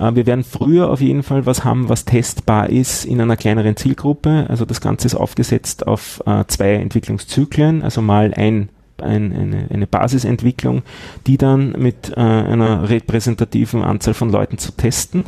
[0.00, 3.76] Äh, wir werden früher auf jeden Fall was haben, was testbar ist in einer kleineren
[3.76, 4.46] Zielgruppe.
[4.48, 8.70] Also das Ganze ist aufgesetzt auf äh, zwei Entwicklungszyklen, also mal ein
[9.02, 10.82] ein, eine, eine Basisentwicklung,
[11.26, 15.24] die dann mit äh, einer repräsentativen Anzahl von Leuten zu testen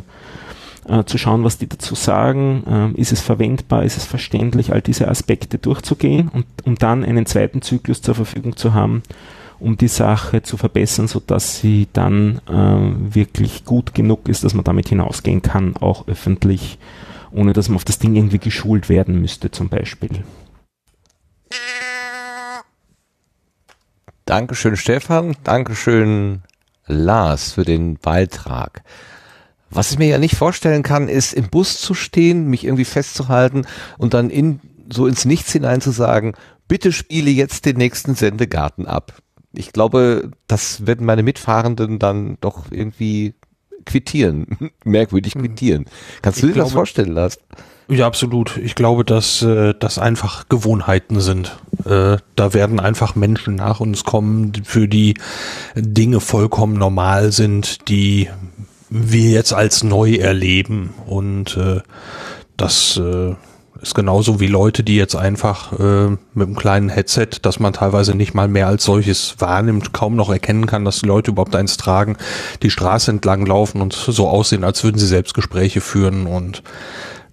[0.87, 4.81] äh, zu schauen, was die dazu sagen, äh, ist es verwendbar, ist es verständlich, all
[4.81, 9.03] diese Aspekte durchzugehen und um dann einen zweiten Zyklus zur Verfügung zu haben,
[9.63, 14.65] um die Sache zu verbessern, sodass sie dann äh, wirklich gut genug ist, dass man
[14.65, 16.77] damit hinausgehen kann, auch öffentlich,
[17.31, 20.23] ohne dass man auf das Ding irgendwie geschult werden müsste zum Beispiel.
[24.25, 26.43] Dankeschön Stefan, Dankeschön
[26.85, 28.83] Lars für den Beitrag.
[29.69, 33.65] Was ich mir ja nicht vorstellen kann, ist im Bus zu stehen, mich irgendwie festzuhalten
[33.97, 34.59] und dann in,
[34.91, 36.33] so ins Nichts hinein zu sagen,
[36.67, 39.22] bitte spiele jetzt den nächsten Sendegarten ab.
[39.53, 43.35] Ich glaube, das werden meine Mitfahrenden dann doch irgendwie
[43.85, 45.85] quittieren, merkwürdig quittieren.
[46.21, 47.37] Kannst du Ich dir das glaube- vorstellen, Lars?
[47.89, 48.55] Ja, absolut.
[48.57, 51.57] Ich glaube, dass äh, das einfach Gewohnheiten sind.
[51.85, 55.15] Äh, da werden einfach Menschen nach uns kommen, für die
[55.75, 58.29] Dinge vollkommen normal sind, die
[58.89, 60.93] wir jetzt als neu erleben.
[61.05, 61.81] Und äh,
[62.55, 63.35] das äh,
[63.83, 68.15] ist genauso wie Leute, die jetzt einfach äh, mit einem kleinen Headset, das man teilweise
[68.15, 71.75] nicht mal mehr als solches wahrnimmt, kaum noch erkennen kann, dass die Leute überhaupt eins
[71.77, 72.17] tragen,
[72.63, 76.63] die Straße entlang laufen und so aussehen, als würden sie selbst Gespräche führen und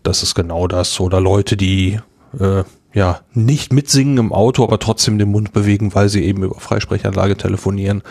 [0.02, 0.98] das ist genau das.
[0.98, 2.00] Oder Leute, die
[2.38, 6.58] äh, ja nicht mitsingen im Auto, aber trotzdem den Mund bewegen, weil sie eben über
[6.58, 8.02] Freisprechanlage telefonieren.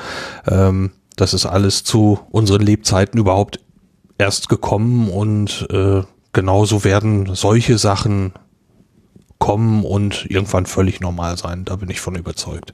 [0.47, 3.59] Ähm, das ist alles zu unseren Lebzeiten überhaupt
[4.17, 6.03] erst gekommen und äh,
[6.33, 8.33] genauso werden solche Sachen
[9.40, 11.66] kommen und irgendwann völlig normal sein.
[11.66, 12.74] Da bin ich von überzeugt.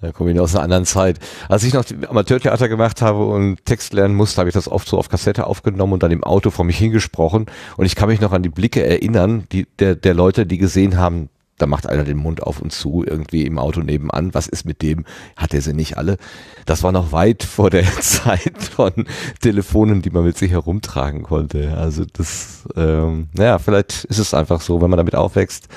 [0.00, 1.18] Da komme ich aus einer anderen Zeit.
[1.48, 4.98] Als ich noch Amateurtheater gemacht habe und Text lernen musste, habe ich das oft so
[4.98, 7.46] auf Kassette aufgenommen und dann im Auto vor mich hingesprochen.
[7.78, 10.98] Und ich kann mich noch an die Blicke erinnern, die, der, der Leute, die gesehen
[10.98, 14.34] haben, da macht einer den Mund auf und zu, irgendwie im Auto nebenan.
[14.34, 15.04] Was ist mit dem?
[15.36, 16.16] Hat er sie nicht alle?
[16.66, 19.06] Das war noch weit vor der Zeit von
[19.40, 21.76] Telefonen, die man mit sich herumtragen konnte.
[21.76, 25.68] Also das, ähm, naja, vielleicht ist es einfach so, wenn man damit aufwächst,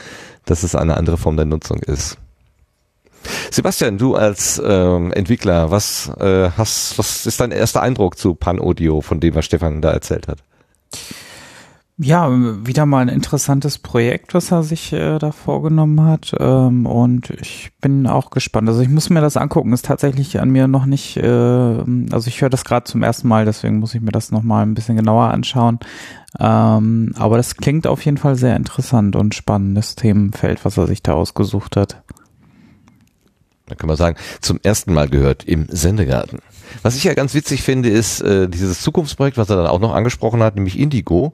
[0.46, 2.18] dass es eine andere Form der Nutzung ist.
[3.52, 8.60] Sebastian, du als ähm, Entwickler, was äh, hast, was ist dein erster Eindruck zu Pan
[8.60, 10.40] Audio, von dem was Stefan da erzählt hat?
[12.00, 16.32] Ja, wieder mal ein interessantes Projekt, was er sich äh, da vorgenommen hat.
[16.40, 18.70] Ähm, und ich bin auch gespannt.
[18.70, 19.74] Also ich muss mir das angucken.
[19.74, 23.46] Ist tatsächlich an mir noch nicht, äh, also ich höre das gerade zum ersten Mal,
[23.46, 25.80] deswegen muss ich mir das nochmal ein bisschen genauer anschauen.
[26.40, 31.02] Ähm, aber das klingt auf jeden Fall sehr interessant und spannendes Themenfeld, was er sich
[31.02, 32.04] da ausgesucht hat.
[33.66, 36.40] Da kann man sagen, zum ersten Mal gehört im Sendegarten.
[36.84, 39.96] Was ich ja ganz witzig finde, ist äh, dieses Zukunftsprojekt, was er dann auch noch
[39.96, 41.34] angesprochen hat, nämlich Indigo,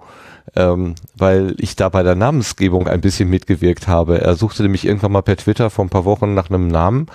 [0.56, 4.22] ähm, weil ich da bei der Namensgebung ein bisschen mitgewirkt habe.
[4.22, 7.08] Er suchte nämlich irgendwann mal per Twitter vor ein paar Wochen nach einem Namen,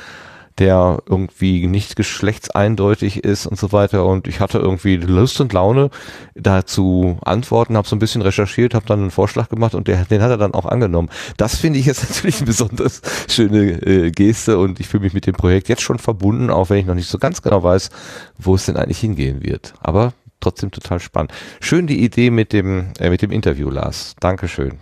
[0.59, 4.05] der irgendwie nicht geschlechtseindeutig ist und so weiter.
[4.05, 5.91] Und ich hatte irgendwie Lust und Laune,
[6.35, 10.05] da zu antworten, habe so ein bisschen recherchiert, habe dann einen Vorschlag gemacht und der,
[10.05, 11.11] den hat er dann auch angenommen.
[11.37, 15.27] Das finde ich jetzt natürlich eine besonders schöne äh, Geste und ich fühle mich mit
[15.27, 17.91] dem Projekt jetzt schon verbunden, auch wenn ich noch nicht so ganz genau weiß,
[18.39, 19.75] wo es denn eigentlich hingehen wird.
[19.81, 21.33] Aber trotzdem total spannend.
[21.61, 24.15] Schön die Idee mit dem, äh, mit dem Interview, Lars.
[24.21, 24.79] Dankeschön.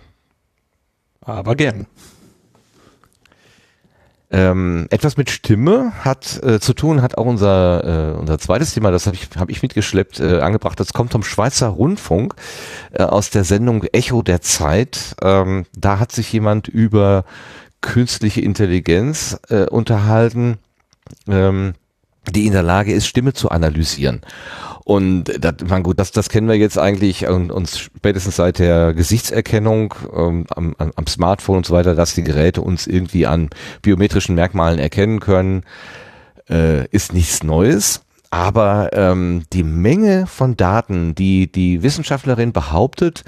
[1.21, 1.87] Aber gern.
[4.29, 8.91] Ähm, etwas mit Stimme hat äh, zu tun, hat auch unser, äh, unser zweites Thema,
[8.91, 10.79] das habe ich, hab ich mitgeschleppt, äh, angebracht.
[10.79, 12.35] Das kommt vom Schweizer Rundfunk
[12.91, 15.15] äh, aus der Sendung Echo der Zeit.
[15.21, 17.23] Ähm, da hat sich jemand über
[17.79, 20.57] künstliche Intelligenz äh, unterhalten,
[21.29, 21.73] ähm,
[22.31, 24.21] die in der Lage ist, Stimme zu analysieren.
[24.83, 28.93] Und das, man gut, das, das kennen wir jetzt eigentlich und uns spätestens seit der
[28.93, 33.49] Gesichtserkennung ähm, am, am Smartphone und so weiter, dass die Geräte uns irgendwie an
[33.81, 35.63] biometrischen Merkmalen erkennen können,
[36.49, 38.01] äh, ist nichts Neues.
[38.29, 43.23] Aber ähm, die Menge von Daten, die die Wissenschaftlerin behauptet,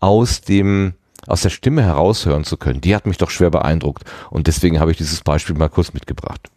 [0.00, 0.94] aus dem
[1.26, 4.04] aus der Stimme heraushören zu können, die hat mich doch schwer beeindruckt.
[4.30, 6.50] Und deswegen habe ich dieses Beispiel mal kurz mitgebracht.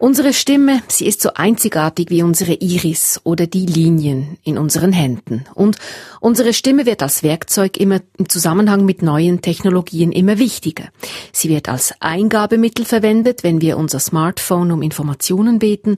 [0.00, 5.44] Unsere Stimme, sie ist so einzigartig wie unsere Iris oder die Linien in unseren Händen.
[5.54, 5.76] Und
[6.20, 10.84] unsere Stimme wird als Werkzeug immer im Zusammenhang mit neuen Technologien immer wichtiger.
[11.32, 15.96] Sie wird als Eingabemittel verwendet, wenn wir unser Smartphone um Informationen beten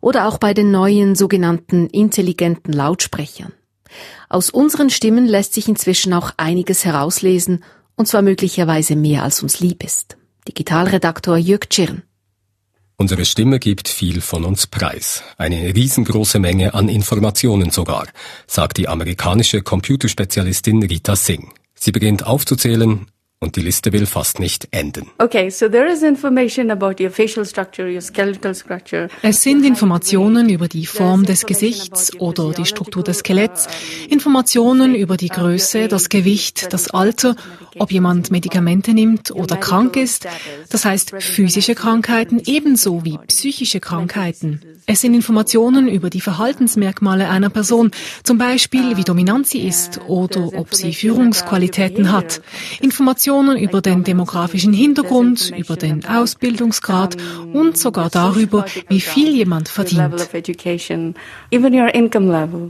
[0.00, 3.52] oder auch bei den neuen sogenannten intelligenten Lautsprechern.
[4.28, 7.62] Aus unseren Stimmen lässt sich inzwischen auch einiges herauslesen,
[7.94, 10.16] und zwar möglicherweise mehr als uns lieb ist.
[10.48, 12.02] Digitalredaktor Jörg Tschirn.
[12.96, 15.24] Unsere Stimme gibt viel von uns preis.
[15.36, 18.06] Eine riesengroße Menge an Informationen sogar,
[18.46, 21.48] sagt die amerikanische Computerspezialistin Rita Singh.
[21.74, 23.06] Sie beginnt aufzuzählen
[23.40, 25.10] und die Liste will fast nicht enden.
[25.18, 29.08] Okay, so there is information about your facial structure, your skeletal structure.
[29.22, 33.68] Es sind Informationen über die Form des Gesichts oder die Struktur des Skeletts,
[34.08, 37.36] Informationen über die Größe, das Gewicht, das Alter,
[37.78, 40.26] ob jemand Medikamente nimmt oder krank ist,
[40.70, 44.60] das heißt physische Krankheiten ebenso wie psychische Krankheiten.
[44.86, 47.90] Es sind Informationen über die Verhaltensmerkmale einer Person,
[48.22, 52.40] zum Beispiel wie dominant sie ist oder ob sie Führungsqualitäten hat.
[52.80, 57.16] Informationen über den demografischen Hintergrund, über den Ausbildungsgrad
[57.52, 60.28] und sogar darüber, wie viel jemand verdient.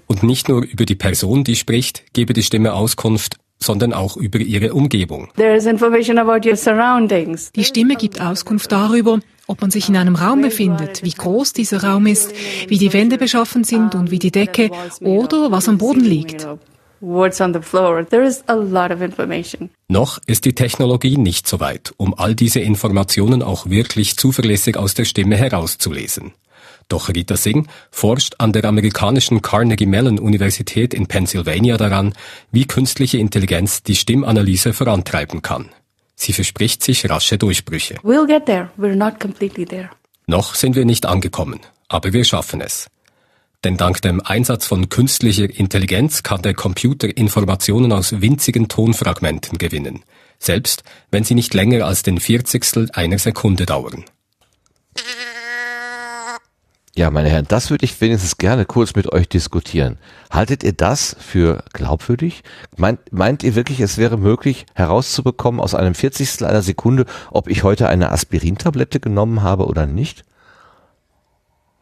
[0.06, 4.38] Und nicht nur über die Person, die spricht, gebe die Stimme Auskunft, sondern auch über
[4.38, 5.28] ihre Umgebung.
[5.36, 11.82] Die Stimme gibt Auskunft darüber, ob man sich in einem Raum befindet, wie groß dieser
[11.82, 12.34] Raum ist,
[12.68, 16.46] wie die Wände beschaffen sind und wie die Decke oder was am Boden liegt.
[19.88, 24.94] Noch ist die Technologie nicht so weit, um all diese Informationen auch wirklich zuverlässig aus
[24.94, 26.32] der Stimme herauszulesen.
[26.88, 32.14] Doch Rita Singh forscht an der amerikanischen Carnegie Mellon Universität in Pennsylvania daran,
[32.52, 35.70] wie künstliche Intelligenz die Stimmanalyse vorantreiben kann.
[36.14, 37.96] Sie verspricht sich rasche Durchbrüche.
[38.02, 38.70] We'll get there.
[38.78, 39.90] We're not completely there.
[40.26, 42.86] Noch sind wir nicht angekommen, aber wir schaffen es.
[43.64, 50.04] Denn dank dem Einsatz von künstlicher Intelligenz kann der Computer Informationen aus winzigen Tonfragmenten gewinnen,
[50.38, 54.04] selbst wenn sie nicht länger als den Vierzigstel einer Sekunde dauern.
[56.94, 59.98] Ja, meine Herren, das würde ich wenigstens gerne kurz mit euch diskutieren.
[60.30, 62.44] Haltet ihr das für glaubwürdig?
[62.76, 67.64] Meint, meint ihr wirklich, es wäre möglich herauszubekommen aus einem Vierzigstel einer Sekunde, ob ich
[67.64, 70.24] heute eine Aspirintablette genommen habe oder nicht?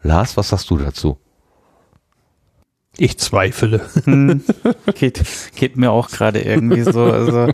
[0.00, 1.18] Lars, was sagst du dazu?
[2.98, 3.80] Ich zweifle.
[4.04, 4.42] Hm,
[4.94, 5.24] geht,
[5.56, 7.04] geht mir auch gerade irgendwie so.
[7.04, 7.48] Also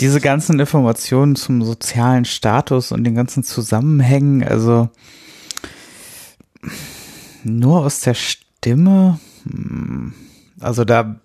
[0.00, 4.88] diese ganzen Informationen zum sozialen Status und den ganzen Zusammenhängen, also
[7.42, 10.14] nur aus der Stimme, hm,
[10.60, 11.16] also da,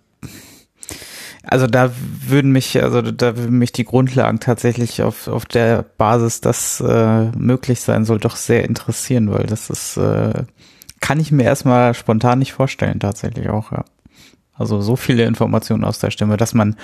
[1.44, 1.92] also da
[2.28, 7.32] würden mich, also da würden mich die Grundlagen tatsächlich auf, auf der Basis, dass äh,
[7.38, 10.44] möglich sein soll, doch sehr interessieren, weil das ist, äh,
[11.02, 13.84] kann ich mir erstmal spontan nicht vorstellen, tatsächlich auch, ja.
[14.54, 16.76] Also so viele Informationen aus der Stimme, dass man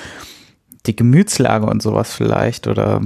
[0.88, 3.02] die Gemütslage und sowas vielleicht oder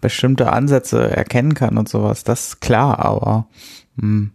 [0.00, 3.46] bestimmte Ansätze erkennen kann und sowas, das ist klar, aber
[3.96, 4.02] mh.
[4.02, 4.30] Hm,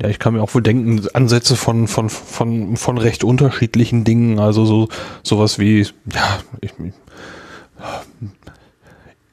[0.00, 4.38] ja, ich kann mir auch wohl denken, Ansätze von, von, von, von recht unterschiedlichen Dingen,
[4.38, 4.88] also so,
[5.22, 6.72] sowas wie, ja, ich,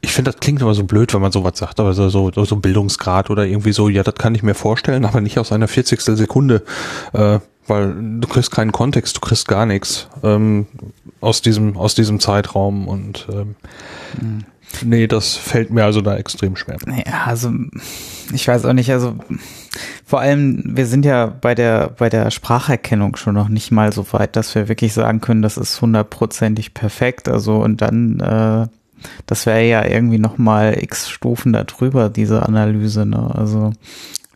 [0.02, 2.56] ich finde, das klingt immer so blöd, wenn man sowas sagt, aber so, so, so
[2.56, 6.02] Bildungsgrad oder irgendwie so, ja, das kann ich mir vorstellen, aber nicht aus einer 40.
[6.02, 6.64] Sekunde,
[7.14, 10.68] äh, weil du kriegst keinen Kontext, du kriegst gar nichts ähm,
[11.22, 13.56] aus diesem, aus diesem Zeitraum und ähm,
[14.22, 14.46] mhm.
[14.84, 16.78] nee, das fällt mir also da extrem schwer.
[17.06, 17.52] Ja, also
[18.34, 19.16] ich weiß auch nicht, also
[20.06, 24.06] vor allem, wir sind ja bei der, bei der Spracherkennung schon noch nicht mal so
[24.14, 27.28] weit, dass wir wirklich sagen können, das ist hundertprozentig perfekt.
[27.28, 28.68] Also und dann, äh,
[29.26, 33.06] das wäre ja irgendwie noch mal x Stufen darüber, diese Analyse.
[33.06, 33.32] Ne?
[33.34, 33.72] Also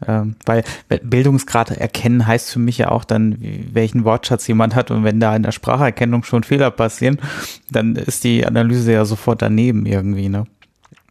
[0.08, 0.64] ähm, weil
[1.04, 3.38] Bildungsgrad erkennen heißt für mich ja auch dann,
[3.72, 7.20] welchen Wortschatz jemand hat und wenn da in der Spracherkennung schon Fehler passieren,
[7.72, 10.46] dann ist die Analyse ja sofort daneben irgendwie, ne?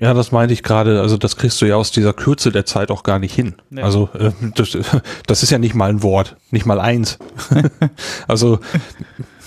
[0.03, 1.01] Ja, das meinte ich gerade.
[1.01, 3.55] Also das kriegst du ja aus dieser Kürze der Zeit auch gar nicht hin.
[3.71, 3.85] Ja.
[3.85, 4.77] Also äh, das,
[5.29, 7.21] das ist ja nicht mal ein Wort, nicht mal eins.
[8.27, 8.59] also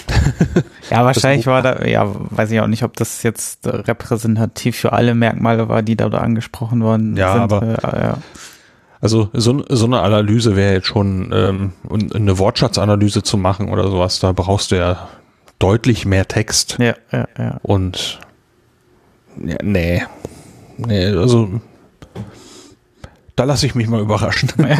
[0.90, 5.14] ja, wahrscheinlich war da, ja, weiß ich auch nicht, ob das jetzt repräsentativ für alle
[5.14, 7.42] Merkmale war, die da, da angesprochen worden ja, sind.
[7.42, 8.17] Aber, äh, ja.
[9.01, 11.74] Also so, so eine Analyse wäre jetzt schon, ähm,
[12.14, 15.09] eine Wortschatzanalyse zu machen oder sowas, da brauchst du ja
[15.59, 16.77] deutlich mehr Text.
[16.80, 17.59] Ja, ja, ja.
[17.61, 18.22] Und
[19.43, 20.01] ja, nee.
[20.78, 21.62] Nee, also
[23.36, 24.50] da lasse ich mich mal überraschen.
[24.58, 24.80] Ja,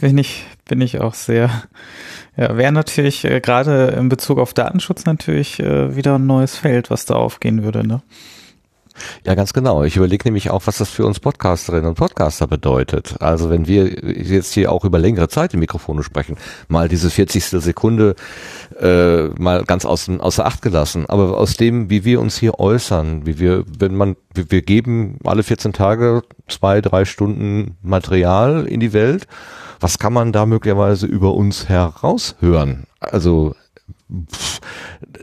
[0.00, 1.50] bin ich, bin ich auch sehr.
[2.36, 6.90] Ja, wäre natürlich äh, gerade in Bezug auf Datenschutz natürlich äh, wieder ein neues Feld,
[6.90, 8.02] was da aufgehen würde, ne?
[9.24, 9.84] Ja, ganz genau.
[9.84, 13.16] Ich überlege nämlich auch, was das für uns Podcasterinnen und Podcaster bedeutet.
[13.20, 16.36] Also wenn wir jetzt hier auch über längere Zeit im Mikrofone sprechen,
[16.68, 17.44] mal diese 40.
[17.44, 18.16] Sekunde
[18.80, 21.06] äh, mal ganz außen, außer Acht gelassen.
[21.06, 25.42] Aber aus dem, wie wir uns hier äußern, wie wir, wenn man, wir geben alle
[25.42, 29.26] 14 Tage zwei, drei Stunden Material in die Welt.
[29.80, 32.84] Was kann man da möglicherweise über uns heraushören?
[33.00, 33.54] Also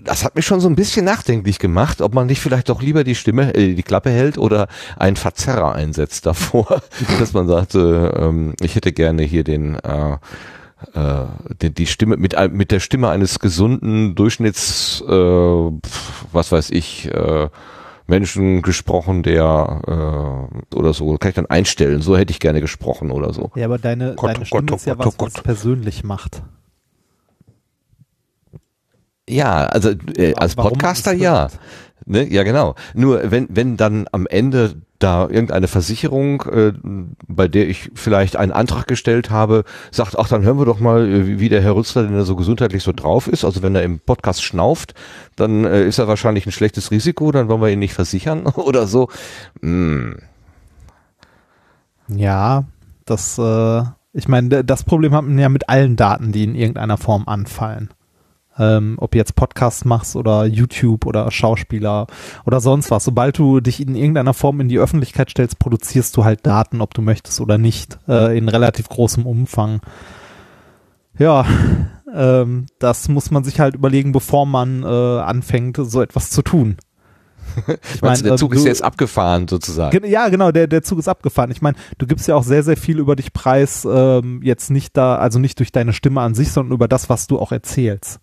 [0.03, 3.03] das hat mich schon so ein bisschen nachdenklich gemacht, ob man nicht vielleicht doch lieber
[3.03, 6.81] die Stimme, äh, die Klappe hält oder einen Verzerrer einsetzt davor,
[7.19, 10.17] dass man sagt, äh, ähm, ich hätte gerne hier den, äh,
[10.93, 11.25] äh,
[11.61, 15.11] die, die Stimme mit mit der Stimme eines gesunden Durchschnitts, äh,
[16.31, 17.11] was weiß ich.
[17.11, 17.49] Äh,
[18.07, 19.81] Menschen gesprochen, der
[20.71, 23.51] äh, oder so, kann ich dann einstellen, so hätte ich gerne gesprochen oder so.
[23.55, 26.03] Ja, aber deine, Gott, deine oh Stimme Gott, ist ja oh was, Gott, was persönlich
[26.03, 26.43] macht.
[29.27, 31.49] Ja, also äh, als Warum Podcaster ja.
[32.05, 32.31] Ne?
[32.31, 32.75] Ja, genau.
[32.93, 36.73] Nur wenn, wenn dann am Ende da irgendeine Versicherung, äh,
[37.27, 41.07] bei der ich vielleicht einen Antrag gestellt habe, sagt, ach, dann hören wir doch mal,
[41.07, 43.43] äh, wie der Herr Rützler denn da so gesundheitlich so drauf ist.
[43.43, 44.93] Also wenn er im Podcast schnauft,
[45.35, 48.87] dann äh, ist er wahrscheinlich ein schlechtes Risiko, dann wollen wir ihn nicht versichern oder
[48.87, 49.09] so.
[49.61, 50.19] Hm.
[52.07, 52.65] Ja,
[53.05, 56.97] das, äh, ich meine, das Problem hat man ja mit allen Daten, die in irgendeiner
[56.97, 57.89] Form anfallen.
[58.57, 62.07] Ähm, ob jetzt Podcast machst oder YouTube oder Schauspieler
[62.45, 63.03] oder sonst was.
[63.03, 66.93] Sobald du dich in irgendeiner Form in die Öffentlichkeit stellst, produzierst du halt Daten, ob
[66.93, 69.81] du möchtest oder nicht, äh, in relativ großem Umfang.
[71.17, 71.45] Ja,
[72.13, 76.77] ähm, das muss man sich halt überlegen, bevor man äh, anfängt, so etwas zu tun.
[77.93, 79.91] Ich meine, der äh, Zug du- ist jetzt abgefahren sozusagen.
[80.01, 81.51] Gen- Ja, genau, der, der Zug ist abgefahren.
[81.51, 84.97] Ich meine, du gibst ja auch sehr, sehr viel über dich preis, ähm, jetzt nicht
[84.97, 88.19] da, also nicht durch deine Stimme an sich, sondern über das, was du auch erzählst.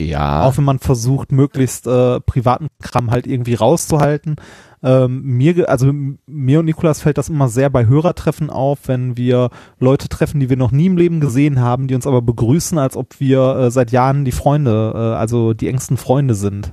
[0.00, 0.44] Ja.
[0.44, 4.36] Auch wenn man versucht, möglichst äh, privaten Kram halt irgendwie rauszuhalten.
[4.82, 5.92] Ähm, mir, also
[6.26, 10.48] mir und Nikolas fällt das immer sehr bei Hörertreffen auf, wenn wir Leute treffen, die
[10.48, 13.70] wir noch nie im Leben gesehen haben, die uns aber begrüßen, als ob wir äh,
[13.70, 16.72] seit Jahren die Freunde, äh, also die engsten Freunde sind.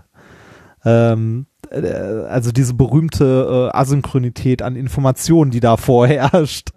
[0.86, 1.88] Ähm, äh,
[2.30, 6.70] also diese berühmte äh, Asynchronität an Informationen, die da vorherrscht.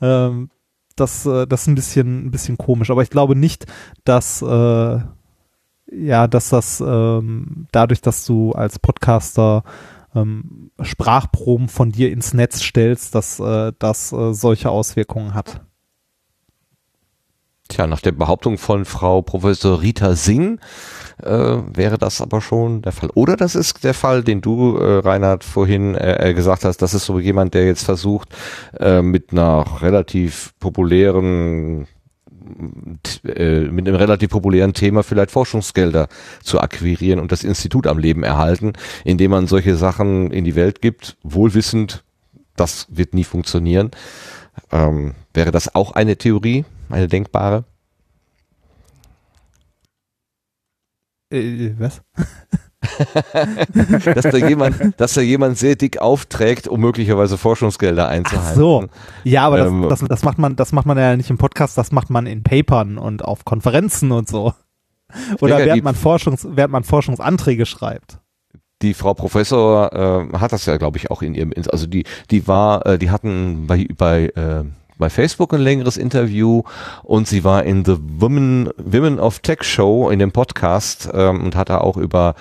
[0.00, 0.50] Ähm,
[0.96, 2.90] das, äh, das ist ein bisschen, ein bisschen komisch.
[2.90, 3.66] Aber ich glaube nicht,
[4.04, 4.98] dass, äh,
[5.90, 9.62] ja, dass das ähm, dadurch, dass du als Podcaster
[10.14, 15.60] ähm, Sprachproben von dir ins Netz stellst, dass äh, das äh, solche Auswirkungen hat.
[17.68, 20.60] Tja, nach der Behauptung von Frau Professor Rita Singh
[21.22, 23.10] äh, wäre das aber schon der Fall.
[23.14, 26.80] Oder das ist der Fall, den du, äh, Reinhard, vorhin äh, äh, gesagt hast.
[26.80, 28.28] Das ist so jemand, der jetzt versucht,
[28.78, 31.88] äh, mit einer relativ populären
[33.24, 36.08] äh, mit einem relativ populären Thema vielleicht Forschungsgelder
[36.42, 38.72] zu akquirieren und das Institut am Leben erhalten,
[39.04, 42.04] indem man solche Sachen in die Welt gibt, wohlwissend,
[42.56, 43.90] das wird nie funktionieren.
[44.72, 47.64] Ähm, wäre das auch eine Theorie, eine denkbare?
[51.30, 52.02] Äh, was?
[54.14, 58.50] dass da jemand, dass da jemand sehr dick aufträgt, um möglicherweise Forschungsgelder einzuhalten.
[58.52, 58.86] Ach so.
[59.24, 61.76] Ja, aber das, Ähm, das, das macht man, das macht man ja nicht im Podcast,
[61.78, 64.52] das macht man in Papern und auf Konferenzen und so.
[65.40, 68.18] Oder während man Forschungs, während man Forschungsanträge schreibt.
[68.82, 69.92] die Frau Professor
[70.32, 73.10] äh, hat das ja, glaube ich, auch in ihrem, also die, die war, äh, die
[73.10, 74.64] hatten bei, bei, äh,
[74.98, 76.62] bei Facebook ein längeres Interview
[77.02, 81.56] und sie war in The Women, Women of Tech Show in dem Podcast ähm, und
[81.56, 82.34] hat da auch über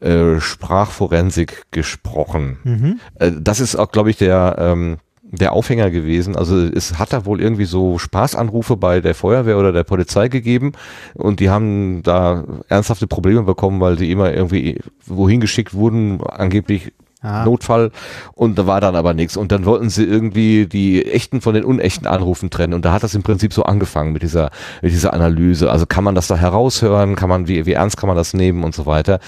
[0.00, 2.58] äh, Sprachforensik gesprochen.
[2.64, 3.00] Mhm.
[3.18, 6.36] Äh, das ist auch, glaube ich, der, ähm, der Aufhänger gewesen.
[6.36, 10.72] Also es hat da wohl irgendwie so Spaßanrufe bei der Feuerwehr oder der Polizei gegeben
[11.14, 16.92] und die haben da ernsthafte Probleme bekommen, weil sie immer irgendwie wohin geschickt wurden, angeblich
[17.26, 17.44] Ah.
[17.44, 17.90] Notfall
[18.34, 21.64] und da war dann aber nichts und dann wollten sie irgendwie die echten von den
[21.64, 24.50] unechten Anrufen trennen und da hat das im Prinzip so angefangen mit dieser
[24.82, 25.70] mit dieser Analyse.
[25.70, 28.62] Also kann man das da heraushören, kann man wie wie ernst kann man das nehmen
[28.62, 29.18] und so weiter.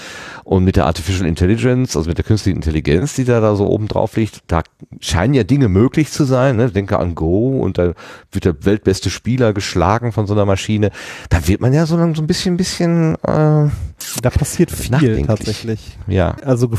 [0.43, 3.87] Und mit der Artificial Intelligence, also mit der künstlichen Intelligenz, die da da so oben
[3.87, 4.61] drauf liegt, da
[4.99, 6.55] scheinen ja Dinge möglich zu sein.
[6.55, 6.71] Ne?
[6.71, 7.93] Denke an Go und da
[8.31, 10.91] wird der weltbeste Spieler geschlagen von so einer Maschine.
[11.29, 13.69] Da wird man ja so, so ein bisschen bisschen äh,
[14.21, 15.97] Da passiert viel tatsächlich.
[16.07, 16.35] Ja.
[16.43, 16.69] Also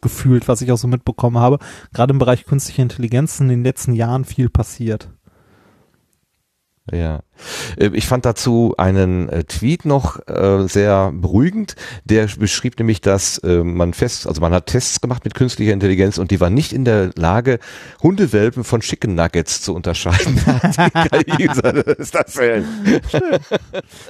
[0.00, 1.58] gefühlt, was ich auch so mitbekommen habe.
[1.92, 5.10] Gerade im Bereich künstliche Intelligenz in den letzten Jahren viel passiert.
[6.92, 7.20] Ja.
[7.76, 11.76] Äh, Ich fand dazu einen äh, Tweet noch äh, sehr beruhigend.
[12.04, 16.18] Der beschrieb nämlich, dass äh, man fest, also man hat Tests gemacht mit künstlicher Intelligenz
[16.18, 17.58] und die war nicht in der Lage,
[18.02, 20.36] Hundewelpen von Chicken Nuggets zu unterscheiden.
[21.98, 22.64] Ist das denn?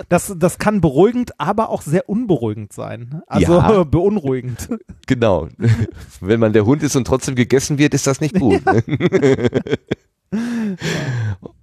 [0.09, 3.23] Das, das kann beruhigend, aber auch sehr unberuhigend sein.
[3.27, 3.85] Also Ja.
[3.91, 4.69] beunruhigend.
[5.07, 5.49] Genau.
[6.21, 8.63] Wenn man der Hund ist und trotzdem gegessen wird, ist das nicht gut.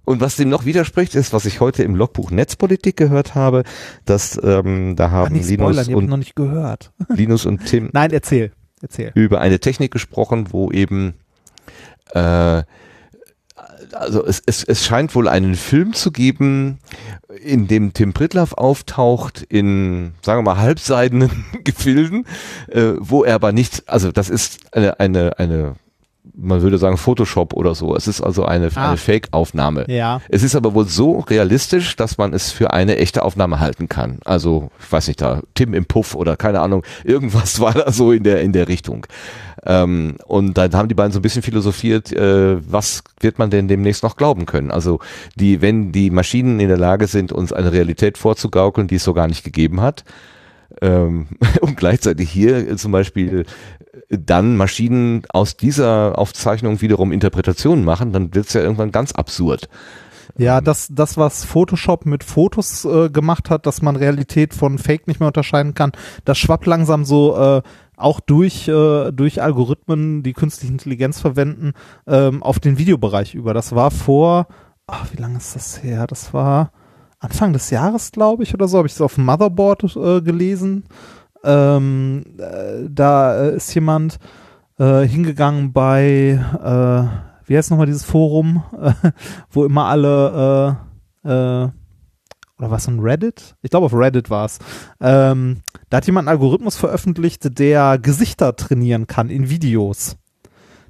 [0.08, 3.62] Und was dem noch widerspricht, ist, was ich heute im Logbuch Netzpolitik gehört habe,
[4.06, 6.92] dass ähm, da Kann haben Linus spoilern, und nicht gehört.
[7.10, 8.52] Linus und Tim Nein, erzähl.
[8.80, 9.12] Erzähl.
[9.14, 11.12] über eine Technik gesprochen, wo eben
[12.14, 12.62] äh,
[13.92, 16.78] also es, es, es scheint wohl einen Film zu geben,
[17.42, 22.24] in dem Tim Pritloff auftaucht in, sagen wir mal, halbseidenen Gefilden,
[22.68, 25.74] äh, wo er aber nicht, also das ist eine, eine, eine
[26.40, 27.96] man würde sagen Photoshop oder so.
[27.96, 28.88] Es ist also eine, Ah.
[28.88, 29.84] eine Fake-Aufnahme.
[29.88, 30.20] Ja.
[30.28, 34.20] Es ist aber wohl so realistisch, dass man es für eine echte Aufnahme halten kann.
[34.24, 38.12] Also, ich weiß nicht, da Tim im Puff oder keine Ahnung, irgendwas war da so
[38.12, 39.06] in der, in der Richtung.
[39.66, 43.66] Ähm, und dann haben die beiden so ein bisschen philosophiert, äh, was wird man denn
[43.66, 44.70] demnächst noch glauben können?
[44.70, 45.00] Also,
[45.34, 49.12] die, wenn die Maschinen in der Lage sind, uns eine Realität vorzugaukeln, die es so
[49.12, 50.04] gar nicht gegeben hat,
[50.80, 51.26] ähm,
[51.60, 53.44] und gleichzeitig hier zum Beispiel
[54.08, 59.68] dann Maschinen aus dieser Aufzeichnung wiederum Interpretationen machen, dann wird es ja irgendwann ganz absurd.
[60.36, 65.08] Ja, das, das, was Photoshop mit Fotos äh, gemacht hat, dass man Realität von Fake
[65.08, 65.92] nicht mehr unterscheiden kann,
[66.24, 67.62] das schwappt langsam so äh,
[67.96, 71.72] auch durch, äh, durch Algorithmen, die künstliche Intelligenz verwenden,
[72.06, 73.52] ähm, auf den Videobereich über.
[73.52, 74.46] Das war vor,
[74.86, 76.06] ach, wie lange ist das her?
[76.06, 76.70] Das war
[77.18, 80.84] Anfang des Jahres, glaube ich, oder so, habe ich es auf Motherboard äh, gelesen.
[81.48, 84.18] Ähm, äh, da äh, ist jemand
[84.78, 88.62] äh, hingegangen bei, äh, wie heißt nochmal dieses Forum,
[89.50, 90.76] wo immer alle,
[91.24, 91.28] äh,
[92.58, 93.56] oder was ein Reddit?
[93.62, 94.58] Ich glaube auf Reddit war es.
[95.00, 100.18] Ähm, da hat jemand einen Algorithmus veröffentlicht, der Gesichter trainieren kann in Videos.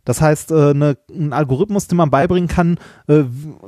[0.09, 2.79] Das heißt, äh, ne, ein Algorithmus, den man beibringen kann,
[3.09, 3.25] äh,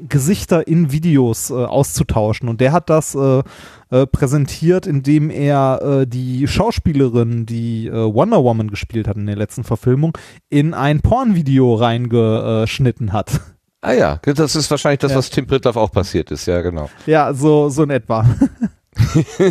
[0.09, 2.49] Gesichter in Videos äh, auszutauschen.
[2.49, 3.43] Und der hat das äh,
[3.91, 9.65] äh, präsentiert, indem er äh, die Schauspielerin, die Wonder Woman gespielt hat in der letzten
[9.65, 10.17] Verfilmung,
[10.49, 13.43] in ein Pornvideo reingeschnitten hat.
[13.83, 15.19] Ah ja, das ist wahrscheinlich das, Ja.
[15.19, 16.89] was Tim Pritloff auch passiert ist, ja genau.
[17.05, 18.25] Ja, so, so in etwa.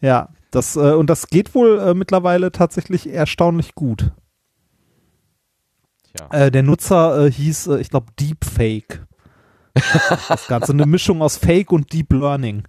[0.00, 4.12] ja, das, äh, und das geht wohl mittlerweile tatsächlich erstaunlich gut.
[6.30, 9.06] Äh, der Nutzer äh, hieß, äh, ich glaube, Deepfake.
[10.28, 12.64] das Ganze eine Mischung aus Fake und Deep Learning.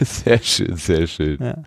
[0.00, 1.38] Sehr schön, sehr schön.
[1.40, 1.62] Ja.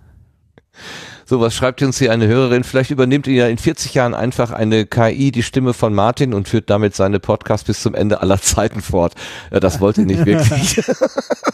[1.26, 2.66] So, was schreibt uns hier eine Hörerin?
[2.66, 6.50] Vielleicht übernimmt ihr ja in 40 Jahren einfach eine KI die Stimme von Martin und
[6.50, 9.14] führt damit seine Podcast bis zum Ende aller Zeiten fort.
[9.52, 10.76] Ja, das wollt ihr nicht wirklich.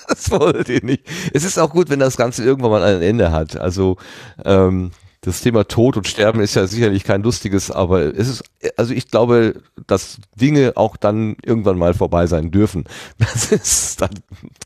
[0.07, 1.03] das wollt ihr nicht.
[1.33, 3.55] Es ist auch gut, wenn das Ganze irgendwann mal ein Ende hat.
[3.55, 3.97] Also,
[4.45, 8.43] ähm, das Thema Tod und Sterben ist ja sicherlich kein lustiges, aber es ist,
[8.77, 12.85] also ich glaube, dass Dinge auch dann irgendwann mal vorbei sein dürfen.
[13.17, 14.11] Das ist dann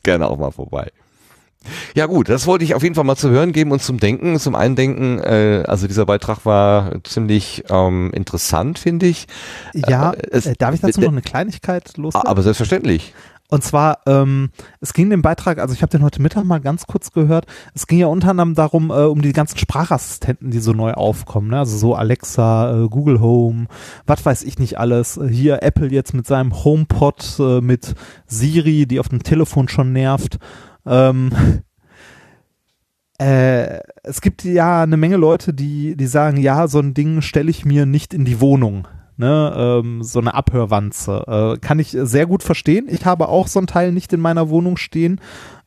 [0.02, 0.90] gerne auch mal vorbei.
[1.94, 4.38] Ja gut, das wollte ich auf jeden Fall mal zu hören geben und zum Denken,
[4.40, 5.20] zum Eindenken.
[5.20, 9.26] Äh, also dieser Beitrag war ziemlich ähm, interessant, finde ich.
[9.72, 12.28] Ja, Äh, es- äh, darf ich dazu noch eine Kleinigkeit loswerden?
[12.28, 13.14] Aber selbstverständlich.
[13.52, 14.48] Und zwar, ähm,
[14.80, 17.86] es ging dem Beitrag, also ich habe den heute Mittag mal ganz kurz gehört, es
[17.86, 21.58] ging ja unter anderem darum, äh, um die ganzen Sprachassistenten, die so neu aufkommen, ne?
[21.58, 23.66] also so Alexa, äh, Google Home,
[24.06, 25.20] was weiß ich nicht alles.
[25.28, 27.94] Hier Apple jetzt mit seinem HomePod, äh, mit
[28.26, 30.38] Siri, die auf dem Telefon schon nervt.
[30.86, 31.30] Ähm,
[33.18, 37.50] äh, es gibt ja eine Menge Leute, die, die sagen, ja, so ein Ding stelle
[37.50, 38.88] ich mir nicht in die Wohnung.
[39.22, 41.54] Ne, ähm, so eine Abhörwanze.
[41.54, 42.88] Äh, kann ich sehr gut verstehen.
[42.90, 45.20] Ich habe auch so ein Teil nicht in meiner Wohnung stehen.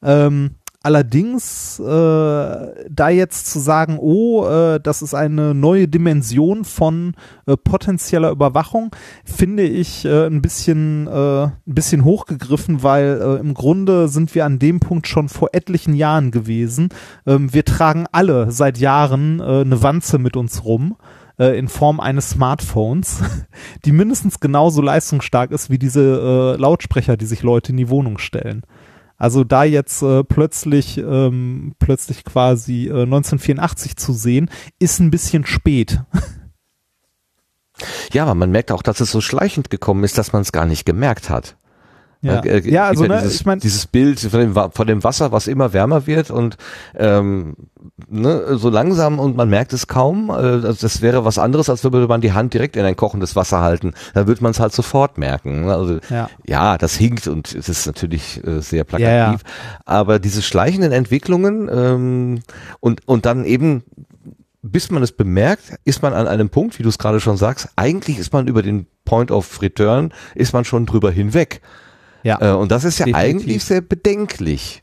[0.04, 7.14] Ähm, allerdings, äh, da jetzt zu sagen, oh, äh, das ist eine neue Dimension von
[7.46, 8.94] äh, potenzieller Überwachung,
[9.24, 14.44] finde ich äh, ein bisschen, äh, ein bisschen hochgegriffen, weil äh, im Grunde sind wir
[14.44, 16.90] an dem Punkt schon vor etlichen Jahren gewesen.
[17.26, 20.98] Ähm, wir tragen alle seit Jahren äh, eine Wanze mit uns rum
[21.40, 23.22] äh, in Form eines Smartphones,
[23.86, 28.18] die mindestens genauso leistungsstark ist wie diese äh, Lautsprecher, die sich Leute in die Wohnung
[28.18, 28.64] stellen.
[29.18, 34.50] Also da jetzt äh, plötzlich ähm, plötzlich quasi äh, 1984 zu sehen,
[34.80, 36.02] ist ein bisschen spät.
[38.12, 40.66] Ja, aber man merkt auch, dass es so schleichend gekommen ist, dass man es gar
[40.66, 41.58] nicht gemerkt hat.
[42.26, 42.40] Ja.
[42.42, 45.32] Äh, äh, Ja, also, ne, dieses, ich mein- dieses Bild von dem, von dem Wasser,
[45.32, 46.58] was immer wärmer wird und
[46.96, 47.56] ähm,
[48.08, 50.30] ne, so langsam und man merkt es kaum.
[50.30, 53.36] Äh, also das wäre was anderes, als würde man die Hand direkt in ein kochendes
[53.36, 53.94] Wasser halten.
[54.14, 55.66] Dann würde man es halt sofort merken.
[55.66, 55.74] ne?
[55.74, 56.30] Also Ja.
[56.46, 59.42] ja, das hinkt und es ist natürlich äh, sehr plakativ.
[59.86, 62.42] Aber diese schleichenden Entwicklungen ähm,
[62.80, 63.84] und und dann eben
[64.68, 67.70] bis man es bemerkt, ist man an einem Punkt, wie du es gerade schon sagst,
[67.76, 71.62] eigentlich ist man über den Point of Return, ist man schon drüber hinweg.
[72.26, 72.42] Ja.
[72.42, 73.30] Äh, und das ist ja Definitiv.
[73.42, 74.82] eigentlich sehr bedenklich.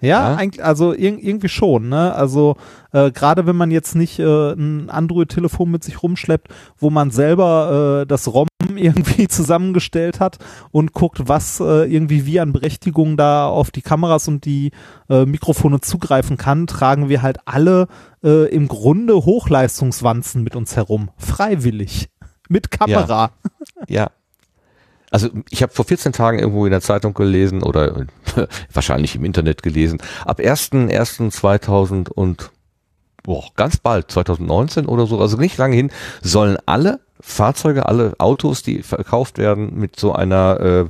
[0.00, 0.36] Ja, Ja.
[0.36, 2.14] eigentlich, also irg irgendwie schon, ne?
[2.14, 2.56] Also
[2.92, 8.02] äh, gerade wenn man jetzt nicht äh, ein Android-Telefon mit sich rumschleppt, wo man selber
[8.02, 10.36] äh, das ROM irgendwie zusammengestellt hat
[10.72, 14.72] und guckt, was äh, irgendwie wie an Berechtigungen da auf die Kameras und die
[15.08, 17.88] äh, Mikrofone zugreifen kann, tragen wir halt alle
[18.22, 21.10] äh, im Grunde Hochleistungswanzen mit uns herum.
[21.16, 22.08] Freiwillig.
[22.48, 23.30] Mit Kamera.
[23.88, 24.10] Ja.
[25.14, 28.04] Also ich habe vor 14 Tagen irgendwo in der Zeitung gelesen oder
[28.72, 32.50] wahrscheinlich im Internet gelesen, ab 1.1.2000 und
[33.22, 38.64] boah, ganz bald, 2019 oder so, also nicht lange hin, sollen alle Fahrzeuge, alle Autos,
[38.64, 40.84] die verkauft werden, mit so einer äh,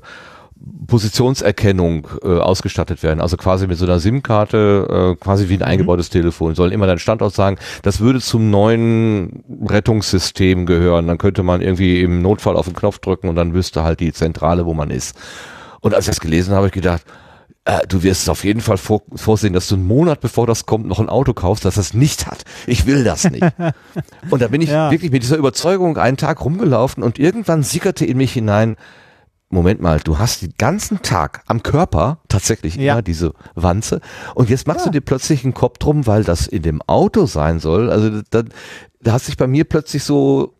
[0.86, 3.20] Positionserkennung äh, ausgestattet werden.
[3.20, 6.54] Also quasi mit so einer SIM-Karte, äh, quasi wie ein eingebautes Telefon.
[6.54, 7.56] Sollen immer deinen Standort sagen.
[7.82, 11.06] Das würde zum neuen Rettungssystem gehören.
[11.06, 14.12] Dann könnte man irgendwie im Notfall auf den Knopf drücken und dann wüsste halt die
[14.12, 15.16] Zentrale, wo man ist.
[15.80, 17.02] Und als ich das gelesen habe, habe ich gedacht,
[17.66, 20.66] äh, du wirst es auf jeden Fall vor, vorsehen, dass du einen Monat bevor das
[20.66, 22.44] kommt noch ein Auto kaufst, das das nicht hat.
[22.66, 23.42] Ich will das nicht.
[24.30, 24.90] und da bin ich Ja.
[24.90, 28.76] wirklich mit dieser Überzeugung einen Tag rumgelaufen und irgendwann sickerte in mich hinein,
[29.50, 32.94] Moment mal, du hast den ganzen Tag am Körper tatsächlich Ja.
[32.94, 34.00] immer diese Wanze
[34.34, 37.60] und jetzt machst du dir plötzlich einen Kopf drum, weil das in dem Auto sein
[37.60, 37.90] soll.
[37.90, 38.42] Also da,
[39.00, 40.53] da hat sich bei mir plötzlich so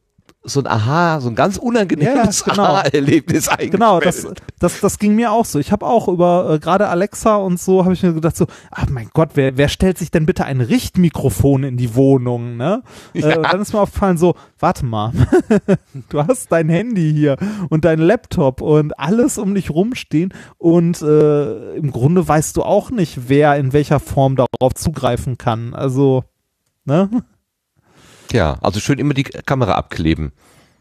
[0.45, 2.65] so ein Aha, so ein ganz unangenehmes Ja, genau.
[2.65, 3.73] Aha-Erlebnis eingestellt.
[3.73, 4.27] Genau, das,
[4.59, 5.59] das, das ging mir auch so.
[5.59, 8.89] Ich habe auch über äh, gerade Alexa und so, habe ich mir gedacht so, ach
[8.91, 12.83] mein Gott, wer, wer stellt sich denn bitte ein Richtmikrofon in die Wohnung, ne?
[13.15, 15.13] Äh, und dann ist mir aufgefallen so, warte mal,
[16.11, 17.37] du hast dein Handy hier
[17.71, 22.91] und dein Laptop und alles um dich rumstehen und äh, im Grunde weißt du auch
[22.91, 25.75] nicht, wer in welcher Form darauf zugreifen kann.
[25.75, 26.25] Also,
[26.85, 27.09] ne?
[28.33, 30.33] Ja, also schön immer die Kamera abkleben.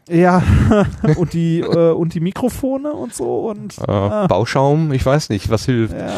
[0.08, 0.42] Ja,
[1.16, 4.26] und die äh, und die Mikrofone und so und Äh, ah.
[4.26, 5.94] Bauschaum, ich weiß nicht, was hilft.
[5.96, 6.12] Ja.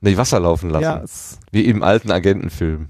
[0.00, 0.82] Nee, Wasser laufen lassen.
[0.82, 1.04] Ja,
[1.52, 2.88] Wie im alten Agentenfilm.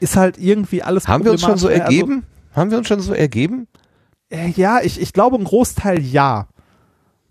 [0.00, 1.68] ist halt irgendwie alles Haben wir uns schon so.
[1.68, 2.24] Also, ergeben?
[2.54, 3.68] Haben wir uns schon so ergeben?
[4.30, 6.48] äh, ja, ich, ich glaube, ein Großteil ja.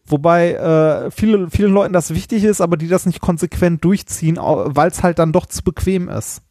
[0.06, 4.90] Wobei äh, viele, vielen Leuten das wichtig ist, aber die das nicht konsequent durchziehen, weil
[4.90, 6.42] es halt dann doch zu bequem ist.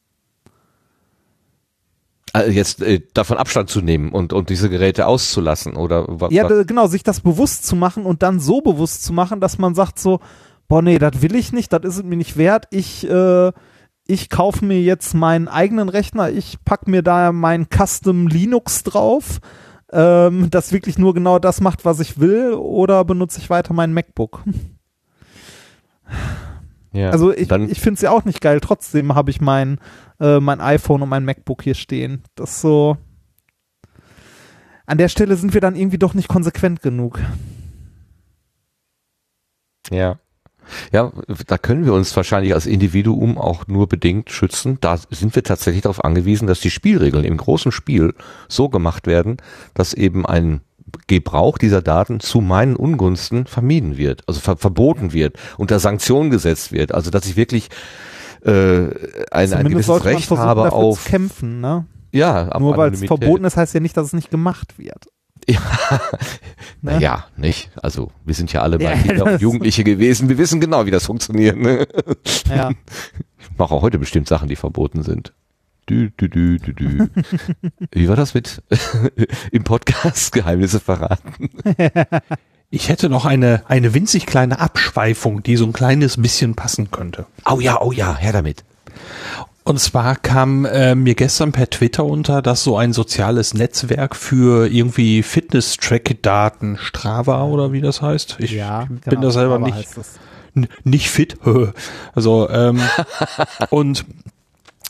[2.36, 6.30] Also jetzt äh, davon Abstand zu nehmen und, und diese Geräte auszulassen oder was?
[6.32, 9.74] Ja, genau, sich das bewusst zu machen und dann so bewusst zu machen, dass man
[9.74, 10.20] sagt so,
[10.68, 12.66] boah, nee, das will ich nicht, das ist es mir nicht wert.
[12.70, 13.52] Ich, äh,
[14.06, 19.40] ich kaufe mir jetzt meinen eigenen Rechner, ich pack mir da mein Custom Linux drauf,
[19.90, 23.94] ähm, das wirklich nur genau das macht, was ich will, oder benutze ich weiter mein
[23.94, 24.42] MacBook.
[26.92, 28.60] ja, Also ich, ich finde es ja auch nicht geil.
[28.60, 29.78] Trotzdem habe ich mein,
[30.20, 32.22] äh, mein iPhone und mein MacBook hier stehen.
[32.34, 32.96] Das ist so.
[34.86, 37.20] An der Stelle sind wir dann irgendwie doch nicht konsequent genug.
[39.90, 40.18] ja.
[40.92, 41.12] Ja,
[41.46, 44.78] da können wir uns wahrscheinlich als Individuum auch nur bedingt schützen.
[44.80, 48.14] Da sind wir tatsächlich darauf angewiesen, dass die Spielregeln im großen Spiel
[48.48, 49.36] so gemacht werden,
[49.74, 50.60] dass eben ein
[51.06, 56.72] Gebrauch dieser Daten zu meinen Ungunsten vermieden wird, also ver verboten wird, unter Sanktionen gesetzt
[56.72, 56.92] wird.
[56.92, 57.68] Also dass ich wirklich
[58.42, 58.88] äh,
[59.30, 61.86] ein, ein gewisses Recht versuchen, habe auf zu kämpfen, ne?
[62.12, 65.06] ja, Nur weil es verboten ist, heißt ja nicht, dass es nicht gemacht wird.
[65.48, 65.60] Ja,
[66.82, 66.92] Ne?
[66.92, 67.70] naja, nicht.
[67.82, 70.28] Also wir sind ja alle mal Ja, Kinder und Jugendliche gewesen.
[70.28, 71.56] Wir wissen genau, wie das funktioniert.
[71.56, 71.86] Ne?
[72.48, 72.70] Ja.
[73.38, 75.32] Ich mache auch heute bestimmt Sachen, die verboten sind.
[75.88, 77.08] Dü, dü, dü, dü, dü.
[77.92, 78.62] Wie war das mit
[79.52, 81.48] im Podcast Geheimnisse verraten?
[82.70, 87.26] Ich hätte noch eine, eine winzig kleine Abschweifung, die so ein kleines bisschen passen könnte.
[87.48, 88.64] Oh ja, oh ja, her damit.
[89.66, 94.68] Und zwar kam äh, mir gestern per Twitter unter, dass so ein soziales Netzwerk für
[94.70, 98.36] irgendwie Fitness-Track-Daten, Strava oder wie das heißt.
[98.38, 99.82] Ich bin genau, da selber Strava
[100.54, 101.36] nicht, nicht fit.
[102.14, 102.80] also, ähm,
[103.70, 104.04] und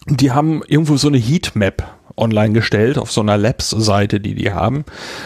[0.07, 4.85] die haben irgendwo so eine Heatmap online gestellt auf so einer Labs-Seite, die die haben.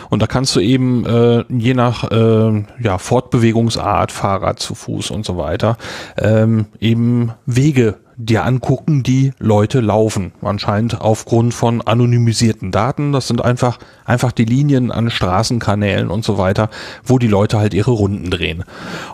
[0.09, 5.25] Und da kannst du eben äh, je nach äh, ja, Fortbewegungsart, Fahrrad zu Fuß und
[5.25, 5.77] so weiter,
[6.19, 10.33] ähm, eben Wege dir angucken, die Leute laufen.
[10.43, 13.13] Anscheinend aufgrund von anonymisierten Daten.
[13.13, 16.71] Das sind einfach, einfach die Linien an Straßenkanälen und so weiter,
[17.05, 18.65] wo die Leute halt ihre Runden drehen.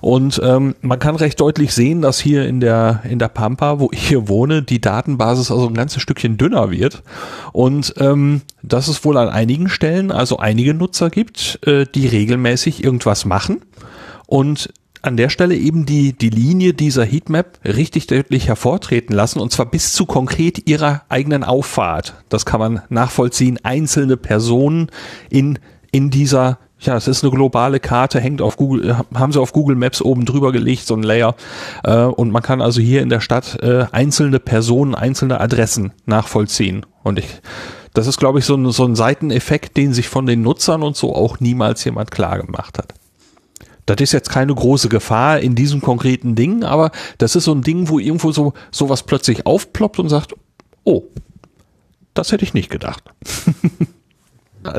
[0.01, 3.89] Und ähm, man kann recht deutlich sehen, dass hier in der, in der Pampa, wo
[3.93, 7.03] ich hier wohne, die Datenbasis also ein ganzes Stückchen dünner wird.
[7.53, 12.83] Und ähm, dass es wohl an einigen Stellen also einige Nutzer gibt, äh, die regelmäßig
[12.83, 13.63] irgendwas machen
[14.27, 14.71] und
[15.07, 19.67] an der Stelle eben die, die Linie dieser Heatmap richtig deutlich hervortreten lassen und zwar
[19.67, 22.15] bis zu konkret ihrer eigenen Auffahrt.
[22.29, 23.59] Das kann man nachvollziehen.
[23.63, 24.91] Einzelne Personen
[25.31, 25.59] in,
[25.93, 29.53] in dieser ja, es ist eine globale Karte, hängt auf Google, äh, haben sie auf
[29.53, 31.35] Google Maps oben drüber gelegt, so ein Layer.
[31.85, 36.85] Äh, und man kann also hier in der Stadt äh, einzelne Personen, einzelne Adressen nachvollziehen.
[37.03, 37.41] Und ich,
[37.95, 40.97] das ist, glaube ich, so ein, so ein Seiteneffekt, den sich von den Nutzern und
[40.97, 42.93] so auch niemals jemand klar gemacht hat.
[43.87, 47.63] Das ist jetzt keine große Gefahr in diesem konkreten Ding, aber das ist so ein
[47.63, 50.35] Ding, wo irgendwo so sowas plötzlich aufploppt und sagt,
[50.85, 51.05] oh,
[52.15, 53.05] das hätte ich nicht gedacht.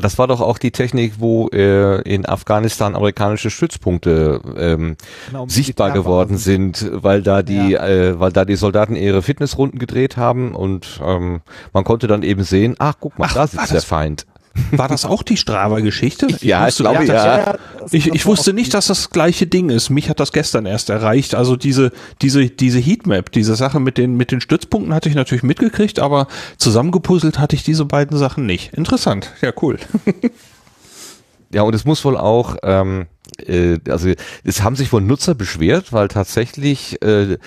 [0.02, 5.92] Das war doch auch die Technik, wo äh, in Afghanistan amerikanische Stützpunkte ähm, genau, sichtbar
[5.92, 7.88] geworden sind, weil da die, ja.
[7.88, 11.42] äh, weil da die Soldaten ihre Fitnessrunden gedreht haben und ähm,
[11.74, 14.26] man konnte dann eben sehen, ach guck mal, ach, da sitzt der Feind.
[14.72, 16.27] War das auch die Strava-Geschichte?
[16.42, 17.38] Ja, ich glaube ja.
[17.38, 17.58] ja.
[17.92, 19.90] Ich, ich wusste nicht, dass das gleiche Ding ist.
[19.90, 21.36] Mich hat das gestern erst erreicht.
[21.36, 25.44] Also diese, diese, diese Heatmap, diese Sache mit den, mit den Stützpunkten hatte ich natürlich
[25.44, 26.27] mitgekriegt, aber
[26.58, 28.74] zusammengepuzzelt hatte ich diese beiden Sachen nicht.
[28.74, 29.32] Interessant.
[29.42, 29.77] Ja, cool.
[31.50, 33.08] Ja, und es muss wohl auch, ähm,
[33.45, 34.09] äh, also
[34.43, 37.38] es haben sich wohl Nutzer beschwert, weil tatsächlich äh,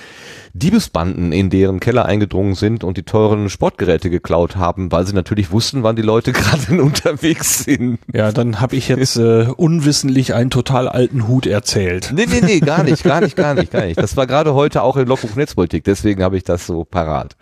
[0.53, 5.51] Diebesbanden in deren Keller eingedrungen sind und die teuren Sportgeräte geklaut haben, weil sie natürlich
[5.51, 7.99] wussten, wann die Leute gerade unterwegs sind.
[8.13, 12.13] Ja, dann habe ich jetzt äh, unwissentlich einen total alten Hut erzählt.
[12.15, 13.99] Nee, nee, nee, gar nicht, gar nicht, gar nicht, gar nicht.
[13.99, 17.37] Das war gerade heute auch in Logbuch Netzpolitik, deswegen habe ich das so parat.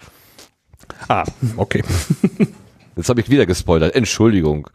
[1.08, 1.24] Ah,
[1.56, 1.82] okay.
[2.96, 3.94] Jetzt habe ich wieder gespoilert.
[3.94, 4.68] Entschuldigung.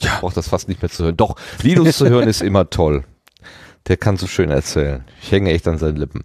[0.00, 0.14] Ja.
[0.14, 1.16] Ich brauche das fast nicht mehr zu hören.
[1.16, 3.04] Doch, Linus zu hören ist immer toll.
[3.88, 5.04] Der kann so schön erzählen.
[5.22, 6.24] Ich hänge echt an seinen Lippen.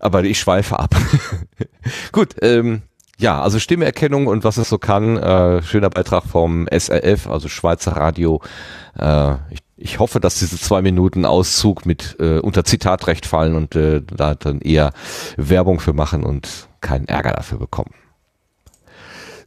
[0.00, 0.94] Aber ich schweife ab.
[2.12, 2.82] Gut, ähm,
[3.18, 5.16] ja, also Stimmerkennung und was es so kann.
[5.16, 8.40] Äh, schöner Beitrag vom SRF, also Schweizer Radio.
[8.96, 13.74] Äh, ich, ich hoffe, dass diese zwei Minuten Auszug mit äh, unter Zitatrecht fallen und
[13.74, 14.92] äh, da dann eher
[15.36, 17.92] Werbung für machen und keinen Ärger dafür bekommen.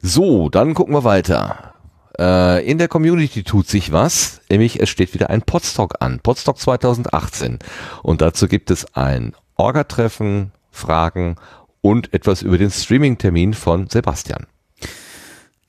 [0.02, 1.70] So, dann gucken wir weiter.
[2.19, 6.57] Äh, in der Community tut sich was, nämlich es steht wieder ein Podstock an, Podstock
[6.57, 7.59] 2018.
[8.03, 11.35] Und dazu gibt es ein Orga-Treffen, Fragen
[11.81, 14.45] und etwas über den Streaming-Termin von Sebastian.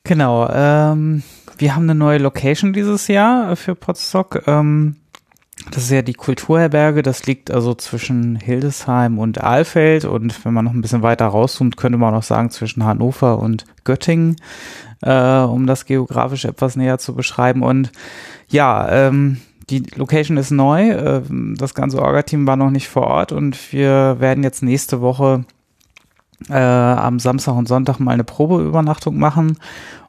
[0.05, 1.23] Genau, ähm,
[1.59, 4.43] wir haben eine neue Location dieses Jahr für Podstock.
[4.47, 4.97] Ähm,
[5.71, 10.65] das ist ja die Kulturherberge, das liegt also zwischen Hildesheim und Ahlfeld und wenn man
[10.65, 14.37] noch ein bisschen weiter rauszoomt, könnte man auch sagen zwischen Hannover und Göttingen
[15.03, 17.63] äh, um das geografisch etwas näher zu beschreiben.
[17.63, 17.93] Und
[18.49, 19.39] ja, ähm,
[19.71, 21.23] die Location ist neu, äh,
[21.57, 25.45] das ganze Orga-Team war noch nicht vor Ort und wir werden jetzt nächste Woche
[26.49, 29.57] äh, am Samstag und Sonntag mal eine Probeübernachtung machen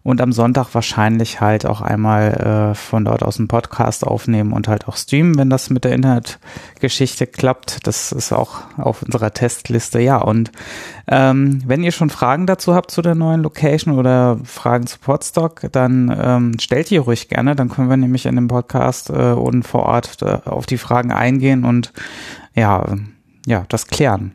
[0.04, 4.68] und am Sonntag wahrscheinlich halt auch einmal äh, von dort aus einen Podcast aufnehmen und
[4.68, 7.88] halt auch streamen, wenn das mit der Internetgeschichte klappt.
[7.88, 10.02] Das ist auch auf unserer Testliste.
[10.02, 10.52] Ja, und
[11.08, 15.62] ähm, wenn ihr schon Fragen dazu habt zu der neuen Location oder Fragen zu Podstock,
[15.72, 17.56] dann ähm, stellt die ruhig gerne.
[17.56, 21.14] Dann können wir nämlich in dem Podcast äh, und vor Ort äh, auf die Fragen
[21.14, 21.94] eingehen und
[22.56, 22.86] ja,
[23.46, 24.34] ja, das klären.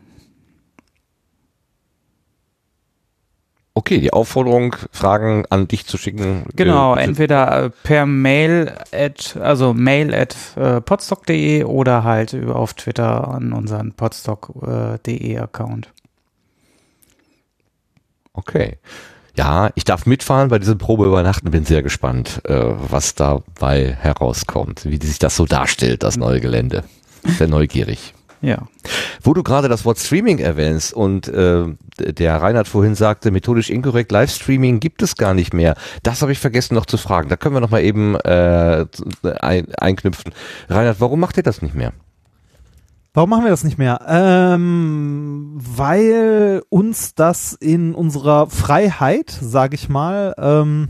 [3.79, 6.43] Okay, die Aufforderung, Fragen an dich zu schicken.
[6.53, 12.73] Genau, äh, entweder äh, per Mail at, also mail at äh, podstock.de oder halt auf
[12.73, 15.93] Twitter an unseren podstock.de äh, Account.
[18.33, 18.79] Okay.
[19.37, 24.83] Ja, ich darf mitfahren bei dieser Probe übernachten, bin sehr gespannt, äh, was dabei herauskommt,
[24.83, 26.83] wie sich das so darstellt, das neue Gelände.
[27.23, 28.13] Sehr neugierig.
[28.41, 28.67] Ja.
[29.21, 31.65] Wo du gerade das Wort Streaming erwähnst und äh,
[31.97, 35.75] der Reinhard vorhin sagte, methodisch inkorrekt, Livestreaming gibt es gar nicht mehr.
[36.03, 37.29] Das habe ich vergessen noch zu fragen.
[37.29, 38.85] Da können wir noch mal eben äh,
[39.41, 40.31] ein, einknüpfen.
[40.69, 41.91] Reinhard, warum macht ihr das nicht mehr?
[43.13, 43.99] Warum machen wir das nicht mehr?
[44.07, 50.89] Ähm, weil uns das in unserer Freiheit, sage ich mal, ähm,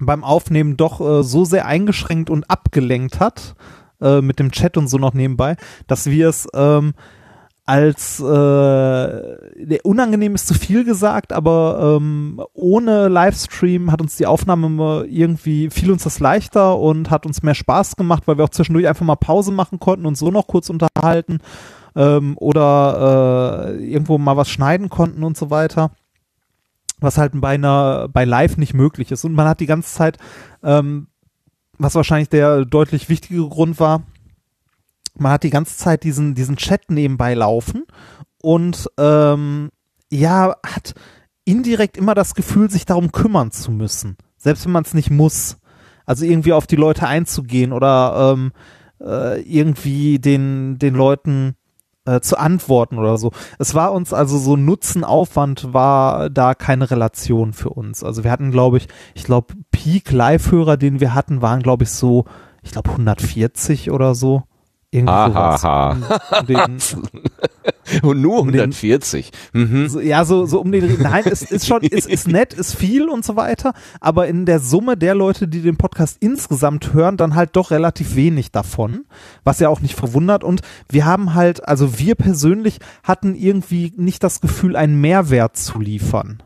[0.00, 3.54] beim Aufnehmen doch äh, so sehr eingeschränkt und abgelenkt hat,
[4.02, 5.56] äh, mit dem Chat und so noch nebenbei,
[5.86, 6.94] dass wir es ähm,
[7.64, 15.06] als äh, unangenehm ist zu viel gesagt, aber ähm, ohne Livestream hat uns die Aufnahme
[15.08, 18.88] irgendwie fiel uns das leichter und hat uns mehr Spaß gemacht, weil wir auch zwischendurch
[18.88, 21.38] einfach mal Pause machen konnten und so noch kurz unterhalten.
[21.96, 25.92] ähm, oder äh, irgendwo mal was schneiden konnten und so weiter.
[27.00, 29.24] Was halt bei einer, bei Live nicht möglich ist.
[29.24, 30.18] Und man hat die ganze Zeit,
[30.62, 31.08] ähm,
[31.78, 34.02] was wahrscheinlich der deutlich wichtige Grund war,
[35.14, 37.84] man hat die ganze Zeit diesen, diesen Chat nebenbei laufen
[38.40, 39.70] und ähm,
[40.10, 40.94] ja, hat
[41.44, 44.16] indirekt immer das Gefühl, sich darum kümmern zu müssen.
[44.36, 45.58] Selbst wenn man es nicht muss.
[46.04, 48.52] Also irgendwie auf die Leute einzugehen oder ähm,
[49.00, 51.54] äh, irgendwie den, den Leuten
[52.04, 53.32] äh, zu antworten oder so.
[53.58, 58.02] Es war uns also so Nutzen-Aufwand war da keine Relation für uns.
[58.02, 62.24] Also wir hatten, glaube ich, ich glaube, Peak-Live-Hörer, den wir hatten, waren, glaube ich, so,
[62.62, 64.42] ich glaube, 140 oder so.
[64.90, 65.62] Irgendwie sowas.
[68.02, 69.30] Und nur um den- 140.
[69.52, 69.88] Mhm.
[69.88, 73.08] so, ja, so, so um den, nein, es ist schon, ist, ist nett, ist viel
[73.08, 77.34] und so weiter, aber in der Summe der Leute, die den Podcast insgesamt hören, dann
[77.34, 79.04] halt doch relativ wenig davon,
[79.44, 84.22] was ja auch nicht verwundert und wir haben halt, also wir persönlich hatten irgendwie nicht
[84.22, 86.42] das Gefühl, einen Mehrwert zu liefern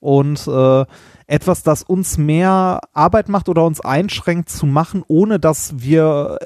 [0.00, 0.84] und äh,
[1.26, 6.38] etwas, das uns mehr Arbeit macht oder uns einschränkt zu machen, ohne dass wir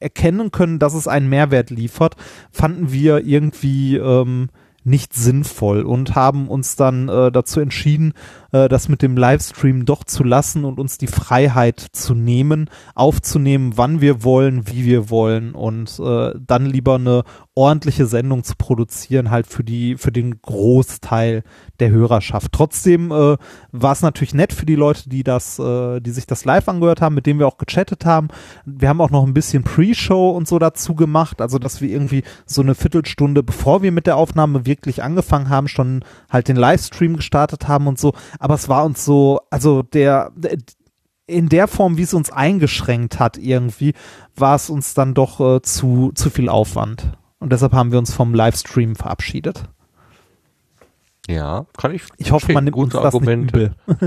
[0.00, 2.16] erkennen können, dass es einen Mehrwert liefert,
[2.50, 4.48] fanden wir irgendwie ähm,
[4.84, 8.14] nicht sinnvoll und haben uns dann äh, dazu entschieden,
[8.52, 13.72] äh, das mit dem Livestream doch zu lassen und uns die Freiheit zu nehmen, aufzunehmen,
[13.76, 19.30] wann wir wollen, wie wir wollen und äh, dann lieber eine ordentliche Sendung zu produzieren,
[19.30, 21.42] halt für die, für den Großteil
[21.80, 22.52] der Hörerschaft.
[22.52, 23.36] Trotzdem äh,
[23.72, 27.00] war es natürlich nett für die Leute, die das, äh, die sich das live angehört
[27.00, 28.28] haben, mit denen wir auch gechattet haben.
[28.64, 32.22] Wir haben auch noch ein bisschen Pre-Show und so dazu gemacht, also dass wir irgendwie
[32.46, 37.16] so eine Viertelstunde, bevor wir mit der Aufnahme wirklich angefangen haben, schon halt den Livestream
[37.16, 38.14] gestartet haben und so.
[38.38, 40.32] Aber es war uns so, also der,
[41.26, 43.94] in der Form, wie es uns eingeschränkt hat irgendwie,
[44.34, 47.12] war es uns dann doch äh, zu, zu viel Aufwand.
[47.38, 49.68] Und deshalb haben wir uns vom Livestream verabschiedet.
[51.28, 52.04] Ja, kann ich.
[52.16, 53.74] Ich hoffe, man nimmt uns das Argumente.
[53.86, 54.00] nicht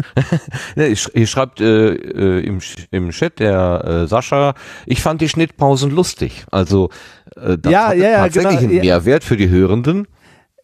[0.76, 0.96] übel.
[1.14, 4.56] hier schreibt äh, äh, im, im Chat der äh, Sascha,
[4.88, 6.46] ich fand die Schnittpausen lustig.
[6.50, 6.90] Also
[7.36, 8.82] äh, das ja, ja, tatsächlich genau, einen ja.
[8.82, 10.08] Mehrwert für die Hörenden.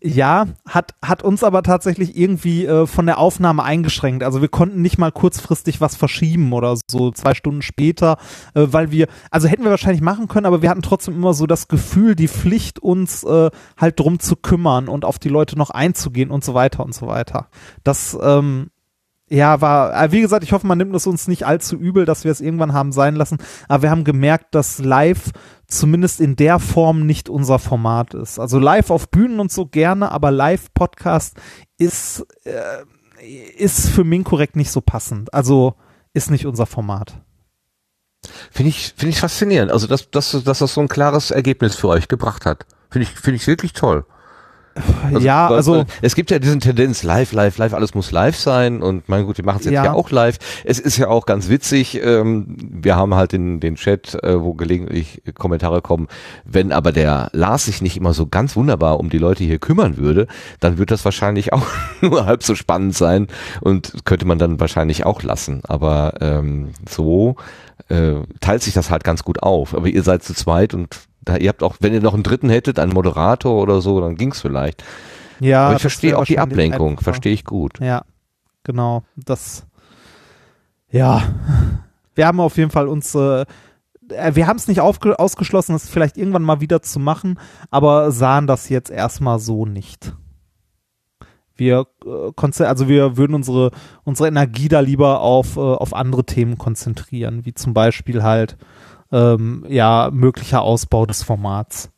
[0.02, 4.24] Ja, hat, hat uns aber tatsächlich irgendwie äh, von der Aufnahme eingeschränkt.
[4.24, 8.18] Also wir konnten nicht mal kurzfristig was verschieben oder so zwei Stunden später,
[8.54, 11.48] äh, weil wir, also hätten wir wahrscheinlich machen können, aber wir hatten trotzdem immer so
[11.48, 15.72] das Gefühl, die Pflicht, uns äh, halt drum zu kümmern und auf die Leute noch
[15.72, 17.48] einzugehen und so weiter und so weiter.
[17.84, 18.70] Das, ähm,
[19.30, 22.24] ja, war, äh, wie gesagt, ich hoffe, man nimmt es uns nicht allzu übel, dass
[22.24, 23.38] wir es irgendwann haben sein lassen.
[23.68, 25.32] Aber wir haben gemerkt, dass live
[25.68, 28.40] zumindest in der Form nicht unser Format ist.
[28.40, 31.36] Also live auf Bühnen und so gerne, aber Live-Podcast
[31.78, 32.86] ist, äh,
[33.58, 35.34] ist für Minkorrekt nicht so passend.
[35.34, 35.76] Also
[36.14, 37.22] ist nicht unser Format.
[38.52, 39.72] Finde ich, finde ich faszinierend.
[39.72, 42.66] Also, dass, dass, dass das so ein klares Ergebnis für euch gebracht hat.
[42.90, 44.06] Finde ich, finde ich wirklich toll.
[45.20, 48.82] Ja, weil- also Es gibt ja diesen Tendenz, live, live, live, alles muss live sein
[48.82, 49.86] und mein gut, wir machen es jetzt ja.
[49.86, 49.94] Ja.
[49.94, 50.38] auch live.
[50.64, 54.54] Es ist ja auch ganz witzig, ähm, wir haben halt den, den Chat, äh, wo
[54.54, 56.08] gelegentlich Kommentare kommen,
[56.46, 59.98] wenn aber der Lars sich nicht immer so ganz wunderbar um die Leute hier kümmern
[59.98, 60.28] würde,
[60.60, 61.66] dann wird das wahrscheinlich auch
[62.02, 63.28] nur halb so spannend sein
[63.62, 65.62] und könnte man dann wahrscheinlich auch lassen.
[65.68, 67.36] Aber ähm, so
[67.90, 69.76] äh, teilt sich das halt ganz gut auf.
[69.76, 70.96] Aber ihr seid zu zweit und
[71.28, 74.16] da, ihr habt auch, wenn ihr noch einen dritten hättet, einen Moderator oder so, dann
[74.16, 74.84] ging's vielleicht.
[75.40, 77.80] Ja, Aber ich verstehe auch die Ablenkung, verstehe ich gut.
[77.80, 78.04] Ja,
[78.64, 79.04] genau.
[79.16, 79.66] Das,
[80.90, 81.24] ja,
[82.16, 83.42] wir haben auf jeden Fall uns, äh,
[84.10, 87.40] äh, wir haben es nicht ausgeschlossen, es vielleicht irgendwann mal wieder zu machen,
[87.70, 90.14] aber sahen das jetzt erstmal so nicht.
[91.56, 93.72] Wir äh, also wir würden unsere
[94.04, 98.58] unsere Energie da lieber auf äh, auf andere Themen konzentrieren, wie zum Beispiel halt
[99.12, 101.90] ähm, ja möglicher Ausbau des Formats.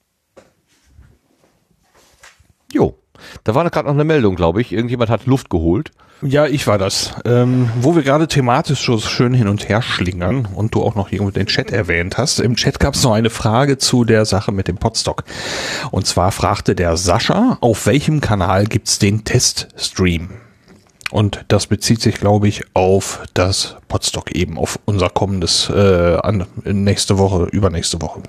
[2.71, 2.95] Jo,
[3.43, 4.71] da war gerade noch eine Meldung, glaube ich.
[4.71, 5.91] Irgendjemand hat Luft geholt.
[6.21, 7.15] Ja, ich war das.
[7.23, 11.11] Ähm, wo wir gerade thematisch so schön hin und her schlingern und du auch noch
[11.11, 12.39] irgendwo den Chat erwähnt hast.
[12.39, 15.23] Im Chat gab es noch eine Frage zu der Sache mit dem Podstock.
[15.91, 20.29] Und zwar fragte der Sascha, auf welchem Kanal gibt's den Teststream?
[21.11, 26.45] Und das bezieht sich, glaube ich, auf das Podstock eben, auf unser kommendes äh, an,
[26.63, 28.21] nächste Woche, übernächste Woche.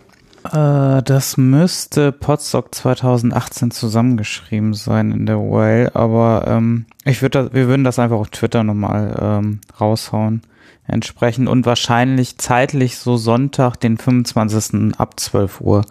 [0.44, 7.68] Äh, das müsste Podstock 2018 zusammengeschrieben sein in der URL, aber ähm, ich würde, wir
[7.68, 10.42] würden das einfach auf Twitter nochmal ähm, raushauen
[10.86, 14.98] entsprechend und wahrscheinlich zeitlich so Sonntag, den 25.
[14.98, 15.84] ab 12 Uhr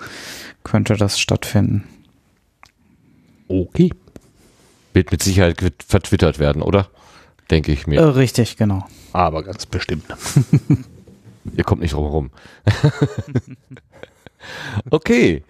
[0.63, 1.83] könnte das stattfinden.
[3.47, 3.91] Okay.
[4.93, 6.87] Wird mit Sicherheit vertwittert werden, oder?
[7.51, 8.15] Denke ich Äh, mir.
[8.15, 8.85] richtig, genau.
[9.13, 10.03] Aber ganz bestimmt.
[11.55, 12.31] Ihr kommt nicht drum rum.
[14.89, 15.43] okay.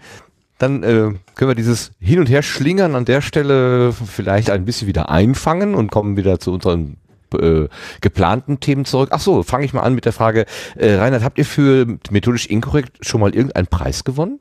[0.58, 5.10] dann äh, können wir dieses Hin- und Her-Schlingern an der Stelle vielleicht ein bisschen wieder
[5.10, 6.98] einfangen und kommen wieder zu unseren
[7.34, 7.68] äh,
[8.02, 9.10] geplanten Themen zurück.
[9.14, 10.46] Ach so, fange ich mal an mit der Frage,
[10.76, 14.40] äh, Reinhard, habt ihr für methodisch inkorrekt schon mal irgendeinen Preis gewonnen?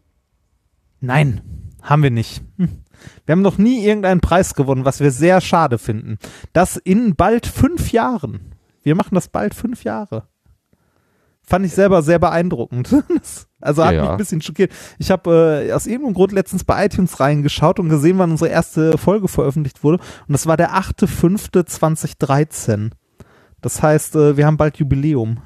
[1.01, 1.41] Nein,
[1.83, 2.43] haben wir nicht.
[2.57, 2.79] Hm.
[3.27, 6.19] Wir haben noch nie irgendeinen Preis gewonnen, was wir sehr schade finden.
[6.53, 8.55] Das in bald fünf Jahren.
[8.83, 10.25] Wir machen das bald fünf Jahre.
[11.43, 12.95] Fand ich selber sehr beeindruckend.
[13.61, 14.71] also hat Ja, mich ein bisschen schockiert.
[14.99, 18.99] Ich habe äh, aus irgendeinem Grund letztens bei iTunes reingeschaut und gesehen, wann unsere erste
[18.99, 20.03] Folge veröffentlicht wurde.
[20.27, 22.91] Und das war der 8.5.2013.
[23.63, 25.39] Das heißt, äh, wir haben bald Jubiläum.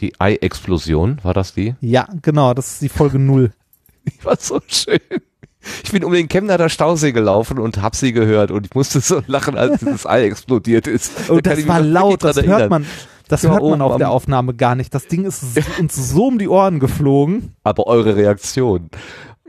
[0.00, 1.74] Die Ei-Explosion, war das die?
[1.80, 3.52] Ja, genau, das ist die Folge null.
[4.04, 4.98] Die war so schön.
[5.84, 9.22] Ich bin um den Chemnader Stausee gelaufen und hab sie gehört und ich musste so
[9.26, 11.12] lachen, als dieses Ei explodiert ist.
[11.30, 12.68] Und kann das war laut, das hört erinnern.
[12.68, 12.86] man,
[13.28, 14.94] das hört man auf der Aufnahme gar nicht.
[14.94, 15.42] Das Ding ist
[15.78, 17.54] uns so um die Ohren geflogen.
[17.64, 18.90] Aber eure Reaktion,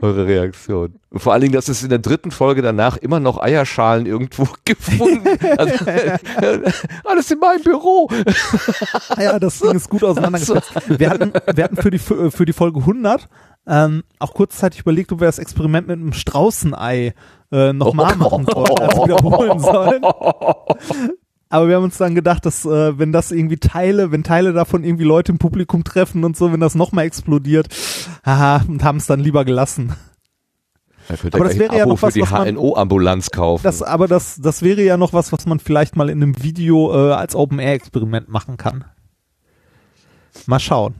[0.00, 0.94] eure Reaktion.
[1.10, 4.48] Und vor allen Dingen, dass es in der dritten Folge danach immer noch Eierschalen irgendwo
[4.64, 5.28] gefunden.
[5.58, 5.84] Also,
[7.04, 8.08] alles in meinem Büro.
[9.18, 10.72] Ja, das Ding ist gut auseinandergesetzt.
[10.88, 13.28] Wir hatten, wir hatten für die, für die Folge 100
[13.66, 17.14] ähm, auch kurzzeitig überlegt, ob wir das Experiment mit einem Straußenei
[17.50, 20.02] äh, nochmal machen wollen, also wiederholen sollen.
[21.48, 24.82] Aber wir haben uns dann gedacht, dass äh, wenn das irgendwie Teile, wenn Teile davon
[24.82, 27.68] irgendwie Leute im Publikum treffen und so, wenn das nochmal explodiert,
[28.24, 29.94] haha, und haben es dann lieber gelassen.
[31.06, 33.62] Da Aber das wäre ja noch was, was man- HNO-Ambulanz kaufen.
[33.62, 36.92] Das, aber das, das wäre ja noch was, was man vielleicht mal in einem Video
[36.92, 38.84] äh, als Open-Air-Experiment machen kann.
[40.46, 40.94] Mal schauen.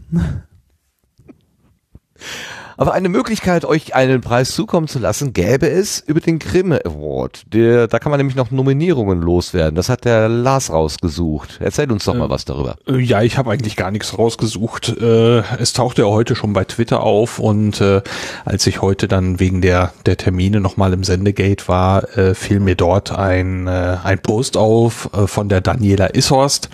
[2.76, 7.42] Aber eine Möglichkeit, euch einen Preis zukommen zu lassen, gäbe es über den Grimme Award.
[7.52, 9.76] Der, da kann man nämlich noch Nominierungen loswerden.
[9.76, 11.60] Das hat der Lars rausgesucht.
[11.60, 12.76] Erzähl uns doch mal was darüber.
[12.88, 14.88] Äh, Ja, ich habe eigentlich gar nichts rausgesucht.
[15.00, 18.02] Äh, es tauchte ja heute schon bei Twitter auf und äh,
[18.44, 22.74] als ich heute dann wegen der, der Termine nochmal im Sendegate war, äh, fiel mir
[22.74, 26.70] dort ein, äh, ein Post auf äh, von der Daniela Ishorst,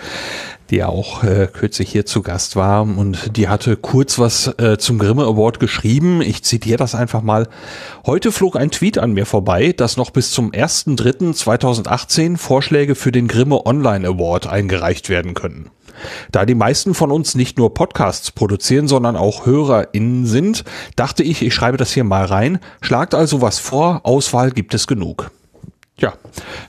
[0.71, 4.99] die auch äh, kürzlich hier zu Gast war und die hatte kurz was äh, zum
[4.99, 6.23] Grimme Award geschrieben.
[6.23, 7.49] Ich zitiere das einfach mal.
[8.07, 13.29] Heute flog ein Tweet an mir vorbei, dass noch bis zum 1.3.2018 Vorschläge für den
[13.29, 15.71] Grimme Online Award eingereicht werden können.
[16.31, 20.65] Da die meisten von uns nicht nur Podcasts produzieren, sondern auch HörerInnen sind,
[20.97, 22.59] dachte ich, ich schreibe das hier mal rein.
[22.81, 25.31] Schlagt also was vor, Auswahl gibt es genug.
[26.01, 26.15] Ja,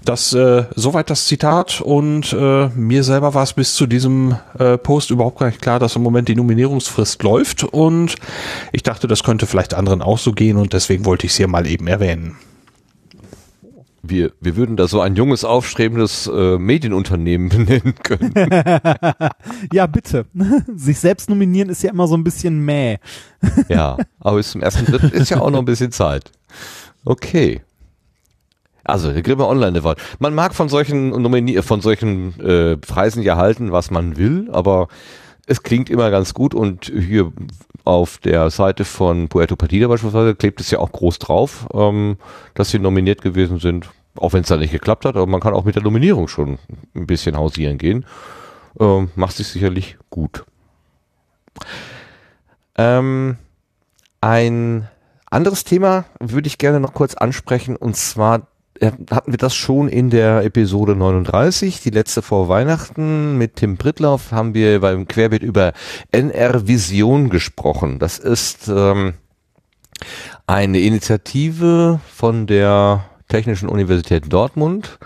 [0.04, 4.78] das äh, soweit das Zitat und äh, mir selber war es bis zu diesem äh,
[4.78, 8.16] Post überhaupt gar nicht klar, dass im Moment die Nominierungsfrist läuft und
[8.74, 11.48] ich dachte, das könnte vielleicht anderen auch so gehen und deswegen wollte ich es hier
[11.48, 12.36] mal eben erwähnen.
[14.04, 18.34] Wir, wir würden da so ein junges, aufstrebendes äh, Medienunternehmen benennen können.
[19.72, 20.26] ja, bitte.
[20.76, 22.98] Sich selbst nominieren ist ja immer so ein bisschen mäh.
[23.70, 26.32] ja, aber bis zum ersten Dritten ist ja auch noch ein bisschen Zeit.
[27.06, 27.62] Okay.
[28.84, 30.00] Also, der Grimme Online Award.
[30.20, 34.88] Man mag von solchen Nomini von solchen äh, Preisen ja halten, was man will, aber
[35.46, 37.32] es klingt immer ganz gut und hier
[37.84, 42.18] auf der Seite von Puerto Partida beispielsweise klebt es ja auch groß drauf, ähm,
[42.54, 45.54] dass sie nominiert gewesen sind, auch wenn es da nicht geklappt hat, aber man kann
[45.54, 46.60] auch mit der Nominierung schon
[46.96, 48.06] ein bisschen hausieren gehen.
[48.80, 50.46] Ähm, macht sich sicherlich gut.
[52.78, 53.38] Ähm,
[54.22, 54.88] ein
[55.30, 58.48] anderes Thema würde ich gerne noch kurz ansprechen und zwar
[58.82, 63.38] hatten wir das schon in der Episode 39, die letzte vor Weihnachten.
[63.38, 65.74] Mit Tim Prittlauf haben wir beim Querbeet über
[66.12, 68.00] NR Vision gesprochen.
[68.00, 69.14] Das ist ähm,
[70.48, 74.98] eine Initiative von der Technischen Universität Dortmund.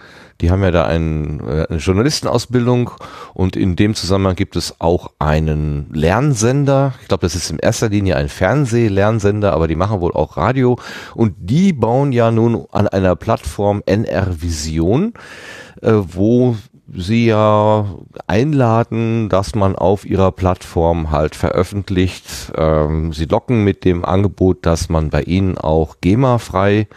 [0.41, 2.91] Die haben ja da einen, äh, eine Journalistenausbildung
[3.33, 6.93] und in dem Zusammenhang gibt es auch einen Lernsender.
[7.01, 10.77] Ich glaube, das ist in erster Linie ein Fernseh-Lernsender, aber die machen wohl auch Radio.
[11.13, 15.13] Und die bauen ja nun an einer Plattform NR Vision,
[15.81, 16.57] äh, wo
[16.93, 17.85] sie ja
[18.27, 22.51] einladen, dass man auf ihrer Plattform halt veröffentlicht.
[22.55, 26.87] Ähm, sie locken mit dem Angebot, dass man bei ihnen auch GEMA-frei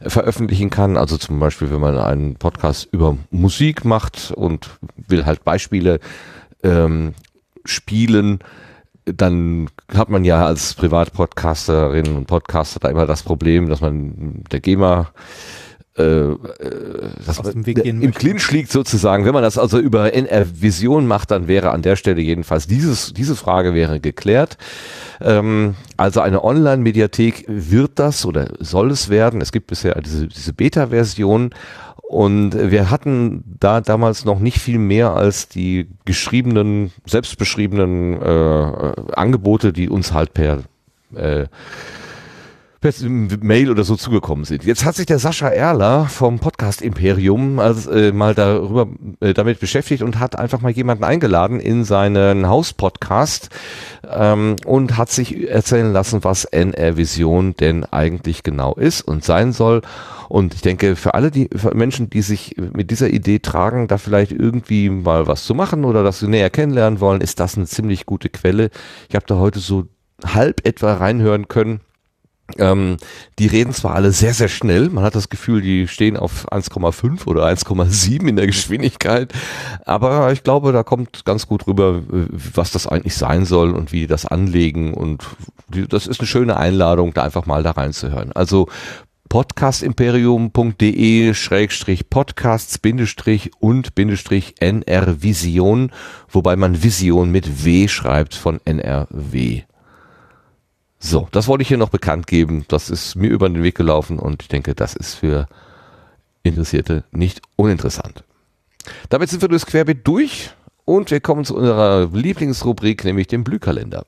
[0.00, 0.96] veröffentlichen kann.
[0.96, 6.00] Also zum Beispiel, wenn man einen Podcast über Musik macht und will halt Beispiele
[6.62, 7.14] ähm,
[7.64, 8.40] spielen,
[9.04, 14.60] dann hat man ja als Privatpodcasterin und Podcaster da immer das Problem, dass man der
[14.60, 15.10] GEMA
[15.98, 18.12] äh, äh, Weg gehen im.
[18.12, 19.24] Clinch liegt sozusagen.
[19.24, 23.12] Wenn man das also über NR Vision macht, dann wäre an der Stelle jedenfalls dieses,
[23.14, 24.58] diese Frage wäre geklärt.
[25.20, 29.40] Ähm, also eine Online-Mediathek wird das oder soll es werden.
[29.40, 31.50] Es gibt bisher diese, diese Beta-Version
[32.02, 39.72] und wir hatten da damals noch nicht viel mehr als die geschriebenen, selbstbeschriebenen äh, Angebote,
[39.72, 40.58] die uns halt per
[41.14, 41.48] äh, per
[42.82, 44.64] Mail oder so zugekommen sind.
[44.64, 48.86] Jetzt hat sich der Sascha Erler vom Podcast Imperium also, äh, mal darüber
[49.20, 53.50] äh, damit beschäftigt und hat einfach mal jemanden eingeladen in seinen Hauspodcast
[54.08, 59.52] ähm, und hat sich erzählen lassen, was NR Vision denn eigentlich genau ist und sein
[59.52, 59.82] soll.
[60.28, 63.98] Und ich denke, für alle die für Menschen, die sich mit dieser Idee tragen, da
[63.98, 68.06] vielleicht irgendwie mal was zu machen oder das näher kennenlernen wollen, ist das eine ziemlich
[68.06, 68.70] gute Quelle.
[69.08, 69.84] Ich habe da heute so
[70.24, 71.80] halb etwa reinhören können.
[72.58, 72.96] Ähm,
[73.38, 77.26] die reden zwar alle sehr, sehr schnell, man hat das Gefühl, die stehen auf 1,5
[77.26, 79.32] oder 1,7 in der Geschwindigkeit,
[79.84, 84.00] aber ich glaube, da kommt ganz gut rüber, was das eigentlich sein soll und wie
[84.00, 85.24] die das anlegen und
[85.68, 88.30] das ist eine schöne Einladung, da einfach mal da reinzuhören.
[88.32, 88.68] Also
[89.28, 95.90] podcastimperium.de Schrägstrich Podcasts Bindestrich und Bindestrich NR Vision,
[96.30, 99.62] wobei man Vision mit W schreibt von NRW.
[101.08, 102.64] So, das wollte ich hier noch bekannt geben.
[102.66, 105.46] Das ist mir über den Weg gelaufen und ich denke, das ist für
[106.42, 108.24] Interessierte nicht uninteressant.
[109.08, 110.50] Damit sind wir durchs Querbeet durch
[110.84, 114.04] und wir kommen zu unserer Lieblingsrubrik, nämlich dem Blühkalender.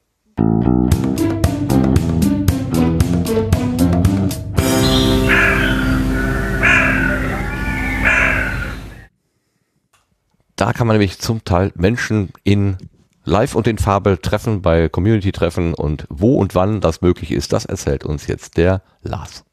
[10.57, 12.77] Da kann man nämlich zum Teil Menschen in
[13.29, 17.67] live und in Farbe treffen bei Community-Treffen und wo und wann das möglich ist, das
[17.67, 19.45] erzählt uns jetzt der Lars.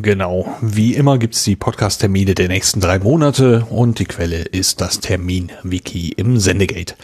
[0.00, 0.48] Genau.
[0.62, 6.14] Wie immer gibt's die Podcast-Termine der nächsten drei Monate und die Quelle ist das Termin-Wiki
[6.16, 6.94] im Sendegate.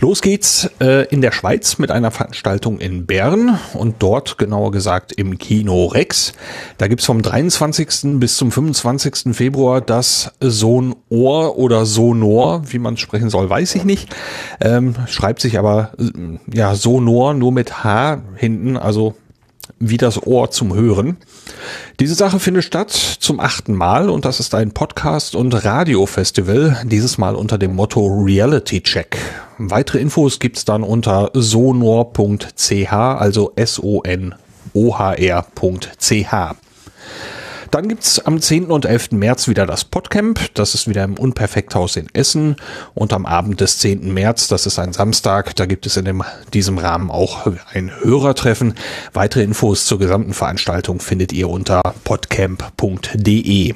[0.00, 5.12] Los geht's äh, in der Schweiz mit einer Veranstaltung in Bern und dort genauer gesagt
[5.12, 6.32] im Kino Rex.
[6.78, 8.18] Da gibt's vom 23.
[8.18, 9.32] bis zum 25.
[9.32, 14.12] Februar das Sohn-Ohr oder Sonor, wie man sprechen soll, weiß ich nicht.
[14.60, 19.14] Ähm, schreibt sich aber äh, ja Sonor nur mit H hinten, also
[19.78, 21.16] wie das Ohr zum Hören.
[22.00, 27.18] Diese Sache findet statt zum achten Mal und das ist ein Podcast- und Radiofestival, dieses
[27.18, 29.18] Mal unter dem Motto Reality Check.
[29.58, 34.36] Weitere Infos gibt's dann unter sonor.ch, also S-O-N-O-H-R.ch.
[37.70, 38.66] Dann gibt's am 10.
[38.66, 39.12] und 11.
[39.12, 40.40] März wieder das Podcamp.
[40.54, 42.56] Das ist wieder im Unperfekthaus in Essen.
[42.94, 44.12] Und am Abend des 10.
[44.12, 46.22] März, das ist ein Samstag, da gibt es in dem,
[46.52, 48.74] diesem Rahmen auch ein Hörertreffen.
[49.12, 53.74] Weitere Infos zur gesamten Veranstaltung findet ihr unter podcamp.de.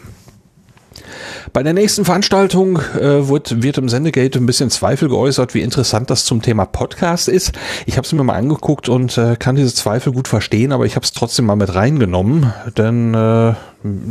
[1.53, 6.11] Bei der nächsten Veranstaltung äh, wird, wird im Sendegate ein bisschen Zweifel geäußert, wie interessant
[6.11, 7.53] das zum Thema Podcast ist.
[7.87, 10.97] Ich habe es mir mal angeguckt und äh, kann diese Zweifel gut verstehen, aber ich
[10.97, 13.55] habe es trotzdem mal mit reingenommen, denn äh,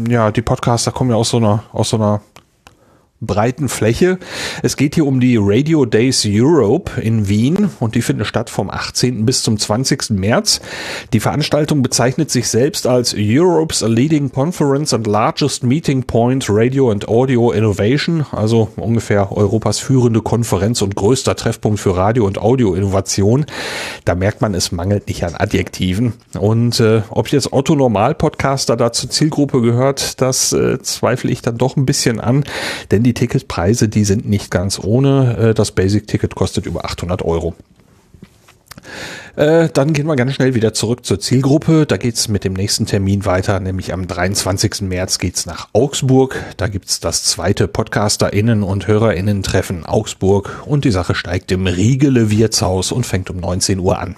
[0.09, 2.21] ja, die Podcaster kommen ja aus so einer aus so einer
[3.21, 4.17] breiten Fläche.
[4.63, 8.69] Es geht hier um die Radio Days Europe in Wien und die finden statt vom
[8.69, 9.25] 18.
[9.25, 10.11] bis zum 20.
[10.11, 10.61] März.
[11.11, 17.07] Die Veranstaltung bezeichnet sich selbst als Europe's Leading Conference and Largest Meeting Point Radio and
[17.07, 23.45] Audio Innovation, also ungefähr Europas führende Konferenz und größter Treffpunkt für Radio- und Audio-Innovation.
[24.05, 26.13] Da merkt man, es mangelt nicht an Adjektiven.
[26.39, 31.41] Und äh, ob jetzt Otto Normal Podcaster da zur Zielgruppe gehört, das äh, zweifle ich
[31.41, 32.43] dann doch ein bisschen an,
[32.91, 35.37] denn die die Ticketpreise, die sind nicht ganz ohne.
[35.37, 37.55] Äh, das Basic-Ticket kostet über 800 Euro.
[39.35, 41.87] Äh, dann gehen wir ganz schnell wieder zurück zur Zielgruppe.
[41.87, 44.81] Da geht's mit dem nächsten Termin weiter, nämlich am 23.
[44.81, 46.35] März geht's nach Augsburg.
[46.57, 52.91] Da gibt's das zweite PodcasterInnen und HörerInnen-Treffen Augsburg und die Sache steigt im Riegele Wirtshaus
[52.91, 54.15] und fängt um 19 Uhr an.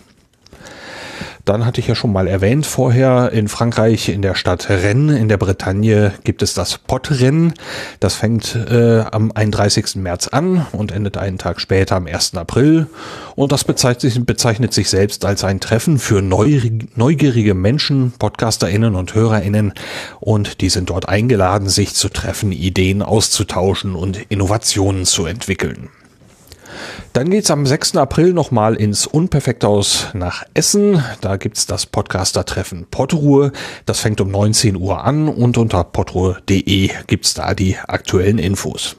[1.45, 5.29] Dann hatte ich ja schon mal erwähnt vorher, in Frankreich in der Stadt Rennes in
[5.29, 7.53] der Bretagne gibt es das Pottrennen.
[7.99, 9.95] Das fängt äh, am 31.
[9.95, 12.35] März an und endet einen Tag später am 1.
[12.35, 12.87] April.
[13.35, 19.73] Und das bezeichnet bezeichnet sich selbst als ein Treffen für neugierige Menschen, PodcasterInnen und HörerInnen.
[20.19, 25.89] Und die sind dort eingeladen, sich zu treffen, Ideen auszutauschen und Innovationen zu entwickeln.
[27.13, 27.97] Dann geht's am 6.
[27.97, 31.03] April nochmal ins Unperfekthaus nach Essen.
[31.21, 33.51] Da gibt's das Podcaster-Treffen Pottruhe.
[33.85, 38.95] Das fängt um 19 Uhr an und unter pottruhe.de gibt's da die aktuellen Infos.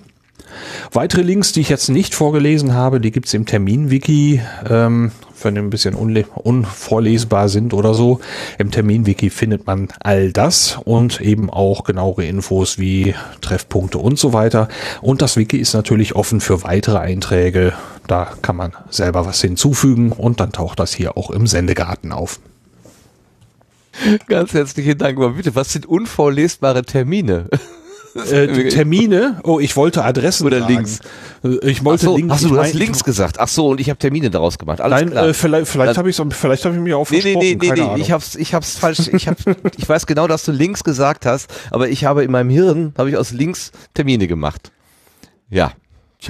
[0.93, 5.61] Weitere Links, die ich jetzt nicht vorgelesen habe, die gibt's im Termin-Wiki, ähm, wenn die
[5.61, 8.21] ein bisschen unvorlesbar sind oder so.
[8.59, 14.33] Im Termin-Wiki findet man all das und eben auch genauere Infos wie Treffpunkte und so
[14.33, 14.69] weiter.
[15.01, 17.73] Und das Wiki ist natürlich offen für weitere Einträge.
[18.07, 22.41] Da kann man selber was hinzufügen und dann taucht das hier auch im Sendegarten auf.
[24.27, 25.19] Ganz herzlichen Dank.
[25.19, 27.49] Aber bitte, was sind unvorlesbare Termine?
[28.31, 29.41] Äh, Termine?
[29.43, 30.75] Oh, ich wollte Adressen Oder sagen.
[30.75, 31.01] Links.
[31.43, 32.35] Äh, Ich wollte so, Links.
[32.35, 33.41] Ach so, ich du mein- hast links gesagt.
[33.41, 34.81] Ach so, und ich habe Termine daraus gemacht.
[34.83, 35.29] Alles Nein, klar.
[35.29, 37.47] äh, vielleicht, vielleicht habe ich vielleicht habe ich mir auch Nee, nee, versprochen.
[37.47, 37.87] nee, nee, keine nee.
[37.87, 38.01] Ahnung.
[38.01, 39.09] Ich hab's, ich hab's falsch.
[39.15, 39.37] Ich hab,
[39.79, 43.09] ich weiß genau, dass du links gesagt hast, aber ich habe in meinem Hirn habe
[43.09, 44.73] ich aus links Termine gemacht.
[45.49, 45.73] Ja.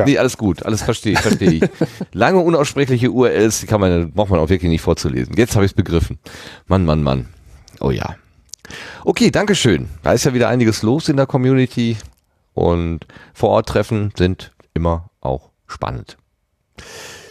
[0.06, 1.62] Nee, alles gut, alles verstehe ich, verstehe ich.
[2.12, 5.34] Lange unaussprechliche URLs, die kann man, braucht man auch wirklich nicht vorzulesen.
[5.36, 6.18] Jetzt habe ich es begriffen.
[6.66, 7.26] Mann, Mann, Mann.
[7.80, 8.14] Oh ja.
[9.04, 9.88] Okay, Dankeschön.
[10.02, 11.96] Da ist ja wieder einiges los in der Community
[12.54, 16.16] und Vor-Ort-Treffen sind immer auch spannend.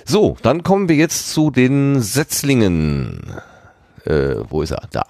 [0.05, 3.33] So, dann kommen wir jetzt zu den Setzlingen.
[4.05, 4.87] Äh, wo ist er?
[4.91, 5.05] Da.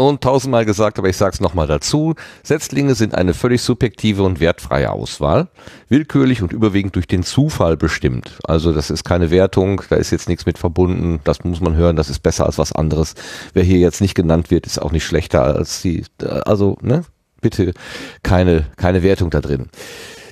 [0.00, 2.14] Und tausendmal gesagt, aber ich sage es nochmal dazu.
[2.42, 5.48] Setzlinge sind eine völlig subjektive und wertfreie Auswahl,
[5.90, 8.38] willkürlich und überwiegend durch den Zufall bestimmt.
[8.44, 11.96] Also das ist keine Wertung, da ist jetzt nichts mit verbunden, das muss man hören,
[11.96, 13.14] das ist besser als was anderes.
[13.52, 16.04] Wer hier jetzt nicht genannt wird, ist auch nicht schlechter als die,
[16.46, 17.04] also, ne?
[17.42, 17.74] Bitte
[18.22, 19.68] keine, keine Wertung da drin.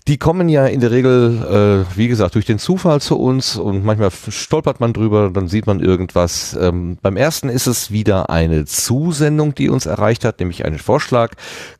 [0.08, 3.84] Die kommen ja in der Regel, äh, wie gesagt, durch den Zufall zu uns und
[3.84, 6.56] manchmal stolpert man drüber, dann sieht man irgendwas.
[6.58, 11.32] Ähm, beim ersten ist es wieder eine Zusendung, die uns erreicht hat, nämlich einen Vorschlag.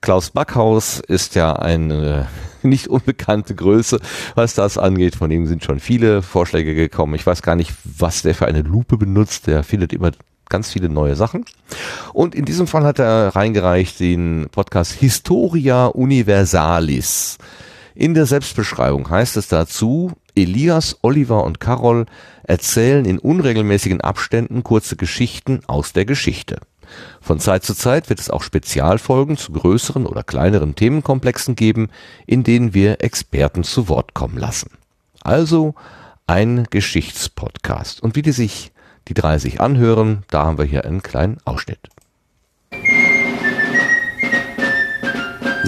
[0.03, 2.27] Klaus Backhaus ist ja eine
[2.63, 3.99] nicht unbekannte Größe,
[4.35, 5.17] was das angeht.
[5.17, 7.15] Von ihm sind schon viele Vorschläge gekommen.
[7.15, 9.47] Ich weiß gar nicht, was der für eine Lupe benutzt.
[9.47, 10.11] Der findet immer
[10.51, 11.47] ganz viele neue Sachen.
[12.13, 17.39] Und in diesem Fall hat er reingereicht den Podcast Historia Universalis.
[17.99, 22.07] In der Selbstbeschreibung heißt es dazu, Elias, Oliver und Carol
[22.45, 26.61] erzählen in unregelmäßigen Abständen kurze Geschichten aus der Geschichte.
[27.21, 31.89] Von Zeit zu Zeit wird es auch Spezialfolgen zu größeren oder kleineren Themenkomplexen geben,
[32.25, 34.71] in denen wir Experten zu Wort kommen lassen.
[35.23, 35.75] Also
[36.29, 38.01] ein Geschichtspodcast.
[38.01, 38.71] Und wie die sich
[39.09, 41.81] die drei sich anhören, da haben wir hier einen kleinen Ausschnitt.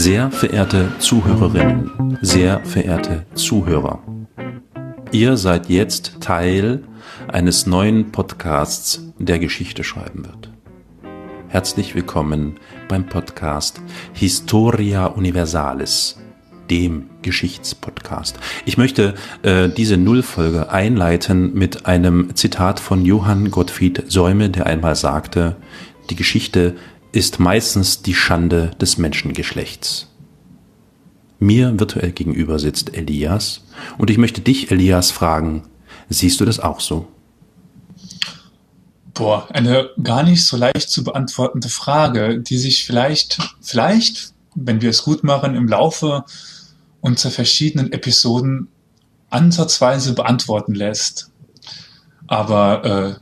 [0.03, 4.03] Sehr verehrte Zuhörerinnen, sehr verehrte Zuhörer,
[5.13, 6.85] ihr seid jetzt Teil
[7.29, 10.51] eines neuen Podcasts, der Geschichte schreiben wird.
[11.49, 12.57] Herzlich willkommen
[12.89, 13.83] beim Podcast
[14.15, 16.19] Historia Universalis,
[16.71, 18.39] dem Geschichtspodcast.
[18.65, 19.13] Ich möchte
[19.43, 25.57] äh, diese Nullfolge einleiten mit einem Zitat von Johann Gottfried Säume, der einmal sagte,
[26.09, 26.77] die Geschichte
[27.13, 30.09] ist meistens die Schande des Menschengeschlechts.
[31.39, 33.63] Mir virtuell gegenüber sitzt Elias
[33.99, 35.63] und ich möchte dich, Elias, fragen,
[36.09, 37.09] siehst du das auch so?
[39.15, 44.91] Boah, eine gar nicht so leicht zu beantwortende Frage, die sich vielleicht, vielleicht, wenn wir
[44.91, 46.25] es gut machen, im Laufe
[47.01, 48.69] unserer verschiedenen Episoden
[49.31, 51.31] ansatzweise beantworten lässt.
[52.27, 53.15] Aber äh,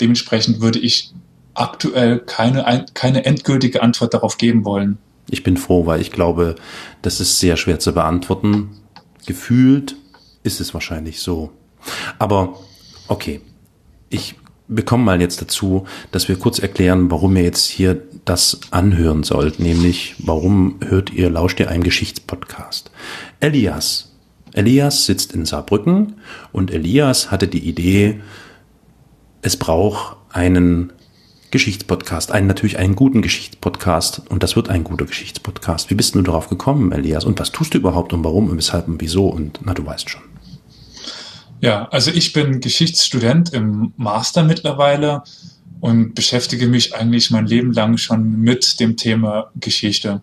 [0.00, 1.12] dementsprechend würde ich
[1.60, 4.98] aktuell keine, ein- keine endgültige Antwort darauf geben wollen.
[5.30, 6.54] Ich bin froh, weil ich glaube,
[7.02, 8.70] das ist sehr schwer zu beantworten.
[9.26, 9.96] Gefühlt
[10.42, 11.50] ist es wahrscheinlich so.
[12.18, 12.60] Aber
[13.08, 13.40] okay,
[14.08, 14.36] ich
[14.68, 19.60] bekomme mal jetzt dazu, dass wir kurz erklären, warum ihr jetzt hier das anhören sollt,
[19.60, 22.90] nämlich warum hört ihr, lauscht ihr einem Geschichtspodcast.
[23.40, 24.12] Elias.
[24.52, 26.14] Elias sitzt in Saarbrücken
[26.52, 28.20] und Elias hatte die Idee,
[29.42, 30.92] es braucht einen
[31.50, 35.90] Geschichtspodcast, einen natürlich einen guten Geschichtspodcast und das wird ein guter Geschichtspodcast.
[35.90, 37.24] Wie bist du darauf gekommen, Elias?
[37.24, 39.26] Und was tust du überhaupt und warum und weshalb und wieso?
[39.26, 40.22] Und na, du weißt schon.
[41.60, 45.22] Ja, also ich bin Geschichtsstudent im Master mittlerweile
[45.80, 50.22] und beschäftige mich eigentlich mein Leben lang schon mit dem Thema Geschichte.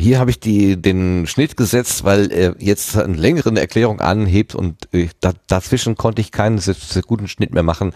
[0.00, 4.88] Hier habe ich die, den Schnitt gesetzt, weil er jetzt eine längere Erklärung anhebt und
[4.94, 6.58] äh, da, dazwischen konnte ich keinen
[7.06, 7.92] guten Schnitt mehr machen.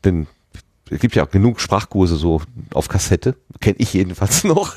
[0.05, 0.27] denn
[0.93, 2.41] es gibt ja auch genug Sprachkurse so
[2.73, 4.75] auf Kassette, kenne ich jedenfalls noch.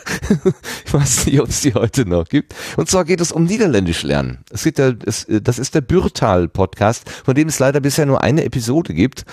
[0.84, 2.54] ich weiß nicht, ob es die heute noch gibt.
[2.76, 4.38] Und zwar geht es um Niederländisch lernen.
[4.50, 8.22] Es geht ja, es, das ist der Bürtal Podcast, von dem es leider bisher nur
[8.22, 9.24] eine Episode gibt.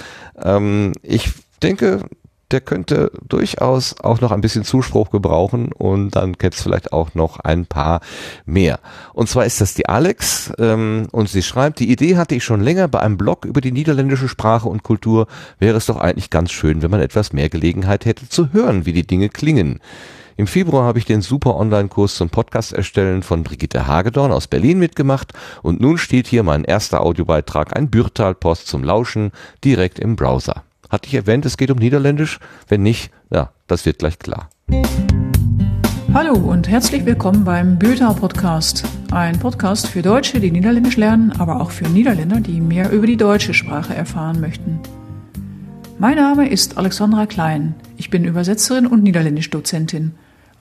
[0.42, 1.32] Ähm, ich
[1.62, 2.06] denke,
[2.54, 7.16] der könnte durchaus auch noch ein bisschen Zuspruch gebrauchen und dann gäbe es vielleicht auch
[7.16, 8.00] noch ein paar
[8.46, 8.80] mehr.
[9.14, 12.62] Und zwar ist das die Alex ähm, und sie schreibt, die Idee hatte ich schon
[12.62, 15.28] länger bei einem Blog über die niederländische Sprache und Kultur.
[15.60, 18.94] Wäre es doch eigentlich ganz schön, wenn man etwas mehr Gelegenheit hätte zu hören, wie
[18.94, 19.80] die Dinge klingen.
[20.36, 24.80] Im Februar habe ich den super Online-Kurs zum Podcast erstellen von Brigitte Hagedorn aus Berlin
[24.80, 29.32] mitgemacht und nun steht hier mein erster Audiobeitrag, ein Bürtal-Post zum Lauschen,
[29.64, 30.64] direkt im Browser.
[30.94, 32.38] Hatte ich erwähnt, es geht um Niederländisch?
[32.68, 34.52] Wenn nicht, ja, das wird gleich klar.
[36.14, 38.84] Hallo und herzlich willkommen beim Bürtal Podcast.
[39.10, 43.18] Ein Podcast für Deutsche, die Niederländisch lernen, aber auch für Niederländer, die mehr über die
[43.18, 44.82] deutsche Sprache erfahren möchten.
[45.98, 47.74] Mein Name ist Alexandra Klein.
[47.98, 50.12] Ich bin Übersetzerin und Niederländisch-Dozentin.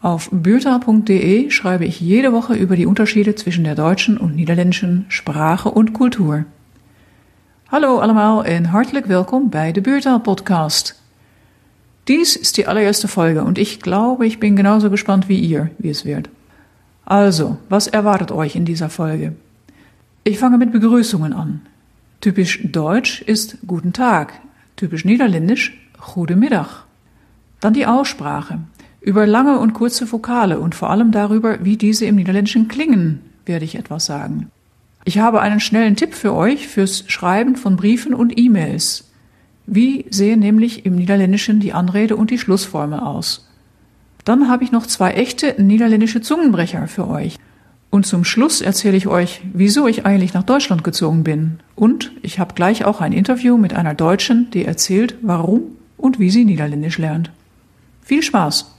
[0.01, 5.71] Auf bürtal.de schreibe ich jede Woche über die Unterschiede zwischen der deutschen und niederländischen Sprache
[5.71, 6.47] und Kultur.
[7.73, 11.03] Hallo allemaal en hartelijk welkom bij de Buurtaal Podcast.
[12.05, 15.89] Dies ist die allererste Folge und ich glaube, ich bin genauso gespannt wie ihr, wie
[15.89, 16.29] es wird.
[17.05, 19.33] Also, was erwartet euch in dieser Folge?
[20.23, 21.61] Ich fange mit Begrüßungen an.
[22.21, 24.35] Typisch deutsch ist Guten Tag,
[24.77, 25.73] typisch niederländisch
[26.15, 26.85] Gute Mittag.
[27.61, 28.59] Dann die Aussprache.
[29.01, 33.65] Über lange und kurze Vokale und vor allem darüber, wie diese im Niederländischen klingen, werde
[33.65, 34.51] ich etwas sagen.
[35.05, 39.11] Ich habe einen schnellen Tipp für euch fürs Schreiben von Briefen und E-Mails.
[39.67, 43.49] Wie sehen nämlich im Niederländischen die Anrede und die Schlussformel aus?
[44.25, 47.37] Dann habe ich noch zwei echte niederländische Zungenbrecher für euch.
[47.91, 51.59] Und zum Schluss erzähle ich euch, wieso ich eigentlich nach Deutschland gezogen bin.
[51.75, 55.63] Und ich habe gleich auch ein Interview mit einer Deutschen, die erzählt, warum
[55.97, 57.31] und wie sie Niederländisch lernt.
[58.03, 58.72] Viel Spaß!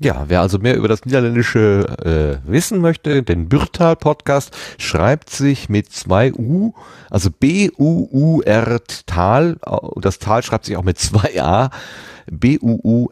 [0.00, 5.68] Ja, wer also mehr über das Niederländische äh, wissen möchte, den Bürtal Podcast schreibt sich
[5.68, 6.72] mit zwei U,
[7.10, 9.56] also B-U-U-R Tal,
[9.96, 11.70] das Tal schreibt sich auch mit zwei A,
[12.30, 13.08] B-U-U-R-T-A-A-L.de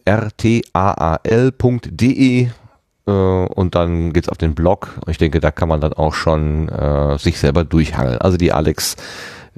[3.06, 5.00] äh, und dann geht's auf den Blog.
[5.08, 8.18] Ich denke, da kann man dann auch schon äh, sich selber durchhangeln.
[8.18, 8.94] Also die Alex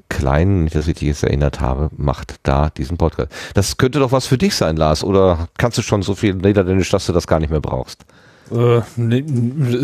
[0.08, 3.30] Klein, wenn ich das richtig jetzt erinnert habe, macht da diesen Podcast.
[3.54, 6.90] Das könnte doch was für dich sein, Lars, oder kannst du schon so viel Niederländisch,
[6.90, 8.04] dass du das gar nicht mehr brauchst?
[8.50, 8.80] Äh,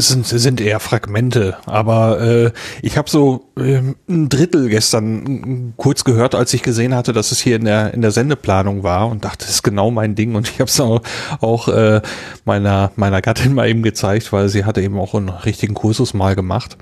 [0.01, 2.51] sind, sind eher Fragmente, aber äh,
[2.83, 7.41] ich habe so äh, ein Drittel gestern kurz gehört, als ich gesehen hatte, dass es
[7.41, 10.49] hier in der in der Sendeplanung war und dachte, das ist genau mein Ding und
[10.49, 11.02] ich habe es auch,
[11.41, 12.01] auch äh,
[12.44, 16.34] meiner meiner Gattin mal eben gezeigt, weil sie hatte eben auch einen richtigen Kursus mal
[16.34, 16.78] gemacht.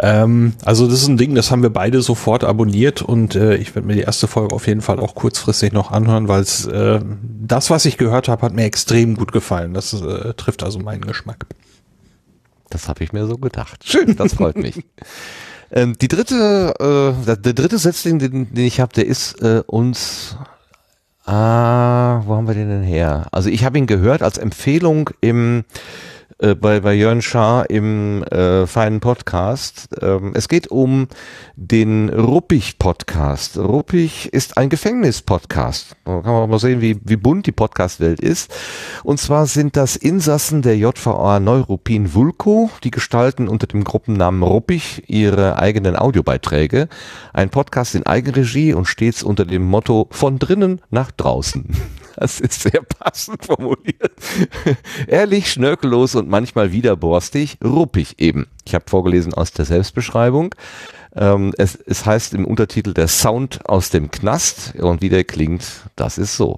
[0.00, 3.74] Ähm, also das ist ein Ding, das haben wir beide sofort abonniert und äh, ich
[3.74, 7.70] werde mir die erste Folge auf jeden Fall auch kurzfristig noch anhören, weil äh, das,
[7.70, 9.74] was ich gehört habe, hat mir extrem gut gefallen.
[9.74, 11.19] Das äh, trifft also meinen Geschmack.
[11.20, 11.46] Geschmack.
[12.70, 13.84] Das habe ich mir so gedacht.
[13.84, 14.82] Schön, das freut mich.
[15.70, 20.36] ähm, die dritte, äh, der, dritte Setzling, den, den ich habe, der ist äh, uns
[21.26, 23.26] Ah, wo haben wir den denn her?
[23.30, 25.64] Also ich habe ihn gehört als Empfehlung im
[26.40, 29.88] äh, bei, bei Jörn Schaar im äh, feinen Podcast.
[30.00, 31.08] Ähm, es geht um
[31.54, 33.58] den Ruppig-Podcast.
[33.58, 35.96] Ruppig ist ein Gefängnis-Podcast.
[36.04, 38.52] Da kann man mal sehen, wie, wie bunt die Podcast-Welt ist.
[39.04, 45.04] Und zwar sind das Insassen der JVA Neuruppin Vulko, die gestalten unter dem Gruppennamen Ruppig
[45.08, 46.88] ihre eigenen Audiobeiträge.
[47.34, 51.76] Ein Podcast in Eigenregie und stets unter dem Motto von drinnen nach draußen.
[52.20, 54.12] Das ist sehr passend formuliert.
[55.06, 58.46] Ehrlich, schnörkellos und manchmal wieder borstig, ruppig eben.
[58.64, 60.54] Ich habe vorgelesen aus der Selbstbeschreibung.
[61.14, 65.64] Ähm, es, es heißt im Untertitel der Sound aus dem Knast und wie der klingt,
[65.96, 66.56] das ist so.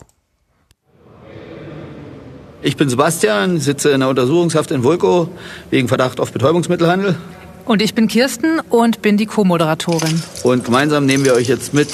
[2.60, 5.28] Ich bin Sebastian, sitze in der Untersuchungshaft in Vulko
[5.70, 7.16] wegen Verdacht auf Betäubungsmittelhandel.
[7.64, 10.22] Und ich bin Kirsten und bin die Co-Moderatorin.
[10.44, 11.88] Und gemeinsam nehmen wir euch jetzt mit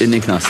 [0.00, 0.46] in den Knast.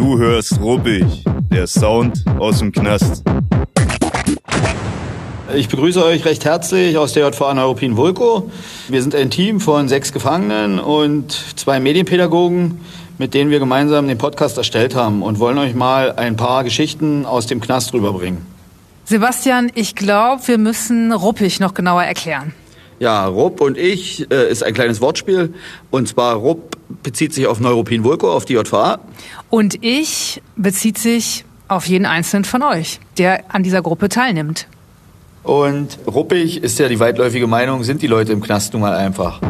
[0.00, 1.04] Du hörst ruppig,
[1.52, 3.22] der Sound aus dem Knast.
[5.54, 8.50] Ich begrüße euch recht herzlich aus der JVA Neuruppin Vulko.
[8.88, 12.80] Wir sind ein Team von sechs Gefangenen und zwei Medienpädagogen,
[13.18, 17.26] mit denen wir gemeinsam den Podcast erstellt haben und wollen euch mal ein paar Geschichten
[17.26, 18.38] aus dem Knast rüberbringen.
[19.04, 22.54] Sebastian, ich glaube, wir müssen ruppig noch genauer erklären.
[23.00, 25.54] Ja, Rupp und ich äh, ist ein kleines Wortspiel.
[25.90, 28.98] Und zwar Rupp bezieht sich auf Neuruppin Vulko, auf die JVA.
[29.48, 34.66] Und ich bezieht sich auf jeden einzelnen von euch, der an dieser Gruppe teilnimmt.
[35.44, 39.40] Und ruppig ist ja die weitläufige Meinung, sind die Leute im Knast nun mal einfach.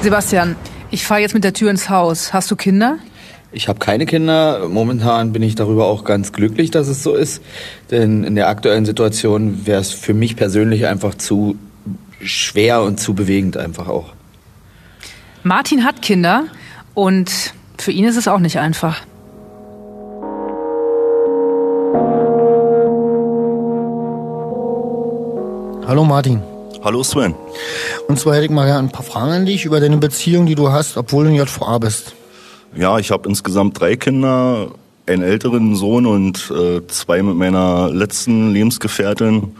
[0.00, 0.56] Sebastian,
[0.90, 2.32] ich fahre jetzt mit der Tür ins Haus.
[2.32, 2.96] Hast du Kinder?
[3.52, 4.66] Ich habe keine Kinder.
[4.66, 7.42] Momentan bin ich darüber auch ganz glücklich, dass es so ist.
[7.90, 11.58] Denn in der aktuellen Situation wäre es für mich persönlich einfach zu
[12.24, 14.12] schwer und zu bewegend einfach auch.
[15.42, 16.44] Martin hat Kinder
[16.94, 19.00] und für ihn ist es auch nicht einfach.
[25.86, 26.40] Hallo Martin.
[26.84, 27.34] Hallo Sven.
[28.08, 30.70] Und zwar hätte ich mal ein paar Fragen an dich über deine Beziehung, die du
[30.70, 32.14] hast, obwohl du in JVA bist.
[32.74, 34.70] Ja, ich habe insgesamt drei Kinder,
[35.06, 39.54] einen älteren Sohn und äh, zwei mit meiner letzten Lebensgefährtin.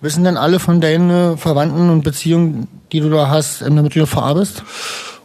[0.00, 4.06] Wissen denn alle von deinen Verwandten und Beziehungen, die du da hast, ähm, damit du
[4.34, 4.62] bist?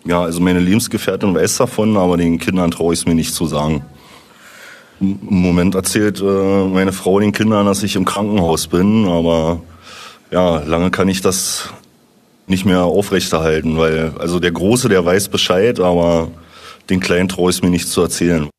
[0.03, 3.47] Ja, also meine Lebensgefährtin weiß davon, aber den Kindern traue ich es mir nicht zu
[3.47, 3.85] sagen.
[4.99, 6.23] Im Moment erzählt äh,
[6.67, 9.61] meine Frau den Kindern, dass ich im Krankenhaus bin, aber
[10.31, 11.69] ja, lange kann ich das
[12.47, 16.29] nicht mehr aufrechterhalten, weil also der Große, der weiß Bescheid, aber
[16.89, 18.49] den Kleinen traue ich es mir nicht zu erzählen.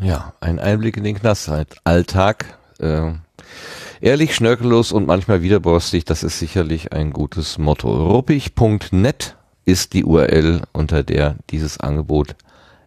[0.00, 2.58] Ja, ein Einblick in den Knastalltag.
[2.78, 3.12] Äh,
[4.00, 8.10] ehrlich, schnörkellos und manchmal widerborstig, das ist sicherlich ein gutes Motto.
[8.10, 12.36] Ruppig.net ist die URL, unter der dieses Angebot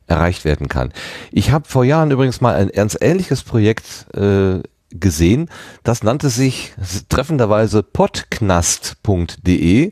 [0.07, 0.93] erreicht werden kann.
[1.31, 5.49] Ich habe vor Jahren übrigens mal ein ernst ähnliches Projekt äh, gesehen.
[5.83, 6.73] Das nannte sich
[7.09, 9.91] treffenderweise podknast.de.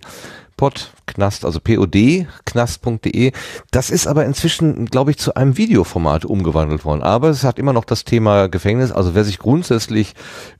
[0.58, 3.32] Podknast, also P-O-D, knast.de.
[3.72, 7.03] Das ist aber inzwischen, glaube ich, zu einem Videoformat umgewandelt worden.
[7.03, 8.92] Aber es hat immer noch das Thema Gefängnis.
[8.92, 10.14] Also wer sich grundsätzlich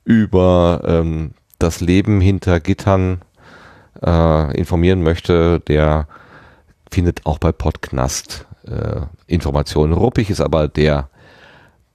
[0.04, 3.22] über ähm, das Leben hinter Gittern
[4.06, 6.08] äh, informieren möchte, der
[6.92, 9.94] findet auch bei Podknast äh, Informationen.
[9.94, 11.10] Ruppig ist aber der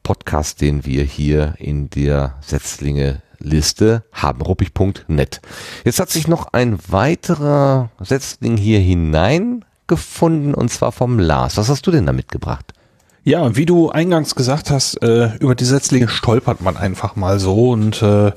[0.03, 5.41] Podcast, den wir hier in der Setzlinge Liste haben, ruppig.net.
[5.85, 11.57] Jetzt hat sich noch ein weiterer Setzling hier hineingefunden und zwar vom Lars.
[11.57, 12.73] Was hast du denn da mitgebracht?
[13.23, 17.71] Ja, wie du eingangs gesagt hast, äh, über die Setzlinge stolpert man einfach mal so.
[17.71, 18.33] Und äh,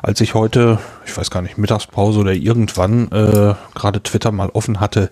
[0.00, 0.78] als ich heute,
[1.08, 5.08] ich weiß gar nicht, Mittagspause oder irgendwann äh, gerade Twitter mal offen hatte,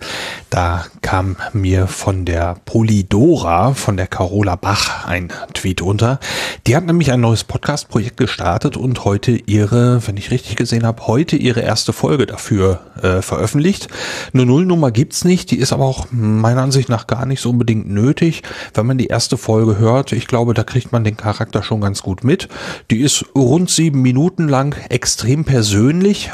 [0.49, 6.19] da kam mir von der Polydora, von der Carola Bach ein Tweet unter.
[6.67, 11.07] Die hat nämlich ein neues Podcast-Projekt gestartet und heute ihre, wenn ich richtig gesehen habe,
[11.07, 13.87] heute ihre erste Folge dafür äh, veröffentlicht.
[14.33, 17.89] Eine Nullnummer gibt's nicht, die ist aber auch meiner Ansicht nach gar nicht so unbedingt
[17.89, 18.43] nötig,
[18.73, 20.11] wenn man die erste Folge hört.
[20.11, 22.49] Ich glaube, da kriegt man den Charakter schon ganz gut mit.
[22.91, 25.86] Die ist rund sieben Minuten lang, extrem persönlich,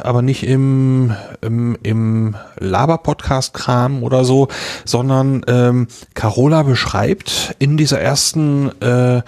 [0.04, 4.48] aber nicht im, im, im Laber-Podcast-Kram oder so,
[4.86, 9.22] sondern ähm, Carola beschreibt in dieser ersten äh,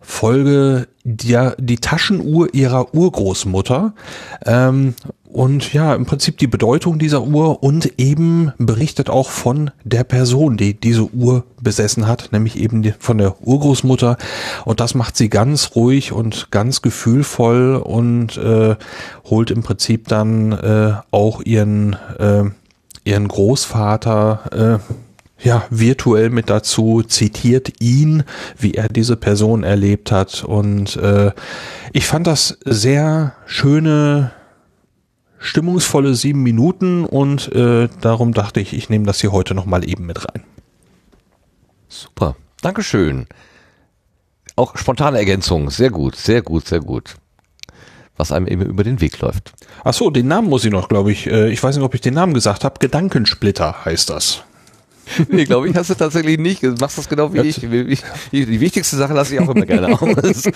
[0.00, 3.92] Folge die, die Taschenuhr ihrer Urgroßmutter.
[4.44, 4.94] Ähm,
[5.36, 10.56] und ja, im Prinzip die Bedeutung dieser Uhr und eben berichtet auch von der Person,
[10.56, 14.16] die diese Uhr besessen hat, nämlich eben von der Urgroßmutter.
[14.64, 18.76] Und das macht sie ganz ruhig und ganz gefühlvoll und äh,
[19.28, 22.44] holt im Prinzip dann äh, auch ihren, äh,
[23.04, 24.92] ihren Großvater äh,
[25.46, 28.22] ja, virtuell mit dazu, zitiert ihn,
[28.58, 30.44] wie er diese Person erlebt hat.
[30.44, 31.32] Und äh,
[31.92, 34.32] ich fand das sehr schöne,
[35.38, 40.06] stimmungsvolle sieben Minuten und äh, darum dachte ich, ich nehme das hier heute nochmal eben
[40.06, 40.44] mit rein.
[41.88, 43.26] Super, Dankeschön.
[44.56, 47.16] Auch spontane Ergänzung, sehr gut, sehr gut, sehr gut.
[48.16, 49.52] Was einem eben über den Weg läuft.
[49.84, 51.26] Ach so, den Namen muss ich noch, glaube ich.
[51.26, 52.78] Äh, ich weiß nicht, ob ich den Namen gesagt habe.
[52.78, 54.42] Gedankensplitter heißt das.
[55.28, 56.62] nee, glaube ich, hast du tatsächlich nicht.
[56.62, 57.56] Du machst das genau wie ich.
[57.60, 60.42] Die, wichtigste Sache lasse ich auch immer gerne aus.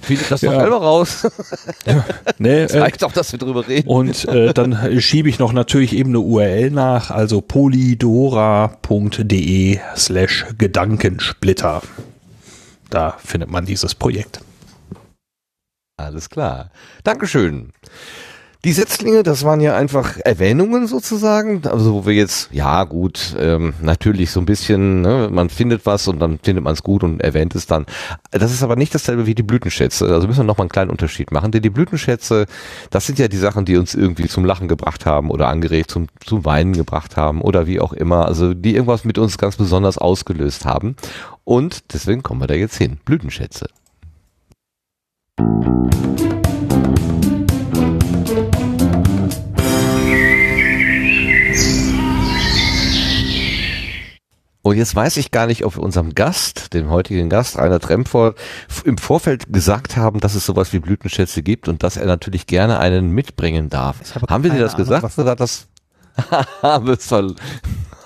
[0.00, 0.60] Finde das doch ja.
[0.60, 1.26] selber raus.
[1.86, 2.04] Ja.
[2.38, 3.88] Nee, Zeigt äh, doch, dass wir drüber reden.
[3.88, 8.70] Und äh, dann schiebe ich noch natürlich eben eine URL nach, also polydora.de
[9.96, 11.82] slash Gedankensplitter.
[12.90, 14.40] Da findet man dieses Projekt.
[15.96, 16.70] Alles klar.
[17.04, 17.72] Dankeschön.
[18.62, 23.72] Die Setzlinge, das waren ja einfach Erwähnungen sozusagen, also wo wir jetzt, ja gut, ähm,
[23.80, 27.22] natürlich so ein bisschen, ne, man findet was und dann findet man es gut und
[27.22, 27.86] erwähnt es dann.
[28.32, 31.32] Das ist aber nicht dasselbe wie die Blütenschätze, also müssen wir nochmal einen kleinen Unterschied
[31.32, 32.44] machen, denn die Blütenschätze,
[32.90, 36.08] das sind ja die Sachen, die uns irgendwie zum Lachen gebracht haben oder angeregt zum,
[36.22, 39.96] zum Weinen gebracht haben oder wie auch immer, also die irgendwas mit uns ganz besonders
[39.96, 40.96] ausgelöst haben.
[41.44, 43.68] Und deswegen kommen wir da jetzt hin, Blütenschätze.
[54.70, 58.36] Und jetzt weiß ich gar nicht, ob wir unserem Gast, dem heutigen Gast, Rainer Tremfort,
[58.84, 62.78] im Vorfeld gesagt haben, dass es sowas wie Blütenschätze gibt und dass er natürlich gerne
[62.78, 63.96] einen mitbringen darf.
[64.28, 65.66] Haben wir dir das gesagt Ahnung, was- oder hat das
[66.62, 67.34] haben wir es ver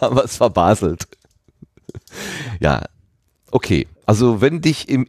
[0.00, 1.06] haben wir es verbaselt?
[2.60, 2.84] ja,
[3.50, 3.86] okay.
[4.06, 5.06] Also wenn dich im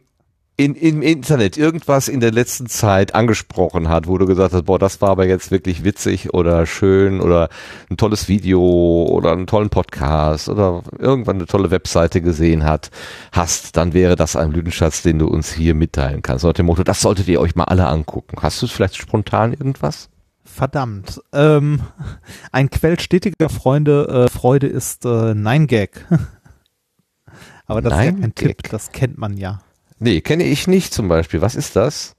[0.58, 4.78] in, im Internet irgendwas in der letzten Zeit angesprochen hat, wo du gesagt hast, boah,
[4.78, 7.50] das war aber jetzt wirklich witzig oder schön oder
[7.90, 12.90] ein tolles Video oder einen tollen Podcast oder irgendwann eine tolle Webseite gesehen hat,
[13.32, 16.44] hast, dann wäre das ein Blütenschatz, den du uns hier mitteilen kannst.
[16.44, 18.38] Unter dem Motto, das solltet ihr euch mal alle angucken.
[18.40, 20.08] Hast du vielleicht spontan irgendwas?
[20.42, 21.20] Verdammt.
[21.34, 21.82] Ähm,
[22.52, 26.06] ein Quell stetiger Freunde, äh, Freude ist äh, Nein Gag.
[27.66, 28.34] Aber das ist ja Nein kein.
[28.34, 29.60] Tipp, das kennt man ja.
[29.98, 31.40] Nee, kenne ich nicht zum Beispiel.
[31.40, 32.14] Was ist das?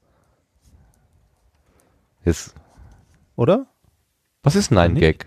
[2.24, 2.54] Jetzt,
[3.36, 3.66] Oder?
[4.42, 5.26] was ist Nein Gag?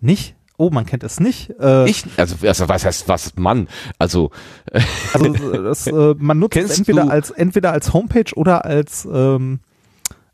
[0.00, 0.34] Nicht?
[0.56, 1.50] Oh, man kennt es nicht.
[1.58, 3.68] Äh, Ich, also, also was heißt was Mann?
[3.98, 4.30] Also,
[5.14, 9.60] Also das, äh, man nutzt es entweder du- als entweder als Homepage oder als ähm,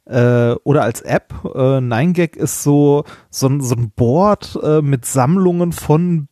[0.04, 1.32] äh, oder als App.
[1.44, 6.28] Äh, 9gag ist so so ein, so ein Board äh, mit Sammlungen von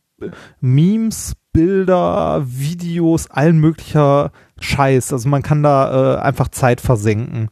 [0.59, 5.13] Memes, Bilder, Videos, allen möglicher Scheiß.
[5.13, 7.49] Also man kann da äh, einfach Zeit versenken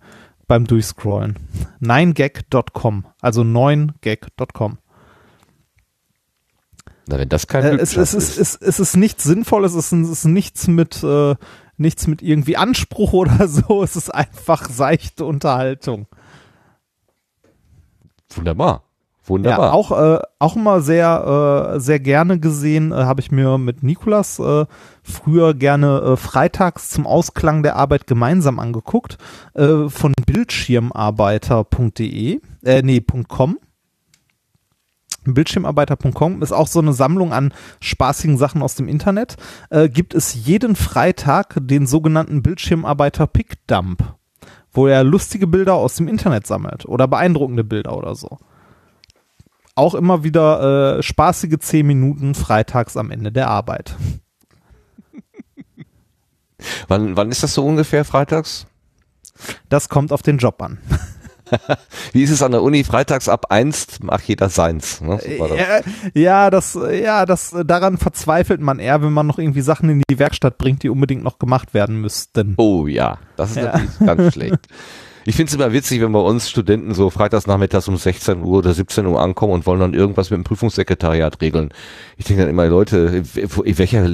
[0.47, 1.37] beim Durchscrollen.
[1.81, 4.77] 9gag.com, also 9gag.com.
[7.07, 9.99] na, wenn das kein Äh, es, es, ist, es, es ist nichts Sinnvolles, es ist,
[9.99, 11.35] es ist nichts mit äh,
[11.77, 16.07] nichts mit irgendwie Anspruch oder so, es ist einfach seichte Unterhaltung.
[18.35, 18.83] Wunderbar.
[19.23, 19.73] Ja, Wunderbar.
[19.73, 24.37] auch äh, auch immer sehr äh, sehr gerne gesehen, äh, habe ich mir mit Nikolas
[24.39, 24.65] äh,
[25.01, 29.17] früher gerne äh, freitags zum Ausklang der Arbeit gemeinsam angeguckt
[29.53, 33.57] äh, von Bildschirmarbeiter.de äh, nee .com
[35.25, 39.37] Bildschirmarbeiter.com ist auch so eine Sammlung an spaßigen Sachen aus dem Internet.
[39.69, 44.03] Äh, gibt es jeden Freitag den sogenannten Bildschirmarbeiter Pick Dump,
[44.73, 48.37] wo er lustige Bilder aus dem Internet sammelt oder beeindruckende Bilder oder so.
[49.75, 53.95] Auch immer wieder äh, spaßige 10 Minuten freitags am Ende der Arbeit.
[56.87, 58.67] wann, wann ist das so ungefähr freitags?
[59.69, 60.77] Das kommt auf den Job an.
[62.13, 62.83] Wie ist es an der Uni?
[62.83, 65.01] Freitags ab eins macht jeder seins.
[65.01, 65.19] Ne?
[65.19, 65.57] So war das.
[65.59, 65.81] Ja,
[66.13, 70.19] ja, das, ja, das, daran verzweifelt man eher, wenn man noch irgendwie Sachen in die
[70.19, 72.53] Werkstatt bringt, die unbedingt noch gemacht werden müssten.
[72.57, 73.63] Oh ja, das ist Ja.
[73.73, 74.67] natürlich ganz schlecht.
[75.25, 78.59] Ich finde es immer witzig, wenn bei uns Studenten so freitags nachmittags um 16 Uhr
[78.59, 81.69] oder 17 Uhr ankommen und wollen dann irgendwas mit dem Prüfungssekretariat regeln.
[82.17, 84.09] Ich denke dann immer, Leute, welcher,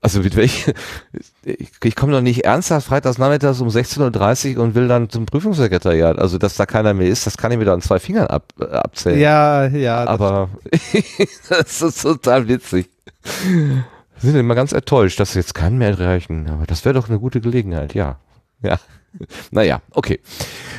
[0.00, 0.72] also mit welcher,
[1.44, 6.18] ich, komme doch nicht ernsthaft freitags nachmittags um 16.30 Uhr und will dann zum Prüfungssekretariat.
[6.18, 8.52] Also, dass da keiner mehr ist, das kann ich mir da an zwei Fingern ab,
[8.60, 9.20] äh, abzählen.
[9.20, 10.04] Ja, ja.
[10.04, 10.48] das Aber
[11.48, 12.90] das ist total witzig.
[13.22, 16.48] Wir sind immer ganz enttäuscht, dass jetzt keinen mehr erreichen.
[16.50, 18.18] Aber das wäre doch eine gute Gelegenheit, ja.
[18.62, 18.78] Ja.
[19.50, 20.20] Naja, okay.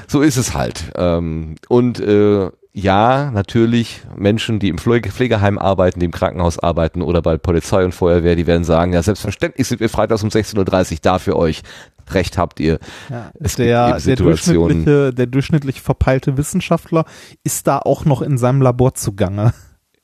[0.07, 0.91] So ist es halt.
[0.95, 7.01] Ähm, und äh, ja, natürlich Menschen, die im Pflege Pflegeheim arbeiten, die im Krankenhaus arbeiten
[7.01, 10.91] oder bei Polizei und Feuerwehr, die werden sagen, ja, selbstverständlich sind wir freitags um 16.30
[10.91, 11.61] Uhr da für euch.
[12.09, 12.79] Recht habt ihr.
[13.09, 17.05] Ja, Es der, der, durchschnittliche, der durchschnittlich verpeilte Wissenschaftler
[17.45, 19.53] ist da auch noch in seinem Labor zugange.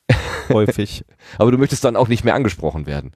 [0.48, 1.04] Häufig.
[1.36, 3.12] Aber du möchtest dann auch nicht mehr angesprochen werden.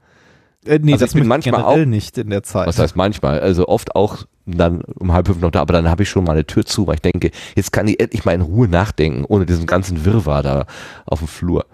[0.66, 2.66] Äh, nee, Also das ich bin manchmal auch- nicht in der Zeit.
[2.66, 3.40] Was heißt manchmal?
[3.40, 6.32] Also oft auch dann um halb fünf noch da, aber dann habe ich schon mal
[6.32, 9.44] eine Tür zu, weil ich denke, jetzt kann ich endlich mal in Ruhe nachdenken, ohne
[9.46, 10.66] diesen ganzen Wirrwarr da
[11.04, 11.66] auf dem Flur.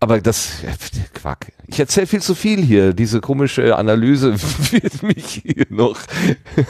[0.00, 0.70] Aber das, ja,
[1.14, 1.52] Quack.
[1.68, 2.92] Ich erzähle viel zu viel hier.
[2.92, 4.34] Diese komische Analyse
[4.72, 5.96] wird mich hier noch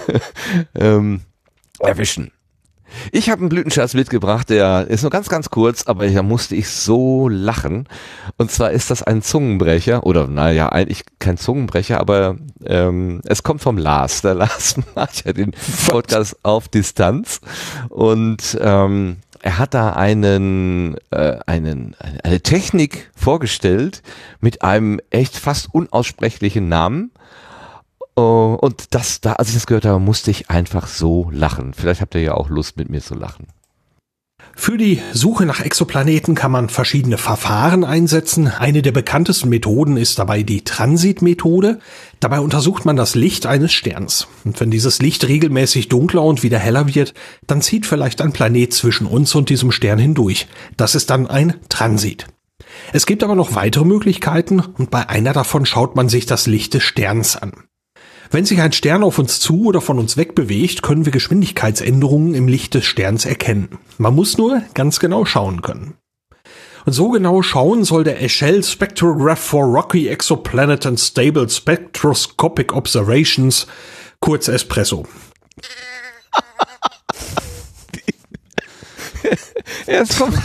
[0.74, 1.22] ähm,
[1.78, 2.30] erwischen.
[3.10, 6.68] Ich habe einen Blütenschatz mitgebracht, der ist nur ganz, ganz kurz, aber da musste ich
[6.68, 7.88] so lachen.
[8.36, 13.60] Und zwar ist das ein Zungenbrecher, oder naja, eigentlich kein Zungenbrecher, aber ähm, es kommt
[13.62, 14.22] vom Lars.
[14.22, 15.52] Der Lars macht ja den
[15.88, 17.40] Podcast auf Distanz.
[17.88, 24.02] Und ähm, er hat da einen, äh, einen, eine- eine Technik vorgestellt
[24.40, 27.10] mit einem echt fast unaussprechlichen Namen.
[28.14, 31.72] Oh, und das, da, als ich das gehört habe, musste ich einfach so lachen.
[31.74, 33.46] Vielleicht habt ihr ja auch Lust, mit mir zu lachen.
[34.54, 38.48] Für die Suche nach Exoplaneten kann man verschiedene Verfahren einsetzen.
[38.48, 41.78] Eine der bekanntesten Methoden ist dabei die Transitmethode.
[42.20, 44.28] Dabei untersucht man das Licht eines Sterns.
[44.44, 47.14] Und wenn dieses Licht regelmäßig dunkler und wieder heller wird,
[47.46, 50.48] dann zieht vielleicht ein Planet zwischen uns und diesem Stern hindurch.
[50.76, 52.26] Das ist dann ein Transit.
[52.92, 56.74] Es gibt aber noch weitere Möglichkeiten und bei einer davon schaut man sich das Licht
[56.74, 57.52] des Sterns an.
[58.32, 62.34] Wenn sich ein Stern auf uns zu oder von uns weg bewegt, können wir Geschwindigkeitsänderungen
[62.34, 63.78] im Licht des Sterns erkennen.
[63.98, 65.98] Man muss nur ganz genau schauen können.
[66.86, 73.66] Und so genau schauen soll der Echelle Spectrograph for Rocky Exoplanet and Stable Spectroscopic Observations,
[74.20, 75.06] kurz Espresso.
[79.86, 80.38] Erst kommt,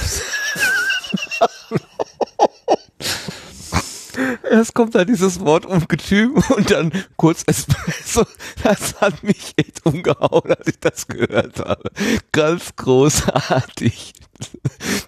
[4.49, 8.25] erst kommt da dieses Wort Ungetüm und dann kurz Espresso.
[8.63, 11.89] Das hat mich echt umgehauen, als ich das gehört habe.
[12.31, 14.13] Ganz großartig.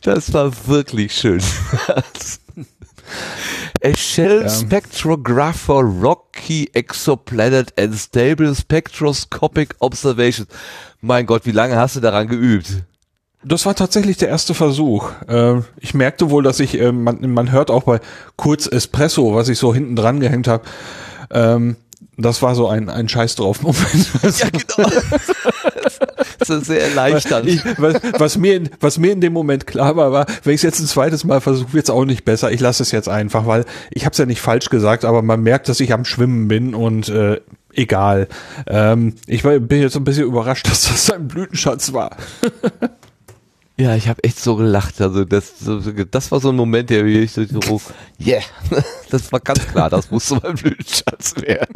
[0.01, 1.41] Das war wirklich schön.
[3.83, 4.49] A Shell Ja.
[4.49, 10.47] Spectrograph for Rocky Exoplanet and Stable Spectroscopic Observations.
[11.01, 12.83] Mein Gott, wie lange hast du daran geübt?
[13.43, 15.11] Das war tatsächlich der erste Versuch.
[15.27, 17.99] Äh, ich merkte wohl, dass ich, äh, man, man hört auch bei
[18.35, 20.63] Kurz Espresso, was ich so hinten dran gehängt habe,
[21.31, 21.77] ähm,
[22.17, 24.09] das war so ein, ein Scheiß drauf Moment.
[24.39, 24.89] Ja, genau.
[26.37, 27.47] Das ist sehr erleichternd.
[27.47, 30.59] Ich, was, was, mir in, was mir in dem Moment klar war, war, wenn ich
[30.59, 32.51] es jetzt ein zweites Mal versuche, wird es auch nicht besser.
[32.51, 35.41] Ich lasse es jetzt einfach, weil ich habe es ja nicht falsch gesagt, aber man
[35.41, 37.41] merkt, dass ich am Schwimmen bin und äh,
[37.73, 38.29] egal.
[38.67, 42.15] Ähm, ich war, bin jetzt ein bisschen überrascht, dass das ein Blütenschatz war.
[43.79, 44.99] Ja, ich habe echt so gelacht.
[44.99, 45.53] Also das,
[46.11, 47.81] das war so ein Moment, der mich so, so
[48.19, 48.41] yeah,
[49.09, 51.73] das war ganz klar, das musste mein Blütenschatz werden.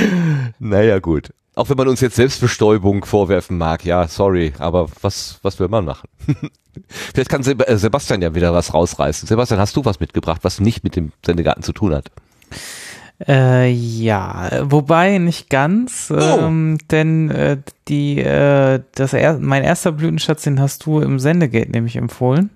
[0.58, 1.32] naja, gut.
[1.54, 5.86] Auch wenn man uns jetzt Selbstbestäubung vorwerfen mag, ja, sorry, aber was, was will man
[5.86, 6.10] machen?
[6.88, 9.26] Vielleicht kann äh, Sebastian ja wieder was rausreißen.
[9.26, 12.10] Sebastian, hast du was mitgebracht, was nicht mit dem Sendegarten zu tun hat?
[13.26, 20.42] Äh, ja, wobei nicht ganz, ähm, denn äh, die, äh, das er mein erster Blütenschatz,
[20.42, 22.50] den hast du im Sendegate nämlich empfohlen.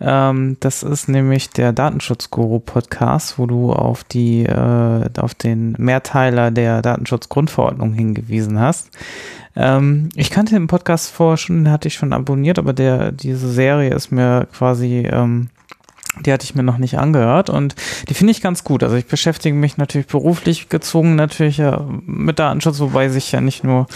[0.00, 6.80] Ähm, das ist nämlich der Datenschutzguru-Podcast, wo du auf die, äh, auf den Mehrteiler der
[6.80, 8.88] Datenschutzgrundverordnung hingewiesen hast.
[9.54, 13.50] Ähm, ich kannte den Podcast vorher schon, den hatte ich schon abonniert, aber der, diese
[13.50, 15.50] Serie ist mir quasi, ähm,
[16.18, 17.76] die hatte ich mir noch nicht angehört und
[18.08, 18.82] die finde ich ganz gut.
[18.82, 23.62] Also ich beschäftige mich natürlich beruflich gezogen natürlich ja, mit Datenschutz, wobei sich ja nicht
[23.62, 23.86] nur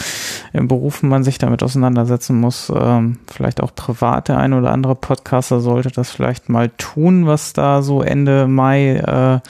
[0.53, 2.73] im Beruf man sich damit auseinandersetzen muss.
[2.75, 7.53] Ähm, vielleicht auch privat der ein oder andere Podcaster sollte das vielleicht mal tun, was
[7.53, 9.41] da so Ende Mai äh,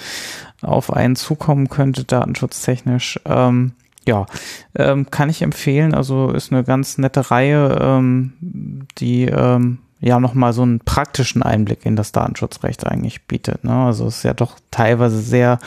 [0.66, 3.20] auf einen zukommen könnte, datenschutztechnisch.
[3.26, 3.72] Ähm,
[4.06, 4.26] ja,
[4.74, 5.94] ähm, kann ich empfehlen.
[5.94, 8.32] Also ist eine ganz nette Reihe, ähm,
[8.98, 13.64] die ähm, ja nochmal so einen praktischen Einblick in das Datenschutzrecht eigentlich bietet.
[13.64, 13.72] Ne?
[13.72, 15.58] Also es ist ja doch teilweise sehr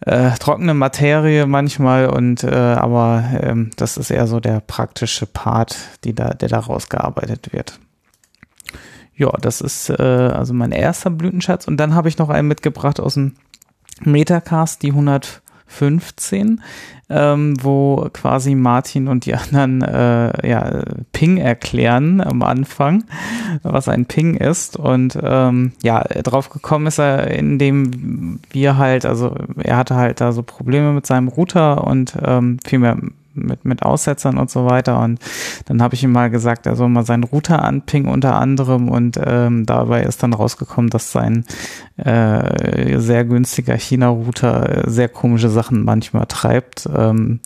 [0.00, 5.76] äh, trockene Materie manchmal und äh, aber ähm, das ist eher so der praktische Part,
[6.04, 7.80] die da, der da rausgearbeitet wird.
[9.14, 13.00] Ja, das ist äh, also mein erster Blütenschatz und dann habe ich noch einen mitgebracht
[13.00, 13.34] aus dem
[14.02, 14.92] Metacast, die
[15.70, 16.60] 115,
[17.08, 20.82] ähm, wo quasi Martin und die anderen äh, ja,
[21.12, 23.04] Ping erklären am Anfang,
[23.62, 24.76] was ein Ping ist.
[24.76, 30.32] Und ähm, ja, drauf gekommen ist er, indem wir halt, also er hatte halt da
[30.32, 32.96] so Probleme mit seinem Router und ähm, vielmehr
[33.34, 35.00] mit, mit Aussetzern und so weiter.
[35.00, 35.20] Und
[35.66, 38.88] dann habe ich ihm mal gesagt, er soll mal seinen Router anpingen unter anderem.
[38.88, 41.44] Und ähm, dabei ist dann rausgekommen, dass sein
[41.96, 46.88] äh, sehr günstiger China-Router äh, sehr komische Sachen manchmal treibt.
[46.94, 47.40] Ähm,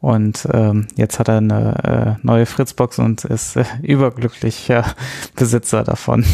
[0.00, 4.84] und ähm, jetzt hat er eine äh, neue Fritzbox und ist äh, überglücklicher
[5.36, 6.24] Besitzer davon.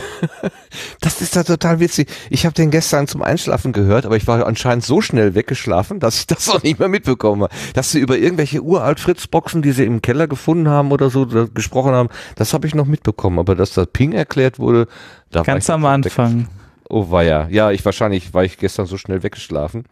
[1.00, 2.08] Das ist da total witzig.
[2.30, 6.18] Ich habe den gestern zum Einschlafen gehört, aber ich war anscheinend so schnell weggeschlafen, dass
[6.18, 7.54] ich das auch nicht mehr mitbekommen habe.
[7.74, 11.92] Dass sie über irgendwelche uralt Fritzboxen, die sie im Keller gefunden haben oder so, gesprochen
[11.92, 13.38] haben, das habe ich noch mitbekommen.
[13.38, 14.86] Aber dass das Ping erklärt wurde,
[15.30, 16.48] da Ganz war ich am Anfang.
[16.88, 17.48] Oh weia.
[17.48, 19.84] Ja, ich wahrscheinlich war ich gestern so schnell weggeschlafen.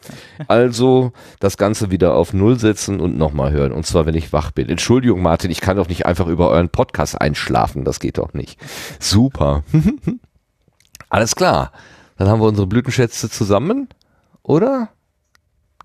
[0.47, 3.73] Also das Ganze wieder auf Null setzen und nochmal hören.
[3.73, 4.69] Und zwar, wenn ich wach bin.
[4.69, 7.85] Entschuldigung, Martin, ich kann doch nicht einfach über euren Podcast einschlafen.
[7.85, 8.61] Das geht doch nicht.
[9.01, 9.65] Super.
[11.09, 11.73] Alles klar.
[12.17, 13.89] Dann haben wir unsere Blütenschätze zusammen,
[14.43, 14.91] oder?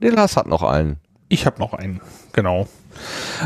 [0.01, 0.97] Der Lars hat noch einen.
[1.27, 2.01] Ich habe noch einen,
[2.33, 2.67] genau.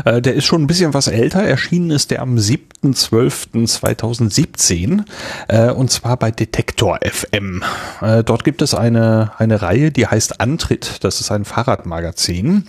[0.04, 1.42] Äh, der ist schon ein bisschen was älter.
[1.42, 5.04] Erschienen ist der am 7.12.2017
[5.48, 7.62] äh, und zwar bei Detektor FM.
[8.00, 11.04] Äh, dort gibt es eine, eine Reihe, die heißt Antritt.
[11.04, 12.68] Das ist ein Fahrradmagazin.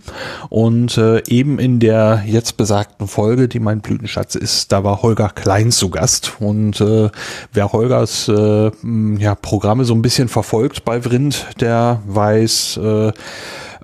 [0.49, 5.71] Und eben in der jetzt besagten Folge, die mein Blütenschatz ist, da war Holger Klein
[5.71, 6.33] zu Gast.
[6.39, 12.79] Und wer Holgers ja, Programme so ein bisschen verfolgt bei Vrind, der weiß,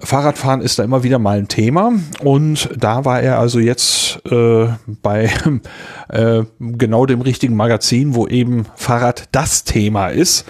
[0.04, 1.94] Fahrradfahren ist da immer wieder mal ein Thema.
[2.24, 4.68] Und da war er also jetzt äh,
[5.02, 5.30] bei
[6.10, 10.46] äh, genau dem richtigen Magazin, wo eben Fahrrad das Thema ist.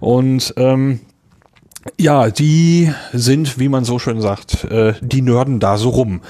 [0.00, 1.00] Und ähm,
[1.98, 6.20] Ja, die sind, wie man so schön sagt, äh, die nörden da so rum.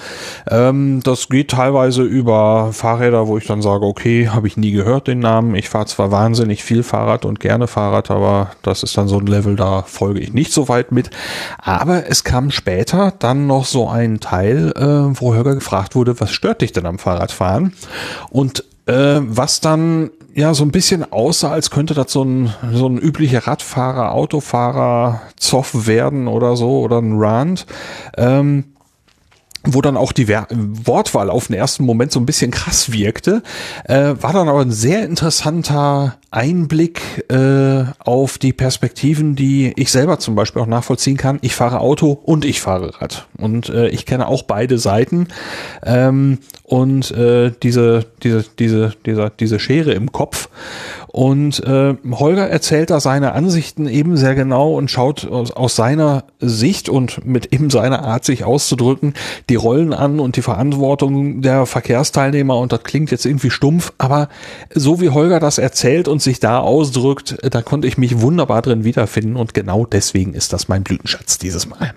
[0.49, 5.09] Ähm, das geht teilweise über Fahrräder, wo ich dann sage, okay, habe ich nie gehört
[5.09, 5.55] den Namen.
[5.55, 9.26] Ich fahre zwar wahnsinnig viel Fahrrad und gerne Fahrrad, aber das ist dann so ein
[9.26, 11.10] Level, da folge ich nicht so weit mit.
[11.59, 16.33] Aber es kam später dann noch so ein Teil, äh, wo Holger gefragt wurde, was
[16.33, 17.73] stört dich denn am Fahrradfahren?
[18.31, 22.86] Und äh, was dann ja so ein bisschen aussah, als könnte das so ein, so
[22.86, 27.66] ein üblicher Radfahrer, Autofahrer, Zoff werden oder so oder ein Rand.
[28.16, 28.65] Ähm,
[29.67, 33.43] wo dann auch die Wortwahl auf den ersten Moment so ein bisschen krass wirkte,
[33.85, 40.19] äh, war dann aber ein sehr interessanter Einblick äh, auf die Perspektiven, die ich selber
[40.19, 41.39] zum Beispiel auch nachvollziehen kann.
[41.43, 43.27] Ich fahre Auto und ich fahre Rad.
[43.39, 45.28] Und äh, ich kenne auch beide Seiten.
[45.85, 50.49] Ähm, und äh, diese diese diese dieser diese Schere im Kopf
[51.17, 56.25] und äh, Holger erzählt da seine Ansichten eben sehr genau und schaut aus, aus seiner
[56.41, 59.15] Sicht und mit eben seiner Art, sich auszudrücken,
[59.49, 62.59] die Rollen an und die Verantwortung der Verkehrsteilnehmer.
[62.59, 64.28] Und das klingt jetzt irgendwie stumpf, aber
[64.75, 68.85] so wie Holger das erzählt und sich da ausdrückt, da konnte ich mich wunderbar drin
[68.85, 69.36] wiederfinden.
[69.36, 71.95] Und genau deswegen ist das mein Blütenschatz dieses Mal.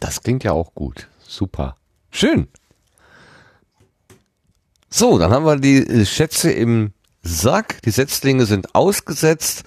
[0.00, 1.06] Das klingt ja auch gut.
[1.24, 1.76] Super.
[2.10, 2.48] Schön.
[4.90, 6.90] So, dann haben wir die Schätze im
[7.26, 9.64] Sack, die Setzlinge sind ausgesetzt,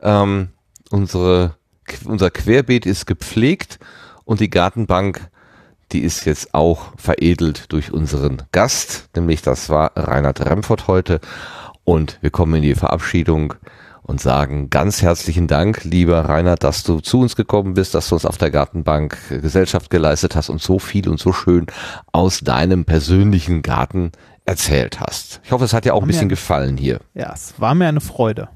[0.00, 0.50] ähm,
[0.90, 1.56] unsere,
[2.04, 3.78] unser Querbeet ist gepflegt
[4.24, 5.28] und die Gartenbank,
[5.92, 11.20] die ist jetzt auch veredelt durch unseren Gast, nämlich das war Reinhard Remford heute.
[11.84, 13.54] Und wir kommen in die Verabschiedung
[14.02, 18.14] und sagen ganz herzlichen Dank, lieber Reinhard, dass du zu uns gekommen bist, dass du
[18.14, 21.66] uns auf der Gartenbank Gesellschaft geleistet hast und so viel und so schön
[22.12, 24.12] aus deinem persönlichen Garten
[24.44, 25.40] erzählt hast.
[25.44, 27.00] Ich hoffe, es hat dir auch ein bisschen gefallen hier.
[27.14, 28.48] Ja, es war mir eine Freude.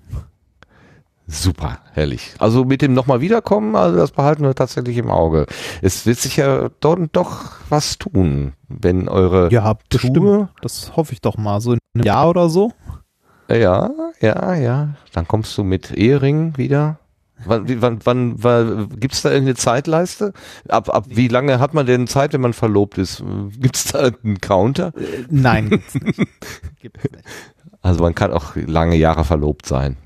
[1.27, 2.35] Super, herrlich.
[2.39, 5.47] Also mit dem nochmal wiederkommen, also das behalten wir tatsächlich im Auge.
[5.81, 10.51] Es wird sich ja dort doch was tun, wenn eure Ja, bestimmt.
[10.61, 11.61] Das hoffe ich doch mal.
[11.63, 12.73] So in einem Jahr oder so.
[13.49, 13.91] Ja,
[14.21, 14.89] ja, ja.
[15.13, 16.99] Dann kommst du mit Ehering wieder.
[17.45, 20.33] Wann, wann, wann, wann gibt's da irgendeine Zeitleiste?
[20.69, 23.23] Ab, ab wie lange hat man denn Zeit, wenn man verlobt ist?
[23.59, 24.93] Gibt's da einen Counter?
[25.31, 26.19] Nein, gibt's nicht.
[26.81, 27.25] Gibt's nicht.
[27.83, 29.97] Also man kann auch lange Jahre verlobt sein.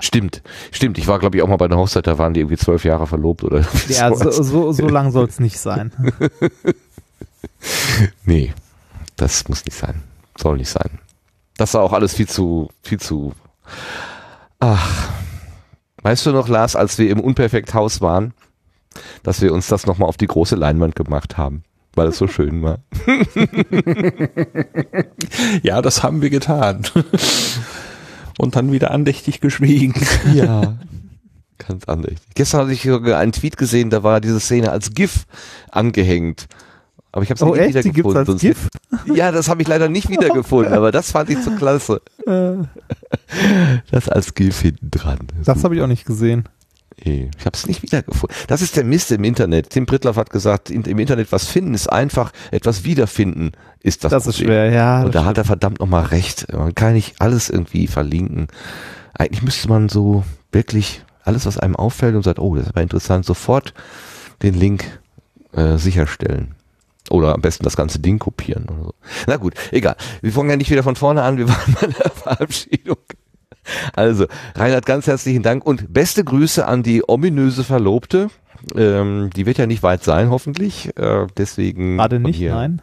[0.00, 0.42] Stimmt,
[0.72, 0.98] stimmt.
[0.98, 3.06] Ich war, glaube ich, auch mal bei einer Hochzeit, da waren die irgendwie zwölf Jahre
[3.06, 5.92] verlobt oder Ja, so, so, so lang soll es nicht sein.
[8.24, 8.52] nee,
[9.16, 10.02] das muss nicht sein.
[10.36, 10.98] Soll nicht sein.
[11.56, 13.32] Das war auch alles viel zu, viel zu.
[14.58, 15.10] Ach.
[16.06, 18.32] Weißt du noch, Lars, als wir im Unperfekthaus waren,
[19.24, 21.64] dass wir uns das nochmal auf die große Leinwand gemacht haben,
[21.96, 22.78] weil es so schön war.
[25.64, 26.86] Ja, das haben wir getan.
[28.38, 29.94] Und dann wieder andächtig geschwiegen.
[30.32, 30.76] Ja.
[31.58, 32.28] Ganz andächtig.
[32.36, 35.24] Gestern hatte ich sogar einen Tweet gesehen, da war diese Szene als GIF
[35.72, 36.46] angehängt.
[37.16, 37.74] Aber ich habe es Oh, nie echt?
[37.76, 38.36] Die wiedergefunden.
[38.36, 38.68] gibt's als
[39.06, 42.02] sonst- Ja, das habe ich leider nicht wiedergefunden, aber das fand ich so klasse.
[42.26, 42.56] Äh,
[43.90, 45.18] Das als GIF hinten dran.
[45.44, 46.44] das habe ich auch nicht gesehen.
[47.04, 48.36] Nee, Ich habe es nicht wiedergefunden.
[48.48, 49.70] Das ist der Mist im Internet.
[49.70, 54.26] Tim Prittlaff hat gesagt, im Internet was finden ist einfach, etwas wiederfinden ist das Das
[54.26, 54.48] ist Problem.
[54.48, 56.52] schwer, ja, Und da hat er verdammt nochmal recht.
[56.52, 58.48] Man kann nicht alles irgendwie verlinken.
[59.14, 60.22] Eigentlich müsste man so
[60.52, 63.72] wirklich alles, was einem auffällt und sagt, oh, das ist aber interessant, sofort
[64.42, 64.84] den Link
[65.52, 66.55] äh, sicherstellen.
[67.10, 68.94] Oder am besten das ganze Ding kopieren oder so.
[69.26, 69.96] Na gut, egal.
[70.22, 72.98] Wir fangen ja nicht wieder von vorne an, wir waren bei der Verabschiedung.
[73.94, 78.30] Also, Reinhard, ganz herzlichen Dank und beste Grüße an die ominöse Verlobte.
[78.74, 80.96] Ähm, die wird ja nicht weit sein, hoffentlich.
[80.96, 81.96] Äh, deswegen.
[81.96, 82.82] Gerade nicht, nein.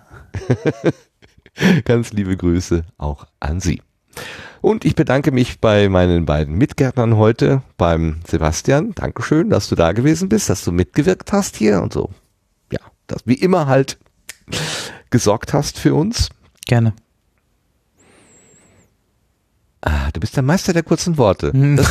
[1.86, 3.82] Ganz liebe Grüße auch an Sie.
[4.62, 8.94] Und ich bedanke mich bei meinen beiden Mitgärtnern heute, beim Sebastian.
[8.96, 12.10] Dankeschön, dass du da gewesen bist, dass du mitgewirkt hast hier und so.
[12.72, 13.98] Ja, dass wie immer halt
[15.10, 16.30] gesorgt hast für uns.
[16.66, 16.94] Gerne.
[19.82, 21.52] Ah, du bist der Meister der kurzen Worte.
[21.52, 21.78] Hm.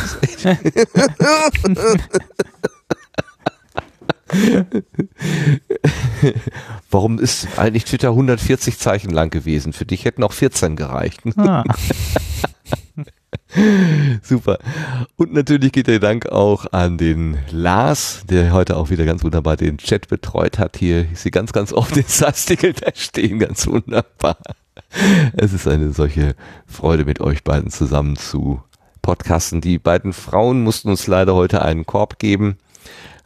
[6.91, 9.75] Warum ist eigentlich Twitter 140 Zeichen lang gewesen?
[9.75, 11.21] Für dich hätten auch 14 gereicht.
[11.37, 11.65] Ah.
[14.23, 14.59] Super.
[15.17, 19.57] Und natürlich geht der Dank auch an den Lars, der heute auch wieder ganz wunderbar
[19.57, 20.77] den Chat betreut hat.
[20.77, 24.39] Hier ich sehe ganz, ganz oft den Sastikel da stehen, ganz wunderbar.
[25.35, 26.35] Es ist eine solche
[26.67, 28.63] Freude, mit euch beiden zusammen zu
[29.03, 29.61] podcasten.
[29.61, 32.57] Die beiden Frauen mussten uns leider heute einen Korb geben,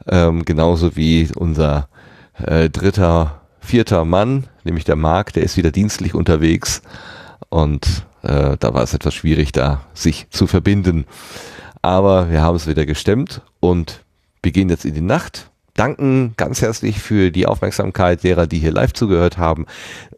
[0.08, 1.88] ähm, genauso wie unser
[2.42, 6.82] äh, dritter, vierter Mann, nämlich der Marc, der ist wieder dienstlich unterwegs
[7.48, 11.06] und äh, da war es etwas schwierig, da sich zu verbinden.
[11.82, 14.00] Aber wir haben es wieder gestemmt und
[14.52, 15.50] gehen jetzt in die Nacht.
[15.74, 19.66] Danken ganz herzlich für die Aufmerksamkeit derer, die hier live zugehört haben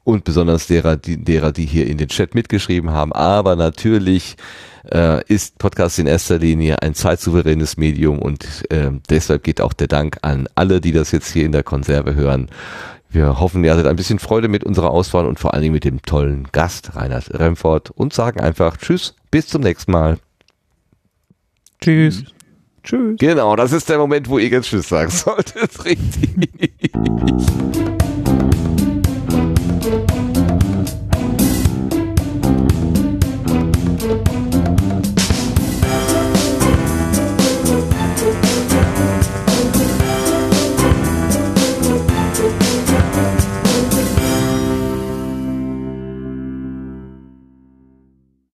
[0.05, 3.13] und besonders derer, die, derer, die hier in den Chat mitgeschrieben haben.
[3.13, 4.37] Aber natürlich
[4.93, 9.89] äh, ist Podcast in erster Linie ein zeitsouveränes Medium und äh, deshalb geht auch der
[9.89, 12.49] Dank an alle, die das jetzt hier in der Konserve hören.
[13.11, 15.85] Wir hoffen, ihr hattet ein bisschen Freude mit unserer Auswahl und vor allen Dingen mit
[15.85, 20.19] dem tollen Gast Reinhard Remford und sagen einfach Tschüss, bis zum nächsten Mal.
[21.81, 22.25] Tschüss.
[22.83, 23.17] Tschüss.
[23.19, 25.85] Genau, das ist der Moment, wo ihr jetzt Tschüss sagen solltet.
[25.85, 26.93] Richtig.